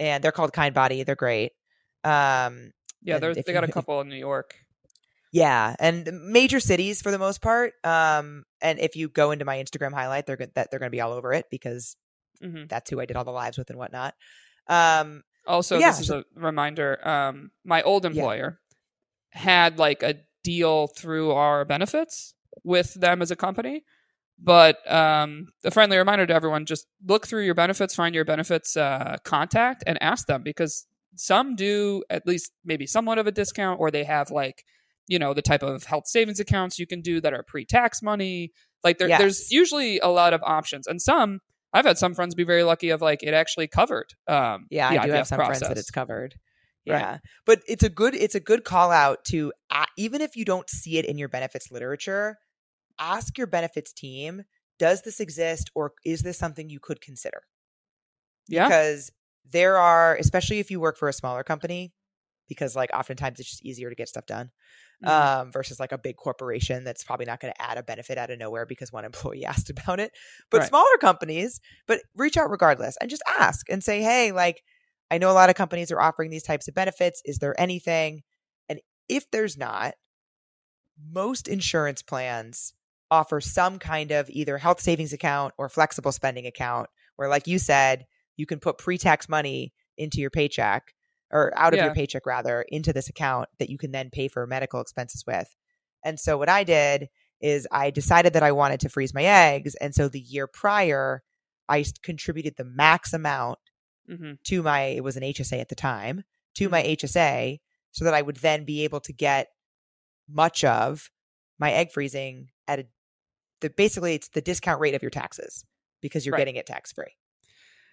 and 0.00 0.22
they're 0.24 0.32
called 0.32 0.52
Kindbody 0.52 1.04
they're 1.04 1.14
great 1.16 1.52
um 2.04 2.72
Yeah, 3.02 3.18
they 3.18 3.52
got 3.52 3.64
a 3.64 3.68
couple 3.68 4.00
in 4.00 4.08
New 4.08 4.16
York. 4.16 4.61
Yeah, 5.32 5.74
and 5.80 6.08
major 6.30 6.60
cities 6.60 7.02
for 7.02 7.10
the 7.10 7.18
most 7.18 7.42
part. 7.42 7.74
Um, 7.84 8.44
and 8.60 8.78
if 8.78 8.96
you 8.96 9.08
go 9.08 9.30
into 9.30 9.44
my 9.44 9.56
Instagram 9.56 9.92
highlight, 9.92 10.26
they're 10.26 10.36
that 10.36 10.70
they're 10.70 10.80
going 10.80 10.90
to 10.90 10.96
be 10.96 11.00
all 11.00 11.12
over 11.12 11.32
it 11.32 11.46
because 11.50 11.96
hmm 12.40 12.64
that's 12.68 12.90
who 12.90 13.00
I 13.00 13.06
did 13.06 13.16
all 13.16 13.24
the 13.24 13.32
lives 13.32 13.58
with 13.58 13.70
and 13.70 13.78
whatnot. 13.78 14.14
Um, 14.68 15.22
Also, 15.46 15.80
Yeah, 15.80 15.90
this 15.90 16.00
is 16.00 16.10
a 16.10 16.24
reminder. 16.34 17.06
Um, 17.06 17.50
my 17.64 17.82
old 17.82 18.04
employer 18.04 18.60
had 19.30 19.78
like 19.78 20.02
a 20.02 20.16
deal 20.44 20.88
through 20.88 21.32
our 21.32 21.64
benefits 21.64 22.34
with 22.64 22.94
them 22.94 23.22
as 23.22 23.30
a 23.30 23.36
company. 23.36 23.84
But 24.38 24.78
um, 24.92 25.48
a 25.64 25.70
friendly 25.70 25.96
reminder 25.98 26.26
to 26.26 26.34
everyone: 26.34 26.66
just 26.66 26.86
look 27.06 27.26
through 27.26 27.44
your 27.44 27.54
benefits, 27.54 27.94
find 27.94 28.14
your 28.14 28.24
benefits 28.24 28.76
uh, 28.76 29.18
contact, 29.24 29.84
and 29.86 30.02
ask 30.02 30.26
them 30.26 30.42
because 30.42 30.86
some 31.16 31.54
do 31.56 32.02
at 32.10 32.26
least 32.26 32.52
maybe 32.64 32.86
somewhat 32.86 33.18
of 33.18 33.26
a 33.26 33.32
discount, 33.32 33.78
or 33.80 33.90
they 33.90 34.04
have 34.04 34.30
like 34.30 34.64
you 35.08 35.18
know 35.18 35.34
the 35.34 35.42
type 35.42 35.62
of 35.62 35.84
health 35.84 36.06
savings 36.06 36.40
accounts 36.40 36.78
you 36.78 36.86
can 36.86 37.00
do 37.00 37.20
that 37.20 37.32
are 37.32 37.42
pre-tax 37.42 38.02
money. 38.02 38.52
Like 38.84 38.98
there, 38.98 39.08
there's 39.08 39.50
usually 39.50 39.98
a 40.00 40.08
lot 40.08 40.32
of 40.32 40.42
options, 40.42 40.86
and 40.86 41.00
some 41.00 41.40
I've 41.72 41.86
had 41.86 41.98
some 41.98 42.14
friends 42.14 42.34
be 42.34 42.44
very 42.44 42.62
lucky 42.64 42.90
of 42.90 43.00
like 43.00 43.22
it 43.22 43.34
actually 43.34 43.68
covered. 43.68 44.12
Um, 44.28 44.66
yeah, 44.70 44.88
I 44.88 45.06
do 45.06 45.12
have 45.12 45.26
some 45.26 45.38
friends 45.38 45.60
that 45.60 45.78
it's 45.78 45.90
covered. 45.90 46.34
Right. 46.86 46.98
Yeah, 46.98 47.18
but 47.46 47.62
it's 47.68 47.84
a 47.84 47.88
good 47.88 48.14
it's 48.14 48.34
a 48.34 48.40
good 48.40 48.64
call 48.64 48.90
out 48.90 49.24
to 49.26 49.52
uh, 49.70 49.84
even 49.96 50.20
if 50.20 50.36
you 50.36 50.44
don't 50.44 50.68
see 50.68 50.98
it 50.98 51.04
in 51.04 51.16
your 51.16 51.28
benefits 51.28 51.70
literature, 51.70 52.38
ask 52.98 53.38
your 53.38 53.46
benefits 53.46 53.92
team. 53.92 54.42
does 54.78 55.02
this 55.02 55.20
exist 55.20 55.70
or 55.76 55.92
is 56.04 56.22
this 56.22 56.36
something 56.36 56.68
you 56.68 56.80
could 56.80 57.00
consider? 57.00 57.42
Yeah. 58.48 58.66
Because 58.66 59.12
there 59.48 59.76
are, 59.76 60.16
especially 60.16 60.58
if 60.58 60.70
you 60.72 60.80
work 60.80 60.96
for 60.96 61.08
a 61.08 61.12
smaller 61.12 61.44
company, 61.44 61.92
because 62.48 62.74
like 62.74 62.90
oftentimes 62.92 63.38
it's 63.38 63.48
just 63.48 63.64
easier 63.64 63.88
to 63.90 63.94
get 63.94 64.08
stuff 64.08 64.26
done. 64.26 64.50
Um, 65.04 65.50
versus 65.50 65.80
like 65.80 65.92
a 65.92 65.98
big 65.98 66.16
corporation 66.16 66.84
that's 66.84 67.04
probably 67.04 67.26
not 67.26 67.40
going 67.40 67.52
to 67.52 67.62
add 67.62 67.78
a 67.78 67.82
benefit 67.82 68.18
out 68.18 68.30
of 68.30 68.38
nowhere 68.38 68.66
because 68.66 68.92
one 68.92 69.04
employee 69.06 69.44
asked 69.44 69.70
about 69.70 70.00
it. 70.00 70.12
But 70.50 70.60
Right. 70.60 70.68
smaller 70.68 70.96
companies, 71.00 71.60
but 71.86 72.00
reach 72.16 72.36
out 72.36 72.50
regardless 72.50 72.96
and 73.00 73.10
just 73.10 73.22
ask 73.26 73.68
and 73.68 73.82
say, 73.82 74.02
hey, 74.02 74.32
like, 74.32 74.62
I 75.10 75.18
know 75.18 75.30
a 75.30 75.32
lot 75.34 75.50
of 75.50 75.56
companies 75.56 75.92
are 75.92 76.00
offering 76.00 76.30
these 76.30 76.42
types 76.44 76.68
of 76.68 76.74
benefits. 76.74 77.20
Is 77.24 77.38
there 77.38 77.58
anything? 77.60 78.22
And 78.68 78.80
if 79.08 79.30
there's 79.30 79.58
not, 79.58 79.94
most 81.10 81.48
insurance 81.48 82.02
plans 82.02 82.74
offer 83.10 83.40
some 83.40 83.78
kind 83.78 84.10
of 84.10 84.30
either 84.30 84.58
health 84.58 84.80
savings 84.80 85.12
account 85.12 85.52
or 85.58 85.68
flexible 85.68 86.12
spending 86.12 86.46
account 86.46 86.88
where, 87.16 87.28
like 87.28 87.46
you 87.46 87.58
said, 87.58 88.06
you 88.36 88.46
can 88.46 88.58
put 88.58 88.78
pre 88.78 88.96
tax 88.96 89.28
money 89.28 89.72
into 89.98 90.20
your 90.20 90.30
paycheck 90.30 90.94
or 91.32 91.52
out 91.56 91.72
of 91.72 91.78
Yeah. 91.78 91.86
your 91.86 91.94
paycheck 91.94 92.26
rather 92.26 92.62
into 92.68 92.92
this 92.92 93.08
account 93.08 93.48
that 93.58 93.70
you 93.70 93.78
can 93.78 93.90
then 93.92 94.10
pay 94.10 94.28
for 94.28 94.46
medical 94.46 94.80
expenses 94.80 95.24
with. 95.26 95.54
And 96.04 96.18
so 96.20 96.36
what 96.36 96.48
I 96.48 96.64
did 96.64 97.08
is 97.40 97.66
I 97.72 97.90
decided 97.90 98.34
that 98.34 98.42
I 98.42 98.52
wanted 98.52 98.80
to 98.80 98.88
freeze 98.88 99.14
my 99.14 99.24
eggs. 99.24 99.74
And 99.76 99.94
so 99.94 100.08
the 100.08 100.20
year 100.20 100.46
prior, 100.46 101.22
I 101.68 101.84
contributed 102.02 102.54
the 102.56 102.64
max 102.64 103.12
amount 103.12 103.58
Mhm. 104.10 104.42
to 104.44 104.62
my, 104.62 104.82
it 104.82 105.02
was 105.04 105.16
an 105.16 105.22
HSA 105.22 105.58
at 105.60 105.68
the 105.68 105.74
time, 105.74 106.24
to 106.54 106.68
my 106.68 106.82
HSA 106.82 107.60
so 107.92 108.04
that 108.04 108.14
I 108.14 108.22
would 108.22 108.36
then 108.36 108.64
be 108.64 108.84
able 108.84 109.00
to 109.00 109.12
get 109.12 109.48
much 110.28 110.64
of 110.64 111.10
my 111.58 111.72
egg 111.72 111.90
freezing 111.92 112.50
at 112.68 112.80
a, 112.80 112.86
the, 113.60 113.70
basically 113.70 114.14
it's 114.14 114.28
the 114.28 114.40
discount 114.40 114.80
rate 114.80 114.94
of 114.94 115.02
your 115.02 115.10
taxes 115.10 115.64
because 116.00 116.26
you're 116.26 116.32
Right. 116.32 116.38
getting 116.40 116.56
it 116.56 116.66
tax 116.66 116.92
free. 116.92 117.16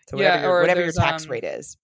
So 0.09 0.17
Yeah, 0.17 0.23
whatever, 0.29 0.41
your, 0.43 0.51
or 0.57 0.61
whatever 0.61 0.83
your 0.83 0.91
tax 0.91 1.25
um, 1.25 1.31
rate 1.31 1.43
is. 1.43 1.77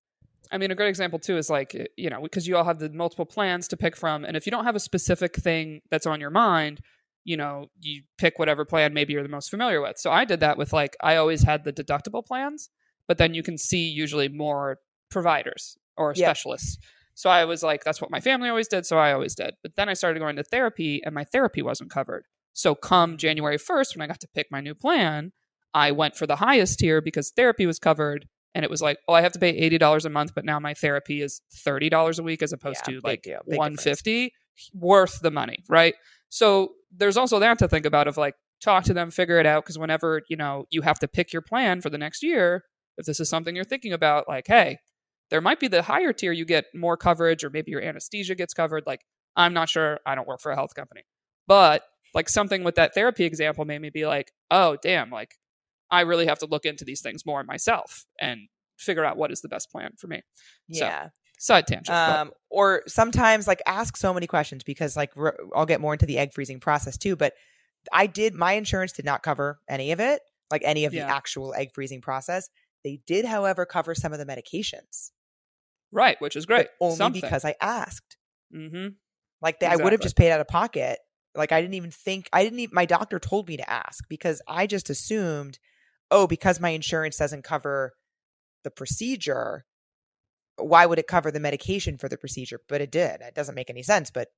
I 0.51 0.57
mean, 0.57 0.71
a 0.71 0.75
great 0.75 0.89
example 0.89 1.19
too 1.19 1.37
is 1.37 1.49
like, 1.49 1.89
you 1.97 2.09
know, 2.09 2.21
because 2.21 2.47
you 2.47 2.57
all 2.57 2.63
have 2.63 2.79
the 2.79 2.89
multiple 2.89 3.25
plans 3.25 3.67
to 3.69 3.77
pick 3.77 3.95
from. 3.95 4.25
And 4.25 4.37
if 4.37 4.45
you 4.45 4.51
don't 4.51 4.65
have 4.65 4.75
a 4.75 4.79
specific 4.79 5.35
thing 5.35 5.81
that's 5.89 6.05
on 6.05 6.19
your 6.19 6.29
mind, 6.29 6.81
you 7.23 7.37
know, 7.37 7.67
you 7.79 8.03
pick 8.17 8.37
whatever 8.37 8.65
plan 8.65 8.93
maybe 8.93 9.13
you're 9.13 9.23
the 9.23 9.29
most 9.29 9.49
familiar 9.49 9.81
with. 9.81 9.97
So 9.97 10.11
I 10.11 10.25
did 10.25 10.41
that 10.41 10.57
with 10.57 10.73
like, 10.73 10.95
I 11.01 11.15
always 11.15 11.43
had 11.43 11.63
the 11.63 11.73
deductible 11.73 12.25
plans, 12.25 12.69
but 13.07 13.17
then 13.17 13.33
you 13.33 13.43
can 13.43 13.57
see 13.57 13.89
usually 13.89 14.29
more 14.29 14.77
providers 15.09 15.77
or 15.97 16.13
Yep. 16.15 16.25
specialists. 16.25 16.77
So 17.15 17.29
I 17.29 17.45
was 17.45 17.63
like, 17.63 17.83
that's 17.83 18.01
what 18.01 18.11
my 18.11 18.19
family 18.19 18.49
always 18.49 18.67
did. 18.67 18.85
So 18.85 18.97
I 18.97 19.13
always 19.13 19.35
did. 19.35 19.55
But 19.63 19.75
then 19.75 19.89
I 19.89 19.93
started 19.93 20.19
going 20.19 20.35
to 20.35 20.43
therapy 20.43 21.01
and 21.03 21.15
my 21.15 21.23
therapy 21.23 21.61
wasn't 21.61 21.89
covered. 21.89 22.25
So 22.53 22.75
come 22.75 23.17
January 23.17 23.57
1st, 23.57 23.95
when 23.95 24.03
I 24.03 24.07
got 24.07 24.19
to 24.19 24.27
pick 24.27 24.47
my 24.51 24.61
new 24.61 24.75
plan, 24.75 25.31
I 25.73 25.91
went 25.91 26.15
for 26.15 26.27
the 26.27 26.37
highest 26.37 26.79
tier 26.79 27.01
because 27.01 27.31
therapy 27.31 27.65
was 27.65 27.79
covered 27.79 28.27
and 28.55 28.63
it 28.63 28.71
was 28.71 28.81
like, 28.81 28.97
oh, 29.07 29.13
I 29.13 29.21
have 29.21 29.33
to 29.33 29.39
pay 29.39 29.49
eighty 29.49 29.77
dollars 29.77 30.05
a 30.05 30.09
month, 30.09 30.33
but 30.33 30.45
now 30.45 30.59
my 30.59 30.73
therapy 30.73 31.21
is 31.21 31.41
thirty 31.53 31.89
dollars 31.89 32.17
a 32.17 32.23
week 32.23 32.41
as 32.41 32.51
opposed 32.53 32.81
Yeah, 32.87 32.95
to 32.95 33.01
like 33.03 33.27
one 33.45 33.77
fifty. 33.77 34.33
Worth 34.73 35.19
the 35.19 35.31
money, 35.31 35.65
right? 35.67 35.95
So 36.29 36.75
there's 36.89 37.17
also 37.17 37.39
that 37.39 37.59
to 37.59 37.67
think 37.67 37.85
about 37.85 38.07
of 38.07 38.15
like 38.15 38.35
talk 38.63 38.85
to 38.85 38.93
them, 38.93 39.11
figure 39.11 39.37
it 39.37 39.45
out, 39.45 39.65
because 39.65 39.77
whenever 39.77 40.21
you 40.29 40.37
know 40.37 40.65
you 40.71 40.81
have 40.81 40.97
to 40.99 41.09
pick 41.09 41.33
your 41.33 41.41
plan 41.41 41.81
for 41.81 41.89
the 41.89 41.97
next 41.97 42.23
year, 42.23 42.63
if 42.97 43.05
this 43.05 43.19
is 43.19 43.27
something 43.27 43.53
you're 43.53 43.65
thinking 43.65 43.91
about, 43.91 44.29
like, 44.29 44.47
hey, 44.47 44.77
there 45.29 45.41
might 45.41 45.59
be 45.59 45.67
the 45.67 45.81
higher 45.81 46.13
tier 46.13 46.31
you 46.31 46.45
get 46.45 46.65
more 46.73 46.95
coverage, 46.95 47.43
or 47.43 47.49
maybe 47.49 47.71
your 47.71 47.81
anesthesia 47.81 48.33
gets 48.33 48.53
covered. 48.53 48.83
Like, 48.87 49.01
I'm 49.35 49.53
not 49.53 49.67
sure. 49.67 49.99
I 50.05 50.15
don't 50.15 50.27
work 50.27 50.39
for 50.39 50.53
a 50.53 50.55
health 50.55 50.73
company, 50.73 51.01
but 51.47 51.83
like 52.13 52.29
something 52.29 52.63
with 52.63 52.75
that 52.75 52.93
therapy 52.93 53.25
example 53.25 53.65
made 53.65 53.81
me 53.81 53.89
be 53.89 54.05
like, 54.05 54.31
oh, 54.49 54.77
damn, 54.81 55.09
like 55.09 55.35
I 55.95 56.01
really 56.01 56.25
have 56.27 56.39
to 56.39 56.45
look 56.45 56.65
into 56.65 56.85
these 56.85 57.01
things 57.01 57.25
more 57.25 57.43
myself 57.43 58.05
and 58.19 58.41
figure 58.77 59.05
out 59.05 59.17
what 59.17 59.31
is 59.31 59.41
the 59.41 59.49
best 59.49 59.71
plan 59.71 59.91
for 59.97 60.07
me. 60.07 60.21
So, 60.71 60.85
Yeah. 60.85 61.09
Side 61.37 61.67
tangent. 61.67 61.89
um, 61.89 62.31
or 62.49 62.83
sometimes 62.87 63.45
like 63.47 63.61
ask 63.65 63.97
so 63.97 64.13
many 64.13 64.25
questions 64.25 64.63
because 64.63 64.95
like 64.95 65.11
I'll 65.55 65.65
get 65.65 65.81
more 65.81 65.93
into 65.93 66.05
the 66.05 66.17
egg 66.17 66.33
freezing 66.33 66.59
process 66.61 66.97
too. 66.97 67.15
But 67.17 67.33
I 67.91 68.07
did 68.07 68.33
my 68.33 68.53
insurance 68.53 68.93
did 68.93 69.03
not 69.05 69.21
cover 69.21 69.59
any 69.69 69.91
of 69.91 69.99
it, 69.99 70.21
like 70.49 70.61
any 70.63 70.85
of 70.85 70.93
Yeah. 70.93 71.05
the 71.07 71.13
actual 71.13 71.53
egg 71.53 71.69
freezing 71.73 72.01
process. 72.01 72.49
They 72.85 73.01
did, 73.05 73.25
however, 73.25 73.65
cover 73.65 73.93
some 73.95 74.13
of 74.13 74.19
the 74.19 74.25
medications, 74.25 75.11
right, 75.91 76.19
which 76.21 76.35
is 76.35 76.45
great. 76.45 76.67
only 76.79 76.95
Something. 76.95 77.21
because 77.21 77.43
I 77.43 77.55
asked. 77.61 78.17
Mm-hmm. 78.55 78.89
Like 79.41 79.59
they, 79.59 79.67
I 79.67 79.75
would 79.75 79.91
have 79.91 80.01
just 80.01 80.15
paid 80.15 80.31
out 80.31 80.39
of 80.39 80.47
pocket. 80.47 80.99
Like 81.35 81.51
I 81.51 81.59
didn't 81.61 81.73
even 81.73 81.91
think 81.91 82.29
I 82.31 82.43
didn't 82.43 82.59
even 82.59 82.73
my 82.73 82.85
doctor 82.85 83.19
told 83.19 83.49
me 83.49 83.57
to 83.57 83.69
ask 83.69 84.05
because 84.07 84.41
I 84.47 84.67
just 84.67 84.89
assumed, 84.89 85.59
oh, 86.11 86.27
because 86.27 86.59
my 86.59 86.69
insurance 86.69 87.17
doesn't 87.17 87.43
cover 87.43 87.93
the 88.63 88.71
procedure, 88.71 89.65
why 90.57 90.85
would 90.85 90.99
it 90.99 91.07
cover 91.07 91.31
the 91.31 91.39
medication 91.39 91.97
for 91.97 92.09
the 92.09 92.17
procedure? 92.17 92.61
But 92.69 92.81
it 92.81 92.91
did. 92.91 93.21
It 93.21 93.35
doesn't 93.35 93.55
make 93.55 93.69
any 93.69 93.83
sense, 93.83 94.11
but 94.11 94.29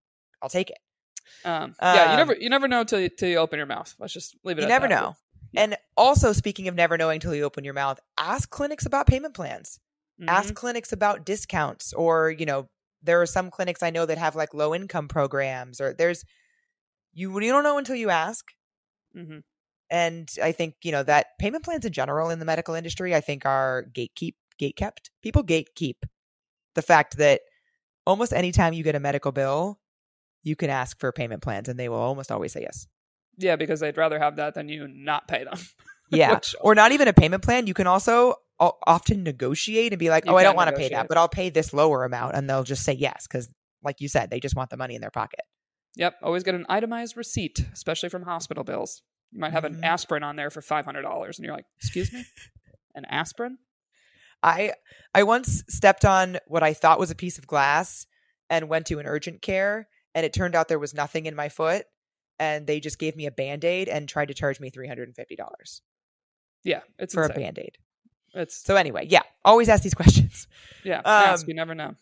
I'll 0.41 0.49
take 0.49 0.69
it. 0.71 0.79
Um, 1.43 1.75
yeah, 1.89 2.03
you 2.03 2.15
Um, 2.15 2.17
never 2.17 2.35
you 2.35 2.49
never 2.49 2.67
know 2.67 2.83
till 2.83 2.99
you, 2.99 3.09
till 3.09 3.29
you 3.29 3.37
open 3.37 3.57
your 3.57 3.65
mouth. 3.65 3.95
Let's 3.99 4.13
just 4.13 4.35
leave 4.43 4.57
it. 4.57 4.61
You 4.61 4.67
never 4.67 4.87
that. 4.87 4.95
know. 4.95 5.15
Yeah. 5.51 5.61
And 5.61 5.77
also, 5.95 6.33
speaking 6.33 6.67
of 6.67 6.75
never 6.75 6.97
knowing 6.97 7.19
till 7.19 7.33
you 7.35 7.43
open 7.43 7.63
your 7.63 7.73
mouth, 7.73 7.99
ask 8.17 8.49
clinics 8.49 8.85
about 8.85 9.07
payment 9.07 9.33
plans. 9.33 9.79
Ask 10.27 10.53
Mhm. 10.53 10.55
clinics 10.55 10.91
about 10.91 11.25
discounts, 11.25 11.93
or 11.93 12.31
you 12.31 12.45
know, 12.45 12.69
there 13.01 13.21
are 13.21 13.25
some 13.25 13.49
clinics 13.49 13.81
I 13.81 13.89
know 13.91 14.05
that 14.05 14.17
have 14.17 14.35
like 14.35 14.53
low 14.53 14.75
income 14.75 15.07
programs, 15.07 15.79
or 15.79 15.93
there's 15.93 16.23
you 17.13 17.33
you 17.41 17.51
don't 17.51 17.63
know 17.63 17.77
until 17.77 17.95
you 17.95 18.09
ask. 18.11 18.45
Mhm. 19.13 19.41
And 19.89 20.29
I 20.41 20.51
think 20.51 20.75
you 20.83 20.91
know 20.91 21.03
that 21.03 21.37
payment 21.39 21.63
plans 21.63 21.85
in 21.85 21.93
general 21.93 22.29
in 22.29 22.39
the 22.39 22.45
medical 22.45 22.75
industry, 22.75 23.15
I 23.15 23.21
think 23.21 23.45
are 23.45 23.85
gatekeep 23.93 24.35
gatekept. 24.59 25.09
People 25.21 25.43
gatekeep 25.43 25.95
the 26.75 26.81
fact 26.81 27.17
that 27.17 27.41
almost 28.05 28.33
anytime 28.33 28.73
you 28.73 28.83
get 28.83 28.95
a 28.95 28.99
medical 28.99 29.31
bill, 29.31 29.79
you 30.43 30.55
can 30.55 30.69
ask 30.69 30.99
for 30.99 31.11
payment 31.11 31.41
plans, 31.41 31.69
and 31.69 31.79
they 31.79 31.89
will 31.89 31.97
almost 31.97 32.31
always 32.31 32.53
say 32.53 32.61
yes. 32.61 32.87
Yeah, 33.37 33.55
because 33.55 33.79
they'd 33.79 33.97
rather 33.97 34.19
have 34.19 34.37
that 34.37 34.55
than 34.55 34.69
you 34.69 34.87
not 34.87 35.27
pay 35.27 35.43
them. 35.43 35.59
Yeah, 36.09 36.35
Which- 36.35 36.55
or 36.61 36.73
not 36.73 36.93
even 36.93 37.09
a 37.09 37.13
payment 37.13 37.43
plan. 37.43 37.67
You 37.67 37.73
can 37.73 37.85
also 37.85 38.35
often 38.59 39.23
negotiate 39.23 39.91
and 39.91 39.99
be 39.99 40.09
like, 40.09 40.23
"Oh, 40.25 40.37
I 40.37 40.43
don't 40.43 40.55
want 40.55 40.69
to 40.69 40.75
pay 40.75 40.87
that, 40.87 41.09
but 41.09 41.17
I'll 41.17 41.27
pay 41.27 41.49
this 41.49 41.73
lower 41.73 42.05
amount," 42.05 42.35
and 42.35 42.49
they'll 42.49 42.63
just 42.63 42.85
say 42.85 42.93
yes 42.93 43.27
because, 43.27 43.53
like 43.83 43.99
you 43.99 44.07
said, 44.07 44.29
they 44.29 44.39
just 44.39 44.55
want 44.55 44.69
the 44.69 44.77
money 44.77 44.95
in 44.95 45.01
their 45.01 45.11
pocket. 45.11 45.41
Yep, 45.97 46.15
always 46.23 46.43
get 46.43 46.55
an 46.55 46.65
itemized 46.69 47.17
receipt, 47.17 47.59
especially 47.73 48.07
from 48.07 48.23
hospital 48.23 48.63
bills. 48.63 49.01
You 49.31 49.39
might 49.39 49.51
have 49.51 49.65
an 49.65 49.83
aspirin 49.83 50.23
on 50.23 50.35
there 50.35 50.49
for 50.49 50.61
five 50.61 50.85
hundred 50.85 51.01
dollars, 51.03 51.37
and 51.37 51.45
you're 51.45 51.55
like, 51.55 51.65
"Excuse 51.79 52.11
me, 52.13 52.25
an 52.95 53.05
aspirin?" 53.05 53.57
I 54.43 54.73
I 55.13 55.23
once 55.23 55.63
stepped 55.67 56.05
on 56.05 56.37
what 56.47 56.63
I 56.63 56.73
thought 56.73 56.99
was 56.99 57.11
a 57.11 57.15
piece 57.15 57.37
of 57.37 57.47
glass 57.47 58.05
and 58.49 58.69
went 58.69 58.85
to 58.87 58.99
an 58.99 59.05
urgent 59.05 59.41
care, 59.41 59.87
and 60.15 60.25
it 60.25 60.33
turned 60.33 60.55
out 60.55 60.67
there 60.69 60.79
was 60.79 60.93
nothing 60.93 61.25
in 61.25 61.35
my 61.35 61.49
foot, 61.49 61.85
and 62.39 62.65
they 62.67 62.79
just 62.79 62.99
gave 62.99 63.15
me 63.15 63.25
a 63.25 63.31
band 63.31 63.65
aid 63.65 63.89
and 63.89 64.07
tried 64.07 64.27
to 64.29 64.33
charge 64.33 64.59
me 64.59 64.69
three 64.69 64.87
hundred 64.87 65.07
and 65.09 65.15
fifty 65.15 65.35
dollars 65.35 65.81
Yeah, 66.63 66.81
it's 66.99 67.13
for 67.13 67.23
a 67.23 67.25
insane. 67.27 67.43
band 67.43 67.59
aid. 67.59 67.77
It's 68.33 68.55
So 68.63 68.75
anyway, 68.75 69.07
yeah, 69.09 69.23
always 69.43 69.67
ask 69.69 69.83
these 69.83 69.93
questions. 70.03 70.47
yeah, 70.83 71.01
ask, 71.03 71.43
um, 71.43 71.49
you 71.49 71.55
never 71.55 71.75
know. 71.75 71.95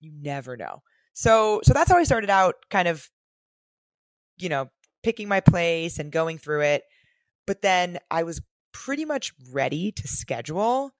you 0.00 0.12
never 0.12 0.56
know. 0.56 0.82
So 1.14 1.60
so 1.64 1.72
that's 1.72 1.90
how 1.90 1.96
I 1.96 2.04
started 2.04 2.28
out 2.30 2.56
kind 2.68 2.88
of 2.88 3.08
you 4.38 4.50
know, 4.50 4.68
picking 5.06 5.28
my 5.28 5.38
place 5.38 6.00
and 6.00 6.10
going 6.10 6.36
through 6.36 6.62
it. 6.62 6.82
But 7.46 7.62
then 7.62 7.98
I 8.10 8.24
was 8.24 8.42
pretty 8.72 9.04
much 9.04 9.32
ready 9.52 9.92
to 9.92 10.08
schedule 10.08 10.90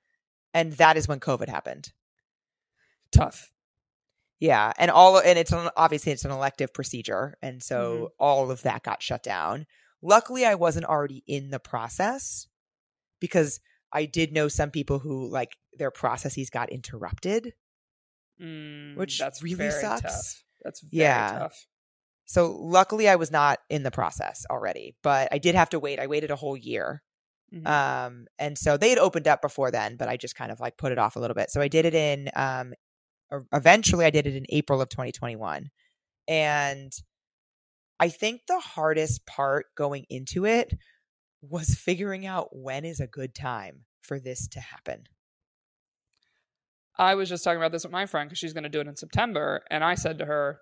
and 0.55 0.75
that 0.75 0.97
is 0.97 1.09
when 1.09 1.19
COVID 1.19 1.49
happened. 1.49 1.91
Tough. 3.11 3.51
Yeah, 4.39 4.73
and 4.79 4.93
all 4.93 5.19
and 5.19 5.37
it's 5.37 5.51
an, 5.51 5.71
obviously 5.77 6.13
it's 6.13 6.25
an 6.25 6.31
elective 6.31 6.73
procedure 6.73 7.37
and 7.43 7.61
so 7.61 8.13
all 8.21 8.53
of 8.53 8.63
that 8.63 8.85
got 8.85 9.03
shut 9.03 9.25
down. 9.25 9.67
Luckily 10.03 10.47
I 10.47 10.55
wasn't 10.55 10.87
already 10.87 11.25
in 11.27 11.51
the 11.51 11.59
process 11.59 12.47
because 13.19 13.59
I 13.93 14.05
did 14.05 14.33
know 14.33 14.47
some 14.47 14.71
people 14.71 15.01
who 15.01 15.29
like 15.29 15.57
their 15.77 15.91
processes 15.91 16.49
got 16.49 16.71
interrupted. 16.71 17.55
Mm, 18.41 18.95
Which 18.97 19.19
that's 19.19 19.43
really 19.43 19.69
sucks. 19.73 20.03
Tough. 20.03 20.45
That's 20.63 20.81
very 20.81 21.03
Yeah. 21.03 21.39
tough. 21.41 21.67
So 22.27 22.53
luckily 22.53 23.09
I 23.09 23.17
was 23.17 23.31
not 23.31 23.61
in 23.71 23.83
the 23.85 23.91
process 23.91 24.45
already, 24.51 24.97
but 25.03 25.29
I 25.33 25.39
did 25.39 25.55
have 25.55 25.71
to 25.71 25.79
wait. 25.81 25.99
I 26.01 26.07
waited 26.09 26.31
a 26.31 26.37
whole 26.37 26.57
year. 26.57 27.03
Mhm. 27.55 27.67
Um 27.67 28.27
and 28.39 28.59
so 28.59 28.77
they 28.77 28.91
had 28.91 28.99
opened 28.99 29.29
up 29.29 29.41
before 29.41 29.71
then, 29.71 29.97
but 29.97 30.09
I 30.09 30.17
just 30.17 30.35
kind 30.37 30.53
of 30.53 30.61
like 30.61 30.77
put 30.77 30.93
it 30.93 30.99
off 30.99 31.17
a 31.17 31.21
little 31.21 31.35
bit. 31.35 31.51
So 31.51 31.61
I 31.61 31.69
did 31.69 31.85
it 31.87 31.95
in 31.95 32.31
um 32.35 32.75
eventually 33.53 34.05
I 34.05 34.11
did 34.11 34.27
it 34.27 34.37
in 34.37 34.47
April 34.51 34.81
of 34.81 34.89
2021. 34.89 35.71
And 36.29 36.93
I 38.01 38.09
think 38.09 38.43
the 38.47 38.61
hardest 38.61 39.27
part 39.27 39.67
going 39.77 40.07
into 40.11 40.45
it 40.45 40.75
was 41.41 41.75
figuring 41.75 42.27
out 42.27 42.49
when 42.57 42.85
is 42.85 43.01
a 43.01 43.07
good 43.07 43.35
time 43.35 43.85
for 44.03 44.19
this 44.21 44.49
to 44.49 44.61
happen. 44.61 45.05
I 46.99 47.15
was 47.15 47.29
just 47.29 47.45
talking 47.45 47.59
about 47.59 47.73
this 47.73 47.85
with 47.85 47.93
my 47.93 48.07
friend 48.07 48.29
because 48.29 48.39
she's 48.39 48.53
going 48.53 48.65
to 48.65 48.71
do 48.71 48.81
it 48.81 48.89
in 48.89 48.97
September, 48.97 49.63
and 49.71 49.85
I 49.85 49.95
said 49.95 50.19
to 50.19 50.25
her, 50.25 50.61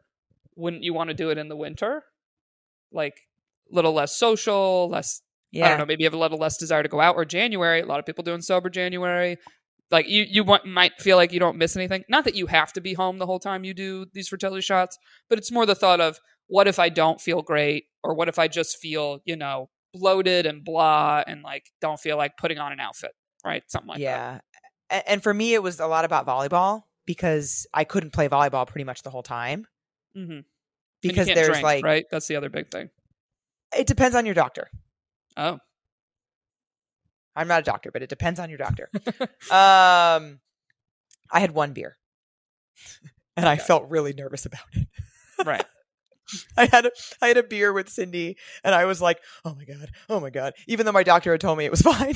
"Wouldn't 0.57 0.83
you 0.83 0.95
want 0.95 1.09
to 1.09 1.15
do 1.15 1.31
it 1.31 1.39
in 1.39 1.49
the 1.49 1.57
winter? 1.57 2.05
Like, 2.93 3.15
a 3.71 3.75
little 3.75 3.93
less 3.93 4.17
social, 4.17 4.89
less 4.91 5.21
Yeah. 5.51 5.67
I 5.67 5.69
don't 5.71 5.79
know, 5.79 5.87
maybe 5.87 6.03
you 6.03 6.07
have 6.07 6.15
a 6.15 6.19
little 6.19 6.39
less 6.39 6.57
desire 6.57 6.83
to 6.83 6.89
go 6.89 7.01
out 7.01 7.17
or 7.17 7.25
January. 7.25 7.81
A 7.81 7.87
lot 7.87 8.01
of 8.01 8.07
people 8.07 8.25
doing 8.25 8.43
sober 8.43 8.69
January. 8.69 9.39
Like 9.91 10.09
you, 10.09 10.25
you 10.29 10.43
want, 10.43 10.67
might 10.67 11.01
feel 11.01 11.17
like 11.17 11.33
you 11.33 11.39
don't 11.39 11.57
miss 11.57 11.77
anything. 11.77 12.05
Not 12.09 12.25
that 12.25 12.35
you 12.35 12.47
have 12.47 12.73
to 12.73 12.81
be 12.81 12.95
home 12.95 13.19
the 13.19 13.27
whole 13.27 13.39
time 13.39 13.63
you 13.65 13.75
do 13.75 14.07
these 14.13 14.29
fertility 14.29 14.63
shots, 14.63 14.99
but 15.29 15.39
it's 15.39 15.53
more 15.53 15.67
the 15.67 15.75
thought 15.75 16.01
of 16.01 16.19
what 16.49 16.67
if 16.67 16.79
I 16.79 16.89
don't 16.89 17.21
feel 17.21 17.43
great, 17.43 17.85
or 18.03 18.15
what 18.15 18.29
if 18.29 18.39
I 18.39 18.49
just 18.49 18.79
feel, 18.79 19.21
you 19.25 19.37
know, 19.37 19.71
bloated 19.93 20.47
and 20.47 20.65
blah, 20.65 21.23
and 21.27 21.43
like 21.43 21.67
don't 21.81 22.01
feel 22.01 22.17
like 22.17 22.37
putting 22.37 22.59
on 22.59 22.73
an 22.73 22.81
outfit, 22.81 23.13
right? 23.45 23.63
Something 23.69 23.89
like 23.89 23.99
that. 23.99 24.43
yeah. 24.91 25.01
And 25.07 25.23
for 25.23 25.33
me, 25.33 25.55
it 25.55 25.63
was 25.63 25.81
a 25.81 25.87
lot 25.87 26.05
about 26.05 26.27
volleyball 26.27 26.83
because 27.07 27.67
I 27.73 27.85
couldn't 27.85 28.13
play 28.13 28.29
volleyball 28.29 28.67
pretty 28.67 28.85
much 28.85 29.03
the 29.03 29.11
whole 29.11 29.23
time 29.23 29.67
Mm-hmm. 30.17 30.41
because 31.03 31.27
there's 31.27 31.49
drink, 31.49 31.63
like 31.65 31.85
right. 31.85 32.05
That's 32.11 32.27
the 32.27 32.37
other 32.37 32.49
big 32.51 32.71
thing. 32.71 32.91
it 33.77 33.87
depends 33.87 34.15
on 34.15 34.27
your 34.27 34.35
doctor. 34.35 34.69
Oh, 35.37 35.59
I'm 37.37 37.49
not 37.49 37.61
a 37.61 37.65
doctor, 37.65 37.91
but 37.91 38.03
it 38.03 38.09
depends 38.09 38.39
on 38.39 38.49
your 38.49 38.59
doctor. 38.59 38.91
um, 39.51 40.41
I 41.31 41.41
had 41.41 41.53
one 41.53 41.73
beer, 41.73 41.97
and 43.37 43.49
I 43.49 43.57
felt 43.57 43.91
really 43.91 44.13
nervous 44.13 44.47
about 44.47 44.63
it. 44.73 44.89
right. 45.45 45.65
I 46.57 46.67
had 46.67 46.87
a, 46.87 46.91
I 47.21 47.29
had 47.29 47.37
a 47.37 47.43
beer 47.43 47.73
with 47.73 47.89
Cindy, 47.91 48.37
and 48.63 48.75
I 48.75 48.87
was 48.87 49.03
like, 49.03 49.21
"Oh 49.45 49.55
my 49.55 49.65
god, 49.65 49.91
oh 50.09 50.21
my 50.21 50.31
god!" 50.31 50.55
Even 50.67 50.87
though 50.87 50.93
my 50.93 51.03
doctor 51.03 51.33
had 51.33 51.41
told 51.41 51.59
me 51.59 51.65
it 51.65 51.71
was 51.71 51.83
fine. 51.83 52.15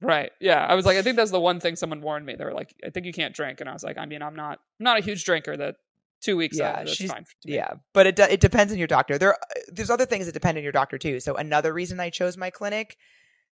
Right. 0.00 0.30
Yeah. 0.40 0.64
I 0.64 0.74
was 0.74 0.86
like, 0.86 0.96
I 0.96 1.02
think 1.02 1.16
that's 1.16 1.30
the 1.32 1.40
one 1.40 1.58
thing 1.60 1.74
someone 1.74 2.00
warned 2.00 2.24
me. 2.24 2.36
They 2.36 2.44
were 2.44 2.52
like, 2.54 2.72
I 2.86 2.90
think 2.90 3.06
you 3.06 3.12
can't 3.12 3.34
drink, 3.34 3.60
and 3.60 3.68
I 3.68 3.72
was 3.72 3.82
like, 3.82 3.98
I 3.98 4.06
mean, 4.06 4.22
I'm 4.22 4.36
not, 4.36 4.60
I'm 4.78 4.84
not 4.84 4.98
a 4.98 5.02
huge 5.02 5.24
drinker. 5.24 5.56
That 5.56 5.76
two 6.20 6.36
weeks, 6.36 6.58
Yeah, 6.58 6.80
out, 6.80 6.88
she's- 6.88 7.10
fine. 7.10 7.24
Yeah, 7.44 7.74
but 7.92 8.06
it 8.06 8.18
it 8.18 8.40
depends 8.40 8.72
on 8.72 8.78
your 8.78 8.86
doctor. 8.88 9.18
There 9.18 9.36
there's 9.68 9.90
other 9.90 10.06
things 10.06 10.26
that 10.26 10.32
depend 10.32 10.58
on 10.58 10.64
your 10.64 10.72
doctor 10.72 10.98
too. 10.98 11.20
So 11.20 11.34
another 11.34 11.72
reason 11.72 12.00
I 12.00 12.10
chose 12.10 12.36
my 12.36 12.50
clinic, 12.50 12.96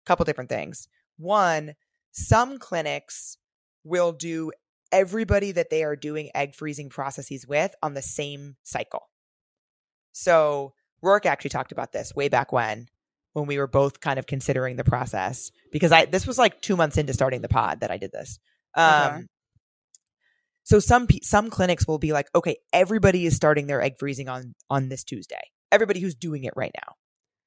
a 0.05 0.07
couple 0.07 0.25
different 0.25 0.51
things. 0.51 0.89
One, 1.17 1.75
some 2.13 2.59
clinics 2.59 3.39
will 3.85 4.13
do 4.13 4.53
everybody 4.93 5.53
that 5.53 5.71
they 5.71 5.83
are 5.85 5.97
doing 5.97 6.31
egg 6.35 6.55
freezing 6.55 6.89
processes 6.89 7.47
with 7.47 7.75
on 7.83 7.95
the 7.95 8.03
same 8.03 8.57
cycle. 8.63 9.09
So 10.13 10.75
Rourke 11.03 11.27
actually 11.27 11.51
talked 11.51 11.73
about 11.73 11.93
this 11.93 12.15
way 12.15 12.29
back 12.29 12.53
when 12.53 12.89
when 13.33 13.47
we 13.47 13.59
were 13.59 13.67
both 13.67 14.01
kind 14.01 14.19
of 14.19 14.27
considering 14.27 14.77
the 14.77 14.85
process 14.85 15.51
because 15.71 15.93
I 15.93 16.07
this 16.07 16.27
was 16.27 16.39
like 16.39 16.63
2 16.63 16.75
months 16.77 16.97
into 16.97 17.13
starting 17.13 17.43
the 17.43 17.49
pod 17.49 17.81
that 17.81 17.91
I 17.91 17.99
did 17.99 18.13
this. 18.13 18.39
Um 18.75 19.13
Okay. 19.15 19.27
So 20.67 20.81
some 20.81 21.07
some 21.23 21.49
clinics 21.49 21.87
will 21.87 21.99
be 21.99 22.13
like, 22.13 22.27
okay, 22.35 22.57
everybody 22.73 23.25
is 23.25 23.37
starting 23.37 23.69
their 23.69 23.81
egg 23.81 23.95
freezing 24.01 24.29
on 24.29 24.55
on 24.69 24.89
this 24.89 25.05
Tuesday. 25.05 25.41
Everybody 25.71 26.01
who's 26.01 26.17
doing 26.17 26.43
it 26.43 26.53
right 26.57 26.73
now. 26.75 26.95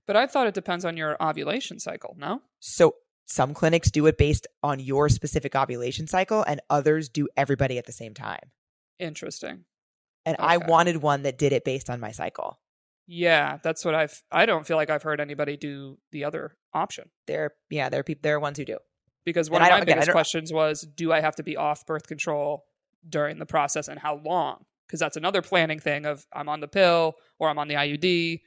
But 0.08 0.16
I 0.16 0.26
thought 0.26 0.48
it 0.48 0.54
depends 0.54 0.86
on 0.86 0.96
your 0.96 1.22
ovulation 1.22 1.80
cycle. 1.80 2.16
No. 2.18 2.41
So 2.60 2.96
some 3.26 3.54
clinics 3.54 3.91
do 3.91 4.06
it 4.08 4.18
based 4.18 4.48
on 4.64 4.80
your 4.80 5.10
specific 5.10 5.54
ovulation 5.54 6.08
cycle, 6.08 6.44
and 6.48 6.62
others 6.70 7.10
do 7.10 7.28
everybody 7.36 7.78
at 7.78 7.86
the 7.86 7.91
same 7.91 8.14
time. 8.14 8.52
Interesting. 9.00 9.66
And 10.26 10.38
I 10.40 10.58
wanted 10.58 10.98
one 11.02 11.24
that 11.24 11.38
did 11.38 11.54
it 11.54 11.64
based 11.66 11.90
on 11.90 12.00
my 12.00 12.12
cycle. 12.12 12.60
Yeah, 13.06 13.58
that's 13.64 13.84
what 13.84 13.96
I've. 13.96 14.22
I 14.32 14.46
don't 14.46 14.66
feel 14.66 14.78
like 14.78 14.90
I've 14.90 15.04
heard 15.04 15.20
anybody 15.20 15.58
do 15.58 15.98
the 16.12 16.24
other 16.26 16.56
option 16.74 17.10
There, 17.28 17.52
yeah, 17.70 17.90
there 17.90 18.00
are 18.02 18.04
people. 18.04 18.22
There 18.24 18.36
are 18.36 18.40
ones 18.40 18.58
who 18.58 18.66
do. 18.66 18.78
because 19.26 19.50
one 19.50 19.62
And 19.62 19.72
of 19.72 19.78
my 19.78 19.82
again, 19.82 19.96
biggest 19.98 20.12
questions 20.12 20.54
was, 20.54 20.88
do 20.96 21.12
I 21.12 21.20
have 21.22 21.36
to 21.36 21.44
be 21.44 21.58
off 21.58 21.86
birth 21.86 22.08
control 22.08 22.66
during 23.08 23.40
the 23.40 23.46
process, 23.46 23.88
and 23.88 24.00
how 24.00 24.16
long? 24.26 24.66
Because 24.88 25.00
that's 25.00 25.18
another 25.18 25.42
planning 25.42 25.80
thing 25.80 26.06
of 26.06 26.26
I'm 26.34 26.50
on 26.50 26.60
the 26.60 26.68
pill 26.68 27.16
or 27.38 27.50
I'm 27.50 27.60
on 27.60 27.68
the 27.68 27.76
IUD. 27.76 28.42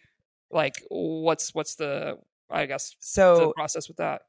Like, 0.51 0.75
what's 0.91 1.55
what's 1.55 1.77
the 1.77 2.19
I 2.51 2.67
guess 2.67 2.95
So 3.01 3.53
process 3.57 3.89
with 3.89 3.97
that? 3.99 4.23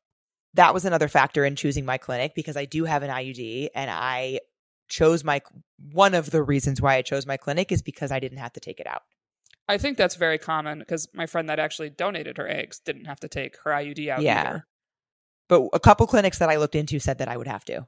that 0.56 0.74
was 0.74 0.86
another 0.86 1.08
factor 1.08 1.44
in 1.44 1.56
choosing 1.56 1.84
my 1.84 1.98
clinic 1.98 2.34
because 2.36 2.56
I 2.56 2.66
do 2.66 2.86
have 2.86 3.02
an 3.04 3.10
IUD, 3.10 3.70
and 3.74 3.90
I 3.90 4.40
chose 4.88 5.24
my 5.24 5.42
one 5.92 6.14
of 6.14 6.30
the 6.30 6.44
reasons 6.44 6.80
why 6.82 6.96
I 6.96 7.02
chose 7.02 7.26
my 7.26 7.38
clinic 7.38 7.72
is 7.72 7.82
because 7.82 8.12
I 8.12 8.20
didn't 8.20 8.38
have 8.38 8.54
to 8.54 8.60
take 8.60 8.80
it 8.80 8.86
out. 8.88 9.02
I 9.68 9.78
think 9.78 9.98
that's 9.98 10.16
very 10.16 10.38
common 10.38 10.80
because 10.80 11.08
my 11.14 11.26
friend 11.26 11.50
that 11.50 11.58
actually 11.58 11.90
donated 11.90 12.38
her 12.38 12.48
eggs 12.48 12.80
didn't 12.80 13.06
have 13.06 13.20
to 13.22 13.28
take 13.28 13.58
her 13.64 13.72
IUD 13.72 14.10
out 14.10 14.22
Yeah. 14.22 14.42
either. 14.42 14.68
But 15.50 15.70
a 15.74 15.80
couple 15.80 16.06
clinics 16.06 16.38
that 16.40 16.50
I 16.50 16.58
looked 16.58 16.76
into 16.76 17.00
said 17.00 17.18
that 17.20 17.28
I 17.30 17.38
would 17.38 17.48
have 17.48 17.66
to. 17.66 17.88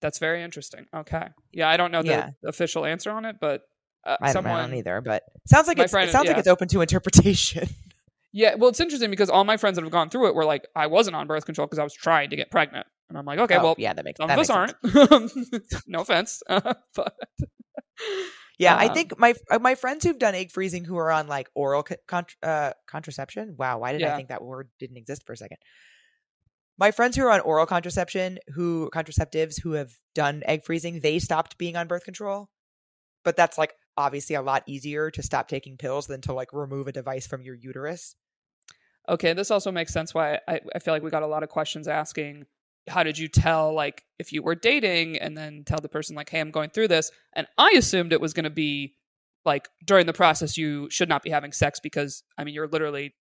That's 0.00 0.18
very 0.18 0.42
interesting. 0.42 0.86
Okay. 0.94 1.28
Yeah, 1.52 1.68
I 1.68 1.76
don't 1.76 1.90
know 1.92 2.02
the 2.02 2.08
Yeah. 2.08 2.30
official 2.44 2.84
answer 2.84 3.10
on 3.10 3.24
it, 3.24 3.36
but 3.40 3.62
uh, 4.06 4.16
I 4.20 4.26
don't, 4.26 4.32
someone 4.44 4.60
I 4.60 4.66
don't 4.66 4.74
either, 4.74 5.00
but 5.00 5.24
sounds 5.46 5.66
like 5.66 5.78
it's, 5.78 5.90
friend- 5.90 6.08
it 6.08 6.12
sounds 6.12 6.28
like 6.28 6.38
it's 6.38 6.46
open 6.48 6.68
to 6.68 6.80
interpretation. 6.82 7.68
Yeah, 8.32 8.54
well, 8.56 8.68
it's 8.70 8.78
interesting 8.80 9.10
because 9.10 9.30
all 9.30 9.44
my 9.44 9.56
friends 9.56 9.76
that 9.76 9.82
have 9.82 9.90
gone 9.90 10.10
through 10.10 10.28
it 10.28 10.34
were 10.34 10.44
like, 10.44 10.66
I 10.76 10.86
wasn't 10.86 11.16
on 11.16 11.26
birth 11.26 11.46
control 11.46 11.66
because 11.66 11.78
I 11.78 11.82
was 11.82 11.94
trying 11.94 12.30
to 12.30 12.36
get 12.36 12.50
pregnant, 12.50 12.86
and 13.08 13.16
I'm 13.18 13.24
like, 13.24 13.38
okay, 13.40 13.56
Oh, 13.56 13.62
well, 13.64 13.74
yeah, 13.78 13.92
that 13.94 14.04
makes 14.04 14.18
some 14.18 14.28
that 14.28 14.38
of 14.38 14.42
us 14.42 14.50
aren't. 14.50 14.74
no 15.88 16.00
offense, 16.02 16.42
but 16.48 17.14
Yeah, 18.58 18.74
I 18.76 18.86
Um, 18.88 18.94
think 18.94 19.18
my 19.18 19.34
my 19.60 19.74
friends 19.76 20.04
who've 20.04 20.18
done 20.18 20.34
egg 20.34 20.50
freezing 20.50 20.84
who 20.84 20.96
are 20.98 21.10
on 21.12 21.26
like 21.28 21.48
oral 21.54 21.82
co- 21.84 21.94
contr 22.08 22.34
uh, 22.42 22.72
contraception. 22.86 23.54
Wow, 23.56 23.78
why 23.78 23.92
did 23.92 24.02
I 24.02 24.16
think 24.16 24.28
that 24.28 24.42
word 24.42 24.68
didn't 24.78 24.96
exist 24.96 25.24
for 25.26 25.32
a 25.32 25.36
second? 25.36 25.58
My 26.78 26.92
friends 26.92 27.16
who 27.16 27.24
are 27.24 27.30
on 27.30 27.40
oral 27.40 27.66
contraception, 27.66 28.38
who 28.54 28.88
contraceptives 28.94 29.60
who 29.60 29.72
have 29.72 29.92
done 30.14 30.42
egg 30.46 30.64
freezing, 30.64 31.00
they 31.00 31.18
stopped 31.18 31.58
being 31.58 31.76
on 31.76 31.88
birth 31.88 32.04
control. 32.04 32.50
But 33.24 33.36
that's 33.36 33.58
like 33.58 33.74
obviously 33.96 34.36
a 34.36 34.42
lot 34.42 34.62
easier 34.66 35.10
to 35.10 35.22
stop 35.22 35.48
taking 35.48 35.76
pills 35.76 36.06
than 36.06 36.20
to 36.22 36.32
like 36.32 36.52
remove 36.52 36.86
a 36.86 36.92
device 36.92 37.26
from 37.26 37.42
your 37.42 37.56
uterus. 37.56 38.14
okay, 39.08 39.32
this 39.32 39.50
also 39.50 39.72
makes 39.72 39.92
sense. 39.92 40.14
Why 40.14 40.38
I, 40.46 40.60
I 40.74 40.78
feel 40.78 40.94
like 40.94 41.02
we 41.02 41.10
got 41.10 41.22
a 41.22 41.26
lot 41.26 41.42
of 41.42 41.48
questions 41.48 41.88
asking, 41.88 42.44
how 42.88 43.02
did 43.02 43.18
you 43.18 43.28
tell 43.28 43.72
like 43.72 44.04
if 44.18 44.32
you 44.32 44.42
were 44.42 44.54
dating, 44.54 45.18
and 45.18 45.36
then 45.36 45.64
tell 45.64 45.80
the 45.80 45.88
person 45.88 46.14
like, 46.16 46.30
hey, 46.30 46.40
I'm 46.40 46.50
going 46.50 46.70
through 46.70 46.88
this, 46.88 47.10
and 47.34 47.46
I 47.56 47.72
assumed 47.76 48.12
it 48.12 48.20
was 48.20 48.34
going 48.34 48.44
to 48.44 48.50
be 48.50 48.94
like 49.44 49.68
during 49.84 50.06
the 50.06 50.12
process 50.12 50.58
you 50.58 50.88
should 50.90 51.08
not 51.08 51.22
be 51.22 51.30
having 51.30 51.52
sex 51.52 51.80
because 51.80 52.22
I 52.36 52.44
mean 52.44 52.54
you're 52.54 52.68
literally 52.68 53.14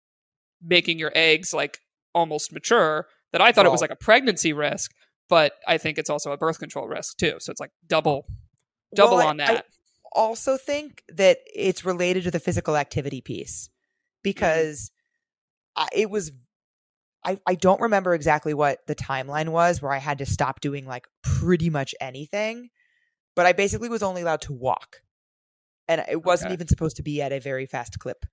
making 0.62 0.98
your 0.98 1.12
eggs 1.14 1.54
like 1.54 1.78
almost 2.14 2.52
mature. 2.52 3.06
That 3.36 3.44
I 3.44 3.52
thought 3.52 3.66
it 3.66 3.70
was 3.72 3.82
like 3.82 3.90
a 3.90 3.96
pregnancy 3.96 4.54
risk, 4.54 4.92
but 5.28 5.52
I 5.68 5.76
think 5.76 5.98
it's 5.98 6.08
also 6.08 6.32
a 6.32 6.38
birth 6.38 6.58
control 6.58 6.88
risk 6.88 7.18
too. 7.18 7.34
So 7.38 7.50
it's 7.50 7.60
like 7.60 7.70
double 7.86 8.26
double 8.94 9.16
Well, 9.18 9.26
I- 9.26 9.30
on 9.30 9.40
I 9.42 9.46
that. 9.46 9.66
also 10.12 10.56
think 10.56 11.02
that 11.10 11.38
it's 11.54 11.84
related 11.84 12.24
to 12.24 12.30
the 12.30 12.40
physical 12.40 12.78
activity 12.78 13.20
piece 13.20 13.68
mm-hmm. 13.68 14.20
because 14.22 14.90
I, 15.76 15.88
it 15.92 16.08
was 16.08 16.32
I, 17.26 17.38
I 17.46 17.56
don't 17.56 17.80
remember 17.82 18.14
exactly 18.14 18.54
what 18.54 18.78
the 18.86 18.94
timeline 18.94 19.48
was 19.50 19.82
where 19.82 19.92
I 19.92 19.98
had 19.98 20.16
to 20.18 20.26
stop 20.26 20.60
doing 20.60 20.86
like 20.86 21.06
pretty 21.22 21.68
much 21.68 21.94
anything, 22.00 22.70
but 23.34 23.44
I 23.44 23.52
basically 23.52 23.90
was 23.90 24.02
only 24.02 24.22
allowed 24.22 24.40
to 24.42 24.54
walk. 24.54 25.02
And 25.88 26.02
it 26.08 26.24
wasn't 26.24 26.48
Okay. 26.48 26.54
even 26.54 26.68
supposed 26.68 26.96
to 26.96 27.02
be 27.02 27.20
at 27.20 27.32
a 27.32 27.38
very 27.38 27.66
fast 27.66 27.98
clip 27.98 28.24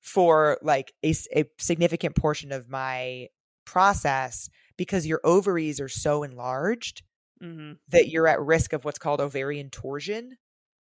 for 0.00 0.58
like 0.62 0.94
a, 1.04 1.14
a 1.36 1.44
significant 1.58 2.16
portion 2.16 2.50
of 2.50 2.68
my 2.68 3.28
process 3.64 4.48
because 4.76 5.06
your 5.06 5.20
ovaries 5.24 5.80
are 5.80 5.88
so 5.88 6.22
enlarged 6.22 7.02
hmm 7.40 7.72
that 7.88 8.08
you're 8.08 8.28
at 8.28 8.40
risk 8.40 8.72
of 8.72 8.84
what's 8.84 8.98
called 8.98 9.20
ovarian 9.20 9.70
torsion, 9.70 10.36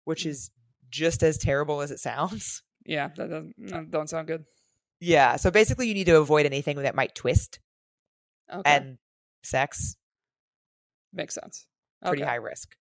which 0.05 0.25
is 0.25 0.51
just 0.89 1.23
as 1.23 1.37
terrible 1.37 1.81
as 1.81 1.91
it 1.91 1.99
sounds. 1.99 2.63
Yeah, 2.83 3.09
that 3.15 3.29
doesn't, 3.29 3.67
that 3.67 3.91
don't 3.91 4.09
sound 4.09 4.27
good. 4.27 4.43
Yeah. 4.99 5.35
So 5.35 5.51
basically, 5.51 5.87
you 5.87 5.93
need 5.93 6.05
to 6.05 6.17
avoid 6.17 6.45
anything 6.45 6.77
that 6.77 6.95
might 6.95 7.15
twist, 7.15 7.59
Okay, 8.51 8.71
and 8.73 8.97
sex 9.43 9.95
makes 11.13 11.35
sense. 11.35 11.67
pretty 12.05 12.21
Okay. 12.21 12.29
high 12.29 12.35
risk. 12.35 12.75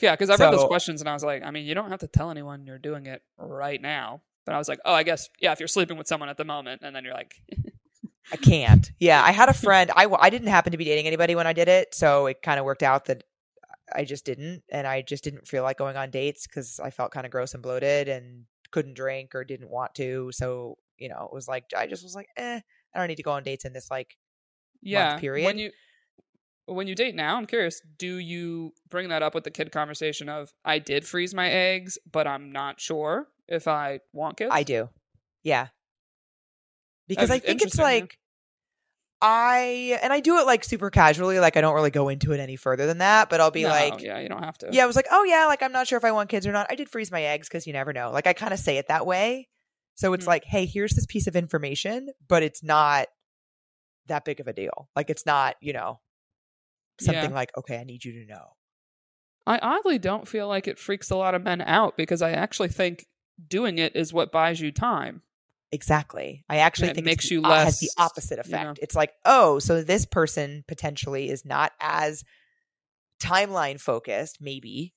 Yeah, 0.00 0.12
because 0.14 0.30
I 0.30 0.36
read 0.36 0.52
those 0.52 0.64
questions 0.64 1.00
and 1.02 1.08
I 1.08 1.12
was 1.12 1.22
like, 1.24 1.42
I 1.42 1.50
mean, 1.50 1.66
you 1.66 1.74
don't 1.74 1.90
have 1.90 2.00
to 2.00 2.06
tell 2.08 2.30
anyone 2.30 2.66
you're 2.66 2.78
doing 2.78 3.06
it 3.06 3.22
right 3.36 3.80
now. 3.80 4.22
But 4.46 4.54
I 4.54 4.58
was 4.58 4.68
like, 4.68 4.80
oh, 4.86 4.94
I 4.94 5.02
guess, 5.02 5.28
yeah, 5.40 5.52
if 5.52 5.60
you're 5.60 5.68
sleeping 5.68 5.98
with 5.98 6.06
someone 6.08 6.30
at 6.30 6.38
the 6.38 6.44
moment, 6.46 6.80
and 6.82 6.96
then 6.96 7.04
you're 7.04 7.12
like, 7.14 7.34
I 8.32 8.36
can't. 8.36 8.90
Yeah, 8.98 9.22
I 9.22 9.32
had 9.32 9.48
a 9.48 9.54
friend. 9.54 9.90
I 9.94 10.06
I 10.18 10.30
didn't 10.30 10.48
happen 10.48 10.72
to 10.72 10.78
be 10.78 10.84
dating 10.84 11.06
anybody 11.06 11.34
when 11.34 11.46
I 11.46 11.52
did 11.52 11.68
it, 11.68 11.94
so 11.94 12.26
it 12.26 12.42
kind 12.42 12.58
of 12.58 12.64
worked 12.64 12.82
out 12.82 13.06
that 13.06 13.24
I 13.92 14.04
just 14.04 14.24
didn't, 14.24 14.62
and 14.70 14.86
I 14.86 15.02
just 15.02 15.24
didn't 15.24 15.48
feel 15.48 15.62
like 15.62 15.78
going 15.78 15.96
on 15.96 16.10
dates 16.10 16.46
because 16.46 16.78
I 16.80 16.90
felt 16.90 17.12
kind 17.12 17.26
of 17.26 17.32
gross 17.32 17.54
and 17.54 17.62
bloated 17.62 18.08
and 18.08 18.44
couldn't 18.70 18.94
drink 18.94 19.34
or 19.34 19.44
didn't 19.44 19.70
want 19.70 19.94
to. 19.96 20.30
So 20.32 20.78
you 20.98 21.08
know, 21.08 21.28
it 21.30 21.34
was 21.34 21.48
like 21.48 21.64
I 21.76 21.86
just 21.86 22.02
was 22.02 22.14
like, 22.14 22.28
eh, 22.36 22.60
I 22.94 22.98
don't 22.98 23.08
need 23.08 23.16
to 23.16 23.22
go 23.22 23.32
on 23.32 23.42
dates 23.42 23.64
in 23.64 23.72
this 23.72 23.90
like 23.90 24.16
yeah. 24.82 25.18
period. 25.18 25.46
When 25.46 25.58
you 25.58 25.70
when 26.66 26.86
you 26.86 26.94
date 26.94 27.14
now, 27.14 27.36
I'm 27.36 27.46
curious, 27.46 27.80
do 27.98 28.16
you 28.16 28.72
bring 28.88 29.08
that 29.08 29.22
up 29.22 29.34
with 29.34 29.44
the 29.44 29.50
kid 29.50 29.72
conversation 29.72 30.28
of 30.28 30.52
I 30.64 30.78
did 30.78 31.04
freeze 31.04 31.34
my 31.34 31.50
eggs, 31.50 31.98
but 32.10 32.26
I'm 32.26 32.52
not 32.52 32.80
sure 32.80 33.28
if 33.48 33.66
I 33.66 34.00
want 34.12 34.36
kids? 34.36 34.50
I 34.52 34.62
do. 34.62 34.88
Yeah. 35.42 35.68
Because 37.10 37.30
Oh, 37.30 37.34
I 37.34 37.38
think 37.40 37.60
it's 37.60 37.76
like 37.78 38.16
I 39.20 39.98
and 40.02 40.12
I 40.12 40.20
do 40.20 40.38
it 40.38 40.46
like 40.46 40.64
super 40.64 40.88
casually, 40.88 41.38
like 41.40 41.56
I 41.56 41.60
don't 41.60 41.74
really 41.74 41.90
go 41.90 42.08
into 42.08 42.32
it 42.32 42.40
any 42.40 42.56
further 42.56 42.86
than 42.86 42.98
that, 42.98 43.28
but 43.28 43.40
I'll 43.40 43.50
be 43.50 43.64
No, 43.64 43.70
like 43.70 44.02
yeah, 44.02 44.18
you 44.20 44.28
don't 44.28 44.42
have 44.42 44.56
to. 44.58 44.70
Yeah, 44.72 44.84
I 44.84 44.86
was 44.86 44.96
like, 44.96 45.08
"Oh 45.10 45.24
yeah, 45.24 45.44
like 45.46 45.62
I'm 45.62 45.72
not 45.72 45.86
sure 45.88 45.98
if 45.98 46.04
I 46.04 46.12
want 46.12 46.30
kids 46.30 46.46
or 46.46 46.52
not. 46.52 46.68
I 46.70 46.74
did 46.74 46.88
freeze 46.88 47.10
my 47.10 47.22
eggs 47.22 47.48
cuz 47.48 47.66
you 47.66 47.72
never 47.74 47.92
know." 47.92 48.10
Like 48.12 48.26
I 48.26 48.32
kind 48.32 48.54
of 48.54 48.60
say 48.60 48.78
it 48.78 48.88
that 48.88 49.04
way. 49.04 49.48
So 49.96 50.14
it's 50.14 50.24
Mhm. 50.24 50.28
like, 50.28 50.44
hey, 50.44 50.64
here's 50.64 50.92
this 50.94 51.04
piece 51.04 51.26
of 51.26 51.36
information, 51.36 52.10
but 52.28 52.42
it's 52.42 52.62
not 52.62 53.08
that 54.06 54.24
big 54.24 54.40
of 54.40 54.48
a 54.48 54.52
deal. 54.54 54.88
Like 54.96 55.10
it's 55.10 55.26
not, 55.26 55.56
you 55.60 55.72
know, 55.74 56.00
something 57.00 57.30
Yeah. 57.30 57.34
like, 57.34 57.50
okay, 57.58 57.78
I 57.78 57.84
need 57.84 58.04
you 58.04 58.12
to 58.24 58.26
know. 58.32 58.56
I 59.46 59.58
oddly 59.58 59.98
don't 59.98 60.28
feel 60.28 60.48
like 60.48 60.66
it 60.68 60.78
freaks 60.78 61.10
a 61.10 61.16
lot 61.16 61.34
of 61.34 61.42
men 61.42 61.60
out 61.60 61.96
because 61.98 62.22
I 62.22 62.30
actually 62.30 62.68
think 62.68 63.06
doing 63.48 63.78
it 63.78 63.96
is 63.96 64.12
what 64.12 64.32
buys 64.32 64.60
you 64.60 64.72
time. 64.72 65.22
Exactly. 65.72 66.44
I 66.48 66.58
actually 66.58 66.88
think 66.88 66.90
it 66.90 66.94
think 66.96 67.04
makes 67.06 67.24
it's 67.26 67.30
you 67.30 67.42
the, 67.42 67.48
uh, 67.48 67.64
has 67.64 67.78
the 67.78 67.86
less, 67.86 67.94
opposite 68.10 68.44
you 68.44 68.52
know. 68.52 68.58
effect. 68.58 68.78
It's 68.82 68.94
like, 68.96 69.12
oh, 69.24 69.58
so 69.60 69.82
this 69.82 70.04
person 70.04 70.64
potentially 70.66 71.30
is 71.30 71.44
not 71.44 71.72
as 71.80 72.24
timeline 73.22 73.80
focused, 73.80 74.38
maybe, 74.40 74.94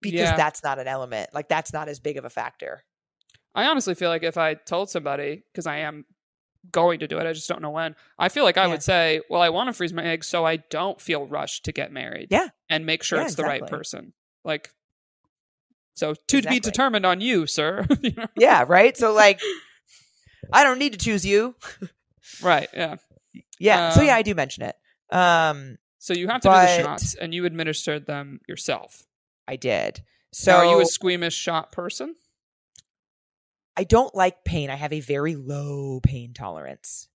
because 0.00 0.20
Yeah. 0.30 0.36
that's 0.36 0.62
not 0.62 0.78
an 0.78 0.88
element. 0.88 1.30
Like 1.34 1.48
that's 1.48 1.72
not 1.72 1.88
as 1.88 2.00
big 2.00 2.16
of 2.16 2.24
a 2.24 2.30
factor. 2.30 2.84
I 3.54 3.66
honestly 3.66 3.94
feel 3.94 4.08
like 4.10 4.22
if 4.22 4.36
I 4.38 4.54
told 4.54 4.88
somebody, 4.90 5.42
because 5.52 5.66
I 5.66 5.78
am 5.78 6.04
going 6.70 7.00
to 7.00 7.08
do 7.08 7.18
it, 7.18 7.26
I 7.26 7.32
just 7.32 7.48
don't 7.48 7.62
know 7.62 7.70
when, 7.70 7.94
I 8.18 8.28
feel 8.28 8.44
like 8.44 8.56
I 8.58 8.64
Yeah. 8.64 8.68
would 8.72 8.82
say, 8.82 9.20
well, 9.30 9.42
I 9.42 9.50
want 9.50 9.68
to 9.68 9.72
freeze 9.72 9.92
my 9.92 10.02
eggs 10.04 10.26
so 10.26 10.44
I 10.46 10.56
don't 10.56 11.00
feel 11.00 11.26
rushed 11.26 11.64
to 11.66 11.72
get 11.72 11.92
married. 11.92 12.28
Yeah. 12.30 12.48
And 12.68 12.86
make 12.86 13.02
sure 13.02 13.20
it's 13.20 13.34
the 13.34 13.44
right 13.44 13.66
person. 13.66 14.12
Like, 14.44 14.70
so 15.96 16.14
to 16.28 16.42
be 16.42 16.60
determined 16.60 17.04
on 17.04 17.20
you, 17.20 17.46
sir. 17.48 17.84
You 18.02 18.12
know? 18.12 18.26
Yeah, 18.36 18.64
right. 18.68 18.96
So 18.96 19.12
like, 19.12 19.40
I 20.52 20.62
don't 20.62 20.78
need 20.78 20.92
to 20.92 20.98
choose 20.98 21.26
you. 21.26 21.56
Right. 22.40 22.68
Yeah. 22.72 22.96
Yeah. 23.58 23.90
so 23.90 24.00
Um, 24.02 24.06
yeah, 24.06 24.14
I 24.14 24.22
do 24.22 24.34
mention 24.34 24.62
it. 24.62 24.76
Um, 25.10 25.78
So 25.98 26.14
you 26.14 26.28
have 26.28 26.40
to 26.42 26.48
do 26.48 26.54
the 26.54 26.82
shots 26.82 27.14
and 27.16 27.34
you 27.34 27.44
administered 27.46 28.06
them 28.06 28.38
yourself. 28.48 29.02
I 29.48 29.56
did. 29.56 30.02
So 30.32 30.52
So 30.52 30.56
are 30.58 30.64
you 30.66 30.80
a 30.80 30.86
squeamish 30.86 31.34
shot 31.34 31.72
person? 31.72 32.14
I 33.76 33.84
don't 33.84 34.14
like 34.14 34.44
pain. 34.44 34.70
I 34.70 34.74
have 34.76 34.92
a 34.92 35.00
very 35.00 35.34
low 35.36 36.00
pain 36.00 36.32
tolerance. 36.32 37.08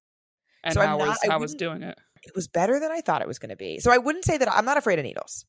And 0.63 0.73
So 0.73 0.81
I'm 0.81 0.87
how 0.89 0.97
not- 0.97 1.07
was 1.07 1.19
I 1.23 1.27
how 1.31 1.39
was 1.39 1.55
doing 1.55 1.83
it? 1.83 1.97
It 2.23 2.35
was 2.35 2.47
better 2.47 2.79
than 2.79 2.91
I 2.91 3.01
thought 3.01 3.21
it 3.23 3.27
was 3.27 3.39
going 3.39 3.49
to 3.49 3.55
be. 3.55 3.79
So 3.79 3.91
I 3.91 3.97
wouldn't 3.97 4.25
say 4.25 4.37
that 4.37 4.51
I'm 4.51 4.65
not 4.65 4.77
afraid 4.77 4.99
of 4.99 5.05
needles. 5.05 5.45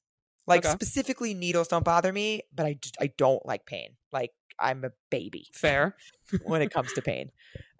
Like 0.46 0.64
Okay. 0.64 0.72
specifically, 0.72 1.34
needles 1.34 1.68
don't 1.68 1.84
bother 1.84 2.12
me, 2.12 2.42
but 2.54 2.66
I 2.66 2.74
just, 2.74 2.96
I 3.00 3.12
don't 3.16 3.44
like 3.46 3.66
pain. 3.66 3.96
Like 4.12 4.30
I'm 4.58 4.84
a 4.84 4.90
baby 5.10 5.46
Fair. 5.52 5.96
when 6.44 6.62
it 6.62 6.72
comes 6.72 6.92
to 6.94 7.02
pain. 7.02 7.30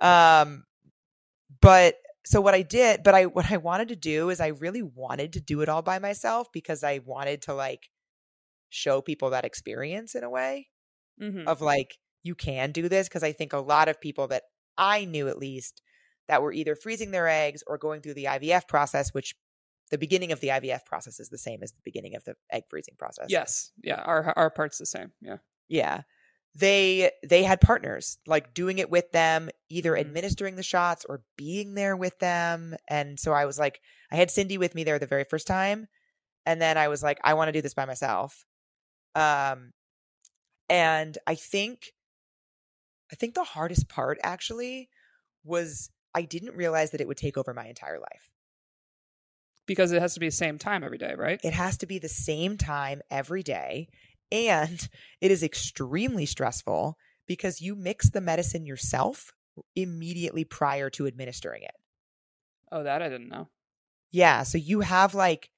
Um, 0.00 0.64
but 1.60 1.96
so 2.24 2.40
what 2.40 2.54
I 2.54 2.62
did, 2.62 3.02
but 3.02 3.14
I 3.14 3.26
what 3.26 3.50
I 3.50 3.56
wanted 3.56 3.88
to 3.88 3.96
do 3.96 4.30
is 4.30 4.40
I 4.40 4.48
really 4.48 4.82
wanted 4.82 5.32
to 5.34 5.40
do 5.40 5.60
it 5.60 5.68
all 5.68 5.82
by 5.82 5.98
myself 5.98 6.48
because 6.52 6.84
I 6.84 7.00
wanted 7.04 7.42
to 7.42 7.54
like 7.54 7.88
show 8.70 9.00
people 9.02 9.30
that 9.30 9.44
experience 9.44 10.14
in 10.14 10.24
a 10.24 10.30
way. 10.30 10.68
hmm 11.20 11.46
of 11.46 11.60
like 11.60 11.98
you 12.22 12.34
can 12.34 12.72
do 12.72 12.88
this 12.88 13.08
because 13.08 13.22
I 13.22 13.32
think 13.32 13.52
a 13.52 13.58
lot 13.58 13.88
of 13.88 14.00
people 14.00 14.28
that 14.28 14.44
I 14.78 15.04
knew 15.04 15.28
at 15.28 15.38
least 15.38 15.82
that 16.28 16.42
were 16.42 16.52
either 16.52 16.76
freezing 16.76 17.10
their 17.10 17.28
eggs 17.28 17.62
or 17.66 17.78
going 17.78 18.00
through 18.00 18.14
the 18.14 18.26
IVF 18.26 18.68
process, 18.68 19.12
which 19.12 19.34
the 19.92 19.98
beginning 19.98 20.32
of 20.32 20.40
the 20.40 20.48
IVF 20.48 20.84
process 20.86 21.20
is 21.20 21.28
the 21.28 21.38
same 21.38 21.62
as 21.62 21.70
the 21.72 21.80
beginning 21.84 22.16
of 22.16 22.24
the 22.24 22.34
egg 22.50 22.64
freezing 22.68 22.96
process. 22.98 23.26
Yes. 23.28 23.70
Yeah. 23.84 24.02
Our 24.02 24.32
our 24.36 24.50
part's 24.50 24.78
the 24.78 24.86
same. 24.86 25.12
Yeah. 25.20 25.36
Yeah. 25.68 26.02
They 26.56 27.12
they 27.22 27.44
had 27.44 27.60
partners 27.60 28.18
like 28.26 28.54
doing 28.54 28.78
it 28.78 28.90
with 28.90 29.12
them, 29.12 29.50
either 29.68 29.92
Mhm. 29.92 30.00
administering 30.00 30.56
the 30.56 30.62
shots 30.64 31.04
or 31.08 31.22
being 31.36 31.74
there 31.74 31.96
with 31.96 32.18
them. 32.18 32.74
And 32.88 33.20
so 33.20 33.32
I 33.32 33.44
was 33.44 33.58
like, 33.58 33.80
I 34.10 34.16
had 34.16 34.30
Cindy 34.30 34.58
with 34.58 34.74
me 34.74 34.82
there 34.82 34.98
the 34.98 35.06
very 35.06 35.24
first 35.24 35.46
time. 35.46 35.86
And 36.46 36.60
then 36.60 36.76
I 36.76 36.88
was 36.88 37.02
like, 37.02 37.20
I 37.22 37.34
want 37.34 37.48
to 37.48 37.52
do 37.52 37.62
this 37.62 37.74
by 37.74 37.84
myself. 37.84 38.44
Um 39.14 39.72
and 40.70 41.18
I 41.26 41.34
think 41.34 41.92
I 43.12 43.14
think 43.14 43.34
the 43.34 43.44
hardest 43.44 43.88
part 43.90 44.18
actually 44.22 44.88
was 45.44 45.90
I 46.14 46.22
didn't 46.22 46.56
realize 46.56 46.90
that 46.92 47.00
it 47.02 47.08
would 47.08 47.16
take 47.18 47.36
over 47.36 47.52
my 47.54 47.66
entire 47.66 47.98
life. 47.98 48.30
Because 49.66 49.92
it 49.92 50.02
has 50.02 50.14
to 50.14 50.20
be 50.20 50.26
the 50.26 50.32
same 50.32 50.58
time 50.58 50.82
every 50.82 50.98
day, 50.98 51.14
right? 51.16 51.40
It 51.44 51.52
has 51.52 51.76
to 51.78 51.86
be 51.86 51.98
the 51.98 52.08
same 52.08 52.56
time 52.56 53.00
every 53.10 53.42
day. 53.42 53.88
And 54.32 54.88
it 55.20 55.30
is 55.30 55.42
extremely 55.42 56.26
stressful 56.26 56.96
because 57.26 57.60
you 57.60 57.76
mix 57.76 58.10
the 58.10 58.20
medicine 58.20 58.66
yourself 58.66 59.32
immediately 59.76 60.44
prior 60.44 60.90
to 60.90 61.06
administering 61.06 61.62
it. 61.62 61.74
Oh, 62.72 62.82
that 62.82 63.02
I 63.02 63.08
didn't 63.08 63.28
know. 63.28 63.48
Yeah. 64.10 64.42
So 64.44 64.58
you 64.58 64.80
have 64.80 65.14
like, 65.14 65.50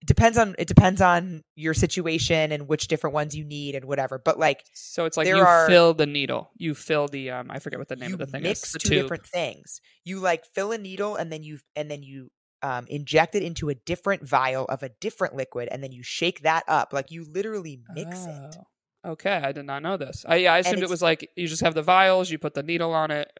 it 0.00 0.06
depends 0.06 0.38
on 0.38 0.54
it 0.58 0.68
depends 0.68 1.00
on 1.02 1.42
your 1.56 1.74
situation 1.74 2.52
and 2.52 2.68
which 2.68 2.86
different 2.88 3.14
ones 3.14 3.36
you 3.36 3.44
need 3.44 3.74
and 3.74 3.84
whatever. 3.84 4.18
But 4.24 4.38
like 4.38 4.64
So 4.72 5.04
it's 5.06 5.16
like 5.16 5.26
There 5.26 5.36
you 5.36 5.42
are- 5.42 5.66
fill 5.66 5.92
the 5.92 6.06
needle. 6.06 6.50
You 6.56 6.74
fill 6.74 7.08
the 7.08 7.30
um 7.30 7.50
I 7.50 7.58
forget 7.58 7.78
what 7.78 7.88
the 7.88 7.96
name 7.96 8.12
of 8.12 8.18
the 8.18 8.26
thing 8.26 8.42
mix 8.42 8.64
is. 8.64 8.72
The 8.72 8.78
two 8.78 8.88
tube. 8.90 9.02
different 9.02 9.26
things. 9.26 9.80
You 10.04 10.20
like 10.20 10.44
fill 10.54 10.72
a 10.72 10.78
needle 10.78 11.16
and 11.16 11.32
then 11.32 11.42
you 11.42 11.58
and 11.76 11.90
then 11.90 12.02
you 12.02 12.30
um, 12.62 12.86
inject 12.88 13.34
it 13.34 13.42
into 13.42 13.68
a 13.68 13.74
different 13.74 14.26
vial 14.26 14.64
of 14.66 14.82
a 14.82 14.88
different 15.00 15.34
liquid 15.34 15.68
and 15.70 15.82
then 15.82 15.92
you 15.92 16.02
shake 16.02 16.42
that 16.42 16.64
up. 16.68 16.92
Like 16.92 17.10
you 17.10 17.24
literally 17.24 17.80
mix 17.94 18.26
it. 18.26 18.56
Oh, 18.56 18.66
Okay, 19.12 19.30
I 19.42 19.52
did 19.52 19.64
not 19.64 19.82
know 19.82 19.96
this. 19.96 20.24
I 20.28 20.36
yeah, 20.36 20.52
I 20.54 20.58
assumed 20.58 20.82
it 20.82 20.90
was 20.90 21.00
like 21.02 21.30
you 21.36 21.46
just 21.46 21.62
have 21.62 21.74
the 21.74 21.82
vials, 21.82 22.30
you 22.30 22.38
put 22.38 22.54
the 22.54 22.62
needle 22.64 22.92
on 22.92 23.10
it, 23.12 23.30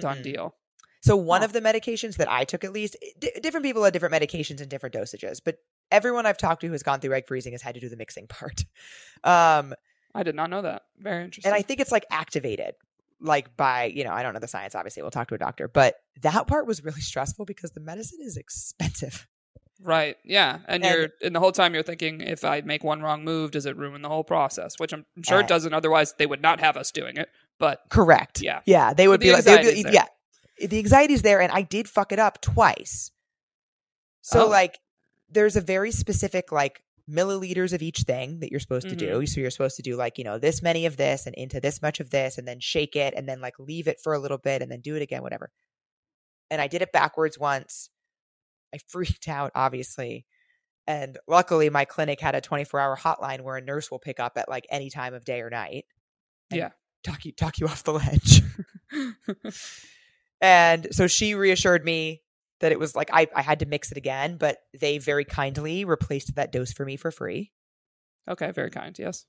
done 0.00 0.18
Mm-mm. 0.18 0.22
deal. 0.24 0.54
So 1.02 1.16
one 1.16 1.40
Huh. 1.40 1.44
of 1.46 1.52
the 1.52 1.60
medications 1.60 2.16
that 2.16 2.28
I 2.30 2.42
took, 2.42 2.64
at 2.64 2.72
least, 2.72 2.96
d- 3.20 3.30
different 3.40 3.64
people 3.64 3.84
had 3.84 3.92
different 3.92 4.12
medications 4.12 4.60
and 4.60 4.68
different 4.68 4.94
dosages, 4.96 5.40
but 5.42 5.58
everyone 5.92 6.26
I've 6.26 6.36
talked 6.36 6.62
to 6.62 6.66
who 6.66 6.72
has 6.72 6.82
gone 6.82 6.98
through 6.98 7.14
egg 7.14 7.28
freezing 7.28 7.52
has 7.52 7.62
had 7.62 7.76
to 7.76 7.80
do 7.80 7.88
the 7.88 7.96
mixing 7.96 8.26
part. 8.26 8.64
Um, 9.24 9.74
I 10.14 10.22
did 10.24 10.34
not 10.34 10.50
know 10.50 10.62
that. 10.62 10.82
Very 10.98 11.24
interesting. 11.24 11.48
and 11.50 11.56
I 11.58 11.62
think 11.62 11.78
it's 11.80 11.92
like 11.92 12.04
activated, 12.10 12.74
like 13.20 13.56
by 13.56 13.84
you 13.84 14.04
know 14.04 14.12
I 14.12 14.22
don't 14.22 14.34
know 14.34 14.40
the 14.40 14.48
science. 14.48 14.74
Obviously, 14.74 15.02
we'll 15.02 15.10
talk 15.10 15.28
to 15.28 15.34
a 15.34 15.38
doctor, 15.38 15.68
but 15.68 15.96
that 16.22 16.46
part 16.46 16.66
was 16.66 16.82
really 16.84 17.00
stressful 17.00 17.44
because 17.44 17.72
the 17.72 17.80
medicine 17.80 18.18
is 18.22 18.36
expensive. 18.36 19.26
right, 19.82 20.16
yeah, 20.24 20.58
and, 20.66 20.84
And- 20.84 20.94
you're 20.94 21.08
and 21.22 21.34
the 21.34 21.40
whole 21.40 21.52
time 21.52 21.74
you're 21.74 21.82
thinking, 21.82 22.20
if 22.20 22.44
I 22.44 22.60
make 22.62 22.82
one 22.84 23.00
wrong 23.02 23.24
move, 23.24 23.50
does 23.52 23.66
it 23.66 23.76
ruin 23.76 24.02
the 24.02 24.08
whole 24.08 24.24
process? 24.24 24.74
Which 24.78 24.92
I'm, 24.92 25.06
sure 25.24 25.40
it 25.40 25.48
doesn't. 25.48 25.72
Otherwise, 25.72 26.14
they 26.18 26.26
would 26.26 26.42
not 26.42 26.60
have 26.60 26.76
us 26.76 26.90
doing 26.90 27.16
it. 27.16 27.28
But 27.60 27.80
Correct. 27.88 28.40
yeah, 28.42 28.60
Yeah, 28.66 28.92
they 28.94 29.06
would 29.08 29.20
the 29.20 29.26
be 29.26 29.32
like, 29.32 29.44
they 29.44 29.56
would 29.56 29.74
be, 29.74 29.84
yeah, 29.92 30.06
the 30.60 30.78
anxiety's 30.78 31.22
there, 31.22 31.40
and 31.40 31.50
I 31.52 31.62
did 31.62 31.88
fuck 31.88 32.10
it 32.12 32.18
up 32.18 32.40
twice. 32.40 33.10
So 34.22 34.44
Oh. 34.46 34.48
like, 34.48 34.78
there's 35.30 35.56
a 35.56 35.60
very 35.60 35.90
specific 35.92 36.50
like 36.52 36.82
milliliters 37.08 37.72
of 37.72 37.82
each 37.82 38.00
thing 38.00 38.40
that 38.40 38.50
you're 38.50 38.60
supposed 38.60 38.88
to 38.88 38.96
Mm-hmm. 38.96 39.20
do. 39.20 39.26
So 39.26 39.40
you're 39.40 39.50
supposed 39.50 39.76
to 39.76 39.82
do 39.82 39.96
like 39.96 40.18
you 40.18 40.24
know 40.24 40.38
this 40.38 40.62
many 40.62 40.86
of 40.86 40.96
this 40.96 41.26
and 41.26 41.34
into 41.34 41.60
this 41.60 41.80
much 41.82 42.00
of 42.00 42.10
this, 42.10 42.38
and 42.38 42.46
then 42.46 42.60
shake 42.60 42.96
it, 42.96 43.14
and 43.16 43.28
then 43.28 43.40
like 43.40 43.58
leave 43.58 43.88
it 43.88 44.00
for 44.02 44.12
a 44.12 44.18
little 44.18 44.38
bit, 44.38 44.62
and 44.62 44.70
then 44.70 44.80
do 44.80 44.94
it 44.96 45.02
again, 45.02 45.22
whatever. 45.22 45.50
And 46.50 46.60
I 46.60 46.66
did 46.66 46.82
it 46.82 46.92
backwards 46.92 47.38
once. 47.38 47.90
I 48.74 48.78
freaked 48.88 49.28
out, 49.28 49.52
obviously. 49.54 50.26
And 50.86 51.18
luckily, 51.28 51.68
my 51.68 51.84
clinic 51.84 52.20
had 52.20 52.34
a 52.34 52.40
24 52.40 52.80
hour 52.80 52.96
hotline 52.96 53.42
where 53.42 53.56
a 53.56 53.60
nurse 53.60 53.90
will 53.90 53.98
pick 53.98 54.18
up 54.20 54.32
at 54.36 54.48
like 54.48 54.66
any 54.70 54.88
time 54.88 55.12
of 55.14 55.24
day 55.24 55.40
or 55.42 55.50
night. 55.50 55.84
and 56.50 56.58
Yeah. 56.58 56.70
Talk 57.04 57.24
you, 57.24 57.32
talk 57.32 57.58
you 57.58 57.66
off 57.66 57.84
the 57.84 57.92
ledge. 57.92 58.42
And 60.40 60.86
so 60.92 61.06
she 61.08 61.34
reassured 61.34 61.84
me 61.84 62.22
that 62.60 62.72
it 62.72 62.78
was 62.78 62.94
like 62.96 63.10
I, 63.12 63.28
I 63.34 63.42
had 63.42 63.60
to 63.60 63.66
mix 63.66 63.90
it 63.92 63.98
again, 63.98 64.36
but 64.36 64.58
they 64.78 64.98
very 64.98 65.24
kindly 65.24 65.84
replaced 65.84 66.34
that 66.36 66.52
dose 66.52 66.72
for 66.72 66.84
me 66.84 66.96
for 66.96 67.10
free. 67.10 67.52
okay, 68.28 68.50
very 68.50 68.70
kind. 68.70 68.98
Yes. 68.98 69.24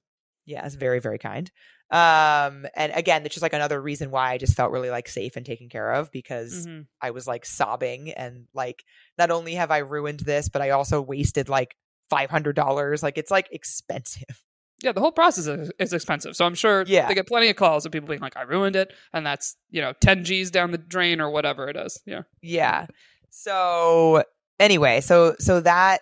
Yeah, 0.45 0.65
it's 0.65 0.75
very, 0.75 0.99
very 0.99 1.19
kind. 1.19 1.49
Um, 1.91 2.65
and 2.75 2.91
again, 2.95 3.25
it's 3.25 3.33
just 3.35 3.41
like 3.41 3.53
another 3.53 3.79
reason 3.81 4.11
why 4.11 4.31
I 4.31 4.37
just 4.37 4.55
felt 4.55 4.71
really 4.71 4.89
like 4.89 5.07
safe 5.07 5.35
and 5.35 5.45
taken 5.45 5.69
care 5.69 5.91
of 5.93 6.11
because 6.11 6.65
Mhm. 6.67 6.87
I 7.01 7.11
was 7.11 7.27
like 7.27 7.45
sobbing 7.45 8.11
and 8.11 8.47
like 8.53 8.83
not 9.17 9.31
only 9.31 9.55
have 9.55 9.71
I 9.71 9.79
ruined 9.79 10.21
this, 10.21 10.49
but 10.49 10.61
I 10.61 10.71
also 10.71 11.01
wasted 11.01 11.49
like 11.49 11.75
five 12.09 12.29
hundred 12.29 12.55
dollars. 12.55 13.01
Like 13.03 13.17
it's 13.17 13.31
like 13.31 13.47
expensive. 13.51 14.23
Yeah, 14.81 14.93
the 14.93 15.01
whole 15.01 15.11
process 15.11 15.45
is, 15.45 15.69
is 15.77 15.91
expensive. 15.91 16.37
So 16.37 16.45
I'm 16.45 16.55
sure 16.55 16.85
Yeah. 16.87 17.05
they 17.09 17.13
get 17.13 17.27
plenty 17.27 17.49
of 17.49 17.57
calls 17.57 17.85
of 17.85 17.91
people 17.91 18.07
being 18.07 18.21
like, 18.21 18.37
I 18.37 18.43
ruined 18.43 18.77
it. 18.77 18.93
And 19.11 19.25
that's, 19.25 19.57
you 19.69 19.81
know, 19.81 19.91
10 19.99 20.23
G's 20.23 20.51
down 20.51 20.71
the 20.71 20.77
drain 20.77 21.19
or 21.19 21.29
whatever 21.31 21.67
it 21.67 21.75
is. 21.75 22.01
Yeah. 22.05 22.21
Yeah. 22.41 22.85
So 23.29 24.23
anyway, 24.59 25.01
so 25.01 25.35
so 25.39 25.61
that 25.61 26.01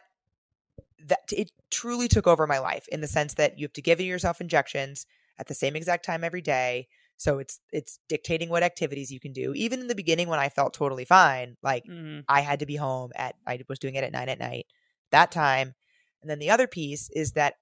that 1.08 1.20
it 1.32 1.52
truly 1.72 2.08
took 2.08 2.28
over 2.28 2.48
my 2.48 2.60
life 2.60 2.88
in 2.90 3.02
the 3.02 3.08
sense 3.08 3.36
that 3.36 3.58
you 3.58 3.66
have 3.66 3.74
to 3.74 3.82
give 3.82 4.00
yourself 4.02 4.42
injections 4.42 5.06
at 5.38 5.48
the 5.48 5.54
same 5.54 5.76
exact 5.76 6.06
time 6.06 6.24
every 6.24 6.42
day. 6.42 6.88
So 7.18 7.40
it's 7.40 7.60
it's 7.72 8.00
dictating 8.10 8.50
what 8.50 8.64
activities 8.64 9.12
you 9.12 9.20
can 9.20 9.34
do. 9.34 9.54
Even 9.56 9.80
in 9.80 9.88
the 9.88 9.96
beginning 9.96 10.28
when 10.28 10.40
I 10.40 10.50
felt 10.50 10.74
totally 10.74 11.06
fine, 11.06 11.58
like 11.64 11.86
hmm 11.86 12.20
I 12.28 12.42
had 12.42 12.60
to 12.60 12.66
be 12.66 12.76
home 12.76 13.12
at 13.16 13.36
I 13.46 13.60
was 13.70 13.80
doing 13.80 13.96
it 13.96 14.04
at 14.04 14.12
9 14.12 14.30
at 14.30 14.40
night 14.40 14.68
that 15.12 15.32
time. 15.32 15.74
And 16.22 16.30
then 16.30 16.40
the 16.40 16.50
other 16.50 16.68
piece 16.68 17.10
is 17.12 17.34
that 17.34 17.56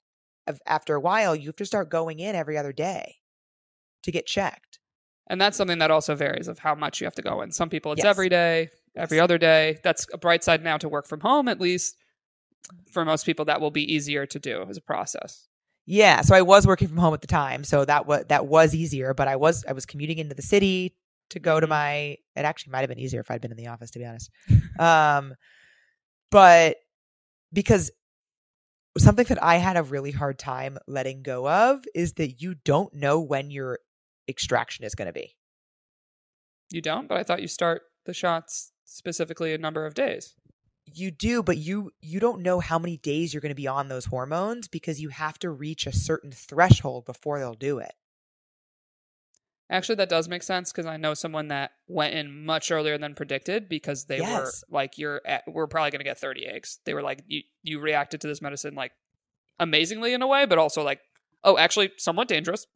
after 0.68 0.96
a 0.96 1.00
while 1.02 1.36
you 1.36 1.48
have 1.48 1.56
to 1.58 1.66
start 1.66 1.90
going 1.90 2.20
in 2.20 2.36
every 2.36 2.58
other 2.58 2.74
day 2.74 3.18
to 4.04 4.12
get 4.12 4.28
checked. 4.28 4.80
And 5.28 5.42
that's 5.42 5.58
something 5.58 5.80
that 5.80 5.92
also 5.92 6.16
varies 6.16 6.48
of 6.48 6.60
how 6.60 6.76
much 6.76 7.02
you 7.02 7.06
have 7.06 7.16
to 7.16 7.22
go 7.22 7.42
in. 7.42 7.52
Some 7.52 7.70
people 7.70 7.92
it's 7.94 8.04
Yes. 8.04 8.06
every 8.06 8.30
day, 8.30 8.70
every 8.96 9.20
other 9.20 9.38
day. 9.38 9.80
That's 9.84 10.08
a 10.14 10.18
bright 10.18 10.44
side 10.44 10.64
now 10.64 10.78
to 10.78 10.90
work 10.90 11.08
from 11.08 11.20
home, 11.22 11.48
at 11.48 11.60
least. 11.60 11.98
For 12.92 13.06
most 13.06 13.26
people, 13.26 13.46
that 13.46 13.62
will 13.62 13.72
be 13.72 13.94
easier 13.94 14.26
to 14.26 14.40
do 14.40 14.66
as 14.70 14.78
a 14.78 14.82
process. 14.82 15.48
Yeah, 15.86 16.22
so 16.22 16.34
I 16.34 16.42
was 16.42 16.66
working 16.66 16.88
from 16.88 16.98
home 16.98 17.14
at 17.14 17.22
the 17.22 17.28
time, 17.28 17.64
so 17.64 17.86
that 17.86 18.08
was 18.08 18.26
that 18.30 18.48
was 18.48 18.74
easier. 18.74 19.14
But 19.14 19.28
I 19.28 19.36
was 19.36 19.64
I 19.68 19.74
was 19.74 19.86
commuting 19.86 20.18
into 20.18 20.34
the 20.34 20.42
city 20.42 20.96
to 21.30 21.40
go 21.40 21.60
to 21.60 21.68
Mhm. 21.68 21.70
my. 21.70 21.92
It 22.36 22.44
actually 22.44 22.72
might 22.72 22.80
have 22.82 22.90
been 22.90 23.00
easier 23.00 23.20
if 23.20 23.30
I'd 23.30 23.42
been 23.42 23.52
in 23.52 23.58
the 23.58 23.68
office, 23.68 23.92
to 23.92 24.00
be 24.00 24.06
honest. 24.06 24.32
um, 24.80 25.36
but 26.32 26.78
because 27.54 27.92
something 28.98 29.26
that 29.26 29.44
I 29.44 29.58
had 29.58 29.78
a 29.78 29.84
really 29.84 30.12
hard 30.12 30.40
time 30.40 30.78
letting 30.88 31.22
go 31.22 31.48
of 31.50 31.84
is 31.94 32.14
that 32.14 32.42
you 32.42 32.56
don't 32.56 32.94
know 32.94 33.20
when 33.20 33.52
your 33.52 33.80
extraction 34.28 34.86
is 34.86 34.96
going 34.96 35.08
to 35.08 35.14
be. 35.14 35.36
You 36.72 36.82
don't, 36.82 37.08
but 37.08 37.18
I 37.18 37.24
thought 37.24 37.42
you 37.42 37.48
start 37.48 37.84
the 38.06 38.14
shots 38.14 38.72
specifically 38.86 39.54
a 39.54 39.58
number 39.58 39.86
of 39.86 39.94
days. 39.94 40.36
You 40.86 41.10
do, 41.12 41.42
but 41.42 41.58
you 41.58 41.92
you 42.00 42.20
don't 42.20 42.42
know 42.42 42.60
how 42.60 42.78
many 42.78 42.98
days 42.98 43.34
you're 43.34 43.42
going 43.42 43.50
to 43.50 43.56
be 43.56 43.68
on 43.68 43.88
those 43.90 44.06
hormones 44.06 44.68
because 44.68 45.02
you 45.02 45.10
have 45.10 45.38
to 45.40 45.50
reach 45.50 45.88
a 45.88 45.92
certain 45.92 46.32
threshold 46.32 47.06
before 47.06 47.40
they'll 47.40 47.56
do 47.56 47.80
it. 47.80 47.94
Actually, 49.68 49.96
that 49.96 50.10
does 50.10 50.30
make 50.30 50.44
sense 50.44 50.72
because 50.72 50.86
I 50.86 50.98
know 50.98 51.16
someone 51.16 51.48
that 51.48 51.72
went 51.88 52.14
in 52.14 52.46
much 52.46 52.70
earlier 52.70 53.00
than 53.00 53.16
predicted 53.16 53.68
because 53.68 54.06
they 54.06 54.20
Yes. 54.20 54.64
were 54.70 54.76
like, 54.76 55.00
"You're 55.00 55.22
at, 55.26 55.44
we're 55.48 55.66
probably 55.66 55.90
going 55.90 56.02
to 56.02 56.06
get 56.06 56.20
30 56.20 56.46
eggs." 56.46 56.80
They 56.86 56.94
were 56.94 57.02
like, 57.02 57.24
"You 57.26 57.42
you 57.64 57.80
reacted 57.80 58.22
to 58.22 58.28
this 58.28 58.44
medicine 58.44 58.76
like 58.76 58.92
amazingly 59.60 60.14
in 60.14 60.22
a 60.22 60.28
way, 60.28 60.46
but 60.46 60.60
also 60.60 60.84
like, 60.84 61.02
oh, 61.44 61.58
actually, 61.58 61.92
somewhat 61.98 62.28
dangerous." 62.28 62.68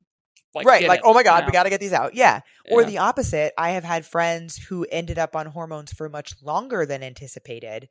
Like, 0.55 0.65
right, 0.65 0.87
like 0.87 0.99
it 0.99 1.05
oh 1.05 1.13
my 1.13 1.23
god, 1.23 1.41
now." 1.41 1.45
we 1.45 1.51
got 1.51 1.63
to 1.63 1.69
get 1.69 1.79
these 1.79 1.93
out. 1.93 2.15
Yeah. 2.15 2.41
Or 2.71 2.83
the 2.83 2.97
opposite, 2.97 3.53
I 3.57 3.71
have 3.71 3.83
had 3.83 4.05
friends 4.05 4.57
who 4.57 4.85
ended 4.91 5.19
up 5.19 5.35
on 5.35 5.47
hormones 5.47 5.91
for 5.91 6.09
much 6.09 6.33
longer 6.41 6.85
than 6.85 7.03
anticipated. 7.03 7.89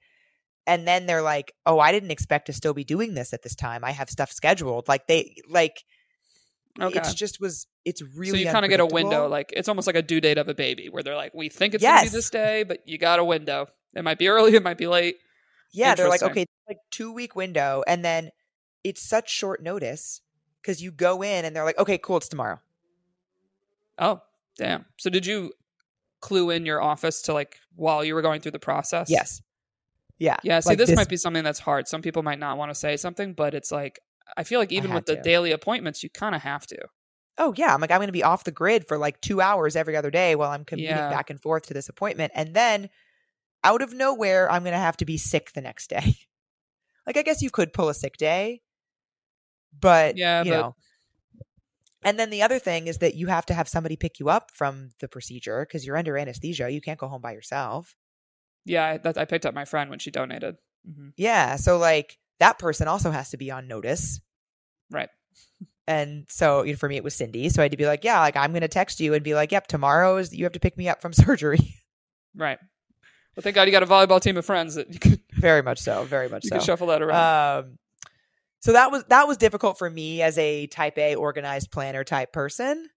And 0.66 0.86
then 0.86 1.06
they're 1.06 1.22
like, 1.22 1.52
"Oh, 1.64 1.78
I 1.78 1.92
didn't 1.92 2.10
expect 2.10 2.46
to 2.46 2.52
still 2.52 2.74
be 2.74 2.84
doing 2.84 3.14
this 3.14 3.32
at 3.32 3.42
this 3.42 3.54
time. 3.54 3.84
I 3.84 3.92
have 3.92 4.10
stuff 4.10 4.30
scheduled." 4.30 4.86
Like 4.86 5.06
they 5.06 5.36
like 5.48 5.82
okay. 6.80 6.98
it's 6.98 7.14
just 7.14 7.40
was 7.40 7.66
it's 7.84 8.02
really 8.02 8.42
so 8.42 8.46
you 8.46 8.52
kind 8.52 8.64
of 8.64 8.70
get 8.70 8.80
a 8.80 8.86
window, 8.86 9.28
like 9.28 9.52
it's 9.56 9.68
almost 9.68 9.86
like 9.86 9.96
a 9.96 10.02
due 10.02 10.20
date 10.20 10.36
of 10.36 10.48
a 10.48 10.54
baby, 10.54 10.88
where 10.88 11.02
they're 11.02 11.16
like, 11.16 11.32
"We 11.34 11.48
think 11.48 11.74
it's 11.74 11.82
going 11.82 12.04
to 12.04 12.10
be 12.10 12.16
this 12.16 12.30
day, 12.30 12.64
but 12.64 12.80
you 12.86 12.98
got 12.98 13.18
a 13.18 13.24
window. 13.24 13.68
It 13.94 14.04
might 14.04 14.18
be 14.18 14.28
early, 14.28 14.54
it 14.54 14.62
might 14.62 14.78
be 14.78 14.86
late." 14.86 15.16
Yeah, 15.72 15.94
they're 15.94 16.08
like, 16.08 16.22
okay, 16.22 16.46
like 16.68 16.78
two 16.90 17.12
week 17.12 17.36
window, 17.36 17.82
and 17.86 18.04
then 18.04 18.30
it's 18.84 19.06
such 19.06 19.30
short 19.30 19.62
notice 19.62 20.20
because 20.62 20.82
you 20.82 20.90
go 20.90 21.22
in 21.22 21.44
and 21.44 21.54
they're 21.54 21.64
like, 21.64 21.78
okay, 21.78 21.98
cool, 21.98 22.16
it's 22.18 22.28
tomorrow. 22.28 22.60
Oh, 23.98 24.20
damn. 24.56 24.84
So 24.98 25.10
did 25.10 25.26
you 25.26 25.52
clue 26.20 26.50
in 26.50 26.66
your 26.66 26.80
office 26.82 27.22
to 27.22 27.32
like 27.32 27.58
while 27.74 28.04
you 28.04 28.14
were 28.14 28.22
going 28.22 28.40
through 28.40 28.52
the 28.52 28.58
process? 28.58 29.10
Yes. 29.10 29.40
Yeah. 30.18 30.36
Yeah, 30.42 30.60
see, 30.60 30.70
Like 30.70 30.78
this, 30.78 30.94
might 30.96 31.08
be 31.08 31.16
something 31.16 31.44
that's 31.44 31.60
hard. 31.60 31.86
Some 31.88 32.02
people 32.02 32.22
might 32.22 32.38
not 32.38 32.58
want 32.58 32.70
to 32.70 32.74
say 32.74 32.96
something, 32.96 33.34
but 33.34 33.54
it's 33.54 33.70
like 33.70 34.00
I 34.36 34.44
feel 34.44 34.60
like 34.60 34.72
even 34.72 34.92
with 34.92 35.06
the 35.06 35.16
to. 35.16 35.22
daily 35.22 35.52
appointments, 35.52 36.02
you 36.02 36.10
kind 36.10 36.34
of 36.34 36.42
have 36.42 36.66
to. 36.68 36.78
Oh 37.38 37.54
yeah, 37.56 37.72
I'm 37.72 37.80
like 37.80 37.90
I'm 37.92 37.98
going 37.98 38.08
to 38.08 38.12
be 38.12 38.24
off 38.24 38.44
the 38.44 38.50
grid 38.50 38.86
for 38.88 38.98
like 38.98 39.20
two 39.20 39.40
hours 39.40 39.76
every 39.76 39.96
other 39.96 40.10
day 40.10 40.34
while 40.34 40.50
I'm 40.50 40.64
commuting 40.64 40.96
Yeah. 40.96 41.08
back 41.08 41.30
and 41.30 41.40
forth 41.40 41.66
to 41.68 41.74
this 41.74 41.88
appointment, 41.88 42.32
and 42.34 42.52
then 42.54 42.90
out 43.64 43.80
of 43.80 43.92
nowhere, 43.92 44.50
I'm 44.50 44.62
going 44.62 44.72
to 44.72 44.78
have 44.78 44.96
to 44.98 45.04
be 45.04 45.16
sick 45.18 45.52
the 45.52 45.60
next 45.60 45.88
day. 45.88 46.16
like 47.06 47.16
I 47.16 47.22
guess 47.22 47.40
you 47.40 47.50
could 47.50 47.72
pull 47.72 47.88
a 47.88 47.94
sick 47.94 48.16
day, 48.16 48.60
but 49.80 50.16
Yeah, 50.16 50.42
you 50.44 50.50
but- 50.52 50.56
know. 50.60 50.74
And 52.04 52.16
then 52.18 52.30
the 52.30 52.42
other 52.42 52.60
thing 52.60 52.86
is 52.86 52.98
that 52.98 53.16
you 53.16 53.26
have 53.26 53.44
to 53.46 53.54
have 53.54 53.68
somebody 53.68 53.96
pick 53.96 54.20
you 54.20 54.28
up 54.28 54.52
from 54.54 54.90
the 55.00 55.08
procedure 55.08 55.66
because 55.66 55.84
you're 55.84 55.96
under 55.96 56.16
anesthesia. 56.16 56.70
You 56.70 56.80
can't 56.80 56.98
go 56.98 57.08
home 57.08 57.20
by 57.20 57.32
yourself. 57.32 57.96
Yeah, 58.64 58.86
I, 58.86 58.96
that, 58.98 59.18
I 59.18 59.24
picked 59.24 59.44
up 59.44 59.52
my 59.52 59.64
friend 59.64 59.90
when 59.90 59.98
she 59.98 60.12
donated. 60.12 60.56
hmm 60.86 61.08
Yeah. 61.16 61.56
So 61.56 61.76
like 61.76 62.16
that 62.38 62.58
person 62.60 62.86
also 62.86 63.10
has 63.10 63.30
to 63.30 63.36
be 63.36 63.50
on 63.50 63.66
notice. 63.66 64.20
Right. 64.90 65.08
And 65.88 66.26
so 66.28 66.62
you 66.62 66.72
know, 66.72 66.78
for 66.78 66.88
me, 66.88 66.96
it 66.96 67.04
was 67.04 67.16
Cindy. 67.16 67.48
So 67.48 67.62
I 67.62 67.64
had 67.64 67.72
to 67.72 67.76
be 67.76 67.86
like, 67.86 68.04
yeah, 68.04 68.20
like 68.20 68.36
I'm 68.36 68.52
going 68.52 68.60
to 68.62 68.68
text 68.68 69.00
you 69.00 69.12
and 69.14 69.24
be 69.24 69.34
like, 69.34 69.50
yep, 69.50 69.66
tomorrow 69.66 70.18
is 70.18 70.32
you 70.32 70.44
have 70.44 70.52
to 70.52 70.60
pick 70.60 70.78
me 70.78 70.88
up 70.88 71.02
from 71.02 71.12
surgery. 71.24 71.74
Right. 72.36 72.58
Well, 73.34 73.42
thank 73.42 73.56
God 73.56 73.66
you 73.66 73.72
got 73.72 73.82
a 73.82 73.86
volleyball 73.86 74.20
team 74.20 74.36
of 74.36 74.46
friends 74.46 74.76
that 74.76 74.92
you 74.92 75.00
could 75.00 75.20
very 75.32 75.62
much 75.62 75.80
so. 75.80 76.04
Very 76.04 76.28
much 76.28 76.44
you 76.44 76.50
so. 76.50 76.56
could 76.56 76.64
shuffle 76.64 76.86
that 76.88 77.02
around. 77.02 77.64
Um, 77.64 77.78
so 78.60 78.72
that 78.72 78.90
was 78.90 79.04
that 79.04 79.28
was 79.28 79.36
difficult 79.36 79.78
for 79.78 79.88
me 79.88 80.22
as 80.22 80.36
a 80.38 80.66
type 80.66 80.98
A 80.98 81.14
organized 81.14 81.70
planner 81.70 82.04
type 82.04 82.32
person 82.32 82.88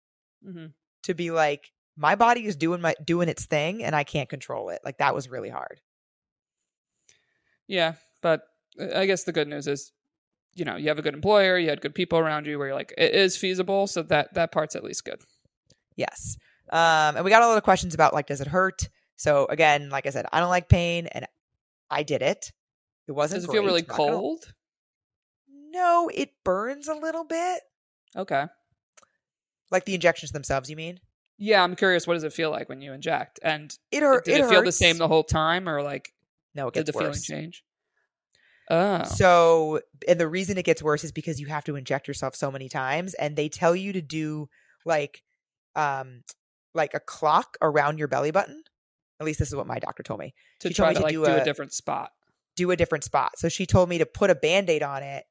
hmm 0.44 0.68
to 1.04 1.14
be 1.16 1.32
like, 1.32 1.72
my 1.98 2.16
body 2.16 2.46
is 2.46 2.56
doing 2.56 2.82
my 2.82 2.96
doing 3.04 3.28
its 3.28 3.46
thing 3.46 3.84
and 3.84 3.96
I 3.96 4.04
can't 4.04 4.30
control 4.30 4.70
it. 4.70 4.82
Like 4.86 5.00
that 5.00 5.16
was 5.16 5.30
really 5.30 5.50
hard. 5.50 5.82
Yeah, 7.68 7.94
but 8.22 8.42
I 8.96 9.06
guess 9.06 9.24
the 9.24 9.32
good 9.32 9.48
news 9.48 9.68
is, 9.68 9.92
you 10.56 10.66
know, 10.66 10.76
you 10.76 10.90
have 10.90 11.00
a 11.00 11.02
good 11.02 11.14
employer, 11.14 11.58
you 11.58 11.70
had 11.70 11.82
good 11.82 11.96
people 11.96 12.20
around 12.20 12.46
you, 12.46 12.58
where 12.58 12.68
you're 12.68 12.76
like, 12.76 12.94
it 12.98 13.14
is 13.14 13.38
feasible, 13.38 13.88
so 13.88 14.04
that 14.04 14.34
that 14.34 14.52
part's 14.52 14.76
at 14.76 14.84
least 14.84 15.06
good. 15.06 15.22
Yes. 15.96 16.38
Um, 16.72 17.16
and 17.16 17.26
we 17.26 17.32
got 17.32 17.44
a 17.44 17.48
lot 17.48 17.58
of 17.58 17.64
questions 17.64 17.94
about 17.94 18.14
like, 18.14 18.28
does 18.28 18.42
it 18.42 18.48
hurt? 18.48 18.90
So 19.16 19.46
again, 19.50 19.90
like 19.90 20.06
I 20.06 20.10
said, 20.10 20.26
I 20.32 20.40
don't 20.40 20.50
like 20.50 20.70
pain, 20.70 21.08
and 21.08 21.26
I 21.90 22.04
did 22.04 22.22
it. 22.22 22.52
It 23.08 23.14
wasn't. 23.14 23.42
Does 23.42 23.50
it 23.50 23.52
feel 23.52 23.64
really 23.64 23.84
cold? 23.84 24.54
No, 25.72 26.10
it 26.14 26.32
burns 26.44 26.88
a 26.88 26.94
little 26.94 27.24
bit. 27.24 27.62
Okay. 28.16 28.46
Like 29.72 29.86
the 29.86 29.94
injections 29.96 30.32
themselves, 30.32 30.70
you 30.70 30.76
mean? 30.76 31.00
Yeah, 31.38 31.64
I'm 31.64 31.76
curious. 31.76 32.06
What 32.06 32.16
does 32.16 32.24
it 32.24 32.34
feel 32.34 32.52
like 32.52 32.70
when 32.70 32.82
you 32.82 32.94
inject? 32.94 33.40
And 33.42 33.76
It 33.92 34.04
hurt. 34.04 34.26
did 34.26 34.42
it, 34.42 34.50
feel 34.50 34.62
the 34.64 34.72
same 34.72 34.98
the 34.98 35.08
whole 35.08 35.24
time, 35.24 35.68
or 35.68 35.82
like 35.82 36.14
No, 36.54 36.68
it 36.68 36.74
did 36.74 36.86
gets 36.86 36.96
the 36.98 37.00
feeling 37.00 37.20
change? 37.22 37.64
Oh, 38.70 39.04
So, 39.04 39.82
and 40.08 40.20
the 40.20 40.28
reason 40.28 40.58
it 40.58 40.64
gets 40.66 40.84
worse 40.84 41.04
is 41.04 41.12
because 41.12 41.40
you 41.40 41.48
have 41.48 41.64
to 41.66 41.76
inject 41.76 42.08
yourself 42.08 42.36
so 42.36 42.52
many 42.52 42.70
times, 42.70 43.14
and 43.16 43.36
they 43.36 43.50
tell 43.50 43.76
you 43.76 43.92
to 43.94 44.02
do 44.02 44.50
like, 44.86 45.24
um, 45.76 46.22
like 46.74 46.94
a 46.94 47.00
clock 47.00 47.58
around 47.62 47.98
your 47.98 48.08
belly 48.08 48.32
button. 48.32 48.64
At 49.20 49.26
least 49.26 49.40
this 49.40 49.50
is 49.50 49.56
what 49.56 49.68
my 49.68 49.80
doctor 49.80 50.04
told 50.04 50.20
me. 50.20 50.34
to 50.60 50.70
she 50.70 50.74
told 50.74 50.86
try 50.86 50.90
me 50.90 50.94
to 50.96 51.00
to 51.00 51.04
like 51.04 51.14
do 51.14 51.26
do, 51.26 51.32
a, 51.32 51.42
a- 51.42 51.44
different 51.44 51.74
spot. 51.74 52.12
Do 52.56 52.72
a 52.72 52.76
different 52.78 53.04
spot. 53.04 53.32
So 53.38 53.50
she 53.50 53.66
told 53.66 53.90
me 53.90 53.98
to 53.98 54.06
put 54.06 54.30
a 54.30 54.36
band 54.36 54.70
aid 54.70 54.84
on 54.84 55.04
it, 55.04 55.26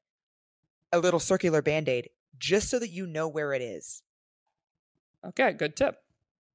a 0.91 0.99
little 0.99 1.19
circular 1.19 1.61
band 1.61 1.89
aid, 1.89 2.09
just 2.37 2.69
so 2.69 2.79
that 2.79 2.89
you 2.89 3.07
know 3.07 3.27
where 3.27 3.53
it 3.53 3.61
is. 3.61 4.03
Okay, 5.23 5.53
good 5.53 5.75
tip. 5.75 6.03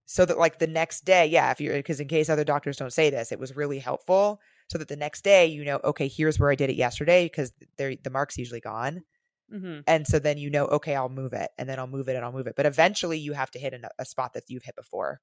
so 0.06 0.24
that 0.24 0.38
like 0.38 0.58
the 0.58 0.66
next 0.66 1.04
day 1.04 1.26
yeah 1.26 1.50
if 1.50 1.60
you're 1.60 1.74
because 1.74 2.00
in 2.00 2.08
case 2.08 2.28
other 2.28 2.44
doctors 2.44 2.76
don't 2.76 2.92
say 2.92 3.10
this 3.10 3.32
it 3.32 3.38
was 3.38 3.56
really 3.56 3.78
helpful 3.78 4.40
so 4.68 4.78
that 4.78 4.88
the 4.88 4.96
next 4.96 5.22
day 5.24 5.46
you 5.46 5.64
know 5.64 5.80
okay 5.84 6.06
here's 6.08 6.38
where 6.38 6.50
i 6.50 6.54
did 6.54 6.70
it 6.70 6.76
yesterday 6.76 7.24
because 7.26 7.52
the 7.78 8.10
mark's 8.10 8.38
usually 8.38 8.60
gone 8.60 9.02
hmm 9.50 9.80
and 9.86 10.06
so 10.06 10.18
then 10.18 10.38
you 10.38 10.50
know 10.50 10.66
okay 10.66 10.96
i'll 10.96 11.08
move 11.10 11.32
it 11.34 11.50
and 11.58 11.68
then 11.68 11.78
i'll 11.78 11.86
move 11.88 12.08
it 12.08 12.16
and 12.16 12.24
i'll 12.24 12.32
move 12.32 12.48
it 12.48 12.56
but 12.56 12.66
eventually 12.66 13.18
you 13.18 13.34
have 13.34 13.50
to 13.50 13.58
hit 13.60 13.74
a, 13.74 13.90
a 13.98 14.04
spot 14.06 14.34
that 14.34 14.44
you've 14.48 14.64
hit 14.64 14.76
before 14.76 15.20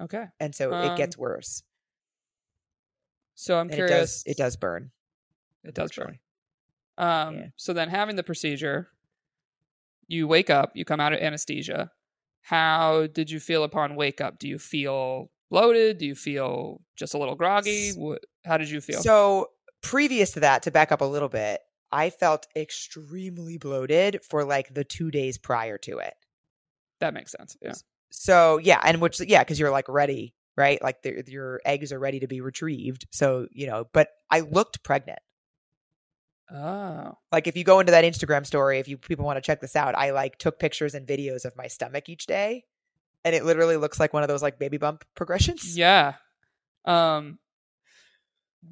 Okay, 0.00 0.26
and 0.40 0.54
so 0.54 0.74
Um, 0.74 0.78
it 0.80 0.94
gets 0.94 1.16
worse 1.18 1.62
so 3.34 3.58
I'm 3.58 3.68
and 3.68 3.78
it 3.78 3.86
curious. 3.86 3.86
does 3.86 4.22
it 4.26 4.36
does 4.36 4.56
burn 4.56 4.92
It 5.64 5.74
does 5.74 5.92
burn. 5.92 6.18
Um, 6.98 7.36
Yeah. 7.36 7.46
So 7.56 7.72
then 7.72 7.88
having 7.88 8.16
the 8.16 8.22
procedure, 8.22 8.88
you 10.08 10.26
wake 10.28 10.50
up, 10.50 10.72
you 10.74 10.84
come 10.84 11.00
out 11.00 11.12
of 11.12 11.20
anesthesia. 11.20 11.90
How 12.42 13.08
did 13.08 13.30
you 13.30 13.40
feel 13.40 13.64
upon 13.64 13.96
wake 13.96 14.20
up? 14.20 14.38
Do 14.38 14.48
you 14.48 14.58
feel 14.58 15.30
bloated? 15.50 15.98
Do 15.98 16.06
you 16.06 16.14
feel 16.14 16.80
just 16.96 17.14
a 17.14 17.18
little 17.18 17.34
groggy? 17.34 17.92
How 18.44 18.56
did 18.56 18.70
you 18.70 18.80
feel? 18.80 19.00
so 19.00 19.48
previous 19.82 20.32
to 20.32 20.40
that 20.40 20.62
to 20.62 20.70
back 20.70 20.90
up 20.90 21.00
a 21.00 21.04
little 21.04 21.28
bit 21.28 21.60
i 21.92 22.10
felt 22.10 22.46
extremely 22.56 23.56
bloated 23.56 24.18
for 24.28 24.42
like 24.42 24.72
the 24.74 24.82
two 24.82 25.12
days 25.12 25.38
prior 25.38 25.78
to 25.78 25.98
it 25.98 26.14
that 27.00 27.14
makes 27.14 27.32
sense. 27.32 27.56
Yeah. 27.60 27.74
So 28.10 28.58
yeah, 28.58 28.80
and 28.84 29.00
which 29.00 29.20
yeah, 29.20 29.42
because 29.42 29.60
you're 29.60 29.70
like 29.70 29.88
ready, 29.88 30.34
right? 30.56 30.82
Like 30.82 31.02
the, 31.02 31.22
your 31.26 31.60
eggs 31.64 31.92
are 31.92 31.98
ready 31.98 32.20
to 32.20 32.26
be 32.26 32.40
retrieved. 32.40 33.06
So 33.10 33.46
you 33.52 33.66
know, 33.66 33.86
but 33.92 34.08
I 34.30 34.40
looked 34.40 34.82
pregnant. 34.82 35.18
Oh. 36.52 37.18
Like 37.32 37.46
if 37.46 37.56
you 37.56 37.64
go 37.64 37.80
into 37.80 37.92
that 37.92 38.04
Instagram 38.04 38.46
story, 38.46 38.78
if 38.78 38.88
you 38.88 38.96
people 38.96 39.24
want 39.24 39.36
to 39.36 39.40
check 39.40 39.60
this 39.60 39.76
out, 39.76 39.96
I 39.96 40.10
like 40.10 40.38
took 40.38 40.58
pictures 40.58 40.94
and 40.94 41.06
videos 41.06 41.44
of 41.44 41.56
my 41.56 41.66
stomach 41.66 42.08
each 42.08 42.26
day, 42.26 42.64
and 43.24 43.34
it 43.34 43.44
literally 43.44 43.76
looks 43.76 43.98
like 43.98 44.12
one 44.12 44.22
of 44.22 44.28
those 44.28 44.42
like 44.42 44.58
baby 44.58 44.78
bump 44.78 45.04
progressions. 45.14 45.76
Yeah. 45.78 46.14
Um. 46.84 47.38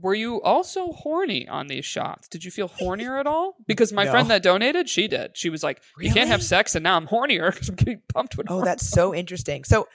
Were 0.01 0.15
you 0.15 0.43
also 0.43 0.93
horny 0.93 1.47
on 1.47 1.69
these 1.69 1.85
shots? 1.85 2.27
Did 2.27 2.45
you 2.45 2.51
feel 2.51 2.69
hornier 2.69 3.21
at 3.21 3.29
all? 3.29 3.55
Because 3.67 3.93
my 3.93 4.07
friend 4.07 4.29
that 4.29 4.43
donated, 4.43 4.89
she 4.89 5.07
did. 5.07 5.37
She 5.37 5.51
was 5.51 5.63
like, 5.63 5.83
"You 5.99 6.13
can't 6.13 6.29
have 6.29 6.43
sex," 6.43 6.75
and 6.75 6.83
now 6.83 6.97
I'm 6.97 7.07
hornier 7.07 7.51
because 7.53 7.69
I'm 7.69 7.77
getting 7.77 8.03
pumped 8.13 8.37
with. 8.37 8.49
Oh, 8.51 8.65
that's 8.65 8.89
so 8.89 9.15
interesting. 9.15 9.63
So 9.63 9.87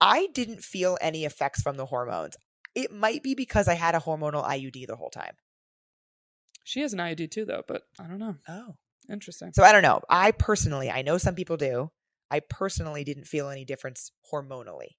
I 0.00 0.28
didn't 0.34 0.62
feel 0.62 0.98
any 1.00 1.24
effects 1.24 1.62
from 1.62 1.76
the 1.76 1.86
hormones. 1.86 2.36
It 2.74 2.92
might 2.92 3.22
be 3.22 3.34
because 3.34 3.68
I 3.68 3.74
had 3.74 3.94
a 3.94 4.00
hormonal 4.00 4.46
IUD 4.46 4.86
the 4.86 4.96
whole 4.96 5.10
time. 5.10 5.36
She 6.66 6.80
has 6.80 6.92
an 6.92 6.98
IUD 6.98 7.30
too, 7.30 7.44
though. 7.44 7.62
But 7.66 7.82
I 7.98 8.06
don't 8.06 8.18
know. 8.18 8.36
Oh. 8.48 8.74
Interesting. 9.10 9.52
So 9.52 9.62
I 9.62 9.72
don't 9.72 9.82
know. 9.82 10.00
I 10.08 10.32
personally, 10.32 10.90
I 10.90 11.02
know 11.02 11.18
some 11.18 11.34
people 11.34 11.56
do. 11.56 11.90
I 12.30 12.40
personally 12.40 13.04
didn't 13.04 13.26
feel 13.26 13.48
any 13.48 13.64
difference 13.64 14.10
hormonally. 14.32 14.96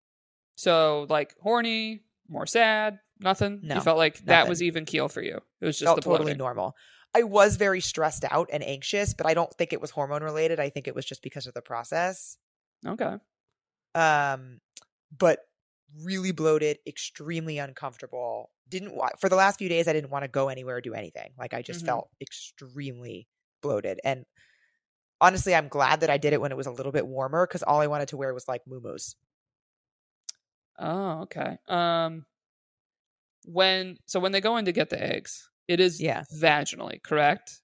So 0.55 1.05
like 1.09 1.35
horny, 1.41 2.03
more 2.29 2.45
sad, 2.45 2.99
nothing. 3.19 3.59
No, 3.63 3.75
you 3.75 3.81
felt 3.81 3.97
like 3.97 4.19
that 4.25 4.47
was 4.47 4.63
even 4.63 4.85
keel 4.85 5.09
for 5.09 5.21
you. 5.21 5.41
It 5.61 5.65
was 5.65 5.77
just 5.77 5.85
felt 5.85 5.97
the 5.97 6.01
totally 6.01 6.35
normal. 6.35 6.75
I 7.15 7.23
was 7.23 7.57
very 7.57 7.81
stressed 7.81 8.25
out 8.29 8.49
and 8.51 8.63
anxious, 8.63 9.13
but 9.13 9.27
I 9.27 9.33
don't 9.33 9.53
think 9.53 9.73
it 9.73 9.81
was 9.81 9.91
hormone 9.91 10.23
related. 10.23 10.59
I 10.59 10.69
think 10.69 10.87
it 10.87 10.95
was 10.95 11.05
just 11.05 11.21
because 11.21 11.47
of 11.47 11.53
the 11.53 11.61
process. 11.61 12.37
Okay. 12.85 13.15
Um, 13.95 14.59
but 15.17 15.39
really 16.03 16.31
bloated, 16.31 16.79
extremely 16.87 17.57
uncomfortable. 17.57 18.51
Didn't 18.69 18.95
wa- 18.95 19.09
for 19.19 19.29
the 19.29 19.35
last 19.35 19.57
few 19.59 19.69
days 19.69 19.87
I 19.87 19.93
didn't 19.93 20.09
want 20.11 20.23
to 20.23 20.27
go 20.27 20.49
anywhere 20.49 20.77
or 20.77 20.81
do 20.81 20.93
anything. 20.93 21.33
Like 21.37 21.53
I 21.53 21.61
just 21.61 21.83
Mhm. 21.83 21.87
felt 21.87 22.09
extremely 22.21 23.27
bloated. 23.61 23.99
And 24.03 24.25
honestly, 25.21 25.55
I'm 25.55 25.67
glad 25.69 26.01
that 26.01 26.09
I 26.09 26.17
did 26.17 26.33
it 26.33 26.41
when 26.41 26.51
it 26.51 26.57
was 26.57 26.67
a 26.67 26.71
little 26.71 26.91
bit 26.91 27.07
warmer 27.07 27.47
because 27.47 27.63
all 27.63 27.79
I 27.81 27.87
wanted 27.87 28.09
to 28.09 28.17
wear 28.17 28.33
was 28.33 28.47
like 28.47 28.63
muumuus. 28.65 29.15
Oh, 30.79 31.21
okay. 31.23 31.57
Um, 31.67 32.25
when 33.45 33.97
so 34.05 34.19
when 34.19 34.31
they 34.31 34.41
go 34.41 34.57
in 34.57 34.65
to 34.65 34.71
get 34.71 34.89
the 34.89 35.01
eggs, 35.01 35.49
it 35.67 35.79
is 35.79 36.01
Yeah. 36.01 36.23
vaginally, 36.35 37.01
correct? 37.01 37.61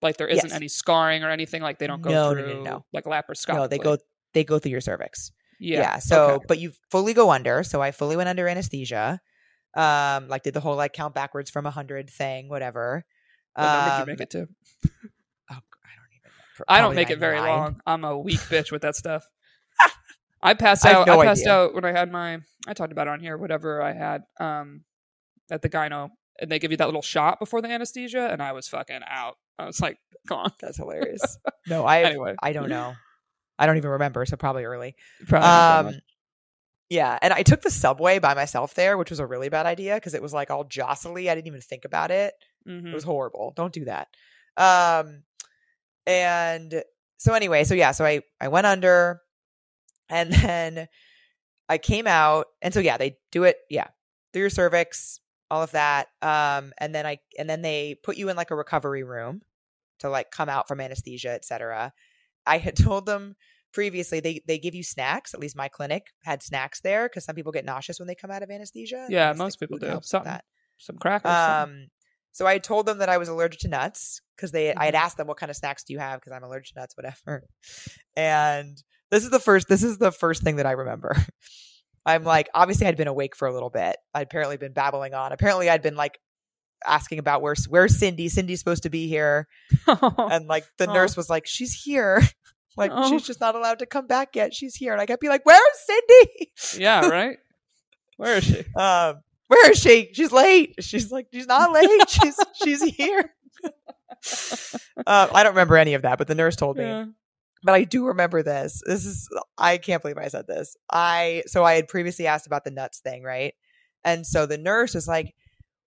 Like 0.00 0.16
there 0.16 0.28
isn't 0.28 0.50
Yes. 0.50 0.54
any 0.56 0.68
scarring 0.68 1.24
or 1.24 1.30
anything. 1.30 1.62
Like 1.62 1.78
they 1.78 1.86
don't 1.86 2.02
go 2.02 2.10
No, 2.10 2.32
no, 2.32 2.40
no, 2.40 2.46
through 2.52 2.62
no. 2.62 2.86
like 2.92 3.04
laparoscopically. 3.04 3.54
No, 3.54 3.66
they 3.66 3.78
go 3.78 3.98
they 4.32 4.44
go 4.44 4.58
through 4.58 4.72
your 4.72 4.80
cervix. 4.80 5.30
Yeah. 5.60 5.80
Yeah. 5.80 5.98
so, 5.98 6.26
okay. 6.32 6.44
but 6.48 6.58
you 6.58 6.72
fully 6.90 7.14
go 7.14 7.30
under. 7.30 7.62
So 7.64 7.80
I 7.82 7.90
fully 7.90 8.16
went 8.16 8.28
under 8.28 8.46
anesthesia. 8.48 9.20
Um, 9.76 10.28
like 10.28 10.42
did 10.44 10.54
the 10.54 10.60
whole 10.60 10.76
like 10.76 10.92
count 10.92 11.14
backwards 11.14 11.50
from 11.50 11.66
a 11.66 11.70
hundred 11.70 12.08
thing, 12.10 12.48
whatever. 12.48 13.04
What 13.54 13.64
number 13.64 13.90
did 13.90 13.96
you 13.96 14.02
Um, 14.02 14.08
make 14.08 14.20
it 14.20 14.30
to? 14.30 14.48
Oh, 15.50 15.50
I 15.50 15.56
don't 15.56 15.60
even. 16.12 16.30
know. 16.58 16.64
I 16.68 16.80
don't 16.80 16.94
make 16.94 17.10
it 17.10 17.18
very 17.18 17.36
99. 17.36 17.58
long. 17.58 17.80
I'm 17.86 18.04
a 18.04 18.18
weak 18.18 18.40
bitch 18.40 18.70
with 18.72 18.82
that 18.82 18.94
stuff. 18.96 19.24
I 20.42 20.54
passed 20.54 20.84
I 20.86 20.92
out. 20.92 21.06
no 21.06 21.20
I 21.20 21.24
passed 21.26 21.42
idea. 21.42 21.52
out 21.54 21.74
when 21.74 21.84
I 21.84 21.92
had 21.92 22.10
my. 22.12 22.38
I 22.66 22.74
talked 22.74 22.92
about 22.92 23.06
it 23.08 23.10
on 23.10 23.20
here. 23.20 23.36
Whatever 23.36 23.80
I 23.82 23.92
had 23.92 24.22
um, 24.38 24.82
at 25.50 25.62
the 25.62 25.68
gyno, 25.68 26.10
and 26.40 26.50
they 26.50 26.58
give 26.58 26.70
you 26.70 26.76
that 26.76 26.86
little 26.86 27.02
shot 27.02 27.38
before 27.38 27.60
the 27.62 27.68
anesthesia, 27.68 28.28
and 28.30 28.42
I 28.42 28.52
was 28.52 28.68
fucking 28.68 29.00
out. 29.08 29.36
I 29.58 29.66
was 29.66 29.80
like, 29.80 29.98
"Come 30.28 30.38
on." 30.38 30.52
That's 30.60 30.76
hilarious. 30.76 31.38
no, 31.66 31.84
I 31.84 32.02
Anyway. 32.02 32.34
I 32.42 32.52
don't 32.52 32.68
know. 32.68 32.94
I 33.58 33.66
don't 33.66 33.76
even 33.76 33.90
remember. 33.90 34.24
So 34.26 34.36
probably 34.36 34.64
early. 34.64 34.96
Probably 35.26 35.48
Um, 35.96 36.00
yeah, 36.90 37.18
and 37.22 37.32
I 37.32 37.42
took 37.42 37.62
the 37.62 37.70
subway 37.70 38.18
by 38.18 38.34
myself 38.34 38.74
there, 38.74 38.98
which 38.98 39.10
was 39.10 39.18
a 39.18 39.26
really 39.26 39.48
bad 39.48 39.66
idea 39.66 39.94
because 39.94 40.14
it 40.14 40.22
was 40.22 40.32
like 40.34 40.50
all 40.50 40.64
jostly. 40.64 41.30
I 41.30 41.34
didn't 41.34 41.46
even 41.46 41.60
think 41.60 41.84
about 41.84 42.10
it. 42.10 42.34
much. 42.66 42.76
Mhm. 42.76 42.88
It 42.88 42.94
was 42.94 43.04
horrible. 43.04 43.52
Don't 43.56 43.72
do 43.72 43.84
that. 43.86 44.08
Um, 44.56 45.24
and 46.06 46.82
so 47.16 47.32
anyway, 47.34 47.64
so 47.64 47.74
yeah, 47.74 47.92
so 47.92 48.04
I 48.04 48.20
I 48.40 48.48
went 48.48 48.66
under, 48.66 49.20
and 50.08 50.30
then 50.32 50.88
I 51.68 51.78
came 51.78 52.06
out, 52.06 52.46
and 52.60 52.74
so 52.74 52.80
yeah, 52.80 52.96
they 52.98 53.16
do 53.32 53.44
it, 53.44 53.56
yeah, 53.70 53.88
through 54.32 54.40
your 54.42 54.50
cervix, 54.50 55.20
all 55.50 55.62
of 55.62 55.70
that. 55.72 56.08
Um, 56.20 56.72
and 56.78 56.94
then 56.94 57.06
I 57.06 57.18
and 57.38 57.48
then 57.48 57.62
they 57.62 57.96
put 58.02 58.16
you 58.16 58.28
in 58.28 58.36
like 58.36 58.50
a 58.50 58.56
recovery 58.56 59.02
room 59.02 59.42
to 60.00 60.10
like 60.10 60.30
come 60.30 60.48
out 60.48 60.68
from 60.68 60.80
anesthesia, 60.80 61.30
etc. 61.30 61.92
I 62.46 62.58
had 62.58 62.76
told 62.88 63.06
them 63.06 63.34
previously 63.72 64.20
they 64.20 64.40
they 64.46 64.58
give 64.58 64.74
you 64.74 64.82
snacks. 64.82 65.34
At 65.34 65.40
least 65.40 65.56
my 65.56 65.68
clinic 65.68 66.04
had 66.22 66.42
snacks 66.42 66.80
there 66.80 67.08
because 67.08 67.24
some 67.24 67.34
people 67.34 67.52
get 67.52 67.64
nauseous 67.64 67.98
when 67.98 68.06
they 68.08 68.14
come 68.14 68.30
out 68.30 68.42
of 68.42 68.50
anesthesia. 68.50 69.06
Yeah, 69.10 69.32
most 69.32 69.58
people 69.60 69.78
do. 69.78 69.86
helps 69.86 70.06
with 70.06 70.10
Something. 70.10 70.32
that. 70.32 70.44
Some 70.78 70.96
crackers. 70.98 71.30
something. 71.32 71.82
Um, 71.82 71.86
so 72.32 72.46
I 72.46 72.58
told 72.58 72.86
them 72.86 72.98
that 72.98 73.08
I 73.08 73.18
was 73.18 73.28
allergic 73.28 73.60
to 73.60 73.68
nuts 73.68 74.20
because 74.36 74.50
they 74.50 74.70
I 74.70 74.72
Mm-hmm. 74.74 74.82
had 74.82 74.94
asked 74.96 75.16
them 75.16 75.26
what 75.28 75.36
kind 75.36 75.50
of 75.50 75.56
snacks 75.56 75.84
do 75.84 75.92
you 75.92 75.98
have 76.00 76.20
because 76.20 76.32
I'm 76.32 76.42
allergic 76.42 76.74
to 76.74 76.80
nuts, 76.80 76.96
whatever. 76.96 77.44
And 78.16 78.76
this 79.10 79.24
is 79.24 79.30
the 79.30 79.40
first 79.40 79.68
this 79.68 79.82
is 79.82 79.98
the 79.98 80.12
first 80.12 80.42
thing 80.42 80.56
that 80.56 80.66
I 80.66 80.72
remember. 80.72 81.16
I'm 82.06 82.22
like, 82.24 82.48
obviously 82.54 82.86
I'd 82.86 82.96
been 82.98 83.08
awake 83.08 83.34
for 83.34 83.48
a 83.48 83.52
little 83.52 83.70
bit. 83.70 83.96
I'd 84.14 84.22
apparently 84.26 84.56
been 84.58 84.72
babbling 84.72 85.14
on. 85.14 85.32
Apparently 85.32 85.70
I'd 85.70 85.80
been 85.82 85.96
like 85.96 86.18
asking 86.86 87.18
about 87.18 87.42
where's 87.42 87.66
where's 87.68 87.98
Cindy? 87.98 88.28
Cindy's 88.28 88.58
supposed 88.60 88.82
to 88.84 88.90
be 88.90 89.08
here. 89.08 89.48
And 89.86 90.46
like 90.46 90.64
the 90.78 90.88
Oh. 90.88 90.92
nurse 90.94 91.16
was 91.16 91.28
like, 91.30 91.46
She's 91.46 91.72
here. 91.82 92.22
Like 92.76 92.90
Oh. 92.92 93.08
she's 93.08 93.22
just 93.24 93.40
not 93.40 93.54
allowed 93.54 93.78
to 93.78 93.86
come 93.86 94.08
back 94.08 94.34
yet. 94.34 94.52
She's 94.52 94.74
here. 94.74 94.90
And 94.92 95.00
I 95.00 95.06
kept 95.06 95.20
being 95.20 95.30
like, 95.30 95.46
Where's 95.46 95.60
Cindy? 95.86 96.52
yeah, 96.82 97.06
right. 97.08 97.36
Where 98.16 98.36
is 98.38 98.44
she? 98.44 98.64
um, 98.74 99.22
where 99.46 99.70
is 99.70 99.78
she? 99.78 100.10
She's 100.12 100.32
late. 100.32 100.74
She's 100.80 101.12
like, 101.12 101.28
she's 101.32 101.46
not 101.46 101.70
late. 101.72 101.88
She's 102.10 102.36
she's 102.62 102.82
here. 102.82 103.30
uh, 105.06 105.28
I 105.32 105.42
don't 105.42 105.52
remember 105.52 105.76
any 105.76 105.94
of 105.94 106.02
that, 106.02 106.18
but 106.18 106.26
the 106.28 106.34
nurse 106.34 106.56
told 106.56 106.76
me. 106.76 106.84
Yeah. 106.84 107.06
But 107.62 107.74
I 107.74 107.84
do 107.84 108.06
remember 108.06 108.42
this. 108.42 108.82
This 108.84 109.06
is 109.06 109.28
I 109.56 109.78
can't 109.78 110.02
believe 110.02 110.18
I 110.18 110.28
said 110.28 110.46
this. 110.46 110.76
I 110.90 111.44
so 111.46 111.64
I 111.64 111.74
had 111.74 111.88
previously 111.88 112.26
asked 112.26 112.46
about 112.46 112.64
the 112.64 112.70
nuts 112.70 112.98
thing, 113.00 113.22
right? 113.22 113.54
And 114.04 114.26
so 114.26 114.46
the 114.46 114.58
nurse 114.58 114.94
was 114.94 115.08
like, 115.08 115.34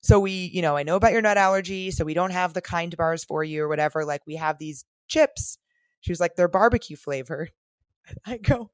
"So 0.05 0.19
we, 0.19 0.31
you 0.53 0.61
know, 0.61 0.77
I 0.77 0.83
know 0.83 0.95
about 0.95 1.11
your 1.13 1.21
nut 1.23 1.37
allergy, 1.37 1.89
so 1.91 2.05
we 2.05 2.13
don't 2.13 2.31
have 2.31 2.53
the 2.53 2.61
kind 2.61 2.95
bars 2.95 3.23
for 3.23 3.43
you 3.43 3.63
or 3.63 3.67
whatever. 3.67 4.05
Like 4.05 4.21
we 4.27 4.35
have 4.35 4.57
these 4.59 4.85
chips." 5.07 5.57
She 6.01 6.11
was 6.11 6.19
like, 6.19 6.35
"They're 6.35 6.47
barbecue 6.47 6.95
flavored." 6.95 7.51
I 8.25 8.37
go, 8.37 8.69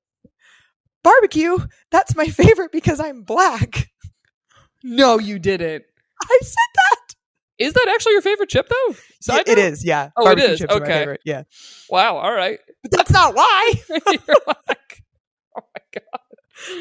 "Barbecue? 1.04 1.58
That's 1.92 2.16
my 2.16 2.28
favorite 2.28 2.72
because 2.72 3.00
I'm 3.00 3.24
black." 3.24 3.88
No, 4.84 5.20
you 5.20 5.40
didn't. 5.40 5.84
I 6.22 6.40
said 6.42 6.56
that. 6.76 7.16
Is 7.60 7.74
that 7.74 7.88
actually 7.94 8.14
your 8.14 8.22
favorite 8.24 8.50
chip 8.50 8.68
though? 8.68 8.96
Side 9.22 9.42
It- 9.48 9.50
it 9.50 9.58
is, 9.60 9.86
yeah. 9.86 10.10
Oh, 10.18 10.24
it 10.24 10.26
Barbecue 10.26 10.52
is? 10.54 10.60
chips 10.60 10.74
Okay. 10.74 11.18
Yeah, 11.24 11.44
Wow. 11.90 12.18
All 12.18 12.34
right. 12.34 12.60
but 12.82 12.92
that's 12.92 13.12
not 13.12 13.36
why. 13.36 13.74
You're 13.90 14.38
like, 14.48 15.04
oh 15.56 15.62
my 15.76 15.82
god. 15.94 16.20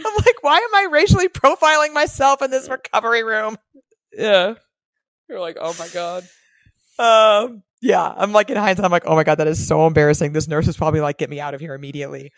I'm 0.07 0.15
like, 0.25 0.43
why 0.43 0.57
am 0.59 0.75
I 0.75 0.89
racially 0.91 1.29
profiling 1.29 1.93
myself 1.93 2.41
in 2.43 2.51
this 2.51 2.69
recovery 2.69 3.23
room? 3.23 3.57
Yeah. 4.13 4.55
You're 5.29 5.41
like, 5.41 5.57
oh 5.61 5.75
my 5.79 5.89
god. 5.89 6.25
Um, 6.99 7.63
yeah, 7.81 8.13
I'm 8.17 8.33
like 8.33 8.51
in 8.51 8.57
hindsight, 8.57 8.85
I'm 8.85 8.91
like, 8.91 9.05
oh 9.07 9.15
my 9.15 9.25
god, 9.25 9.37
that 9.37 9.47
is 9.47 9.67
so 9.67 9.87
embarrassing. 9.87 10.33
This 10.33 10.49
nurse 10.49 10.69
is 10.69 10.77
probably 10.77 11.01
like, 11.01 11.19
get 11.19 11.31
me 11.31 11.41
out 11.41 11.55
of 11.55 11.61
here 11.61 11.75
immediately. 11.75 12.33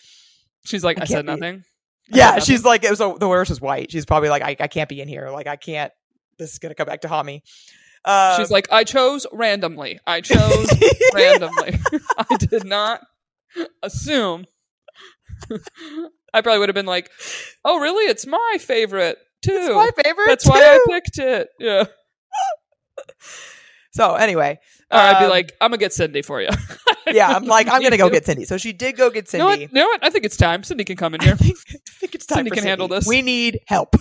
She's 0.64 0.84
like, 0.84 0.98
I 0.98 1.02
I, 1.02 1.04
said 1.06 1.24
nothing. 1.26 1.42
I 1.44 1.48
said 1.56 1.64
Yeah, 2.16 2.26
nothing. 2.26 2.42
she's 2.44 2.64
like, 2.64 2.84
it 2.84 2.90
was 2.90 3.00
a, 3.00 3.14
the 3.18 3.26
nurse 3.28 3.50
is 3.50 3.60
white. 3.60 3.90
She's 3.90 4.06
probably 4.06 4.28
like, 4.28 4.42
I, 4.42 4.56
I 4.60 4.68
can't 4.68 4.88
be 4.88 5.00
in 5.00 5.08
here. 5.08 5.30
Like, 5.30 5.46
I 5.48 5.56
can't. 5.56 5.92
This 6.38 6.52
is 6.52 6.58
gonna 6.58 6.74
come 6.74 6.86
back 6.86 7.00
to 7.02 7.08
haunt 7.08 7.26
me. 7.26 7.42
Um, 8.04 8.36
She's 8.38 8.50
like, 8.50 8.70
I 8.72 8.84
chose 8.84 9.26
randomly. 9.32 10.00
I 10.06 10.20
chose 10.20 10.66
randomly. 11.14 11.78
I 12.30 12.36
did 12.36 12.64
not 12.64 13.00
assume. 13.82 14.46
I 16.34 16.40
probably 16.40 16.58
would 16.60 16.68
have 16.68 16.74
been 16.74 16.86
like, 16.86 17.10
"Oh, 17.64 17.78
really? 17.80 18.04
It's 18.04 18.26
my 18.26 18.56
favorite 18.60 19.18
too. 19.42 19.52
It's 19.52 19.68
my 19.74 19.90
favorite. 20.04 20.26
That's 20.26 20.46
why 20.48 20.58
I 20.58 20.76
too." 20.76 20.84
picked 20.90 21.18
it." 21.18 21.48
Yeah. 21.58 21.84
So 23.94 24.14
anyway, 24.14 24.58
Or 24.90 24.98
I'd 24.98 25.18
be 25.18 25.24
um, 25.26 25.30
like, 25.30 25.52
"I'm 25.60 25.70
gonna 25.70 25.76
get 25.76 25.92
Cindy 25.92 26.22
for 26.22 26.40
you." 26.40 26.48
yeah, 27.12 27.28
I'm 27.28 27.44
like, 27.44 27.68
I'm 27.68 27.82
gonna 27.82 27.98
go 27.98 28.08
get 28.08 28.24
Cindy. 28.24 28.46
So 28.46 28.56
she 28.56 28.72
did 28.72 28.96
go 28.96 29.10
get 29.10 29.30
You 29.34 29.38
know, 29.40 29.44
what? 29.44 29.58
Cindy. 29.58 29.64
you 29.70 29.80
know 29.82 29.86
what? 29.86 30.02
I 30.02 30.08
think 30.08 30.24
it's 30.24 30.36
time. 30.38 30.62
Cindy 30.64 30.84
can 30.84 30.96
come 30.96 31.14
in 31.14 31.20
I 31.22 31.24
here. 31.26 31.36
think, 31.36 31.58
I 31.70 31.78
think 32.00 32.14
it's 32.14 32.24
time 32.24 32.38
Cindy 32.38 32.52
can 32.52 32.64
handle 32.64 32.88
this. 32.88 33.06
We 33.06 33.20
need 33.20 33.60
help. 33.66 33.94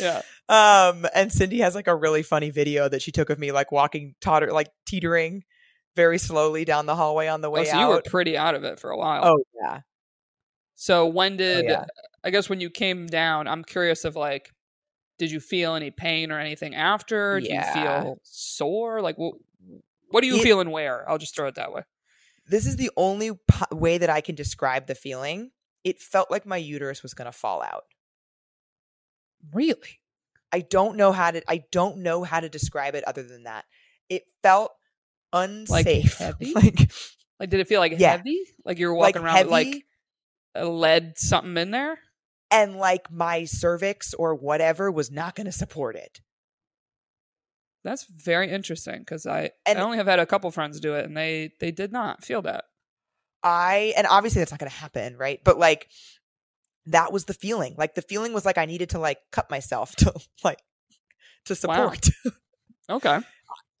yeah. 0.00 0.22
Um, 0.48 1.06
and 1.14 1.30
Cindy 1.32 1.58
has 1.60 1.76
like 1.76 1.86
a 1.86 1.94
really 1.94 2.24
funny 2.24 2.50
video 2.50 2.88
that 2.88 3.02
she 3.02 3.12
took 3.12 3.30
of 3.30 3.38
me, 3.38 3.52
like 3.52 3.70
walking, 3.70 4.16
totter, 4.20 4.52
like 4.52 4.68
teetering 4.88 5.44
very 5.94 6.18
slowly 6.18 6.64
down 6.64 6.86
the 6.86 6.96
hallway 6.96 7.28
on 7.28 7.40
the 7.40 7.48
Oh, 7.48 7.52
way 7.52 7.66
so 7.66 7.78
you 7.78 7.86
were 7.86 8.02
pretty 8.04 8.36
out 8.36 8.56
of 8.56 8.64
it 8.64 8.80
for 8.80 8.90
a 8.90 8.96
while. 8.98 9.22
Oh 9.24 9.38
yeah, 9.62 9.80
So 10.74 11.06
when 11.06 11.36
did 11.36 11.66
yeah. 11.66 11.84
I 12.26 12.30
guess 12.30 12.48
when 12.50 12.60
you 12.60 12.68
came 12.70 13.06
down, 13.06 13.46
I'm 13.48 13.62
curious 13.64 14.04
of 14.04 14.16
like, 14.16 14.50
did 15.18 15.30
you 15.30 15.40
feel 15.40 15.74
any 15.76 15.90
pain 15.90 16.30
or 16.32 16.38
anything 16.40 16.74
after? 16.74 17.40
Do 17.40 17.46
you 17.46 17.62
feel 17.72 18.18
sore? 18.24 19.00
Like 19.00 19.16
what? 19.16 19.34
What 20.10 20.20
do 20.20 20.26
you 20.26 20.36
It- 20.36 20.42
feel 20.42 20.60
and 20.60 20.70
where? 20.72 21.08
I'll 21.08 21.18
just 21.18 21.34
throw 21.36 21.46
it 21.48 21.54
that 21.54 21.72
way. 21.72 21.82
this 22.48 22.66
is 22.66 22.76
the 22.76 22.90
only 22.96 23.30
po- 23.48 23.74
way 23.76 23.98
that 23.98 24.10
I 24.10 24.20
can 24.20 24.34
describe 24.34 24.86
the 24.86 24.94
feeling. 24.94 25.50
It 25.84 26.00
felt 26.00 26.30
like 26.30 26.44
my 26.46 26.56
uterus 26.56 27.02
was 27.02 27.12
gonna 27.14 27.32
fall 27.32 27.62
out. 27.62 27.84
Really? 29.52 30.00
I 30.52 30.60
don't 30.60 30.96
know 30.96 31.12
how 31.12 31.30
to. 31.32 31.42
I 31.50 31.64
don't 31.72 31.98
know 31.98 32.22
how 32.24 32.40
to 32.40 32.48
describe 32.48 32.94
it 32.94 33.04
other 33.04 33.22
than 33.22 33.44
that. 33.44 33.64
It 34.08 34.24
felt 34.42 34.72
unsafe. 35.32 36.14
heavy? 36.18 36.52
like 36.54 36.90
Like, 37.38 37.50
did 37.50 37.60
it 37.60 37.68
feel 37.68 37.80
like 37.80 37.92
Yeah. 37.98 38.12
heavy? 38.16 38.42
Like 38.64 38.78
you 38.78 38.88
were 38.88 38.94
like 38.96 39.14
walking 39.14 39.22
around 39.26 39.36
heavy, 39.36 39.46
with 39.48 39.52
like 39.52 39.84
a 40.54 40.66
lead 40.66 41.14
something 41.18 41.56
in 41.56 41.70
there? 41.70 41.98
And 42.50 42.76
like 42.76 43.10
my 43.10 43.44
cervix 43.44 44.14
or 44.14 44.34
whatever 44.34 44.90
was 44.90 45.10
not 45.10 45.34
going 45.34 45.46
to 45.46 45.52
support 45.52 45.96
it. 45.96 46.20
That's 47.84 48.04
very 48.04 48.50
interesting 48.50 49.00
because 49.00 49.26
I 49.26 49.50
And- 49.64 49.78
I 49.78 49.82
only 49.82 49.98
have 49.98 50.06
had 50.06 50.18
a 50.18 50.26
couple 50.26 50.50
friends 50.50 50.80
do 50.80 50.94
it 50.94 51.04
and 51.04 51.16
they 51.16 51.52
they 51.60 51.70
did 51.70 51.92
not 51.92 52.24
feel 52.24 52.42
that. 52.42 52.64
I 53.42 53.92
and 53.96 54.06
obviously 54.08 54.40
that's 54.40 54.50
not 54.50 54.58
going 54.58 54.70
to 54.70 54.76
happen, 54.76 55.16
right? 55.16 55.40
But 55.44 55.58
like 55.58 55.88
that 56.86 57.12
was 57.12 57.24
the 57.26 57.34
feeling. 57.34 57.74
Like 57.78 57.94
the 57.94 58.02
feeling 58.02 58.32
was 58.32 58.44
like 58.44 58.58
I 58.58 58.64
needed 58.64 58.90
to 58.90 58.98
like 58.98 59.18
cut 59.30 59.50
myself 59.50 59.94
to 59.96 60.12
like 60.42 60.58
to 61.46 61.54
Wow. 61.66 61.90
support. 61.92 62.08
Okay. 62.88 63.18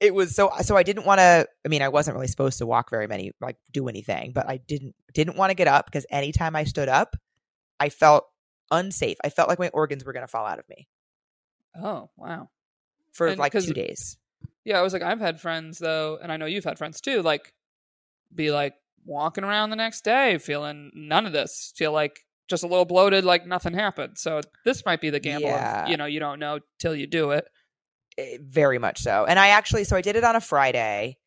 it 0.00 0.12
was 0.12 0.34
so 0.34 0.50
so 0.62 0.76
I 0.76 0.82
didn't 0.82 1.06
want 1.06 1.20
to 1.20 1.48
I 1.64 1.68
mean 1.68 1.80
I 1.82 1.88
wasn't 1.88 2.16
really 2.16 2.26
supposed 2.26 2.58
to 2.58 2.66
walk 2.66 2.90
very 2.90 3.06
many 3.06 3.32
like 3.40 3.56
do 3.72 3.88
anything, 3.88 4.32
but 4.32 4.48
I 4.48 4.56
didn't 4.58 4.94
didn't 5.14 5.36
want 5.36 5.50
to 5.50 5.54
get 5.54 5.68
up 5.68 5.86
because 5.86 6.04
anytime 6.10 6.54
I 6.56 6.64
stood 6.64 6.88
up, 6.88 7.14
I 7.80 7.88
felt 7.88 8.24
unsafe. 8.70 9.16
I 9.24 9.28
felt 9.30 9.48
like 9.48 9.58
my 9.58 9.68
organs 9.68 10.04
were 10.04 10.12
going 10.12 10.24
to 10.24 10.30
fall 10.30 10.46
out 10.46 10.58
of 10.58 10.68
me 10.68 10.88
Oh 11.74 12.10
wow. 12.16 12.48
for 13.12 13.26
And 13.28 13.38
like 13.38 13.52
'cause- 13.52 13.66
2 13.66 13.74
days. 13.74 14.16
Yeah, 14.64 14.78
I 14.78 14.82
was 14.82 14.92
like, 14.92 15.02
I've 15.02 15.20
had 15.20 15.40
friends 15.40 15.78
though, 15.78 16.18
and 16.20 16.32
I 16.32 16.36
know 16.36 16.46
you've 16.46 16.64
had 16.64 16.78
friends 16.78 17.00
too, 17.00 17.22
like 17.22 17.52
be 18.34 18.50
like 18.50 18.74
walking 19.04 19.44
around 19.44 19.70
the 19.70 19.76
next 19.76 20.02
day 20.02 20.38
feeling 20.38 20.90
none 20.94 21.26
of 21.26 21.32
this, 21.32 21.72
feel 21.76 21.92
like 21.92 22.18
just 22.48 22.64
a 22.64 22.66
little 22.66 22.84
bloated, 22.84 23.24
like 23.24 23.46
nothing 23.46 23.74
happened. 23.74 24.18
So 24.18 24.40
this 24.64 24.84
might 24.84 25.00
be 25.00 25.10
the 25.10 25.20
gamble 25.20 25.48
Yeah. 25.48 25.84
of, 25.84 25.88
you 25.90 25.96
know, 25.96 26.06
you 26.06 26.18
don't 26.20 26.38
know 26.40 26.60
till 26.78 26.94
you 26.94 27.06
do 27.06 27.30
it. 27.30 27.46
Eh, 28.18 28.38
very 28.40 28.78
much 28.78 29.00
so. 29.00 29.24
And 29.28 29.38
I 29.38 29.48
actually, 29.48 29.84
so 29.84 29.96
I 29.96 30.00
did 30.00 30.16
it 30.16 30.24
on 30.24 30.34
a 30.36 30.40
Friday, 30.40 31.18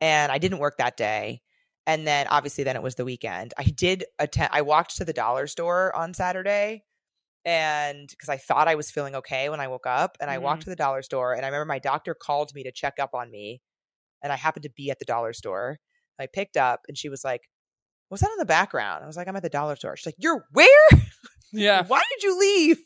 and 0.00 0.30
I 0.32 0.38
didn't 0.38 0.58
work 0.58 0.76
that 0.78 0.96
day. 0.96 1.42
And 1.88 2.06
then 2.06 2.26
obviously, 2.28 2.62
then 2.64 2.76
it 2.76 2.82
was 2.82 2.94
the 2.96 3.04
weekend. 3.04 3.54
I 3.58 3.64
did 3.64 4.04
attend. 4.18 4.50
I 4.52 4.60
walked 4.62 4.96
to 4.98 5.04
the 5.06 5.12
dollar 5.14 5.46
store 5.48 5.94
on 5.96 6.12
Saturday, 6.14 6.84
and 7.46 8.06
because 8.10 8.28
I 8.28 8.36
thought 8.36 8.68
I 8.68 8.74
was 8.74 8.90
feeling 8.90 9.14
okay 9.16 9.48
when 9.48 9.58
I 9.58 9.68
woke 9.68 9.86
up, 9.86 10.16
and 10.20 10.30
I 10.30 10.36
walked 10.38 10.60
Mhm. 10.60 10.64
to 10.64 10.70
the 10.70 10.76
dollar 10.76 11.00
store, 11.02 11.32
and 11.34 11.44
I 11.44 11.48
remember 11.48 11.64
my 11.64 11.78
doctor 11.78 12.14
called 12.14 12.54
me 12.54 12.62
to 12.64 12.70
check 12.72 12.98
up 13.00 13.14
on 13.14 13.30
me, 13.30 13.62
and 14.22 14.30
I 14.32 14.36
happened 14.36 14.64
to 14.64 14.70
be 14.70 14.90
at 14.90 14.98
the 14.98 15.06
dollar 15.06 15.32
store. 15.32 15.78
I 16.18 16.26
picked 16.26 16.56
up, 16.58 16.80
and 16.88 16.98
she 16.98 17.08
was 17.08 17.24
like, 17.24 17.48
"Was 18.10 18.20
that 18.20 18.30
in 18.32 18.38
the 18.38 18.44
background?" 18.44 19.02
I 19.02 19.06
was 19.06 19.16
like, 19.16 19.26
"I'm 19.26 19.36
at 19.36 19.42
the 19.42 19.48
dollar 19.48 19.74
store." 19.76 19.96
She's 19.96 20.06
like, 20.06 20.16
"You're 20.18 20.46
where?" 20.52 20.88
Yeah. 21.52 21.84
why 21.86 22.02
did 22.10 22.22
you 22.22 22.38
leave? 22.38 22.84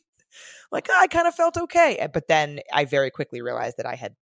Like, 0.70 0.86
"Oh, 0.88 0.96
I 0.98 1.08
kind 1.08 1.26
of 1.26 1.34
felt 1.34 1.56
okay. 1.56 2.08
But 2.14 2.28
then 2.28 2.60
I 2.72 2.84
very 2.84 3.10
quickly 3.10 3.42
realized 3.42 3.76
that 3.78 3.86
I 3.86 3.96
had, 3.96 4.14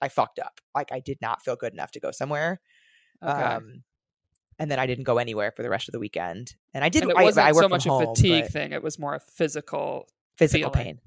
I 0.00 0.08
fucked 0.08 0.38
up. 0.38 0.60
Like, 0.74 0.90
I 0.90 1.00
did 1.00 1.18
not 1.20 1.42
feel 1.42 1.54
good 1.54 1.72
enough 1.74 1.90
to 1.92 2.00
go 2.00 2.10
somewhere. 2.10 2.60
Okay. 3.24 3.42
Um, 3.42 3.82
and 4.58 4.70
then 4.70 4.78
I 4.78 4.86
didn't 4.86 5.04
go 5.04 5.18
anywhere 5.18 5.50
for 5.50 5.62
the 5.62 5.70
rest 5.70 5.88
of 5.88 5.92
the 5.92 5.98
weekend. 5.98 6.54
And 6.74 6.84
I 6.84 6.88
did, 6.88 7.02
and 7.02 7.10
it 7.10 7.16
I, 7.16 7.24
wasn't 7.24 7.46
I 7.46 7.52
worked 7.52 7.64
so 7.64 7.68
much 7.68 7.84
home, 7.84 8.02
a 8.02 8.14
fatigue 8.14 8.46
thing; 8.46 8.72
it 8.72 8.82
was 8.82 8.98
more 8.98 9.14
a 9.14 9.20
physical. 9.20 10.08
physical 10.38 10.70
feeling. 10.70 10.84
pain. 10.86 11.00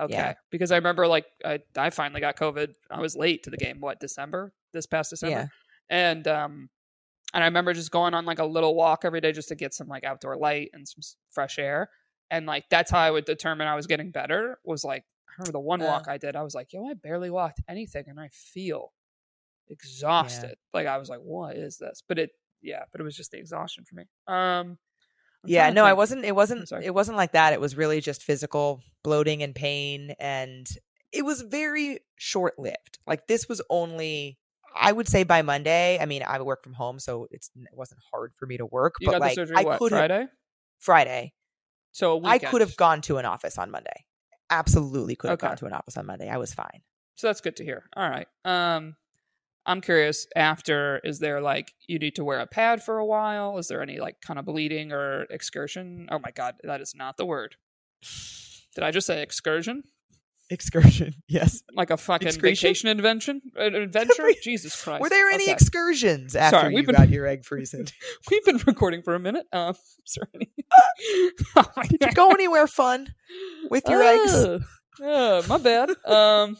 Okay, 0.00 0.14
Yeah. 0.14 0.34
because 0.50 0.72
I 0.72 0.76
remember 0.76 1.06
like 1.06 1.26
I, 1.44 1.60
I 1.76 1.90
finally 1.90 2.20
got 2.20 2.36
COVID. 2.36 2.74
I 2.90 3.00
was 3.00 3.14
late 3.16 3.42
to 3.44 3.50
the 3.50 3.56
game. 3.56 3.80
What 3.80 4.00
December? 4.00 4.52
This 4.72 4.86
past 4.86 5.10
December. 5.10 5.30
Yeah. 5.36 5.46
And 5.90 6.26
um, 6.28 6.70
and 7.34 7.42
I 7.44 7.46
remember 7.46 7.72
just 7.72 7.90
going 7.90 8.14
on 8.14 8.24
like 8.24 8.38
a 8.38 8.44
little 8.44 8.74
walk 8.74 9.04
every 9.04 9.20
day 9.20 9.32
just 9.32 9.48
to 9.48 9.54
get 9.54 9.72
some 9.74 9.88
like 9.88 10.04
outdoor 10.04 10.36
light 10.36 10.70
and 10.72 10.86
some 10.88 11.00
fresh 11.30 11.58
air. 11.58 11.88
And 12.30 12.46
like 12.46 12.64
that's 12.70 12.90
how 12.90 12.98
I 12.98 13.10
would 13.10 13.24
determine 13.26 13.66
I 13.68 13.74
was 13.76 13.86
getting 13.86 14.10
better. 14.10 14.58
Was 14.64 14.84
like 14.84 15.04
I 15.28 15.32
remember 15.38 15.52
the 15.52 15.60
one 15.60 15.82
Uh. 15.82 15.86
walk 15.86 16.08
I 16.08 16.18
did. 16.18 16.36
I 16.36 16.42
was 16.42 16.54
like, 16.54 16.72
yo, 16.72 16.86
I 16.88 16.94
barely 16.94 17.30
walked 17.30 17.60
anything, 17.68 18.04
and 18.08 18.18
I 18.20 18.28
feel 18.32 18.92
exhausted. 19.68 20.56
Like 20.74 20.86
I 20.86 20.98
was 20.98 21.08
like, 21.08 21.20
what 21.20 21.56
is 21.56 21.78
this? 21.78 22.02
But 22.06 22.18
it, 22.18 22.30
yeah, 22.62 22.84
but 22.92 23.00
it 23.00 23.04
was 23.04 23.16
just 23.16 23.30
the 23.30 23.38
exhaustion 23.38 23.84
for 23.84 23.96
me. 23.96 24.04
Um. 24.26 24.78
I'm 25.44 25.50
Yeah, 25.50 25.70
no, 25.70 25.84
I 25.84 25.92
wasn't. 25.94 26.24
It 26.24 26.36
wasn't. 26.36 26.70
It 26.82 26.94
wasn't 26.94 27.16
like 27.16 27.32
that. 27.32 27.52
It 27.52 27.60
was 27.60 27.76
really 27.76 28.00
just 28.00 28.22
physical 28.22 28.80
bloating 29.02 29.42
and 29.42 29.54
pain, 29.54 30.14
and 30.20 30.68
it 31.12 31.24
was 31.24 31.42
very 31.42 31.98
short 32.16 32.58
lived. 32.58 32.98
Like 33.08 33.26
this 33.26 33.48
was 33.48 33.60
only, 33.68 34.38
I 34.76 34.92
would 34.92 35.08
say, 35.08 35.24
by 35.24 35.42
Monday. 35.42 35.98
I 36.00 36.06
mean, 36.06 36.22
I 36.24 36.40
work 36.42 36.62
from 36.62 36.74
home, 36.74 37.00
so 37.00 37.26
it's 37.32 37.50
it 37.56 37.76
wasn't 37.76 38.00
hard 38.12 38.34
for 38.36 38.46
me 38.46 38.56
to 38.58 38.66
work. 38.66 38.94
You 39.00 39.06
but 39.06 39.12
got 39.14 39.20
like, 39.20 39.34
surgery 39.34 39.56
I 39.56 39.64
could 39.64 39.90
have 39.90 39.98
Friday? 39.98 40.26
Friday. 40.78 41.32
So 41.90 42.18
a 42.18 42.20
I 42.24 42.38
could 42.38 42.60
have 42.60 42.76
gone 42.76 43.00
to 43.02 43.18
an 43.18 43.24
office 43.24 43.58
on 43.58 43.70
Monday. 43.70 44.04
Absolutely 44.48 45.16
could 45.16 45.30
have 45.30 45.38
Okay. 45.40 45.48
gone 45.48 45.56
to 45.56 45.66
an 45.66 45.72
office 45.72 45.96
on 45.96 46.06
Monday. 46.06 46.28
I 46.28 46.36
was 46.36 46.54
fine. 46.54 46.82
So 47.16 47.26
that's 47.26 47.40
good 47.40 47.56
to 47.56 47.64
hear. 47.64 47.84
All 47.96 48.08
right. 48.08 48.28
Um, 48.44 48.96
I'm 49.64 49.80
curious. 49.80 50.26
After, 50.34 51.00
is 51.04 51.18
there 51.20 51.40
like 51.40 51.72
you 51.86 51.98
need 51.98 52.16
to 52.16 52.24
wear 52.24 52.40
a 52.40 52.46
pad 52.46 52.82
for 52.82 52.98
a 52.98 53.06
while? 53.06 53.58
Is 53.58 53.68
there 53.68 53.82
any 53.82 54.00
like 54.00 54.16
kind 54.20 54.38
of 54.38 54.44
bleeding 54.44 54.92
or 54.92 55.22
excursion? 55.30 56.08
Oh 56.10 56.18
my 56.18 56.30
god, 56.32 56.54
that 56.64 56.80
is 56.80 56.94
not 56.96 57.16
the 57.16 57.26
word. 57.26 57.56
Did 58.74 58.84
I 58.84 58.90
just 58.90 59.06
say 59.06 59.22
excursion? 59.22 59.84
Excursion. 60.50 61.14
Yes. 61.28 61.62
Like 61.72 61.90
a 61.90 61.96
fucking 61.96 62.28
Excretion? 62.28 62.66
vacation 62.68 62.88
invention? 62.90 63.40
An 63.56 63.74
adventure? 63.86 64.28
Jesus 64.42 64.74
Christ! 64.84 65.00
Were 65.00 65.08
there 65.08 65.30
any 65.30 65.44
Okay. 65.44 65.52
excursions 65.52 66.34
after 66.36 66.58
Sorry, 66.58 66.74
you 66.76 66.82
been- 66.82 66.94
got 66.96 67.08
your 67.08 67.26
egg 67.26 67.44
freezing? 67.44 67.86
We've 68.30 68.44
been 68.44 68.60
recording 68.66 69.02
for 69.02 69.14
a 69.14 69.18
minute. 69.20 69.46
Um, 69.52 69.74
is 70.04 70.16
there 70.16 70.28
any? 70.34 70.50
oh 71.56 71.64
Did 71.88 72.02
you 72.02 72.12
go 72.12 72.30
anywhere 72.30 72.66
fun 72.66 73.14
with 73.70 73.84
your 73.88 74.02
eggs? 74.02 74.34
Ugh. 74.34 74.62
Ugh, 75.02 75.48
my 75.48 75.58
bad. 75.58 75.90
Um, 76.04 76.56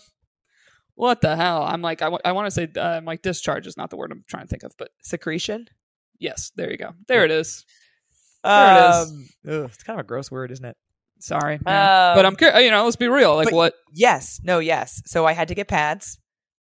what 0.94 1.20
the 1.20 1.36
hell? 1.36 1.62
I'm 1.62 1.82
like, 1.82 2.02
I 2.02 2.08
want 2.08 2.46
to 2.46 2.50
say, 2.50 2.68
uh, 2.76 2.80
I'm 2.80 3.04
like, 3.04 3.22
discharge 3.22 3.66
is 3.66 3.76
not 3.76 3.90
the 3.90 3.96
word 3.96 4.12
I'm 4.12 4.24
trying 4.28 4.44
to 4.44 4.48
think 4.48 4.62
of, 4.62 4.72
but 4.78 4.90
Secretion. 5.02 5.68
yes, 6.18 6.52
there 6.56 6.70
you 6.70 6.76
go. 6.76 6.92
There 7.08 7.24
it 7.24 7.30
is. 7.30 7.64
There 8.44 8.76
it 8.76 8.90
is. 8.90 9.10
Um, 9.10 9.28
ugh, 9.48 9.70
it's 9.72 9.82
kind 9.84 9.98
of 10.00 10.04
a 10.04 10.06
gross 10.06 10.30
word, 10.30 10.50
isn't 10.50 10.64
it? 10.64 10.76
Sorry, 11.20 11.58
man. 11.64 12.16
but 12.16 12.26
I'm 12.26 12.32
Um, 12.32 12.36
curious. 12.36 12.62
You 12.62 12.70
know, 12.72 12.84
let's 12.84 12.96
be 12.96 13.06
real. 13.08 13.36
Like, 13.36 13.52
what? 13.52 13.74
Yes. 13.92 14.40
No. 14.42 14.58
Yes. 14.58 15.00
So 15.06 15.24
I 15.24 15.32
had 15.32 15.48
to 15.48 15.54
get 15.54 15.68
pads, 15.68 16.18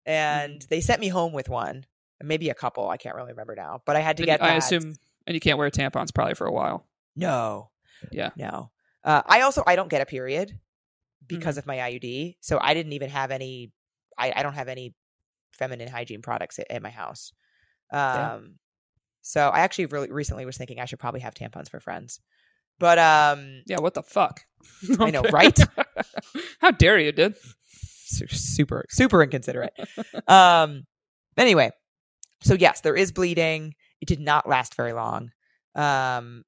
and 0.05 0.53
Mm-hmm. 0.59 0.67
they 0.69 0.81
sent 0.81 0.99
me 0.99 1.07
home 1.07 1.31
with 1.31 1.47
one, 1.47 1.85
maybe 2.21 2.49
a 2.49 2.53
couple. 2.53 2.89
I 2.89 2.97
can't 2.97 3.15
really 3.15 3.31
remember 3.31 3.55
now, 3.55 3.81
but 3.85 3.95
I 3.95 4.01
had 4.01 4.17
to 4.17 4.23
and 4.23 4.27
get. 4.27 4.43
I 4.43 4.49
pads. 4.49 4.65
assume, 4.65 4.95
and 5.25 5.33
you 5.33 5.39
can't 5.39 5.57
wear 5.57 5.69
tampons 5.69 6.13
probably 6.13 6.33
for 6.35 6.45
a 6.45 6.51
while. 6.51 6.85
No. 7.15 7.69
Yeah. 8.11 8.31
No. 8.35 8.71
Uh, 9.03 9.21
I 9.25 9.41
also 9.41 9.63
I 9.65 9.77
don't 9.77 9.89
get 9.89 10.01
a 10.01 10.05
period 10.05 10.59
because 11.25 11.53
Mm-hmm. 11.55 11.59
of 11.59 11.65
my 11.67 11.77
IUD, 11.77 12.35
so 12.41 12.59
I 12.61 12.73
didn't 12.73 12.91
even 12.93 13.09
have 13.09 13.31
any. 13.31 13.71
I, 14.19 14.33
I 14.35 14.43
don't 14.43 14.53
have 14.53 14.67
any 14.67 14.93
feminine 15.53 15.87
hygiene 15.87 16.21
products 16.21 16.59
at, 16.59 16.69
at 16.69 16.81
my 16.83 16.89
house. 16.91 17.31
Um, 17.91 17.99
Yeah. 17.99 18.39
so 19.21 19.49
I 19.49 19.59
actually 19.61 19.87
really 19.87 20.11
recently 20.11 20.45
was 20.45 20.57
thinking 20.57 20.79
I 20.79 20.85
should 20.85 20.99
probably 20.99 21.21
have 21.21 21.33
tampons 21.33 21.69
for 21.69 21.79
friends, 21.79 22.19
but 22.79 22.99
um, 22.99 23.63
Yeah. 23.65 23.79
What 23.79 23.93
the 23.95 24.03
fuck? 24.03 24.41
I 24.99 25.09
know, 25.11 25.23
right? 25.23 25.57
How 26.59 26.71
dare 26.71 26.99
you, 26.99 27.11
dude? 27.11 27.35
super 28.05 28.85
super 28.89 29.23
inconsiderate. 29.23 29.73
um, 30.27 30.85
anyway, 31.37 31.71
so 32.41 32.53
yes, 32.55 32.81
there 32.81 32.95
is 32.95 33.11
bleeding. 33.11 33.75
It 34.01 34.07
did 34.07 34.19
not 34.19 34.47
last 34.47 34.75
very 34.75 34.93
long, 34.93 35.31
um, 35.75 36.43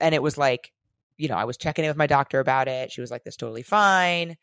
and 0.00 0.14
it 0.14 0.22
was 0.22 0.38
like, 0.38 0.72
you 1.16 1.28
know, 1.28 1.34
I 1.36 1.44
was 1.44 1.56
checking 1.56 1.84
in 1.84 1.90
with 1.90 1.96
my 1.96 2.06
doctor 2.06 2.40
about 2.40 2.68
it. 2.68 2.92
She 2.92 3.00
was 3.00 3.10
like, 3.10 3.24
"This 3.24 3.36
totally 3.36 3.62
fine." 3.62 4.36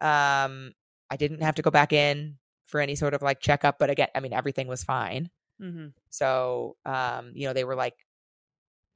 Um, 0.00 0.72
I 1.14 1.16
didn't 1.16 1.42
have 1.42 1.54
to 1.54 1.62
go 1.62 1.70
back 1.70 1.92
in 1.92 2.38
for 2.64 2.80
any 2.80 2.96
sort 2.96 3.14
of 3.14 3.22
like 3.22 3.38
checkup, 3.40 3.78
but 3.78 3.88
again, 3.88 4.08
I 4.16 4.20
mean, 4.20 4.32
everything 4.32 4.66
was 4.66 4.82
fine. 4.82 5.30
hmm 5.60 5.88
So, 6.10 6.76
um, 6.84 7.30
you 7.34 7.46
know, 7.46 7.52
they 7.52 7.62
were 7.64 7.76
like 7.76 7.94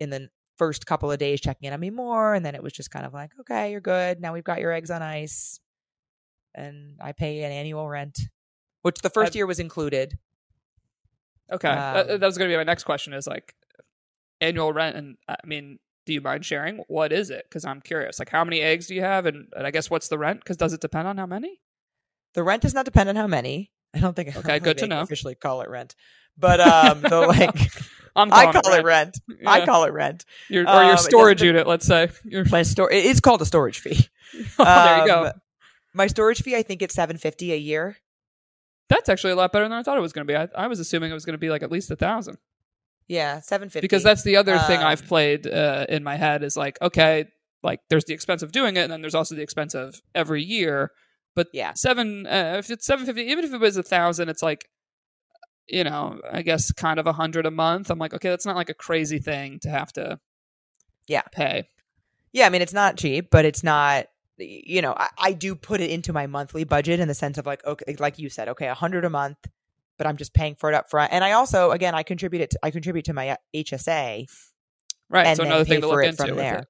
in 0.00 0.10
the 0.10 0.28
first 0.56 0.84
couple 0.86 1.12
of 1.12 1.18
days 1.18 1.40
checking 1.40 1.68
in 1.68 1.72
on 1.72 1.78
me 1.80 1.90
more, 1.90 2.34
and 2.34 2.44
then 2.44 2.54
it 2.56 2.62
was 2.62 2.72
just 2.72 2.90
kind 2.90 3.06
of 3.06 3.14
like, 3.14 3.30
okay, 3.40 3.70
you're 3.70 3.80
good. 3.80 4.20
Now 4.20 4.32
we've 4.32 4.42
got 4.50 4.60
your 4.60 4.72
eggs 4.72 4.90
on 4.90 5.00
ice, 5.02 5.60
and 6.54 6.96
I 7.00 7.12
pay 7.12 7.42
an 7.44 7.52
annual 7.52 7.88
rent, 7.88 8.18
which 8.82 9.00
the 9.00 9.10
1st 9.10 9.34
I- 9.34 9.38
year 9.38 9.46
was 9.46 9.60
included. 9.60 10.18
Okay, 11.50 11.68
that, 11.68 12.10
Um, 12.10 12.20
that 12.20 12.26
was 12.26 12.36
going 12.36 12.50
to 12.50 12.52
be 12.52 12.56
my 12.58 12.64
next 12.64 12.84
question. 12.84 13.12
Is 13.14 13.26
like 13.26 13.54
annual 14.40 14.72
rent, 14.72 14.96
and 14.96 15.16
I 15.28 15.36
mean, 15.44 15.78
do 16.06 16.12
you 16.12 16.20
mind 16.20 16.44
sharing? 16.44 16.78
What 16.88 17.12
is 17.12 17.30
it? 17.30 17.44
Because 17.48 17.64
I'm 17.64 17.80
curious. 17.80 18.18
Like, 18.18 18.28
how 18.30 18.44
many 18.44 18.60
eggs 18.60 18.86
do 18.86 18.94
you 18.94 19.02
have, 19.02 19.26
and, 19.26 19.48
and 19.56 19.66
I 19.66 19.70
guess 19.70 19.88
what's 19.90 20.08
the 20.08 20.18
rent? 20.18 20.40
Because 20.40 20.56
does 20.56 20.72
it 20.72 20.80
depend 20.80 21.08
on 21.08 21.16
how 21.16 21.26
many? 21.26 21.60
The 22.34 22.42
rent 22.42 22.62
does 22.62 22.74
not 22.74 22.84
depend 22.84 23.08
on 23.08 23.16
how 23.16 23.26
many. 23.26 23.70
I 23.94 24.00
don't 24.00 24.14
think. 24.14 24.28
I 24.28 24.32
don't 24.32 24.44
Okay, 24.44 24.52
think 24.54 24.64
good 24.64 24.78
to 24.78 24.86
know. 24.86 25.00
Officially 25.00 25.34
call 25.34 25.62
it 25.62 25.70
rent, 25.70 25.94
but 26.36 26.60
um, 26.60 27.00
the 27.00 27.20
like 27.26 27.72
I'm 28.14 28.32
I 28.32 28.52
call 28.52 28.72
it 28.74 28.84
rent. 28.84 29.18
I 29.46 29.64
call 29.64 29.84
it 29.84 29.92
rent. 29.92 30.24
your 30.48 30.64
or 30.64 30.68
um, 30.68 30.86
your 30.88 30.96
storage 30.98 31.38
doesn't- 31.38 31.46
unit. 31.54 31.66
Let's 31.66 31.86
say. 31.86 32.10
Your, 32.24 32.44
My 32.50 32.62
store. 32.62 32.90
It 32.92 33.04
is 33.06 33.20
called 33.20 33.40
a 33.42 33.46
storage 33.46 33.78
fee. 33.80 34.06
oh, 34.58 34.64
there 34.64 35.00
you 35.00 35.06
go. 35.06 35.24
Um, 35.26 35.32
My 35.94 36.06
storage 36.06 36.42
fee, 36.42 36.54
I 36.54 36.62
think 36.62 36.82
it's 36.82 36.94
seven 36.94 37.16
fifty 37.16 37.52
a 37.52 37.56
year. 37.56 37.96
That's 38.88 39.08
actually 39.08 39.32
a 39.32 39.36
lot 39.36 39.52
better 39.52 39.64
than 39.66 39.72
I 39.72 39.82
thought 39.82 39.98
it 39.98 40.02
was 40.02 40.12
going 40.12 40.26
to 40.26 40.32
be. 40.32 40.36
I, 40.36 40.48
I 40.54 40.66
was 40.66 40.80
assuming 40.80 41.10
it 41.10 41.14
was 41.14 41.24
going 41.26 41.34
to 41.34 41.38
be 41.38 41.50
like 41.50 41.62
at 41.62 41.70
least 41.70 41.90
a 41.90 41.96
thousand. 41.96 42.38
Yeah, 43.06 43.40
seven 43.40 43.68
fifty. 43.70 43.80
because 43.86 44.02
that's 44.02 44.22
the 44.22 44.36
other 44.36 44.58
thing 44.60 44.80
I've 44.80 45.02
Um, 45.02 45.08
played 45.08 45.46
uh, 45.46 45.86
in 45.88 46.02
my 46.04 46.16
head 46.16 46.42
is 46.42 46.56
like, 46.58 46.76
okay, 46.82 47.26
like 47.62 47.80
there's 47.88 48.04
the 48.04 48.12
expense 48.14 48.42
of 48.42 48.52
doing 48.52 48.76
it, 48.76 48.80
and 48.80 48.92
then 48.92 49.00
there's 49.00 49.14
also 49.14 49.34
the 49.34 49.42
expense 49.42 49.74
of 49.74 50.00
every 50.14 50.42
year. 50.42 50.90
But 51.38 51.46
Yeah. 51.52 51.72
seven, 51.74 52.26
uh, 52.26 52.56
if 52.58 52.68
it's 52.68 52.84
seven 52.84 53.06
fifty, 53.06 53.22
even 53.22 53.44
if 53.44 53.52
it 53.52 53.60
was 53.60 53.76
a 53.76 53.82
thousand, 53.84 54.28
it's 54.28 54.42
like, 54.42 54.68
you 55.68 55.84
know, 55.84 56.20
I 56.32 56.42
guess 56.42 56.72
kind 56.72 56.98
of 56.98 57.06
a 57.06 57.12
hundred 57.12 57.46
a 57.46 57.50
month. 57.52 57.90
I'm 57.90 57.98
like, 58.00 58.12
okay, 58.12 58.28
that's 58.28 58.44
not 58.44 58.56
like 58.56 58.70
a 58.70 58.74
crazy 58.74 59.20
thing 59.20 59.60
to 59.60 59.68
have 59.70 59.92
to, 59.92 60.18
Yeah. 61.06 61.22
pay. 61.30 61.68
Yeah, 62.32 62.46
I 62.46 62.48
mean 62.50 62.60
it's 62.60 62.72
not 62.72 62.96
cheap, 62.96 63.28
but 63.30 63.44
it's 63.44 63.62
not. 63.62 64.06
You 64.38 64.82
know, 64.82 64.94
I, 64.96 65.08
I 65.18 65.32
do 65.32 65.54
put 65.54 65.80
it 65.80 65.90
into 65.90 66.12
my 66.12 66.26
monthly 66.26 66.64
budget 66.64 66.98
in 66.98 67.06
the 67.06 67.14
sense 67.14 67.38
of 67.38 67.46
like, 67.46 67.64
okay, 67.64 67.94
like 68.00 68.18
you 68.18 68.28
said, 68.28 68.48
okay, 68.48 68.66
a 68.66 68.74
hundred 68.74 69.04
a 69.04 69.10
month, 69.10 69.38
but 69.96 70.08
I'm 70.08 70.16
just 70.16 70.34
paying 70.34 70.56
for 70.56 70.68
it 70.68 70.74
up 70.74 70.90
front, 70.90 71.12
and 71.12 71.22
I 71.22 71.32
also, 71.32 71.70
again, 71.70 71.94
I 71.94 72.02
contribute 72.02 72.42
it. 72.42 72.50
To, 72.50 72.58
I 72.64 72.72
contribute 72.72 73.04
to 73.04 73.12
my 73.12 73.36
HSA, 73.54 74.26
Right. 75.08 75.26
and 75.26 75.36
so 75.36 75.44
another 75.44 75.64
thing 75.64 75.80
to 75.82 75.86
look 75.88 76.04
into 76.04 76.16
from 76.26 76.36
there. 76.36 76.58
it. 76.58 76.66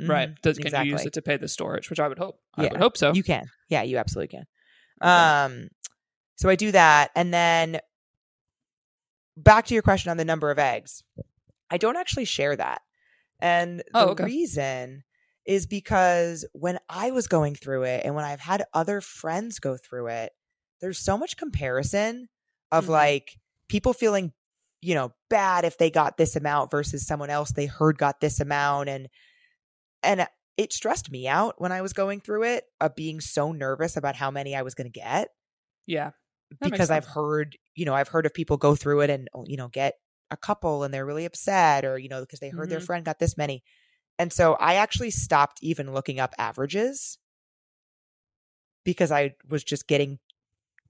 Right. 0.00 0.30
Mhm, 0.30 0.40
Does, 0.42 0.58
can 0.58 0.74
you 0.86 0.92
use 0.92 1.06
it 1.06 1.12
to 1.14 1.22
pay 1.22 1.36
the 1.36 1.48
storage, 1.48 1.90
which 1.90 2.00
I 2.00 2.08
would 2.08 2.18
hope. 2.18 2.40
I 2.56 2.62
Yeah. 2.62 2.70
would 2.70 2.80
hope 2.80 2.96
so. 2.96 3.12
You 3.12 3.22
can, 3.22 3.46
yeah, 3.68 3.82
you 3.82 3.98
absolutely 3.98 4.28
can. 4.38 4.46
Okay. 5.02 5.08
Um, 5.10 5.68
so 6.36 6.48
I 6.48 6.56
do 6.56 6.72
that, 6.72 7.10
and 7.14 7.32
then 7.32 7.80
back 9.36 9.66
to 9.66 9.74
your 9.74 9.82
question 9.82 10.10
on 10.10 10.16
the 10.16 10.24
number 10.24 10.50
of 10.50 10.58
eggs. 10.58 11.02
I 11.70 11.78
don't 11.78 11.96
actually 11.96 12.24
share 12.26 12.56
that, 12.56 12.82
and 13.40 13.80
the 13.80 13.84
Oh, 13.94 14.08
okay. 14.10 14.24
reason 14.24 15.04
is 15.44 15.66
because 15.66 16.46
when 16.52 16.78
I 16.88 17.10
was 17.10 17.26
going 17.26 17.54
through 17.54 17.82
it, 17.84 18.02
and 18.04 18.14
when 18.14 18.24
I've 18.24 18.40
had 18.40 18.64
other 18.72 19.00
friends 19.00 19.58
go 19.58 19.76
through 19.76 20.08
it, 20.08 20.32
there's 20.80 20.98
so 20.98 21.16
much 21.18 21.36
comparison 21.36 22.28
of 22.70 22.86
Mhm. 22.86 22.90
like 22.90 23.38
people 23.68 23.92
feeling, 23.92 24.32
you 24.80 24.94
know, 24.94 25.12
bad 25.28 25.64
if 25.64 25.78
they 25.78 25.90
got 25.90 26.16
this 26.16 26.36
amount 26.36 26.70
versus 26.70 27.06
someone 27.06 27.30
else 27.30 27.52
they 27.52 27.66
heard 27.66 27.98
got 27.98 28.20
this 28.20 28.40
amount 28.40 28.88
and 28.88 29.08
and 30.02 30.26
it 30.56 30.72
stressed 30.72 31.10
me 31.10 31.26
out 31.28 31.60
when 31.60 31.72
I 31.72 31.82
was 31.82 31.92
going 31.92 32.20
through 32.20 32.44
it 32.44 32.64
of 32.80 32.94
being 32.94 33.20
so 33.20 33.52
nervous 33.52 33.96
about 33.96 34.16
how 34.16 34.30
many 34.30 34.54
I 34.54 34.62
was 34.62 34.74
going 34.74 34.90
to 34.90 35.00
get 35.00 35.28
Yeah. 35.86 36.12
Because 36.60 36.90
I've 36.90 37.06
heard, 37.06 37.56
you 37.74 37.84
know, 37.86 37.94
I've 37.94 38.08
heard 38.08 38.26
of 38.26 38.34
people 38.34 38.56
go 38.58 38.74
through 38.74 39.00
it 39.00 39.10
and 39.10 39.28
oh, 39.34 39.44
you 39.46 39.56
know 39.56 39.68
get 39.68 39.94
a 40.30 40.36
couple 40.36 40.82
and 40.84 40.92
they're 40.92 41.06
really 41.06 41.24
upset 41.24 41.84
or 41.84 41.98
you 41.98 42.08
know 42.08 42.20
because 42.20 42.40
they 42.40 42.50
heard 42.50 42.68
their 42.70 42.80
Mhm. 42.80 42.86
friend 42.86 43.04
got 43.04 43.18
this 43.18 43.36
many. 43.36 43.62
And 44.18 44.32
so 44.32 44.54
I 44.54 44.74
actually 44.74 45.10
stopped 45.10 45.58
even 45.62 45.92
looking 45.92 46.20
up 46.20 46.34
averages 46.38 47.18
because 48.84 49.10
I 49.12 49.34
was 49.48 49.64
just 49.64 49.86
getting 49.86 50.18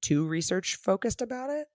too 0.01 0.27
research 0.27 0.77
focused 0.77 1.23
about 1.23 1.51
it. 1.51 1.67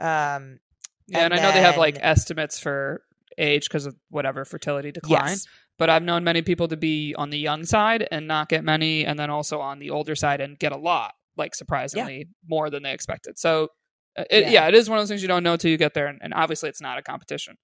Um 0.00 0.60
Yeah, 1.06 1.24
and 1.24 1.34
and, 1.34 1.34
I 1.34 1.38
know 1.38 1.52
they 1.52 1.60
have 1.60 1.76
like 1.76 1.98
estimates 2.00 2.58
for 2.58 3.02
age 3.40 3.68
because 3.68 3.86
of 3.86 3.96
whatever 4.10 4.44
fertility 4.44 4.92
decline. 4.92 5.28
yes. 5.28 5.46
But 5.78 5.88
I've 5.90 6.02
known 6.02 6.24
many 6.24 6.42
people 6.42 6.68
to 6.68 6.76
be 6.76 7.14
on 7.16 7.30
the 7.30 7.38
young 7.38 7.64
side 7.64 8.06
and 8.10 8.28
not 8.28 8.48
get 8.50 8.62
many, 8.64 9.04
and 9.06 9.18
then 9.18 9.30
also 9.30 9.60
on 9.60 9.78
the 9.78 9.90
older 9.90 10.14
side 10.14 10.40
and 10.40 10.58
get 10.58 10.72
a 10.72 10.76
lot, 10.76 11.14
like 11.36 11.54
surprisingly 11.54 12.28
more 12.46 12.68
than 12.70 12.82
they 12.82 12.92
expected. 12.92 13.38
So, 13.38 13.68
uh, 14.18 14.24
it, 14.30 14.44
Yeah. 14.44 14.50
yeah. 14.50 14.68
it 14.68 14.74
is 14.74 14.90
one 14.90 14.98
of 14.98 15.02
those 15.02 15.08
things 15.08 15.22
you 15.22 15.28
don't 15.28 15.42
know 15.42 15.56
till 15.56 15.70
you 15.70 15.78
get 15.78 15.94
there, 15.94 16.06
and, 16.06 16.18
and 16.22 16.34
obviously 16.34 16.68
it's 16.68 16.82
not 16.82 16.98
a 16.98 17.02
competition. 17.02 17.56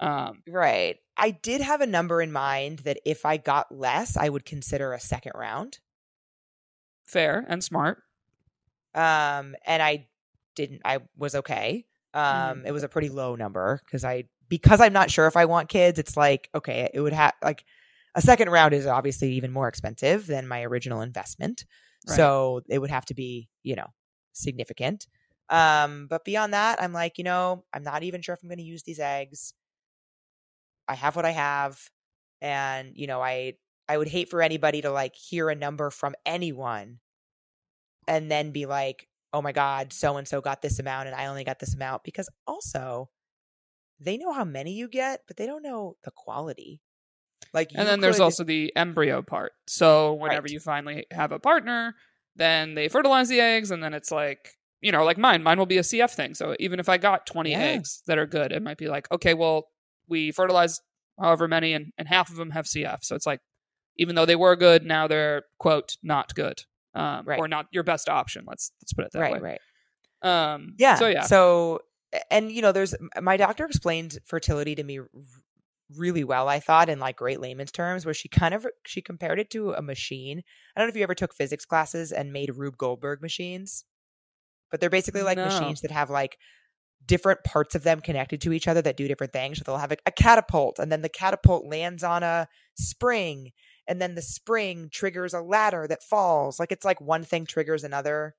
Um, 0.00 0.42
Right. 0.48 0.96
I 1.16 1.30
did 1.32 1.60
have 1.62 1.80
a 1.80 1.86
number 1.86 2.20
in 2.22 2.30
mind 2.32 2.80
that 2.80 2.98
if 3.04 3.24
I 3.26 3.36
got 3.38 3.72
less, 3.74 4.16
I 4.16 4.28
would 4.28 4.44
consider 4.44 4.92
a 4.92 5.00
second 5.00 5.32
round. 5.34 5.78
fair 7.06 7.44
and 7.48 7.62
smart. 7.62 7.98
Um, 8.94 9.54
and 9.66 9.82
I 9.82 10.08
didn't. 10.54 10.82
I 10.84 10.98
was 11.16 11.34
okay. 11.34 11.86
Mm-hmm. 12.14 12.50
Um, 12.60 12.66
it 12.66 12.72
was 12.72 12.82
a 12.84 12.88
pretty 12.88 13.08
low 13.08 13.34
number 13.34 13.80
because 13.84 14.04
I 14.04 14.24
because 14.48 14.80
I'm 14.80 14.92
not 14.92 15.10
sure 15.10 15.26
if 15.26 15.36
I 15.36 15.44
want 15.46 15.68
kids. 15.68 15.98
It's 15.98 16.16
like 16.16 16.48
okay, 16.54 16.90
it 16.92 17.00
would 17.00 17.12
have 17.12 17.34
like 17.42 17.64
a 18.14 18.22
second 18.22 18.50
round 18.50 18.74
is 18.74 18.86
obviously 18.86 19.32
even 19.32 19.52
more 19.52 19.68
expensive 19.68 20.26
than 20.26 20.46
my 20.48 20.62
original 20.62 21.00
investment, 21.00 21.64
Right. 22.08 22.16
so 22.16 22.60
it 22.68 22.78
would 22.78 22.90
have 22.90 23.04
to 23.06 23.14
be 23.14 23.48
you 23.62 23.76
know 23.76 23.86
significant. 24.32 25.06
Um, 25.50 26.06
but 26.08 26.24
beyond 26.24 26.54
that, 26.54 26.82
I'm 26.82 26.92
like 26.92 27.18
you 27.18 27.24
know 27.24 27.64
I'm 27.72 27.82
not 27.82 28.02
even 28.02 28.22
sure 28.22 28.34
if 28.34 28.42
I'm 28.42 28.48
going 28.48 28.58
to 28.58 28.64
use 28.64 28.82
these 28.84 29.00
eggs. 29.00 29.54
I 30.88 30.94
have 30.94 31.16
what 31.16 31.24
I 31.24 31.30
have, 31.30 31.78
and 32.40 32.92
you 32.94 33.06
know 33.06 33.20
I 33.22 33.54
I 33.88 33.96
would 33.98 34.08
hate 34.08 34.30
for 34.30 34.42
anybody 34.42 34.82
to 34.82 34.90
like 34.90 35.14
hear 35.14 35.50
a 35.50 35.54
number 35.54 35.90
from 35.90 36.14
anyone 36.24 36.98
and 38.06 38.30
then 38.30 38.50
be 38.50 38.66
like, 38.66 39.08
oh 39.32 39.42
my 39.42 39.52
God, 39.52 39.92
so 39.92 40.16
and 40.16 40.26
so 40.28 40.40
got 40.40 40.62
this 40.62 40.78
amount 40.78 41.08
and 41.08 41.16
I 41.16 41.26
only 41.26 41.44
got 41.44 41.58
this 41.58 41.74
amount. 41.74 42.02
Because 42.04 42.28
also, 42.46 43.10
they 44.00 44.16
know 44.16 44.32
how 44.32 44.44
many 44.44 44.72
you 44.72 44.88
get, 44.88 45.22
but 45.26 45.36
they 45.36 45.46
don't 45.46 45.62
know 45.62 45.96
the 46.04 46.10
quality. 46.10 46.80
Like, 47.52 47.70
And 47.74 47.86
then 47.86 48.00
there's 48.00 48.20
also 48.20 48.42
the 48.44 48.72
embryo 48.76 49.22
part. 49.22 49.52
So 49.66 50.14
whenever 50.14 50.44
Right. 50.44 50.50
you 50.50 50.60
finally 50.60 51.06
have 51.12 51.30
a 51.32 51.38
partner, 51.38 51.94
then 52.36 52.74
they 52.74 52.88
fertilize 52.88 53.28
the 53.28 53.40
eggs, 53.40 53.70
and 53.70 53.82
then 53.82 53.94
it's 53.94 54.10
like, 54.10 54.56
you 54.80 54.90
know, 54.92 55.04
like 55.04 55.18
mine. 55.18 55.42
Mine 55.42 55.58
will 55.58 55.66
be 55.66 55.78
a 55.78 55.82
CF 55.82 56.14
thing. 56.14 56.34
So 56.34 56.56
even 56.58 56.80
if 56.80 56.88
I 56.88 56.96
got 56.98 57.26
20 57.26 57.52
Yeah. 57.52 57.60
eggs 57.60 58.02
that 58.06 58.18
are 58.18 58.26
good, 58.26 58.50
it 58.52 58.62
might 58.62 58.76
be 58.78 58.88
like, 58.88 59.10
okay, 59.12 59.34
well, 59.34 59.68
we 60.08 60.32
fertilized 60.32 60.82
however 61.20 61.46
many, 61.46 61.72
and, 61.74 61.92
and 61.96 62.08
half 62.08 62.28
of 62.30 62.36
them 62.36 62.50
have 62.50 62.66
CF. 62.66 63.04
So 63.04 63.14
it's 63.14 63.26
like, 63.26 63.40
even 63.96 64.16
though 64.16 64.26
they 64.26 64.36
were 64.36 64.56
good, 64.56 64.84
now 64.84 65.06
they're 65.06 65.44
quote 65.58 65.96
not 66.02 66.34
good, 66.34 66.64
um, 66.94 67.24
Right. 67.24 67.38
or 67.38 67.46
not 67.46 67.66
your 67.70 67.84
best 67.84 68.08
option. 68.08 68.44
Let's 68.48 68.72
let's 68.82 68.92
put 68.92 69.04
it 69.04 69.12
that 69.12 69.20
right, 69.20 69.40
way. 69.40 69.58
right. 70.22 70.52
Um, 70.52 70.74
Yeah. 70.78 70.96
So 70.96 71.06
yeah. 71.08 71.22
So, 71.22 71.80
and 72.30 72.52
you 72.52 72.62
know, 72.62 72.72
there's 72.72 72.94
my 73.20 73.36
doctor 73.36 73.64
explained 73.64 74.18
fertility 74.24 74.74
to 74.74 74.84
me 74.84 75.00
really 75.94 76.24
well. 76.24 76.48
I 76.48 76.60
thought 76.60 76.88
in 76.88 76.98
like 76.98 77.16
great 77.16 77.40
layman's 77.40 77.72
terms, 77.72 78.04
where 78.04 78.14
she 78.14 78.28
kind 78.28 78.54
of 78.54 78.66
she 78.86 79.02
compared 79.02 79.38
it 79.38 79.50
to 79.50 79.72
a 79.72 79.82
machine. 79.82 80.42
I 80.76 80.80
don't 80.80 80.88
know 80.88 80.90
if 80.90 80.96
you 80.96 81.02
ever 81.02 81.14
took 81.14 81.34
physics 81.34 81.64
classes 81.64 82.12
and 82.12 82.32
made 82.32 82.54
Rube 82.56 82.76
Goldberg 82.78 83.22
machines, 83.22 83.84
but 84.70 84.80
they're 84.80 84.90
basically 84.90 85.22
like 85.22 85.38
No. 85.38 85.44
machines 85.44 85.80
that 85.82 85.90
have 85.90 86.10
like 86.10 86.38
different 87.06 87.44
parts 87.44 87.74
of 87.74 87.82
them 87.82 88.00
connected 88.00 88.40
to 88.42 88.52
each 88.52 88.68
other 88.68 88.82
that 88.82 88.96
do 88.96 89.08
different 89.08 89.32
things. 89.32 89.58
So 89.58 89.64
they'll 89.64 89.78
have 89.78 89.92
a, 89.92 89.96
a 90.06 90.12
catapult, 90.12 90.78
and 90.78 90.90
then 90.92 91.02
the 91.02 91.08
catapult 91.08 91.66
lands 91.66 92.02
on 92.04 92.22
a 92.22 92.48
spring, 92.74 93.52
and 93.88 94.00
then 94.00 94.14
the 94.14 94.22
spring 94.22 94.88
triggers 94.92 95.34
a 95.34 95.40
ladder 95.40 95.86
that 95.88 96.02
falls. 96.02 96.58
Like 96.60 96.72
it's 96.72 96.84
like 96.84 97.00
one 97.00 97.24
thing 97.24 97.46
triggers 97.46 97.84
another. 97.84 98.36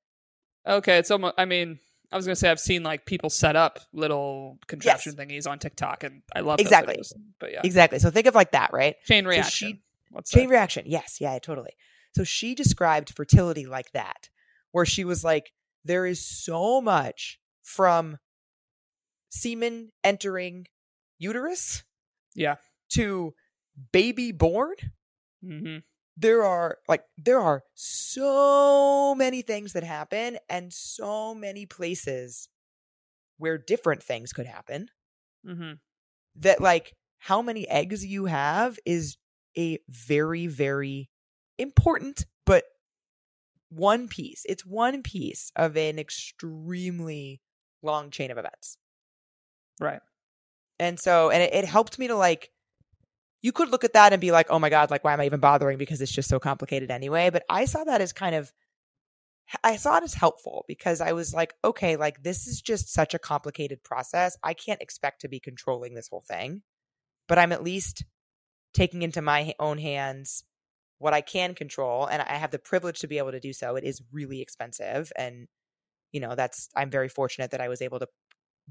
Okay, 0.68 0.98
it's 0.98 1.12
almost. 1.12 1.36
I 1.38 1.46
mean, 1.46 1.80
I 2.16 2.18
was 2.18 2.26
gonna 2.26 2.38
say 2.38 2.50
I've 2.50 2.62
seen 2.62 2.82
like 2.82 3.06
people 3.06 3.30
set 3.30 3.58
up 3.58 3.78
little 3.92 4.58
contraption 4.68 5.16
thingies 5.16 5.46
on 5.50 5.60
TikTok, 5.60 6.06
and 6.06 6.22
I 6.34 6.40
love 6.40 6.58
those 6.60 6.66
Exactly. 6.66 6.96
videos. 6.96 7.12
But 7.42 7.52
yeah, 7.52 7.60
Exactly. 7.64 8.00
So 8.00 8.10
think 8.10 8.26
of 8.26 8.34
like 8.36 8.52
that, 8.52 8.72
right? 8.72 8.96
chain 9.04 9.26
so 9.26 9.30
reaction. 9.32 9.68
she- 9.70 9.82
What's 10.12 10.32
Chain 10.32 10.48
reaction. 10.48 10.86
Yes. 10.88 11.18
Yeah, 11.20 11.38
totally. 11.40 11.74
So 12.16 12.24
she 12.24 12.56
described 12.56 13.14
fertility 13.14 13.66
like 13.66 13.92
that, 13.92 14.30
where 14.72 14.86
she 14.86 15.04
was 15.04 15.26
like, 15.26 15.52
there 15.84 16.06
is 16.06 16.26
so 16.26 16.80
much 16.80 17.38
from 17.64 18.18
semen 19.28 19.92
entering 20.06 20.68
uterus 21.18 21.84
Yeah. 22.34 22.56
to 22.94 23.34
baby 23.92 24.32
born. 24.32 24.76
hmm 25.44 25.78
There 26.18 26.44
are 26.44 26.78
like, 26.88 27.04
there 27.18 27.40
are 27.42 27.64
so 27.74 29.14
many 29.16 29.42
things 29.42 29.74
that 29.74 29.84
happen 29.84 30.38
and 30.50 30.72
so 30.72 31.36
many 31.36 31.66
places 31.66 32.48
where 33.38 33.58
different 33.58 34.02
things 34.02 34.32
could 34.32 34.46
happen 34.46 34.88
mm-hmm. 35.46 35.74
that 36.38 36.62
like 36.62 36.94
how 37.20 37.42
many 37.42 37.68
eggs 37.68 38.06
you 38.06 38.26
have 38.26 38.78
is 38.86 39.18
a 39.58 39.80
very 39.90 40.48
very 40.48 41.10
important 41.58 42.26
but 42.46 42.64
one 43.70 44.08
piece 44.08 44.44
it's 44.48 44.66
one 44.66 45.02
piece 45.02 45.52
of 45.56 45.76
an 45.78 46.00
extremely 46.00 47.42
long 47.82 48.10
chain 48.10 48.32
of 48.32 48.38
events 48.38 48.78
Right. 49.80 50.00
and 50.80 51.00
so 51.00 51.30
and 51.30 51.44
it, 51.44 51.54
it 51.54 51.66
helped 51.66 52.00
me 52.00 52.08
to 52.08 52.16
like 52.16 52.52
you 53.46 53.52
could 53.52 53.70
look 53.70 53.84
at 53.84 53.94
that 53.94 54.12
and 54.12 54.20
be 54.20 54.32
like 54.32 54.48
oh 54.50 54.58
my 54.58 54.72
god 54.72 54.90
like 54.90 55.04
why 55.04 55.14
am 55.14 55.22
i 55.22 55.26
even 55.26 55.40
bothering 55.40 55.78
because 55.78 56.02
it's 56.02 56.12
just 56.12 56.28
so 56.28 56.40
complicated 56.40 56.90
anyway? 56.90 57.30
But 57.30 57.44
i 57.48 57.66
saw 57.66 57.84
that 57.84 58.02
as 58.02 58.12
kind 58.12 58.34
of 58.34 58.52
i 59.64 59.76
saw 59.76 59.98
it 59.98 60.04
as 60.04 60.16
helpful 60.16 60.66
because 60.68 61.00
i 61.00 61.12
was 61.12 61.32
like 61.32 61.54
okay 61.64 61.96
like 61.96 62.24
this 62.24 62.48
is 62.48 62.60
just 62.60 62.92
such 62.92 63.14
a 63.14 63.20
complicated 63.20 63.84
process. 63.84 64.36
I 64.44 64.56
can't 64.56 64.82
expect 64.82 65.22
to 65.22 65.28
be 65.28 65.40
controlling 65.40 65.94
this 65.94 66.08
whole 66.08 66.24
thing 66.28 66.64
but 67.28 67.38
i'm 67.38 67.52
at 67.52 67.64
least 67.64 68.04
taking 68.74 69.04
into 69.04 69.22
my 69.22 69.54
own 69.60 69.78
hands 69.78 70.44
what 70.98 71.14
i 71.14 71.22
can 71.22 71.54
control 71.54 72.08
and 72.08 72.24
i 72.24 72.34
have 72.34 72.50
the 72.50 72.58
privilege 72.58 73.00
to 73.02 73.08
be 73.08 73.20
able 73.20 73.32
to 73.32 73.40
do 73.40 73.54
so. 73.54 73.76
It 73.76 73.84
is 73.84 74.02
really 74.12 74.42
expensive 74.42 75.12
and 75.16 75.48
you 76.12 76.20
know 76.20 76.34
that's 76.34 76.68
i'm 76.76 76.90
very 76.90 77.10
fortunate 77.10 77.52
that 77.52 77.62
i 77.62 77.68
was 77.68 77.84
able 77.84 78.00
to 78.00 78.08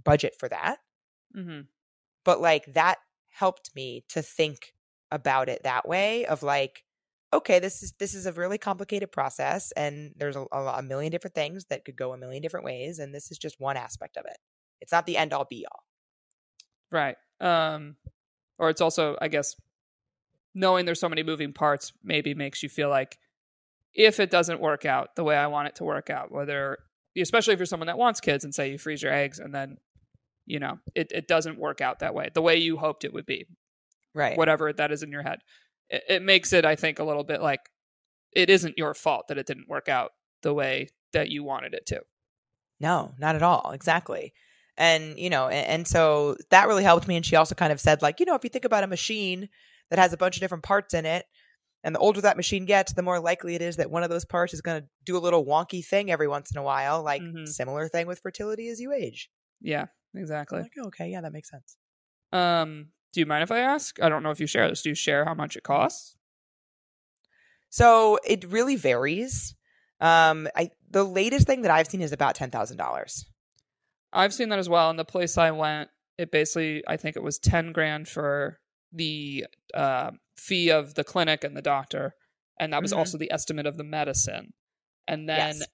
budget 0.02 0.34
for 0.36 0.48
that. 0.48 0.78
Hmm 1.32 1.60
but 2.24 2.40
like 2.40 2.64
that 2.72 2.98
helped 3.34 3.70
me 3.74 4.04
to 4.08 4.22
think 4.22 4.74
about 5.10 5.48
it 5.48 5.62
that 5.62 5.86
way 5.86 6.24
of 6.26 6.42
like 6.42 6.84
okay 7.32 7.58
this 7.58 7.82
is 7.82 7.92
this 7.98 8.14
is 8.14 8.26
a 8.26 8.32
really 8.32 8.58
complicated 8.58 9.12
process 9.12 9.72
and 9.72 10.12
there's 10.16 10.36
a, 10.36 10.44
a, 10.52 10.82
million 10.82 11.10
different 11.10 11.34
things 11.34 11.66
that 11.66 11.84
could 11.84 11.96
go 11.96 12.12
a 12.12 12.18
million 12.18 12.42
different 12.42 12.64
ways 12.64 12.98
and 12.98 13.14
this 13.14 13.30
is 13.30 13.38
just 13.38 13.60
one 13.60 13.76
aspect 13.76 14.16
of 14.16 14.24
it 14.24 14.38
it's 14.80 14.92
not 14.92 15.06
the 15.06 15.16
end 15.16 15.32
all 15.32 15.46
be 15.48 15.64
all 15.70 15.84
Right. 16.94 17.16
Um, 17.40 17.96
or 18.58 18.70
it's 18.70 18.80
also, 18.80 19.16
I 19.20 19.26
guess, 19.26 19.56
knowing 20.54 20.86
there's 20.86 21.00
so 21.00 21.08
many 21.08 21.24
moving 21.24 21.52
parts 21.52 21.92
maybe 22.04 22.34
makes 22.34 22.62
you 22.62 22.68
feel 22.68 22.88
like 22.88 23.18
if 23.92 24.20
it 24.20 24.30
doesn't 24.30 24.60
work 24.60 24.84
out 24.84 25.16
the 25.16 25.24
way 25.24 25.36
I 25.36 25.48
want 25.48 25.68
it 25.68 25.74
to 25.76 25.84
work 25.84 26.08
out, 26.08 26.30
whether 26.30 26.78
especially 27.16 27.54
if 27.54 27.58
you're 27.58 27.66
someone 27.66 27.88
that 27.88 27.98
wants 27.98 28.20
kids 28.20 28.44
and 28.44 28.54
say 28.54 28.70
you 28.70 28.78
freeze 28.78 29.02
your 29.02 29.12
eggs 29.12 29.40
and 29.40 29.52
then 29.52 29.78
you 30.46 30.58
know 30.58 30.78
it, 30.94 31.10
it 31.12 31.26
doesn't 31.28 31.58
work 31.58 31.80
out 31.80 32.00
that 32.00 32.14
way 32.14 32.30
the 32.34 32.42
way 32.42 32.56
you 32.56 32.76
hoped 32.76 33.04
it 33.04 33.12
would 33.12 33.26
be. 33.26 33.46
Right. 34.14 34.36
Whatever 34.38 34.72
that 34.72 34.92
is 34.92 35.02
in 35.02 35.10
your 35.10 35.22
head. 35.22 35.40
It, 35.90 36.02
it 36.08 36.22
makes 36.22 36.52
it 36.52 36.64
i 36.64 36.76
think 36.76 36.98
a 36.98 37.04
little 37.04 37.24
bit 37.24 37.40
like 37.42 37.60
it 38.32 38.50
isn't 38.50 38.78
your 38.78 38.94
fault 38.94 39.28
that 39.28 39.38
it 39.38 39.46
didn't 39.46 39.68
work 39.68 39.88
out 39.88 40.10
the 40.42 40.52
way 40.54 40.88
that 41.12 41.30
you 41.30 41.44
wanted 41.44 41.74
it 41.74 41.86
to. 41.86 42.02
No 42.80 43.14
not 43.18 43.36
at 43.36 43.42
all 43.42 43.70
exactly. 43.72 44.32
And 44.76 45.18
you 45.18 45.30
know 45.30 45.48
and, 45.48 45.66
and 45.66 45.88
so 45.88 46.36
that 46.50 46.66
really 46.68 46.82
helped 46.84 47.06
me 47.08 47.16
and 47.16 47.24
she 47.24 47.36
also 47.36 47.54
kind 47.54 47.72
of 47.72 47.80
said 47.80 48.02
like 48.02 48.20
you 48.20 48.26
know 48.26 48.34
if 48.34 48.44
you 48.44 48.50
think 48.50 48.64
about 48.64 48.84
a 48.84 48.88
machine 48.88 49.48
that 49.90 49.98
has 49.98 50.12
a 50.12 50.16
bunch 50.16 50.36
of 50.36 50.40
different 50.40 50.64
parts 50.64 50.94
in 50.94 51.06
it 51.06 51.26
and 51.84 51.94
the 51.94 51.98
older 52.00 52.20
that 52.22 52.36
machine 52.36 52.64
gets 52.64 52.92
the 52.94 53.02
more 53.02 53.20
likely 53.20 53.54
it 53.54 53.62
is 53.62 53.76
that 53.76 53.90
one 53.90 54.02
of 54.02 54.10
those 54.10 54.24
parts 54.24 54.54
is 54.54 54.60
going 54.62 54.80
to 54.82 54.88
do 55.04 55.16
a 55.16 55.20
little 55.20 55.44
wonky 55.44 55.84
thing 55.84 56.10
every 56.10 56.26
once 56.26 56.50
in 56.50 56.56
a 56.58 56.62
while 56.62 57.02
like 57.02 57.22
Mhm. 57.22 57.46
similar 57.46 57.88
thing 57.88 58.06
with 58.06 58.20
fertility 58.20 58.68
as 58.68 58.80
you 58.80 58.92
age. 58.92 59.30
Yeah 59.60 59.86
I'm 60.14 60.20
exactly 60.20 60.60
like 60.60 60.72
okay 60.78 61.10
yeah 61.10 61.20
that 61.20 61.32
makes 61.32 61.50
sense 61.50 61.76
um 62.32 62.88
do 63.12 63.20
you 63.20 63.26
mind 63.26 63.42
if 63.42 63.50
i 63.50 63.58
ask 63.58 64.00
i 64.02 64.08
don't 64.08 64.22
know 64.22 64.30
if 64.30 64.40
you 64.40 64.46
share 64.46 64.68
this 64.68 64.82
do 64.82 64.88
you 64.90 64.94
share 64.94 65.24
how 65.24 65.34
much 65.34 65.56
it 65.56 65.62
costs 65.62 66.16
So 67.70 68.18
it 68.24 68.44
really 68.44 68.76
varies. 68.76 69.54
Um, 70.00 70.48
I 70.56 70.70
the 70.90 71.04
latest 71.04 71.46
thing 71.46 71.62
that 71.62 71.70
I've 71.70 71.86
seen 71.86 72.02
is 72.02 72.12
about 72.12 72.34
ten 72.34 72.50
thousand 72.50 72.76
dollars. 72.76 73.26
I've 74.12 74.34
seen 74.34 74.48
that 74.50 74.58
as 74.58 74.68
well. 74.68 74.90
And 74.90 74.98
the 74.98 75.04
place 75.04 75.36
I 75.38 75.50
went, 75.50 75.90
it 76.18 76.30
basically, 76.30 76.84
I 76.86 76.96
think 76.96 77.16
it 77.16 77.22
was 77.22 77.38
10 77.38 77.72
grand 77.72 78.08
for 78.08 78.60
the 78.92 79.46
uh, 79.74 80.12
fee 80.36 80.70
of 80.70 80.94
the 80.94 81.04
clinic 81.04 81.42
and 81.42 81.56
the 81.56 81.62
doctor. 81.62 82.14
And 82.60 82.72
that 82.72 82.82
was 82.82 82.92
Mhm. 82.92 82.98
also 82.98 83.18
the 83.18 83.32
estimate 83.32 83.66
of 83.66 83.76
the 83.76 83.84
medicine. 83.84 84.52
And 85.08 85.28
then 85.28 85.56
Yes. 85.56 85.68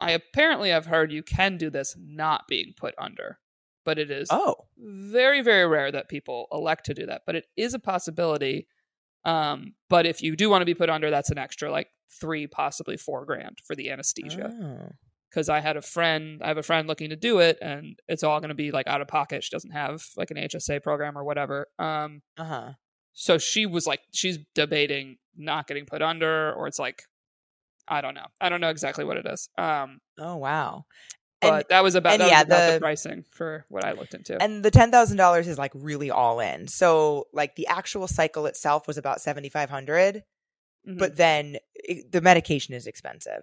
I 0.00 0.12
apparently 0.12 0.70
have 0.70 0.86
heard 0.86 1.12
you 1.12 1.22
can 1.22 1.56
do 1.56 1.70
this 1.70 1.96
not 1.98 2.46
being 2.48 2.74
put 2.76 2.94
under, 2.98 3.38
but 3.84 3.98
it 3.98 4.10
is 4.10 4.28
Oh, 4.30 4.56
very, 4.76 5.40
very 5.40 5.66
rare 5.66 5.92
that 5.92 6.08
people 6.08 6.46
elect 6.52 6.86
to 6.86 6.94
do 6.94 7.06
that. 7.06 7.22
But 7.26 7.36
it 7.36 7.44
is 7.56 7.74
a 7.74 7.78
possibility. 7.78 8.66
Um, 9.24 9.74
but 9.88 10.04
if 10.06 10.22
you 10.22 10.36
do 10.36 10.50
want 10.50 10.62
to 10.62 10.66
be 10.66 10.74
put 10.74 10.90
under, 10.90 11.10
that's 11.10 11.30
an 11.30 11.38
extra 11.38 11.70
like 11.70 11.88
three, 12.20 12.46
possibly 12.46 12.96
four 12.96 13.24
grand 13.24 13.58
for 13.64 13.74
the 13.74 13.90
anesthesia 13.90 14.52
Oh. 14.52 14.92
because 15.30 15.48
I 15.48 15.60
had 15.60 15.76
a 15.76 15.82
friend, 15.82 16.40
I 16.42 16.48
have 16.48 16.58
a 16.58 16.62
friend 16.62 16.86
looking 16.86 17.10
to 17.10 17.16
do 17.16 17.38
it, 17.38 17.58
and 17.62 17.98
it's 18.08 18.22
all 18.22 18.40
going 18.40 18.50
to 18.50 18.54
be 18.54 18.70
like 18.70 18.86
out 18.86 19.00
of 19.00 19.08
pocket. 19.08 19.42
She 19.44 19.50
doesn't 19.50 19.70
have 19.72 20.04
like 20.16 20.30
an 20.30 20.36
HSA 20.36 20.82
program 20.82 21.16
or 21.16 21.24
whatever. 21.24 21.68
Um, 21.78 22.22
Uh 22.36 22.44
huh. 22.44 22.72
so 23.14 23.38
she 23.38 23.64
was 23.66 23.86
like, 23.86 24.00
she's 24.12 24.38
debating 24.54 25.16
not 25.36 25.66
getting 25.66 25.86
put 25.86 26.02
under, 26.02 26.52
or 26.52 26.66
it's 26.68 26.78
like, 26.78 27.02
I 27.88 28.00
don't 28.00 28.14
know, 28.14 28.26
I 28.40 28.48
don't 28.48 28.60
know 28.60 28.70
exactly 28.70 29.04
what 29.04 29.16
it 29.16 29.26
is. 29.26 29.48
Um, 29.58 30.00
Oh 30.18 30.36
wow. 30.36 30.84
but 31.40 31.52
And 31.52 31.64
that 31.70 31.82
was 31.82 31.94
about 31.94 32.18
that 32.18 32.28
yeah, 32.28 32.38
was 32.40 32.46
about 32.46 32.66
the, 32.66 32.72
the- 32.74 32.80
pricing 32.80 33.24
for 33.30 33.66
what 33.68 33.84
I 33.84 33.92
looked 33.92 34.14
into. 34.14 34.40
and 34.42 34.64
the 34.64 34.70
ten 34.70 34.90
thousand 34.90 35.16
dollars 35.18 35.46
is 35.48 35.58
like 35.58 35.72
really 35.74 36.10
all 36.10 36.40
in. 36.40 36.68
So 36.68 37.26
like 37.32 37.56
the 37.56 37.66
actual 37.66 38.06
cycle 38.08 38.46
itself 38.46 38.86
was 38.86 38.96
about 38.98 39.20
seventy 39.20 39.48
five 39.48 39.70
hundred, 39.70 40.22
Mhm. 40.88 40.98
but 40.98 41.16
then 41.16 41.56
it, 41.74 42.10
the 42.12 42.20
medication 42.20 42.74
is 42.74 42.86
expensive. 42.86 43.42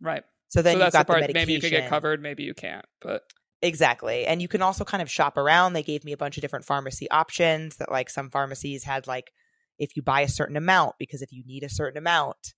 right, 0.00 0.24
So 0.48 0.62
then 0.62 0.74
so 0.74 0.78
you've 0.78 0.80
that's 0.80 0.92
the 0.94 0.98
got 0.98 1.06
the, 1.06 1.12
part. 1.12 1.20
medication. 1.20 1.40
maybe 1.40 1.52
you 1.54 1.60
could 1.60 1.70
get 1.70 1.88
covered, 1.88 2.22
maybe 2.22 2.42
you 2.44 2.54
can't. 2.54 2.84
But 3.00 3.22
Exactly. 3.64 4.26
And 4.26 4.42
you 4.42 4.48
can 4.48 4.60
also 4.60 4.84
kind 4.84 5.00
of 5.02 5.08
shop 5.10 5.36
around. 5.36 5.72
They 5.74 5.84
gave 5.84 6.02
me 6.04 6.10
a 6.10 6.16
bunch 6.16 6.36
of 6.36 6.40
different 6.40 6.64
pharmacy 6.64 7.08
options 7.10 7.76
that 7.76 7.92
like 7.92 8.10
some 8.10 8.28
pharmacies 8.28 8.82
had 8.82 9.06
like 9.06 9.30
if 9.78 9.94
you 9.96 10.02
buy 10.02 10.22
a 10.22 10.28
certain 10.28 10.56
amount 10.56 10.96
because 10.98 11.22
if 11.22 11.30
you 11.32 11.44
need 11.46 11.62
a 11.62 11.68
certain 11.68 11.96
amount 11.96 12.54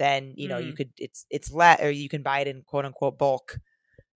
then 0.00 0.34
you 0.36 0.48
know 0.48 0.58
you 0.58 0.72
Mm. 0.72 0.76
could 0.78 0.90
it's 0.96 1.26
it's 1.30 1.52
let 1.52 1.80
or 1.80 1.90
you 1.90 2.08
can 2.08 2.22
buy 2.22 2.40
it 2.40 2.48
in 2.48 2.62
quote 2.62 2.84
unquote 2.86 3.18
bulk. 3.18 3.58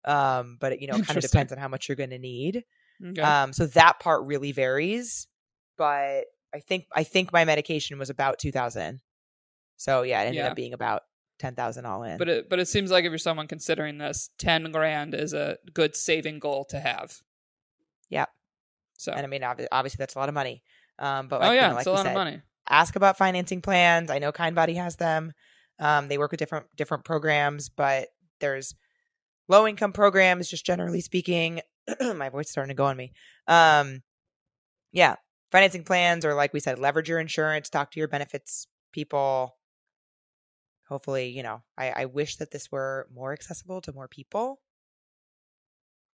Um 0.05 0.57
but 0.59 0.73
it, 0.73 0.81
you 0.81 0.87
know 0.87 0.97
kind 0.99 1.17
of 1.17 1.23
depends 1.23 1.51
on 1.51 1.57
how 1.59 1.67
much 1.67 1.87
you're 1.87 1.95
going 1.95 2.09
to 2.09 2.19
need. 2.19 2.63
okay. 3.05 3.21
Um 3.21 3.53
so 3.53 3.67
that 3.67 3.99
part 3.99 4.23
really 4.25 4.51
varies, 4.51 5.27
but 5.77 6.23
I 6.55 6.59
think 6.59 6.85
I 6.95 7.03
think 7.03 7.31
my 7.33 7.45
medication 7.45 7.99
was 7.99 8.09
about 8.09 8.39
2000. 8.39 9.01
So 9.77 10.01
yeah, 10.03 10.21
it 10.21 10.27
ended 10.27 10.43
Yeah. 10.43 10.49
up 10.49 10.55
being 10.55 10.73
about 10.73 11.01
10,000 11.39 11.85
all 11.85 12.03
in. 12.03 12.17
but 12.17 12.29
it 12.29 12.49
but 12.49 12.59
it 12.59 12.67
seems 12.67 12.91
like 12.91 13.05
if 13.05 13.09
you're 13.11 13.17
someone 13.17 13.47
considering 13.47 13.97
this, 13.97 14.29
ten 14.37 14.71
grand 14.71 15.13
is 15.13 15.33
a 15.33 15.57
good 15.73 15.95
saving 15.95 16.39
goal 16.39 16.63
to 16.65 16.79
have. 16.79 17.21
Yeah. 18.09 18.25
So 18.97 19.11
and 19.11 19.25
I 19.25 19.27
mean 19.27 19.41
obvi- 19.41 19.67
obviously 19.71 19.97
that's 19.99 20.15
a 20.15 20.19
lot 20.19 20.29
of 20.29 20.35
money. 20.35 20.63
Um 20.99 21.27
but 21.27 21.39
like, 21.41 21.49
oh 21.49 21.53
you 21.53 21.57
yeah, 21.59 21.67
know, 21.69 21.73
like 21.75 21.81
it's 21.81 21.87
a 21.87 21.91
lot 21.91 22.03
said, 22.03 22.11
of 22.11 22.13
money. 22.23 22.41
ask 22.69 22.95
about 22.95 23.17
financing 23.17 23.61
plans. 23.61 24.09
I 24.11 24.19
know 24.19 24.31
Kindbody 24.31 24.75
has 24.75 24.95
them. 24.97 25.33
Um, 25.79 26.07
they 26.07 26.17
work 26.17 26.31
with 26.31 26.39
different 26.39 26.65
different 26.75 27.03
programs, 27.03 27.69
but 27.69 28.09
there's 28.39 28.75
low 29.47 29.67
income 29.67 29.93
programs, 29.93 30.49
just 30.49 30.65
generally 30.65 31.01
speaking. 31.01 31.61
My 32.01 32.29
voice 32.29 32.49
starting 32.49 32.69
to 32.69 32.75
go 32.75 32.85
on 32.85 32.97
me. 32.97 33.11
Um, 33.47 34.01
yeah, 34.91 35.15
financing 35.51 35.83
plans, 35.83 36.25
or 36.25 36.33
like 36.33 36.53
we 36.53 36.59
said, 36.59 36.79
leverage 36.79 37.09
your 37.09 37.19
insurance, 37.19 37.69
talk 37.69 37.91
to 37.91 37.99
your 37.99 38.07
benefits 38.07 38.67
people. 38.91 39.57
Hopefully, 40.87 41.29
you 41.29 41.43
know, 41.43 41.63
I, 41.77 41.89
I 41.91 42.05
wish 42.05 42.37
that 42.37 42.51
this 42.51 42.71
were 42.71 43.07
more 43.13 43.33
accessible 43.33 43.81
to 43.81 43.93
more 43.93 44.07
people. 44.07 44.59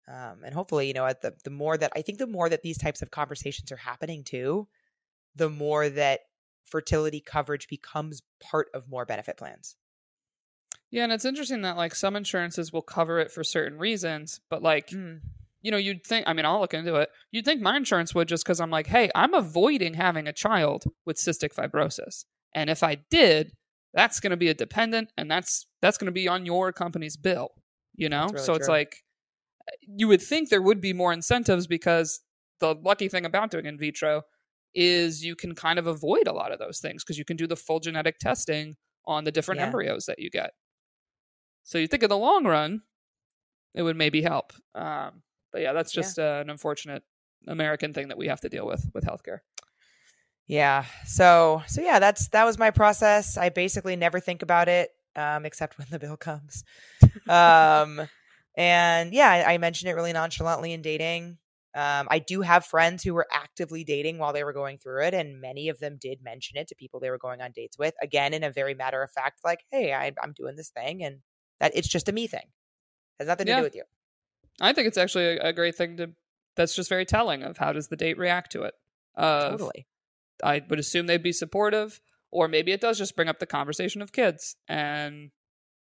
Um, 0.07 0.43
and 0.43 0.53
hopefully, 0.53 0.87
you 0.87 0.93
know, 0.93 1.05
at 1.05 1.21
the 1.21 1.33
the 1.43 1.51
more 1.51 1.77
that 1.77 1.91
I 1.95 2.01
think 2.01 2.17
the 2.17 2.27
more 2.27 2.49
that 2.49 2.63
these 2.63 2.77
types 2.77 3.01
of 3.01 3.11
conversations 3.11 3.71
are 3.71 3.77
happening 3.77 4.23
too, 4.23 4.67
the 5.35 5.49
more 5.49 5.87
that 5.89 6.21
fertility 6.69 7.21
coverage 7.21 7.67
becomes 7.67 8.21
part 8.41 8.67
of 8.73 8.89
more 8.89 9.05
benefit 9.05 9.37
plans. 9.37 9.75
Yeah, 10.91 11.03
and 11.03 11.13
it's 11.13 11.25
interesting 11.25 11.61
that 11.61 11.77
like 11.77 11.93
some 11.93 12.15
insurances 12.15 12.73
will 12.73 12.81
cover 12.81 13.19
it 13.19 13.31
for 13.31 13.43
certain 13.43 13.77
reasons, 13.77 14.41
but 14.49 14.63
like 14.63 14.89
mm. 14.89 15.19
you 15.61 15.71
know, 15.71 15.77
you'd 15.77 16.05
think. 16.05 16.27
I 16.27 16.33
mean, 16.33 16.45
I'll 16.45 16.59
look 16.59 16.73
into 16.73 16.95
it. 16.95 17.09
You'd 17.31 17.45
think 17.45 17.61
my 17.61 17.77
insurance 17.77 18.15
would 18.15 18.27
just 18.27 18.43
because 18.43 18.59
I'm 18.59 18.71
like, 18.71 18.87
hey, 18.87 19.09
I'm 19.13 19.33
avoiding 19.33 19.93
having 19.93 20.27
a 20.27 20.33
child 20.33 20.85
with 21.05 21.17
cystic 21.17 21.53
fibrosis, 21.53 22.25
and 22.55 22.69
if 22.69 22.81
I 22.81 22.97
did, 23.11 23.51
that's 23.93 24.19
going 24.19 24.31
to 24.31 24.37
be 24.37 24.49
a 24.49 24.53
dependent, 24.53 25.11
and 25.17 25.29
that's 25.29 25.67
that's 25.81 25.97
going 25.97 26.07
to 26.07 26.11
be 26.11 26.27
on 26.27 26.45
your 26.45 26.71
company's 26.71 27.17
bill. 27.17 27.49
You 27.95 28.09
know, 28.09 28.27
really 28.27 28.43
so 28.43 28.55
it's 28.55 28.67
like 28.67 29.03
you 29.81 30.07
would 30.07 30.21
think 30.21 30.49
there 30.49 30.61
would 30.61 30.81
be 30.81 30.93
more 30.93 31.13
incentives 31.13 31.67
because 31.67 32.21
the 32.59 32.73
lucky 32.73 33.07
thing 33.09 33.25
about 33.25 33.51
doing 33.51 33.65
in 33.65 33.77
vitro 33.77 34.23
is 34.75 35.23
you 35.23 35.35
can 35.35 35.55
kind 35.55 35.79
of 35.79 35.87
avoid 35.87 36.27
a 36.27 36.33
lot 36.33 36.51
of 36.51 36.59
those 36.59 36.79
things 36.79 37.03
because 37.03 37.17
you 37.17 37.25
can 37.25 37.37
do 37.37 37.47
the 37.47 37.55
full 37.55 37.79
genetic 37.79 38.17
testing 38.19 38.75
on 39.05 39.23
the 39.23 39.31
different 39.31 39.59
Yeah. 39.59 39.65
embryos 39.67 40.05
that 40.05 40.19
you 40.19 40.29
get. 40.29 40.51
So 41.63 41.77
you 41.77 41.87
think 41.87 42.03
in 42.03 42.09
the 42.09 42.17
long 42.17 42.45
run, 42.45 42.83
it 43.73 43.81
would 43.83 43.95
maybe 43.95 44.21
help. 44.21 44.53
Um, 44.75 45.23
but 45.51 45.61
yeah, 45.61 45.73
that's 45.73 45.93
Yeah. 45.95 46.01
just 46.01 46.19
uh, 46.19 46.39
an 46.41 46.49
unfortunate 46.49 47.03
American 47.47 47.93
thing 47.93 48.09
that 48.09 48.17
we 48.17 48.27
have 48.27 48.41
to 48.41 48.49
deal 48.49 48.65
with 48.67 48.85
with 48.93 49.05
healthcare. 49.05 49.39
Yeah. 50.47 50.85
So 51.05 51.61
so 51.67 51.81
yeah, 51.81 51.99
that's 51.99 52.27
that 52.29 52.45
was 52.45 52.57
my 52.57 52.71
process. 52.71 53.37
I 53.37 53.49
basically 53.49 53.95
never 53.95 54.19
think 54.19 54.41
about 54.41 54.67
it 54.67 54.89
um, 55.15 55.45
except 55.45 55.77
when 55.77 55.87
the 55.89 55.99
bill 55.99 56.17
comes. 56.17 56.63
um, 57.29 58.01
and 58.57 59.13
yeah, 59.13 59.29
I, 59.29 59.53
I 59.53 59.57
mentioned 59.57 59.89
it 59.89 59.93
really 59.95 60.13
nonchalantly 60.13 60.73
in 60.73 60.81
dating. 60.81 61.37
Um, 61.79 62.09
I 62.11 62.19
do 62.19 62.41
have 62.41 62.65
friends 62.65 63.03
who 63.03 63.13
were 63.13 63.27
actively 63.31 63.85
dating 63.85 64.17
while 64.17 64.33
they 64.33 64.43
were 64.43 64.51
going 64.51 64.79
through 64.79 65.05
it, 65.05 65.13
and 65.13 65.39
many 65.39 65.69
of 65.69 65.79
them 65.79 65.97
did 65.97 66.21
mention 66.21 66.57
it 66.57 66.67
to 66.67 66.75
people 66.75 66.99
they 66.99 67.09
were 67.09 67.17
going 67.17 67.39
on 67.39 67.53
dates 67.55 67.77
with. 67.79 67.93
Again, 68.01 68.33
in 68.33 68.43
a 68.43 68.51
very 68.51 68.73
matter 68.73 69.01
of 69.01 69.09
fact, 69.11 69.39
like, 69.45 69.63
"Hey, 69.71 69.93
I, 69.93 70.11
I'm 70.21 70.33
doing 70.33 70.57
this 70.57 70.71
thing, 70.71 71.05
and 71.05 71.19
that 71.61 71.71
it's 71.75 71.87
just 71.87 72.09
a 72.09 72.11
me 72.11 72.27
thing. 72.27 72.47
has 73.17 73.29
nothing 73.29 73.45
to 73.45 73.55
do 73.55 73.61
with 73.61 73.75
you." 73.75 73.83
I 74.59 74.73
think 74.73 74.89
it's 74.89 74.97
actually 74.97 75.37
a, 75.37 75.49
a 75.49 75.53
great 75.53 75.75
thing 75.75 75.95
to. 75.97 76.11
That's 76.57 76.75
just 76.75 76.89
very 76.89 77.05
telling 77.05 77.43
of 77.43 77.57
how 77.57 77.71
does 77.71 77.87
the 77.87 77.95
date 77.95 78.17
react 78.17 78.51
to 78.51 78.63
it. 78.63 78.73
Of, 79.15 79.51
Totally. 79.51 79.87
I 80.43 80.61
would 80.69 80.79
assume 80.79 81.07
they'd 81.07 81.23
be 81.23 81.31
supportive, 81.31 82.01
or 82.29 82.49
maybe 82.49 82.73
it 82.73 82.81
does 82.81 82.97
just 82.97 83.15
bring 83.15 83.29
up 83.29 83.39
the 83.39 83.45
conversation 83.45 84.01
of 84.01 84.11
kids, 84.11 84.57
and 84.67 85.31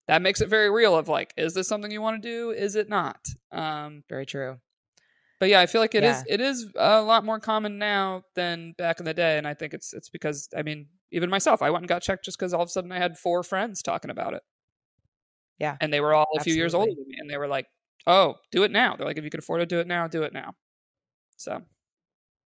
that 0.10 0.22
makes 0.22 0.42
it 0.42 0.50
very 0.50 0.70
real. 0.70 0.98
Of 0.98 1.08
like, 1.08 1.34
is 1.38 1.54
this 1.54 1.70
something 1.70 1.92
you 1.92 2.02
want 2.02 2.22
to 2.22 2.30
do? 2.30 2.52
Is 2.52 2.76
it 2.76 2.90
not? 2.90 3.26
Um, 3.54 4.04
Very 4.10 4.26
true. 4.26 4.60
But 5.40 5.50
yeah, 5.50 5.60
I 5.62 5.66
feel 5.68 5.82
like 5.82 5.96
it 5.96 6.04
is 6.04 6.24
Yeah. 6.28 6.36
it 6.36 6.42
is 6.42 6.72
a 6.76 7.02
lot 7.02 7.26
more 7.26 7.40
common 7.40 7.78
now 7.78 8.24
than 8.36 8.74
back 8.78 9.00
in 9.00 9.06
the 9.06 9.14
day, 9.14 9.38
and 9.38 9.48
I 9.48 9.54
think 9.54 9.74
it's 9.74 9.94
it's 9.94 10.10
because 10.10 10.50
I 10.56 10.64
mean 10.64 10.90
even 11.12 11.30
myself, 11.30 11.62
I 11.62 11.70
went 11.70 11.84
and 11.84 11.90
got 11.90 12.02
checked 12.02 12.26
just 12.26 12.38
because 12.38 12.54
all 12.54 12.62
of 12.64 12.68
a 12.68 12.72
sudden 12.72 12.92
I 12.92 12.98
had 13.00 13.18
four 13.18 13.44
friends 13.44 13.82
talking 13.82 14.12
about 14.12 14.34
it. 14.34 14.44
Yeah. 15.60 15.78
and 15.82 15.92
they 15.92 16.00
were 16.02 16.14
all 16.14 16.28
a 16.38 16.44
few 16.44 16.54
years 16.54 16.74
older 16.74 16.92
than 16.92 17.08
me, 17.08 17.16
and 17.20 17.30
they 17.30 17.38
were 17.38 17.48
like, 17.48 17.66
"Oh, 18.06 18.36
do 18.52 18.64
it 18.64 18.72
now." 18.72 18.96
They're 18.96 19.08
like, 19.08 19.18
"If 19.18 19.24
you 19.24 19.30
can 19.30 19.40
afford 19.40 19.62
to 19.62 19.66
do 19.66 19.80
it 19.80 19.88
now, 19.88 20.08
do 20.08 20.24
it 20.24 20.34
now." 20.34 20.54
So 21.38 21.64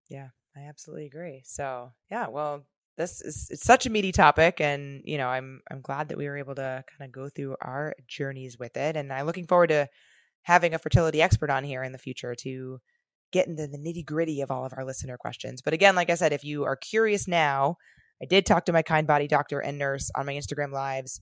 yeah, 0.09 0.31
I 0.57 0.63
absolutely 0.63 1.07
agree. 1.07 1.43
So 1.45 1.93
yeah, 2.11 2.29
well, 2.29 2.67
this 2.97 3.21
is 3.23 3.49
it's 3.51 3.65
such 3.65 3.87
a 3.87 3.91
meaty 3.91 4.13
topic, 4.13 4.61
and 4.61 5.03
you 5.05 5.19
know, 5.19 5.29
I'm 5.29 5.63
I'm 5.71 5.81
glad 5.83 6.09
that 6.11 6.19
we 6.19 6.27
were 6.29 6.39
able 6.39 6.55
to 6.57 6.85
kind 6.99 7.09
of 7.09 7.13
go 7.13 7.29
through 7.29 7.57
our 7.63 7.95
journeys 8.07 8.59
with 8.59 8.77
it, 8.77 8.97
and 8.97 9.13
I'm 9.13 9.27
looking 9.27 9.47
forward 9.47 9.69
to 9.69 9.89
having 10.43 10.75
a 10.75 10.79
fertility 10.79 11.21
expert 11.21 11.51
on 11.51 11.65
here 11.65 11.83
in 11.83 11.93
the 11.93 11.99
future 11.99 12.35
to 12.35 12.79
get 13.33 13.47
into 13.47 13.67
the 13.67 13.79
nitty 13.79 14.05
gritty 14.05 14.41
of 14.41 14.51
all 14.51 14.65
of 14.65 14.73
our 14.77 14.85
listener 14.85 15.17
questions. 15.17 15.61
But 15.63 15.75
again, 15.75 15.95
like 15.95 16.11
I 16.11 16.15
said, 16.15 16.33
if 16.33 16.45
you 16.45 16.65
are 16.65 16.77
curious 16.77 17.29
now, 17.29 17.77
I 18.23 18.27
did 18.27 18.47
talk 18.47 18.65
to 18.67 18.73
my 18.73 18.83
Kindbody 18.83 19.29
doctor 19.29 19.61
and 19.61 19.79
nurse 19.79 20.11
on 20.15 20.27
my 20.27 20.33
Instagram 20.33 20.73
lives 20.73 21.21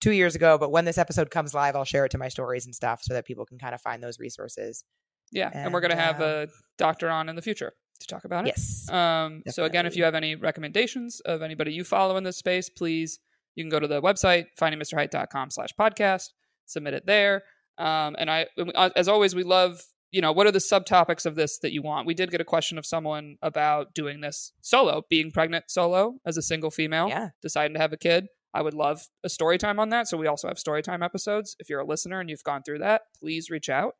two 0.00 0.10
years 0.10 0.34
ago. 0.34 0.58
But 0.58 0.70
when 0.70 0.84
this 0.84 0.98
episode 0.98 1.30
comes 1.30 1.54
live, 1.54 1.76
I'll 1.76 1.84
share 1.84 2.04
it 2.04 2.10
to 2.10 2.18
my 2.18 2.28
stories 2.28 2.66
and 2.66 2.74
stuff 2.74 3.00
so 3.02 3.14
that 3.14 3.24
people 3.24 3.46
can 3.46 3.58
kind 3.58 3.74
of 3.74 3.80
find 3.80 4.02
those 4.02 4.18
resources. 4.18 4.84
yeah, 5.32 5.50
and, 5.52 5.72
we're 5.72 5.80
gonna 5.80 5.96
have 5.96 6.20
uh, 6.20 6.24
a 6.24 6.46
doctor 6.78 7.08
on 7.10 7.28
in 7.28 7.36
the 7.36 7.42
future 7.42 7.72
to 8.00 8.06
talk 8.06 8.24
about 8.24 8.46
it. 8.46 8.48
Yes. 8.48 8.88
Um, 8.90 9.42
so 9.48 9.64
again, 9.64 9.86
if 9.86 9.96
you 9.96 10.04
have 10.04 10.14
any 10.14 10.34
recommendations 10.34 11.20
of 11.20 11.42
anybody 11.42 11.72
you 11.72 11.84
follow 11.84 12.16
in 12.16 12.24
this 12.24 12.36
space, 12.36 12.68
please 12.68 13.18
you 13.54 13.64
can 13.64 13.70
go 13.70 13.80
to 13.80 13.88
the 13.88 14.02
website 14.02 14.46
findingmrheight.com 14.60 15.50
slash 15.50 15.70
podcast, 15.78 16.28
submit 16.66 16.94
it 16.94 17.06
there. 17.06 17.42
Um, 17.78 18.16
and 18.18 18.30
I, 18.30 18.46
uh, 18.74 18.90
as 18.96 19.08
always, 19.08 19.34
we 19.34 19.42
love 19.42 19.82
you 20.12 20.20
know 20.22 20.30
what 20.32 20.46
are 20.46 20.52
the 20.52 20.60
subtopics 20.60 21.26
of 21.26 21.34
this 21.34 21.58
that 21.58 21.72
you 21.72 21.82
want. 21.82 22.06
We 22.06 22.14
did 22.14 22.30
get 22.30 22.40
a 22.40 22.44
question 22.44 22.78
of 22.78 22.86
someone 22.86 23.36
about 23.42 23.92
doing 23.92 24.20
this 24.20 24.52
solo, 24.62 25.02
being 25.10 25.30
pregnant 25.30 25.64
solo 25.68 26.14
as 26.24 26.36
a 26.36 26.42
single 26.42 26.70
female, 26.70 27.08
Yeah. 27.08 27.30
deciding 27.42 27.74
to 27.74 27.80
have 27.80 27.92
a 27.92 27.96
kid. 27.96 28.26
I 28.54 28.62
would 28.62 28.72
love 28.72 29.02
a 29.24 29.28
story 29.28 29.58
time 29.58 29.78
on 29.78 29.90
that. 29.90 30.06
So 30.08 30.16
we 30.16 30.26
also 30.28 30.48
have 30.48 30.58
story 30.58 30.80
time 30.80 31.02
episodes. 31.02 31.56
If 31.58 31.68
you're 31.68 31.80
a 31.80 31.84
listener 31.84 32.20
and 32.20 32.30
you've 32.30 32.44
gone 32.44 32.62
through 32.62 32.78
that, 32.78 33.02
please 33.20 33.50
reach 33.50 33.68
out. 33.68 33.94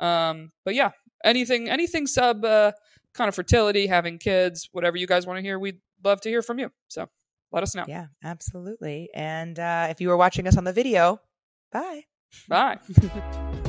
Um, 0.00 0.52
but 0.64 0.74
yeah, 0.74 0.92
anything, 1.24 1.68
anything 1.68 2.06
sub 2.06 2.44
uh, 2.44 2.72
kind 3.12 3.28
of 3.28 3.34
fertility, 3.34 3.88
having 3.88 4.16
kids, 4.18 4.68
whatever 4.72 4.96
you 4.96 5.06
guys 5.08 5.26
want 5.26 5.36
to 5.38 5.42
hear, 5.42 5.58
we'd 5.58 5.80
love 6.02 6.20
to 6.22 6.28
hear 6.30 6.40
from 6.40 6.58
you. 6.60 6.70
So 6.86 7.08
let 7.52 7.62
us 7.64 7.74
know. 7.74 7.84
Yeah, 7.86 8.06
absolutely. 8.24 9.10
And 9.12 9.58
uh, 9.58 9.88
if 9.90 10.00
you 10.00 10.08
were 10.08 10.16
watching 10.16 10.46
us 10.46 10.56
on 10.56 10.64
the 10.64 10.72
video, 10.72 11.20
bye. 11.72 12.04
Bye. 12.48 12.78